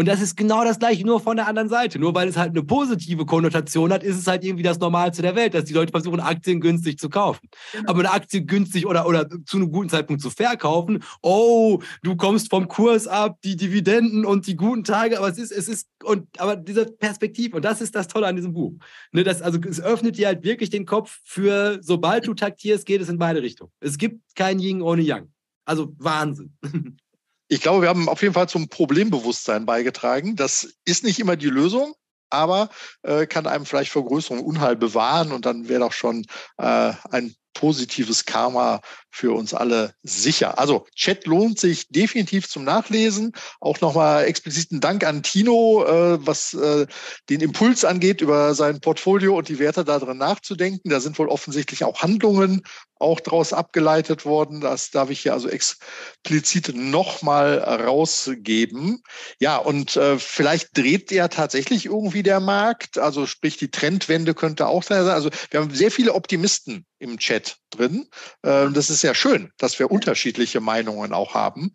Und 0.00 0.06
das 0.06 0.22
ist 0.22 0.34
genau 0.34 0.64
das 0.64 0.78
gleiche, 0.78 1.04
nur 1.04 1.20
von 1.20 1.36
der 1.36 1.46
anderen 1.46 1.68
Seite. 1.68 1.98
Nur 1.98 2.14
weil 2.14 2.26
es 2.26 2.38
halt 2.38 2.52
eine 2.52 2.62
positive 2.62 3.26
Konnotation 3.26 3.92
hat, 3.92 4.02
ist 4.02 4.16
es 4.16 4.26
halt 4.26 4.42
irgendwie 4.42 4.62
das 4.62 4.78
Normalste 4.78 5.20
der 5.20 5.36
Welt, 5.36 5.52
dass 5.52 5.66
die 5.66 5.74
Leute 5.74 5.90
versuchen, 5.90 6.20
Aktien 6.20 6.62
günstig 6.62 6.98
zu 6.98 7.10
kaufen. 7.10 7.50
Genau. 7.72 7.90
Aber 7.90 7.98
eine 7.98 8.10
Aktie 8.10 8.42
günstig 8.46 8.86
oder, 8.86 9.06
oder 9.06 9.28
zu 9.44 9.58
einem 9.58 9.70
guten 9.70 9.90
Zeitpunkt 9.90 10.22
zu 10.22 10.30
verkaufen, 10.30 11.04
oh, 11.20 11.82
du 12.02 12.16
kommst 12.16 12.48
vom 12.48 12.66
Kurs 12.66 13.06
ab, 13.06 13.40
die 13.44 13.56
Dividenden 13.56 14.24
und 14.24 14.46
die 14.46 14.56
guten 14.56 14.84
Tage, 14.84 15.18
aber 15.18 15.28
es 15.28 15.36
ist, 15.36 15.52
es 15.52 15.68
ist, 15.68 15.86
und 16.02 16.26
aber 16.40 16.56
diese 16.56 16.86
Perspektive, 16.86 17.56
und 17.56 17.66
das 17.66 17.82
ist 17.82 17.94
das 17.94 18.08
Tolle 18.08 18.26
an 18.26 18.36
diesem 18.36 18.54
Buch. 18.54 18.72
Ne, 19.12 19.22
das, 19.22 19.42
also 19.42 19.58
es 19.68 19.82
öffnet 19.82 20.16
dir 20.16 20.28
halt 20.28 20.42
wirklich 20.44 20.70
den 20.70 20.86
Kopf 20.86 21.20
für, 21.24 21.78
sobald 21.82 22.26
du 22.26 22.32
taktierst, 22.32 22.86
geht 22.86 23.02
es 23.02 23.10
in 23.10 23.18
beide 23.18 23.42
Richtungen. 23.42 23.70
Es 23.80 23.98
gibt 23.98 24.34
kein 24.34 24.60
Yin 24.60 24.80
ohne 24.80 25.02
Yang. 25.02 25.30
Also 25.66 25.92
Wahnsinn. 25.98 26.56
ich 27.50 27.60
glaube, 27.60 27.82
wir 27.82 27.88
haben 27.88 28.08
auf 28.08 28.22
jeden 28.22 28.32
Fall 28.32 28.48
zum 28.48 28.68
Problembewusstsein 28.68 29.66
beigetragen. 29.66 30.36
Das 30.36 30.72
ist 30.84 31.02
nicht 31.02 31.18
immer 31.18 31.34
die 31.34 31.48
Lösung, 31.48 31.94
aber 32.30 32.70
äh, 33.02 33.26
kann 33.26 33.48
einem 33.48 33.66
vielleicht 33.66 33.90
vor 33.90 34.04
größerem 34.04 34.40
Unheil 34.40 34.76
bewahren 34.76 35.32
und 35.32 35.46
dann 35.46 35.68
wäre 35.68 35.80
doch 35.80 35.92
schon 35.92 36.26
äh, 36.58 36.92
ein 37.10 37.34
positives 37.60 38.24
Karma 38.24 38.80
für 39.10 39.32
uns 39.32 39.52
alle 39.52 39.92
sicher. 40.02 40.58
Also 40.58 40.86
Chat 40.94 41.26
lohnt 41.26 41.58
sich 41.58 41.88
definitiv 41.88 42.48
zum 42.48 42.64
Nachlesen. 42.64 43.32
Auch 43.60 43.80
nochmal 43.80 44.24
expliziten 44.24 44.80
Dank 44.80 45.04
an 45.04 45.22
Tino, 45.22 45.84
äh, 45.84 46.26
was 46.26 46.54
äh, 46.54 46.86
den 47.28 47.40
Impuls 47.40 47.84
angeht, 47.84 48.22
über 48.22 48.54
sein 48.54 48.80
Portfolio 48.80 49.36
und 49.36 49.48
die 49.48 49.58
Werte 49.58 49.84
da 49.84 49.98
drin 49.98 50.16
nachzudenken. 50.18 50.88
Da 50.88 51.00
sind 51.00 51.18
wohl 51.18 51.28
offensichtlich 51.28 51.84
auch 51.84 52.00
Handlungen 52.00 52.62
auch 52.98 53.20
daraus 53.20 53.52
abgeleitet 53.52 54.24
worden. 54.24 54.60
Das 54.60 54.90
darf 54.90 55.10
ich 55.10 55.20
hier 55.20 55.32
also 55.32 55.48
explizit 55.48 56.74
nochmal 56.74 57.58
rausgeben. 57.58 59.02
Ja, 59.38 59.56
und 59.56 59.96
äh, 59.96 60.18
vielleicht 60.18 60.76
dreht 60.76 61.10
ja 61.10 61.28
tatsächlich 61.28 61.86
irgendwie 61.86 62.22
der 62.22 62.40
Markt. 62.40 62.98
Also 62.98 63.26
sprich, 63.26 63.56
die 63.56 63.70
Trendwende 63.70 64.34
könnte 64.34 64.66
auch 64.66 64.82
sein. 64.82 65.06
Also 65.08 65.30
wir 65.50 65.60
haben 65.60 65.74
sehr 65.74 65.90
viele 65.90 66.14
Optimisten 66.14 66.86
im 67.00 67.18
Chat 67.18 67.56
drin. 67.70 68.06
Äh, 68.42 68.70
das 68.70 68.90
ist 68.90 69.02
ja 69.02 69.14
schön, 69.14 69.50
dass 69.58 69.78
wir 69.78 69.90
unterschiedliche 69.90 70.60
Meinungen 70.60 71.12
auch 71.12 71.34
haben. 71.34 71.74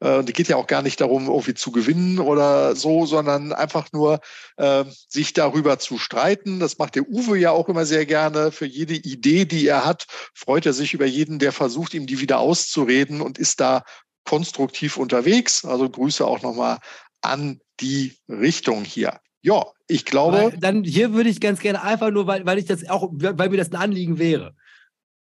Äh, 0.00 0.24
die 0.24 0.32
geht 0.32 0.48
ja 0.48 0.56
auch 0.56 0.66
gar 0.66 0.82
nicht 0.82 1.00
darum, 1.00 1.28
irgendwie 1.28 1.54
zu 1.54 1.72
gewinnen 1.72 2.18
oder 2.18 2.76
so, 2.76 3.06
sondern 3.06 3.52
einfach 3.52 3.92
nur 3.92 4.20
äh, 4.56 4.84
sich 5.08 5.32
darüber 5.32 5.78
zu 5.78 5.98
streiten. 5.98 6.60
Das 6.60 6.78
macht 6.78 6.96
der 6.96 7.08
Uwe 7.08 7.38
ja 7.38 7.52
auch 7.52 7.68
immer 7.68 7.86
sehr 7.86 8.04
gerne. 8.04 8.52
Für 8.52 8.66
jede 8.66 8.94
Idee, 8.94 9.44
die 9.44 9.66
er 9.66 9.86
hat, 9.86 10.06
freut 10.34 10.66
er 10.66 10.72
sich 10.72 10.92
über 10.92 11.06
jeden, 11.06 11.38
der 11.38 11.52
versucht, 11.52 11.94
ihm 11.94 12.06
die 12.06 12.20
wieder 12.20 12.40
auszureden 12.40 13.20
und 13.20 13.38
ist 13.38 13.60
da 13.60 13.84
konstruktiv 14.24 14.96
unterwegs. 14.96 15.64
Also 15.64 15.88
Grüße 15.88 16.26
auch 16.26 16.42
nochmal 16.42 16.78
an 17.20 17.60
die 17.80 18.16
Richtung 18.28 18.84
hier. 18.84 19.20
Ja, 19.42 19.66
ich 19.86 20.04
glaube. 20.04 20.36
Weil 20.38 20.58
dann 20.58 20.84
hier 20.84 21.12
würde 21.12 21.28
ich 21.28 21.40
ganz 21.40 21.60
gerne 21.60 21.82
einfach 21.82 22.10
nur, 22.10 22.26
weil, 22.26 22.46
weil 22.46 22.58
ich 22.58 22.64
das 22.64 22.88
auch, 22.88 23.10
weil 23.12 23.50
mir 23.50 23.58
das 23.58 23.70
ein 23.70 23.76
Anliegen 23.76 24.18
wäre 24.18 24.54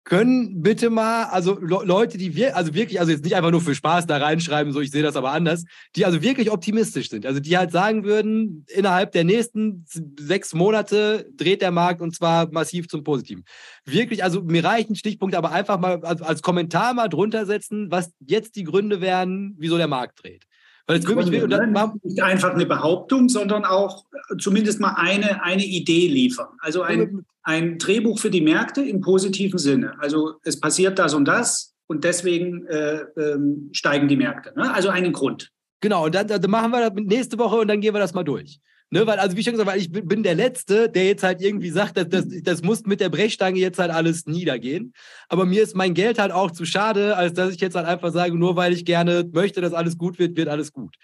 können 0.04 0.62
bitte 0.62 0.90
mal, 0.90 1.26
also 1.26 1.60
Le 1.60 1.82
Leute, 1.84 2.18
die 2.18 2.36
wir, 2.36 2.56
also 2.56 2.74
wirklich, 2.74 3.00
also 3.00 3.12
jetzt 3.12 3.24
nicht 3.24 3.36
einfach 3.36 3.52
nur 3.52 3.62
für 3.62 3.76
Spaß 3.76 4.08
da 4.08 4.18
reinschreiben, 4.18 4.74
so 4.74 4.82
ich 4.82 4.92
sehe 4.92 5.04
das 5.04 5.16
aber 5.16 5.32
anders, 5.32 5.64
die 5.96 6.06
also 6.06 6.22
wirklich 6.22 6.50
optimistisch 6.52 7.10
sind. 7.10 7.26
Also 7.26 7.40
die 7.40 7.58
halt 7.58 7.72
sagen 7.72 8.04
würden, 8.04 8.66
innerhalb 8.68 9.12
der 9.12 9.24
nächsten 9.24 9.86
sechs 10.20 10.54
Monate 10.54 11.30
dreht 11.36 11.62
der 11.62 11.72
Markt 11.72 12.02
und 12.02 12.16
zwar 12.16 12.52
massiv 12.52 12.88
zum 12.88 13.04
Positiven. 13.04 13.44
Wirklich, 13.86 14.24
also 14.24 14.42
mir 14.42 14.64
reichen 14.64 14.96
Stichpunkte, 14.96 15.38
aber 15.38 15.52
einfach 15.52 15.80
mal 15.80 16.04
als, 16.04 16.22
als 16.22 16.42
Kommentar 16.42 16.94
mal 16.94 17.08
drunter 17.08 17.46
setzen, 17.46 17.92
was 17.92 18.12
jetzt 18.20 18.56
die 18.56 18.64
Gründe 18.64 19.02
wären, 19.02 19.56
wieso 19.58 19.78
der 19.78 19.88
Markt 19.88 20.24
dreht. 20.24 20.46
Weil 20.92 21.00
es 21.00 21.08
wirklich 21.08 21.32
will, 21.32 21.44
und 21.44 21.52
dann 21.52 21.74
nicht 22.04 22.22
einfach 22.22 22.54
eine 22.54 22.66
Behauptung, 22.66 23.30
sondern 23.30 23.64
auch 23.64 24.04
zumindest 24.38 24.82
mal 24.82 24.96
eine, 24.98 25.42
eine 25.42 25.64
Idee 25.64 26.08
liefern. 26.08 26.50
Also 26.60 26.82
ein, 26.82 27.26
ein 27.44 27.78
Drehbuch 27.78 28.20
für 28.20 28.30
die 28.30 28.42
Märkte 28.42 28.82
im 28.82 29.00
positiven 29.00 29.58
Sinne. 29.58 29.94
Also 30.00 30.34
es 30.44 30.60
passiert 30.60 31.00
das 31.00 31.14
und 31.14 31.26
das 31.30 31.74
und 31.88 32.04
deswegen 32.04 32.66
äh, 32.66 33.06
ähm, 33.18 33.70
steigen 33.72 34.10
die 34.10 34.18
Märkte. 34.18 34.52
Ne? 34.58 34.74
Also 34.74 34.90
einen 34.90 35.14
Grund. 35.14 35.50
Genau, 35.80 36.08
und 36.08 36.14
dann, 36.14 36.28
dann, 36.28 36.52
machen 36.52 36.72
wir 36.72 36.90
das 36.90 37.04
nächste 37.06 37.40
Woche 37.40 37.56
und 37.56 37.70
dann 37.70 37.80
gehen 37.80 37.96
wir 37.96 38.00
das 38.00 38.14
mal 38.14 38.26
durch. 38.26 38.60
Ne, 38.94 39.08
weil, 39.08 39.20
also 39.20 39.38
wie 39.38 39.44
schon 39.44 39.54
gesagt, 39.54 39.70
weil 39.70 39.80
ich 39.80 39.90
bin 39.90 40.22
der 40.22 40.36
Letzte, 40.36 40.90
der 40.90 41.06
jetzt 41.06 41.24
halt 41.24 41.42
irgendwie 41.42 41.70
sagt, 41.70 41.96
dass 41.96 42.10
das, 42.10 42.26
das 42.44 42.62
muss 42.62 42.86
mit 42.86 43.00
der 43.00 43.08
Brechstange 43.08 43.58
jetzt 43.58 43.80
halt 43.80 43.90
alles 43.90 44.26
niedergehen. 44.26 44.94
Aber 45.30 45.46
mir 45.46 45.64
ist 45.64 45.78
mein 45.78 45.94
Geld 45.94 46.20
halt 46.20 46.34
auch 46.34 46.52
zu 46.52 46.66
schade, 46.66 47.16
als 47.16 47.34
dass 47.34 47.54
ich 47.54 47.62
jetzt 47.62 47.76
halt 47.76 47.88
einfach 47.88 48.12
sage, 48.12 48.38
nur 48.38 48.58
weil 48.58 48.74
ich 48.74 48.84
gerne 48.84 49.24
möchte, 49.32 49.62
dass 49.62 49.72
alles 49.72 49.98
gut 49.98 50.20
wird, 50.20 50.36
wird 50.36 50.50
alles 50.50 50.74
gut. 50.74 50.98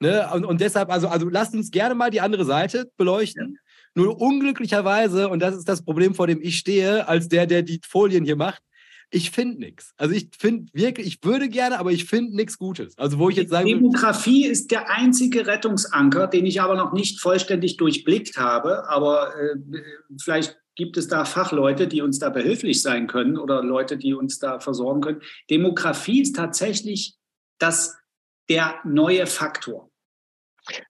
Ne? 0.00 0.26
Und, 0.32 0.46
und 0.46 0.62
deshalb, 0.62 0.90
also, 0.90 1.08
also 1.08 1.28
lasst 1.28 1.52
uns 1.52 1.70
gerne 1.70 1.94
mal 1.94 2.10
die 2.10 2.22
andere 2.22 2.46
Seite 2.46 2.90
beleuchten. 2.96 3.52
Ja. 3.54 4.02
Nur 4.02 4.18
unglücklicherweise, 4.18 5.28
und 5.28 5.40
das 5.40 5.56
ist 5.56 5.68
das 5.68 5.82
Problem, 5.82 6.14
vor 6.14 6.26
dem 6.26 6.40
ich 6.40 6.56
stehe, 6.56 7.06
als 7.06 7.28
der, 7.28 7.46
der 7.46 7.60
die 7.60 7.80
Folien 7.86 8.24
hier 8.24 8.36
macht, 8.36 8.62
ich 9.10 9.30
finde 9.30 9.60
nichts. 9.60 9.92
Also 9.96 10.14
ich 10.14 10.30
finde 10.36 10.72
wirklich, 10.72 11.06
ich 11.06 11.18
würde 11.22 11.48
gerne, 11.48 11.78
aber 11.78 11.92
ich 11.92 12.06
finde 12.06 12.34
nichts 12.34 12.58
Gutes. 12.58 12.96
Also 12.98 13.18
wo 13.18 13.30
ich 13.30 13.36
jetzt 13.36 13.50
sage. 13.50 13.68
Demografie 13.68 14.46
ist 14.46 14.70
der 14.70 14.90
einzige 14.90 15.46
Rettungsanker, 15.46 16.26
den 16.26 16.44
ich 16.44 16.60
aber 16.60 16.74
noch 16.74 16.92
nicht 16.92 17.20
vollständig 17.20 17.76
durchblickt 17.76 18.36
habe. 18.36 18.88
Aber 18.88 19.32
äh, 19.36 19.56
vielleicht 20.20 20.58
gibt 20.74 20.96
es 20.96 21.08
da 21.08 21.24
Fachleute, 21.24 21.86
die 21.86 22.02
uns 22.02 22.18
da 22.18 22.30
behilflich 22.30 22.82
sein 22.82 23.06
können 23.06 23.38
oder 23.38 23.62
Leute, 23.62 23.96
die 23.96 24.14
uns 24.14 24.38
da 24.38 24.60
versorgen 24.60 25.00
können. 25.00 25.22
Demografie 25.50 26.20
ist 26.20 26.36
tatsächlich 26.36 27.16
das, 27.58 27.96
der 28.48 28.74
neue 28.84 29.26
Faktor. 29.26 29.90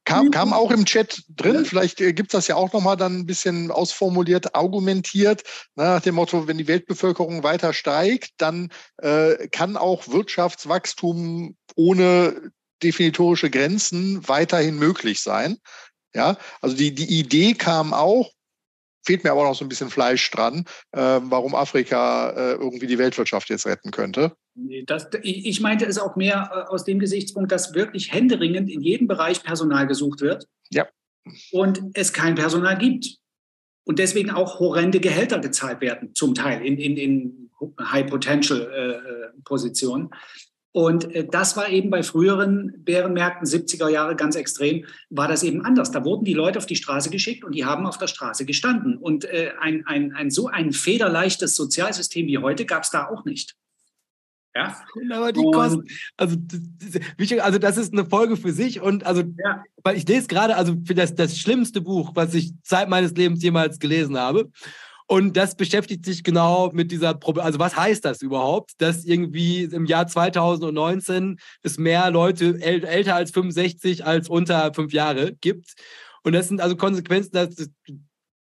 Kam, 0.05 0.31
kam 0.31 0.53
auch 0.53 0.70
im 0.70 0.87
Chat 0.87 1.22
drin, 1.29 1.64
vielleicht 1.64 2.01
äh, 2.01 2.12
gibt 2.12 2.31
es 2.31 2.39
das 2.39 2.49
ja 2.49 2.57
auch 2.57 2.72
nochmal 2.72 2.97
dann 2.97 3.20
ein 3.20 3.27
bisschen 3.27 3.70
ausformuliert, 3.70 4.55
argumentiert, 4.55 5.43
nach 5.74 6.01
dem 6.01 6.14
Motto, 6.14 6.49
wenn 6.49 6.59
die 6.59 6.68
Weltbevölkerung 6.68 7.43
weiter 7.43 7.72
steigt, 7.72 8.31
dann 8.39 8.70
äh, 8.99 9.49
kann 9.49 9.77
auch 9.77 10.09
Wirtschaftswachstum 10.09 11.57
ohne 11.74 12.51
definitorische 12.83 13.51
Grenzen 13.51 14.27
weiterhin 14.29 14.79
möglich 14.79 15.20
sein. 15.20 15.59
Ja, 16.14 16.37
also 16.62 16.74
die, 16.74 16.95
die 16.95 17.18
Idee 17.18 17.53
kam 17.55 17.93
auch, 17.93 18.31
fehlt 19.05 19.24
mir 19.24 19.33
aber 19.33 19.45
noch 19.45 19.55
so 19.55 19.64
ein 19.64 19.68
bisschen 19.68 19.91
Fleisch 19.91 20.31
dran, 20.31 20.64
äh, 20.93 21.20
warum 21.22 21.55
Afrika 21.55 22.31
äh, 22.31 22.53
irgendwie 22.53 22.87
die 22.87 22.99
Weltwirtschaft 22.99 23.51
jetzt 23.51 23.66
retten 23.66 23.91
könnte. 23.91 24.35
Das, 24.87 25.09
ich 25.23 25.61
meinte 25.61 25.85
es 25.85 25.99
auch 25.99 26.17
mehr 26.17 26.51
äh, 26.51 26.61
aus 26.73 26.85
dem 26.85 26.99
Gesichtspunkt, 26.99 27.53
dass 27.53 27.75
wirklich 27.75 28.11
händeringend 28.13 28.71
in 28.71 28.80
jedem 28.80 29.07
Bereich 29.07 29.43
Personal 29.43 29.87
gesucht 29.87 30.22
wird. 30.22 30.49
Ja. 30.71 30.89
Und 31.53 31.83
es 31.93 32.14
kein 32.14 32.37
Personal 32.37 32.79
gibt. 32.79 33.18
Und 33.85 33.99
deswegen 33.99 34.30
auch 34.30 34.59
horrende 34.59 34.99
Gehälter 34.99 35.41
gezahlt 35.41 35.83
werden, 35.83 36.14
zum 36.14 36.35
Teil 36.35 36.64
in, 36.64 36.79
in, 36.79 36.97
in 36.97 37.51
High-Potential-Positionen. 37.80 40.07
Äh, 40.07 40.09
äh 40.09 40.11
und 40.72 41.09
das 41.33 41.57
war 41.57 41.68
eben 41.71 41.89
bei 41.89 42.03
früheren 42.03 42.85
Bärenmärkten, 42.85 43.47
70er 43.47 43.89
Jahre 43.89 44.14
ganz 44.14 44.37
extrem, 44.37 44.85
war 45.09 45.26
das 45.26 45.43
eben 45.43 45.64
anders. 45.64 45.91
Da 45.91 46.05
wurden 46.05 46.26
die 46.26 46.35
Leute 46.35 46.59
auf 46.59 46.67
die 46.67 46.76
Straße 46.76 47.09
geschickt 47.09 47.45
und 47.45 47.55
die 47.55 47.64
haben 47.64 47.87
auf 47.87 47.97
der 47.97 48.09
Straße 48.09 48.45
gestanden. 48.45 48.99
Und 48.99 49.26
ein, 49.59 49.87
ein, 49.87 50.13
ein, 50.13 50.30
so 50.30 50.49
ein 50.49 50.72
federleichtes 50.72 51.55
Sozialsystem 51.55 52.26
wie 52.26 52.37
heute 52.37 52.67
gab 52.67 52.83
es 52.83 52.91
da 52.91 53.09
auch 53.09 53.25
nicht. 53.25 53.57
Ja. 54.57 54.74
Aber 55.12 55.33
die 55.33 55.42
Kosten, 55.53 55.84
also, 56.16 56.37
also 57.42 57.58
das 57.58 57.76
ist 57.76 57.92
eine 57.92 58.07
Folge 58.07 58.38
für 58.38 58.53
sich 58.53 58.80
und 58.80 59.04
also, 59.04 59.22
ja. 59.22 59.62
weil 59.84 59.99
ich 59.99 60.08
lese 60.08 60.28
gerade, 60.28 60.57
also 60.57 60.74
für 60.87 60.95
das, 60.95 61.14
das 61.14 61.38
schlimmste 61.38 61.83
Buch, 61.83 62.12
was 62.14 62.33
ich 62.33 62.53
Zeit 62.62 62.88
meines 62.88 63.12
Lebens 63.12 63.42
jemals 63.42 63.78
gelesen 63.78 64.16
habe. 64.16 64.50
Und 65.08 65.37
das 65.37 65.54
beschäftigt 65.54 66.04
sich 66.04 66.24
genau 66.24 66.70
mit 66.72 66.91
dieser 66.91 67.14
Problem. 67.14 67.45
Also 67.45 67.58
was 67.58 67.76
heißt 67.76 68.04
das 68.04 68.22
überhaupt, 68.22 68.72
dass 68.78 69.04
irgendwie 69.04 69.64
im 69.64 69.84
Jahr 69.84 70.08
2019 70.08 71.38
es 71.62 71.78
mehr 71.78 72.11
Leute 72.11 72.58
äl 72.61 72.83
älter 72.83 73.14
als 73.14 73.30
65 73.30 74.04
als 74.04 74.28
unter 74.28 74.72
fünf 74.74 74.92
Jahre 74.92 75.34
gibt? 75.34 75.74
Und 76.24 76.33
das 76.33 76.49
sind 76.49 76.61
also 76.61 76.76
Konsequenzen, 76.76 77.33
dass, 77.33 77.68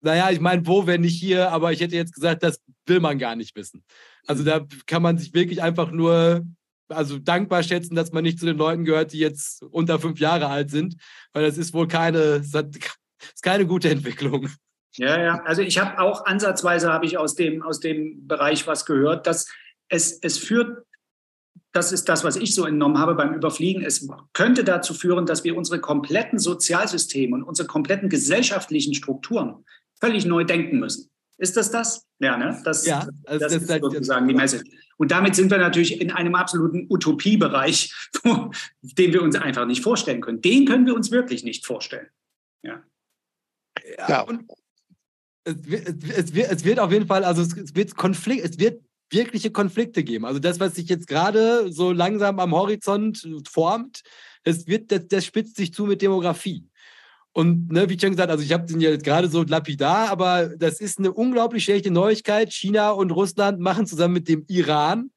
naja, 0.01 0.31
ich 0.31 0.39
meine, 0.39 0.65
wo, 0.67 0.87
wenn 0.87 1.01
nicht 1.01 1.19
hier, 1.19 1.51
aber 1.51 1.73
ich 1.73 1.81
hätte 1.81 1.97
jetzt 1.97 2.15
gesagt, 2.15 2.45
das 2.45 2.61
will 2.87 3.01
man 3.01 3.19
gar 3.19 3.37
nicht 3.37 3.57
wissen. 3.57 3.85
Also 4.27 4.45
da 4.45 4.67
kann 4.87 5.03
man 5.03 5.19
sich 5.19 5.35
wirklich 5.35 5.63
einfach 5.63 5.91
nur 5.91 6.45
also 6.89 7.19
dankbar 7.19 7.63
schätzen, 7.63 7.95
dass 7.95 8.13
man 8.13 8.25
nicht 8.25 8.39
zu 8.39 8.47
den 8.47 8.59
Leuten 8.59 8.85
gehört, 8.85 9.13
die 9.13 9.19
jetzt 9.19 9.63
unter 9.63 9.99
fünf 9.99 10.21
Jahre 10.21 10.49
alt 10.49 10.71
sind, 10.71 10.97
weil 11.33 11.45
das 11.45 11.59
ist 11.59 11.73
wohl 11.73 11.89
keine, 11.89 12.43
ist 12.43 13.43
keine 13.43 13.67
gute 13.67 13.91
Entwicklung. 13.91 14.49
Ja, 14.97 15.21
ja. 15.21 15.43
Also 15.45 15.63
ich 15.63 15.79
habe 15.79 15.99
auch 15.99 16.25
ansatzweise 16.25 16.93
habe 16.93 17.07
ich 17.07 17.19
aus 17.19 17.35
dem, 17.35 17.63
aus 17.63 17.81
dem 17.81 18.27
Bereich 18.27 18.67
was 18.67 18.85
gehört, 18.85 19.27
dass 19.27 19.49
es, 19.89 20.19
es 20.23 20.39
führt, 20.39 20.85
das 21.73 21.91
ist 21.91 22.09
das, 22.09 22.23
was 22.23 22.37
ich 22.37 22.55
so 22.55 22.65
entnommen 22.65 22.99
habe 22.99 23.15
beim 23.15 23.35
Überfliegen, 23.35 23.83
es 23.83 24.09
könnte 24.33 24.63
dazu 24.63 24.95
führen, 24.95 25.27
dass 25.27 25.43
wir 25.43 25.57
unsere 25.57 25.81
kompletten 25.81 26.39
Sozialsysteme 26.39 27.35
und 27.35 27.43
unsere 27.43 27.67
kompletten 27.67 28.09
gesellschaftlichen 28.09 28.95
Strukturen 28.95 29.65
völlig 30.01 30.25
neu 30.25 30.45
denken 30.45 30.79
müssen. 30.79 31.11
Ist 31.39 31.57
das 31.57 31.71
das? 31.71 32.07
Ja, 32.21 32.37
ne? 32.37 32.61
Das, 32.65 32.87
ja, 32.87 33.09
also 33.27 33.41
das, 33.41 33.53
das 33.53 33.63
ist 33.63 33.83
sozusagen 33.83 34.29
die 34.29 34.35
Message. 34.35 34.71
Und 34.97 35.11
damit 35.11 35.35
sind 35.35 35.51
wir 35.51 35.59
natürlich 35.59 36.01
in 36.01 36.13
einem 36.13 36.35
absoluten 36.35 36.87
Utopiebereich, 36.89 37.93
den 38.83 39.13
wir 39.13 39.23
uns 39.23 39.37
einfach 39.37 39.67
nicht 39.67 39.83
vorstellen 39.83 40.21
können. 40.21 40.41
Den 40.41 40.67
können 40.67 40.87
wir 40.87 40.95
uns 40.95 41.11
wirklich 41.11 41.43
nicht 41.43 41.67
vorstellen. 41.67 42.09
Ja. 42.63 42.83
Ja, 43.99 44.09
ja. 44.09 44.21
und 44.21 44.45
es 45.45 45.57
wird, 45.65 45.89
es, 45.89 46.35
wird, 46.35 46.53
es 46.53 46.65
wird 46.65 46.79
auf 46.79 46.93
jeden 46.93 47.07
Fall, 47.07 47.25
also 47.25 47.43
es, 47.43 47.75
wird 47.75 47.97
Konflikt, 47.97 48.45
es 48.45 48.59
wird 48.59 48.83
wirkliche 49.11 49.51
Konflikte 49.51 50.03
geben. 50.05 50.25
Also 50.25 50.39
das, 50.39 50.61
was 50.61 50.77
sich 50.77 50.89
jetzt 50.89 51.07
gerade 51.07 51.71
so 51.73 51.93
langsam 51.93 52.39
am 52.39 52.53
Horizont 52.53 53.27
formt, 53.51 54.03
es 54.45 54.67
wird, 54.67 54.91
das, 54.91 55.09
das 55.09 55.25
spitzt 55.25 55.57
sich 55.57 55.73
zu 55.73 55.85
mit 55.85 56.03
Demografie. 56.03 56.69
Und 57.35 57.73
ne, 57.73 57.89
wie 57.89 57.99
schon 57.99 58.11
gesagt, 58.11 58.31
also 58.31 58.45
ich 58.45 58.53
habe 58.53 58.65
den 58.65 58.81
ja 58.81 58.97
gerade 58.97 59.29
so 59.29 59.43
lapidar, 59.43 60.09
aber 60.09 60.51
das 60.57 60.81
ist 60.81 61.01
eine 61.01 61.13
unglaublich 61.13 61.65
schlechte 61.65 61.91
Neuigkeit. 61.91 62.53
China 62.53 62.91
und 62.91 63.11
Russland 63.11 63.59
machen 63.59 63.87
zusammen 63.87 64.15
mit 64.15 64.29
dem 64.29 64.45
Iran 64.47 65.11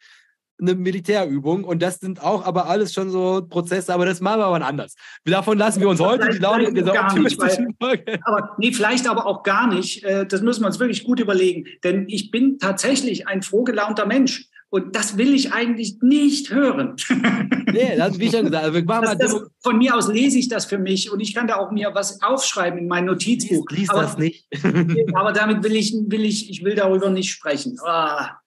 eine 0.59 0.73
Militärübung 0.73 1.63
und 1.63 1.81
das 1.81 1.99
sind 1.99 2.21
auch 2.21 2.43
aber 2.45 2.67
alles 2.67 2.93
schon 2.93 3.11
so 3.11 3.45
Prozesse, 3.47 3.93
aber 3.93 4.05
das 4.05 4.21
machen 4.21 4.39
wir 4.39 4.45
aber 4.45 4.65
anders. 4.65 4.95
Davon 5.23 5.57
lassen 5.57 5.81
wir 5.81 5.89
uns 5.89 5.99
heute 5.99 6.29
die 6.29 6.39
Laune 6.39 6.65
in 6.65 6.75
dieser 6.75 6.93
optimistischen 6.93 7.75
Folge. 7.79 8.19
Aber 8.23 8.55
nee, 8.57 8.71
vielleicht 8.71 9.07
aber 9.07 9.27
auch 9.27 9.43
gar 9.43 9.71
nicht. 9.71 10.03
Äh, 10.03 10.25
das 10.25 10.41
müssen 10.41 10.61
wir 10.63 10.67
uns 10.67 10.79
wirklich 10.79 11.03
gut 11.03 11.19
überlegen, 11.19 11.65
denn 11.83 12.05
ich 12.07 12.31
bin 12.31 12.57
tatsächlich 12.57 13.27
ein 13.27 13.43
frohgelaunter 13.43 14.07
Mensch. 14.07 14.49
Und 14.69 14.95
das 14.95 15.17
will 15.17 15.33
ich 15.33 15.53
eigentlich 15.53 15.97
nicht 16.01 16.49
hören. 16.51 16.95
Nee, 17.69 17.97
das 17.97 18.17
wie 18.17 18.31
schon 18.31 18.45
gesagt. 18.45 18.63
Also 18.63 18.81
das, 18.81 19.17
das, 19.17 19.41
von 19.61 19.77
mir 19.77 19.93
aus 19.93 20.07
lese 20.07 20.39
ich 20.39 20.47
das 20.47 20.65
für 20.65 20.77
mich 20.77 21.11
und 21.11 21.19
ich 21.19 21.35
kann 21.35 21.47
da 21.47 21.57
auch 21.57 21.69
mir 21.69 21.91
was 21.93 22.21
aufschreiben 22.21 22.79
in 22.79 22.87
mein 22.87 23.03
Notizbuch. 23.03 23.65
Lies, 23.69 23.79
lies 23.79 23.89
aber, 23.89 24.01
das 24.03 24.17
nicht. 24.17 24.47
aber 25.13 25.33
damit 25.33 25.61
will 25.63 25.75
ich, 25.75 25.93
will 26.07 26.23
ich, 26.23 26.49
ich 26.49 26.63
will 26.63 26.75
darüber 26.75 27.09
nicht 27.09 27.29
sprechen. 27.29 27.77
Ah. 27.85 28.37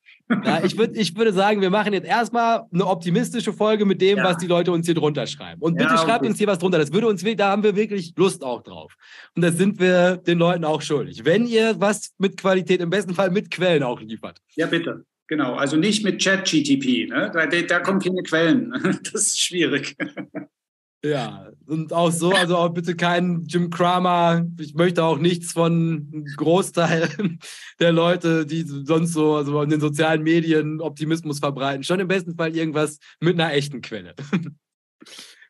Ja, 0.44 0.64
ich, 0.64 0.78
würd, 0.78 0.96
ich 0.96 1.16
würde 1.16 1.32
sagen, 1.32 1.60
wir 1.60 1.70
machen 1.70 1.92
jetzt 1.92 2.06
erstmal 2.06 2.62
eine 2.72 2.86
optimistische 2.86 3.52
Folge 3.52 3.84
mit 3.84 4.00
dem, 4.00 4.18
ja. 4.18 4.24
was 4.24 4.38
die 4.38 4.46
Leute 4.46 4.72
uns 4.72 4.86
hier 4.86 4.94
drunter 4.94 5.26
schreiben. 5.26 5.60
Und 5.60 5.76
bitte 5.76 5.90
ja, 5.90 5.98
schreibt 5.98 6.24
uns 6.24 6.38
hier 6.38 6.46
was 6.46 6.58
drunter. 6.58 6.78
Das 6.78 6.92
würde 6.92 7.08
uns, 7.08 7.22
da 7.36 7.50
haben 7.50 7.62
wir 7.62 7.74
wirklich 7.74 8.14
Lust 8.16 8.44
auch 8.44 8.62
drauf. 8.62 8.94
Und 9.34 9.42
das 9.42 9.56
sind 9.56 9.80
wir 9.80 10.16
den 10.16 10.38
Leuten 10.38 10.64
auch 10.64 10.82
schuldig. 10.82 11.24
Wenn 11.24 11.46
ihr 11.46 11.74
was 11.78 12.12
mit 12.18 12.36
Qualität, 12.36 12.80
im 12.80 12.90
besten 12.90 13.14
Fall 13.14 13.30
mit 13.30 13.50
Quellen 13.50 13.82
auch 13.82 14.00
liefert. 14.00 14.38
Ja, 14.54 14.66
bitte. 14.66 15.04
Genau. 15.30 15.54
Also 15.54 15.76
nicht 15.76 16.02
mit 16.02 16.18
Chat-GTP. 16.18 17.08
Ne? 17.08 17.30
Da, 17.32 17.46
da 17.46 17.78
kommen 17.78 18.00
keine 18.00 18.22
Quellen. 18.24 18.74
Das 19.12 19.22
ist 19.22 19.40
schwierig. 19.40 19.96
Ja, 21.04 21.46
und 21.66 21.92
auch 21.92 22.10
so, 22.10 22.32
also 22.32 22.56
auch 22.56 22.70
bitte 22.70 22.96
kein 22.96 23.44
Jim 23.46 23.70
Cramer. 23.70 24.44
Ich 24.58 24.74
möchte 24.74 25.04
auch 25.04 25.18
nichts 25.18 25.52
von 25.52 26.26
Großteil 26.36 27.08
der 27.80 27.92
Leute, 27.92 28.44
die 28.44 28.64
sonst 28.64 29.12
so 29.12 29.36
also 29.36 29.62
in 29.62 29.70
den 29.70 29.80
sozialen 29.80 30.24
Medien 30.24 30.80
Optimismus 30.80 31.38
verbreiten. 31.38 31.84
Schon 31.84 32.00
im 32.00 32.08
besten 32.08 32.34
Fall 32.34 32.54
irgendwas 32.54 32.98
mit 33.20 33.40
einer 33.40 33.52
echten 33.52 33.82
Quelle. 33.82 34.14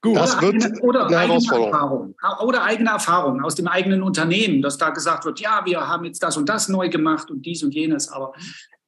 Gut. 0.03 0.17
Das 0.17 0.41
wird 0.41 0.63
eigene, 0.63 0.81
oder, 0.81 1.07
eine 1.07 1.19
eigene 1.19 1.67
Erfahrung, 1.67 2.15
oder 2.43 2.63
eigene 2.63 2.91
Erfahrung 2.91 3.43
aus 3.43 3.55
dem 3.55 3.67
eigenen 3.67 4.03
Unternehmen, 4.03 4.63
dass 4.63 4.79
da 4.79 4.91
gesagt 4.91 5.27
wird, 5.27 5.41
ja, 5.41 5.63
wir 5.67 5.89
haben 5.89 6.05
jetzt 6.05 6.23
das 6.23 6.39
und 6.39 6.49
das 6.49 6.69
neu 6.69 6.89
gemacht 6.89 7.31
und 7.31 7.45
dies 7.45 7.63
und 7.63 7.75
jenes. 7.75 8.09
Aber 8.09 8.33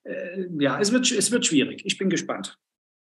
äh, 0.05 0.47
ja, 0.59 0.81
es 0.81 0.93
wird, 0.93 1.11
es 1.11 1.31
wird 1.31 1.47
schwierig. 1.47 1.83
Ich 1.85 1.99
bin 1.99 2.11
gespannt. 2.11 2.59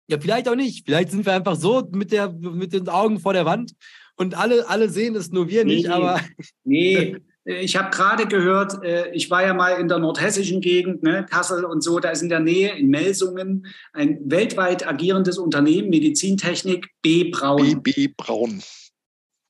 Ja, 0.09 0.19
vielleicht 0.21 0.49
auch 0.49 0.57
nicht. 0.57 0.85
Vielleicht 0.85 1.11
sind 1.11 1.25
wir 1.25 1.33
einfach 1.33 1.57
so 1.57 1.89
mit, 1.93 2.13
der, 2.13 2.31
mit 2.33 2.73
den 2.73 2.89
Augen 2.89 3.19
vor 3.19 3.33
der 3.33 3.45
Wand 3.45 3.75
und 4.17 4.37
alle, 4.37 4.69
alle 4.69 4.89
sehen 4.89 5.15
es, 5.15 5.31
nur 5.31 5.49
wir 5.49 5.65
nee, 5.65 5.77
nicht. 5.77 5.89
Aber 5.89 6.21
nee, 6.65 7.17
ich 7.45 7.77
habe 7.77 7.91
gerade 7.91 8.27
gehört, 8.27 8.85
äh, 8.85 9.11
ich 9.13 9.31
war 9.31 9.45
ja 9.45 9.55
mal 9.55 9.81
in 9.81 9.89
der 9.89 9.99
nordhessischen 9.99 10.61
Gegend, 10.61 11.03
ne, 11.03 11.27
Kassel 11.29 11.65
und 11.65 11.83
so, 11.83 11.99
da 11.99 12.11
ist 12.11 12.23
in 12.23 12.29
der 12.29 12.41
Nähe 12.41 12.77
in 12.77 12.89
Melsungen 12.89 13.67
ein 13.93 14.19
weltweit 14.25 14.87
agierendes 14.87 15.39
Unternehmen, 15.39 15.91
Medizintechnik, 15.91 16.89
B. 17.03 17.31
Braun. 17.31 17.83
B. 17.83 17.93
B. 17.93 18.15
Braun. 18.17 18.63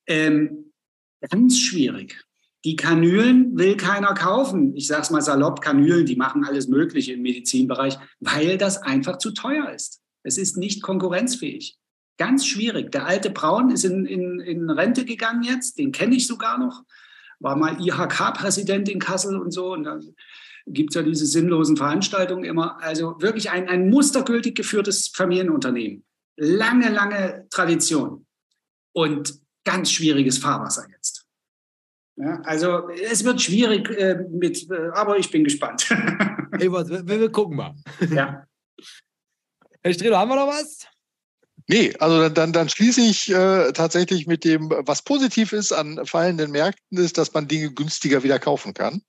Ähm, 0.06 0.72
ganz 1.30 1.58
schwierig. 1.58 2.24
Die 2.64 2.76
Kanülen 2.76 3.56
will 3.58 3.76
keiner 3.76 4.14
kaufen. 4.14 4.76
Ich 4.76 4.86
sage 4.86 5.02
es 5.02 5.10
mal 5.10 5.20
salopp, 5.20 5.60
Kanülen, 5.60 6.06
die 6.06 6.16
machen 6.16 6.44
alles 6.44 6.68
Mögliche 6.68 7.14
im 7.14 7.22
Medizinbereich, 7.22 7.98
weil 8.20 8.56
das 8.56 8.78
einfach 8.78 9.18
zu 9.18 9.32
teuer 9.32 9.70
ist. 9.70 10.00
Es 10.22 10.38
ist 10.38 10.56
nicht 10.56 10.82
konkurrenzfähig. 10.82 11.78
Ganz 12.18 12.46
schwierig. 12.46 12.92
Der 12.92 13.06
alte 13.06 13.30
Braun 13.30 13.70
ist 13.70 13.84
in, 13.84 14.06
in, 14.06 14.38
in 14.38 14.70
Rente 14.70 15.04
gegangen 15.04 15.42
jetzt, 15.42 15.78
den 15.78 15.90
kenne 15.90 16.14
ich 16.14 16.26
sogar 16.26 16.58
noch. 16.58 16.84
War 17.40 17.56
mal 17.56 17.80
IHK-Präsident 17.80 18.88
in 18.88 19.00
Kassel 19.00 19.36
und 19.36 19.50
so. 19.50 19.72
Und 19.72 19.82
da 19.82 19.98
gibt 20.66 20.90
es 20.90 20.94
ja 20.94 21.02
diese 21.02 21.26
sinnlosen 21.26 21.76
Veranstaltungen 21.76 22.44
immer. 22.44 22.80
Also 22.80 23.16
wirklich 23.20 23.50
ein, 23.50 23.68
ein 23.68 23.90
mustergültig 23.90 24.54
geführtes 24.54 25.08
Familienunternehmen. 25.08 26.04
Lange, 26.36 26.90
lange 26.90 27.46
Tradition. 27.50 28.26
Und 28.92 29.40
ganz 29.64 29.90
schwieriges 29.90 30.38
Fahrwasser 30.38 30.86
jetzt. 30.90 31.21
Ja, 32.16 32.40
also 32.44 32.88
es 32.90 33.24
wird 33.24 33.40
schwierig 33.40 33.88
äh, 33.90 34.16
mit, 34.30 34.70
äh, 34.70 34.90
aber 34.92 35.18
ich 35.18 35.30
bin 35.30 35.44
gespannt. 35.44 35.88
hey, 36.58 36.70
was, 36.70 36.88
wir, 36.88 37.06
wir 37.06 37.32
gucken 37.32 37.56
mal. 37.56 37.74
Ja. 38.10 38.44
Herr 39.82 39.94
Strelo, 39.94 40.16
haben 40.16 40.30
wir 40.30 40.36
noch 40.36 40.46
was? 40.46 40.86
Nee, 41.68 41.94
also 41.98 42.28
dann, 42.28 42.52
dann 42.52 42.68
schließe 42.68 43.00
ich 43.00 43.32
äh, 43.32 43.72
tatsächlich 43.72 44.26
mit 44.26 44.44
dem, 44.44 44.70
was 44.70 45.02
positiv 45.02 45.52
ist 45.52 45.72
an 45.72 46.04
fallenden 46.04 46.50
Märkten, 46.50 46.98
ist, 46.98 47.18
dass 47.18 47.32
man 47.32 47.48
Dinge 47.48 47.72
günstiger 47.72 48.22
wieder 48.22 48.38
kaufen 48.38 48.74
kann. 48.74 49.02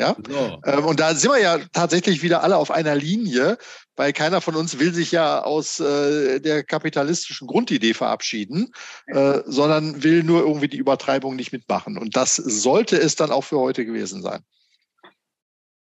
Ja? 0.00 0.16
So. 0.26 0.60
Ähm, 0.64 0.86
und 0.86 0.98
da 0.98 1.14
sind 1.14 1.30
wir 1.30 1.40
ja 1.40 1.58
tatsächlich 1.72 2.22
wieder 2.22 2.42
alle 2.42 2.56
auf 2.56 2.70
einer 2.70 2.94
Linie, 2.94 3.58
weil 3.96 4.14
keiner 4.14 4.40
von 4.40 4.56
uns 4.56 4.78
will 4.78 4.94
sich 4.94 5.12
ja 5.12 5.42
aus 5.42 5.78
äh, 5.78 6.40
der 6.40 6.64
kapitalistischen 6.64 7.46
Grundidee 7.46 7.92
verabschieden, 7.92 8.72
äh, 9.08 9.40
sondern 9.44 10.02
will 10.02 10.22
nur 10.22 10.40
irgendwie 10.40 10.68
die 10.68 10.78
Übertreibung 10.78 11.36
nicht 11.36 11.52
mitmachen. 11.52 11.98
Und 11.98 12.16
das 12.16 12.36
sollte 12.36 12.96
es 12.96 13.14
dann 13.14 13.30
auch 13.30 13.44
für 13.44 13.58
heute 13.58 13.84
gewesen 13.84 14.22
sein. 14.22 14.42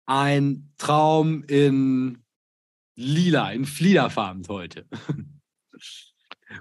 Ein 0.06 0.72
Traum 0.78 1.44
in 1.44 2.24
lila, 2.94 3.52
in 3.52 3.66
Fliederfarben 3.66 4.42
heute. 4.48 4.86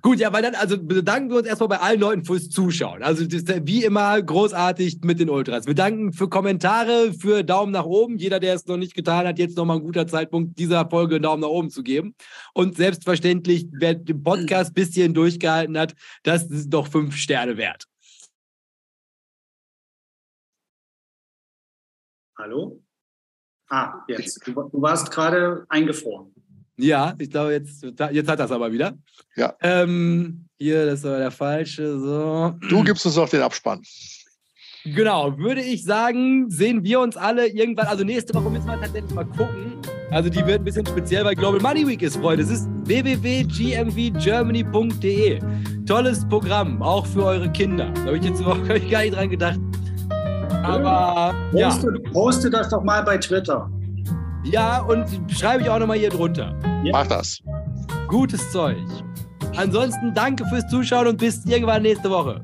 Gut, 0.02 0.19
ja, 0.19 0.32
weil 0.34 0.41
dann, 0.41 0.56
also 0.56 0.78
bedanken 0.82 1.30
wir 1.30 1.38
uns 1.38 1.48
erstmal 1.48 1.69
bei 1.69 1.80
allen 1.80 1.99
Leuten 1.99 2.26
fürs 2.26 2.49
Zuschauen. 2.49 3.03
Also 3.03 3.26
wie 3.26 3.84
immer 3.84 4.22
großartig 4.22 4.99
mit 5.03 5.19
den 5.19 5.30
Ultras. 5.30 5.65
Wir 5.65 5.76
danken 5.76 6.14
für 6.14 6.30
Kommentare, 6.30 7.14
für 7.14 7.44
Daumen 7.44 7.72
nach 7.72 7.86
oben. 7.86 8.18
Jeder, 8.18 8.40
der 8.40 8.53
es 8.53 8.65
noch 8.68 8.78
nicht 8.78 8.94
getan 8.94 9.28
hat, 9.28 9.40
jetzt 9.40 9.57
nochmal 9.57 9.78
ein 9.78 9.84
guter 9.84 10.07
Zeitpunkt, 10.07 10.60
dieser 10.60 10.90
Folge 10.90 11.15
einen 11.15 11.24
Daumen 11.24 11.41
nach 11.41 11.49
oben 11.49 11.69
zu 11.69 11.84
geben. 11.84 12.15
Und 12.53 12.76
selbstverständlich, 12.76 13.68
wer 13.72 13.95
den 13.95 14.24
Podcast 14.24 14.72
ein 14.72 14.74
bisschen 14.76 15.14
durchgehalten 15.14 15.78
hat, 15.78 15.95
das 16.24 16.44
ist 16.45 16.69
doch 16.69 16.88
fünf 16.88 17.15
Sterne 17.15 17.57
wert. 17.57 17.86
Hallo? 22.38 22.84
Ah, 23.69 24.03
jetzt. 24.07 24.45
Du, 24.45 24.53
du 24.53 24.82
warst 24.82 25.11
gerade 25.11 25.65
eingefroren. 25.69 26.34
Ja, 26.78 27.16
ich 27.18 27.32
glaube, 27.32 27.54
jetzt, 27.54 27.84
jetzt 27.84 28.30
hat 28.30 28.40
das 28.40 28.52
aber 28.52 28.72
wieder. 28.72 28.94
Ja. 29.36 29.56
Ähm, 29.62 30.45
hier, 30.60 30.86
das 30.86 31.04
war 31.04 31.18
der 31.18 31.32
falsche. 31.32 31.99
So. 31.99 32.54
Du 32.70 32.84
gibst 32.84 33.04
uns 33.06 33.16
noch 33.16 33.30
den 33.30 33.41
Abspann. 33.41 33.82
Genau, 34.95 35.38
würde 35.38 35.62
ich 35.62 35.84
sagen, 35.84 36.49
sehen 36.49 36.84
wir 36.84 37.02
uns 37.02 37.18
alle 37.18 37.48
irgendwann. 37.48 37.88
Also 37.88 38.04
nächste 38.04 38.34
Woche 38.34 38.49
müssen 38.49 38.68
wir 38.68 38.80
tatsächlich 38.80 39.14
mal 39.14 39.26
gucken. 39.26 39.74
Also 40.12 40.30
die 40.30 40.45
wird 40.45 40.62
ein 40.62 40.64
bisschen 40.64 40.86
speziell, 40.86 41.26
weil 41.26 41.36
Global 41.36 41.60
Money 41.60 41.86
Week 41.86 42.02
ist, 42.02 42.16
Freunde. 42.18 42.44
Es 42.44 42.49
ist 42.49 42.70
www.gmvgermany.de. 42.86 45.40
Tolles 45.86 46.26
Programm, 46.30 46.82
auch 46.82 47.06
für 47.06 47.26
eure 47.26 47.52
Kinder. 47.52 47.91
Da 47.94 48.06
habe 48.06 48.18
ich 48.18 48.24
jetzt 48.24 48.40
überhaupt 48.40 48.66
gar 48.68 49.02
nicht 49.02 49.16
dran 49.16 49.30
gedacht. 49.30 49.60
Aber 50.64 51.36
ja. 51.54 51.70
Poste, 51.70 51.91
poste 52.12 52.49
das 52.49 52.70
doch 52.70 52.84
mal 52.84 53.04
bei 53.04 53.18
Twitter. 53.18 53.70
Ja, 54.49 54.80
und 54.80 55.06
schreibe 55.32 55.64
ich 55.64 55.69
auch 55.69 55.80
nochmal 55.80 55.98
hier 55.98 56.10
drunter. 56.10 56.56
Ja. 56.84 56.91
Mach 56.94 57.07
das. 57.07 57.41
Gutes 58.07 58.52
Zeug. 58.52 58.78
Ansonsten 59.57 60.14
danke 60.14 60.45
fürs 60.45 60.68
Zuschauen 60.69 61.07
und 61.07 61.18
bis 61.18 61.45
irgendwann 61.45 61.82
nächste 61.82 62.10
Woche. 62.10 62.41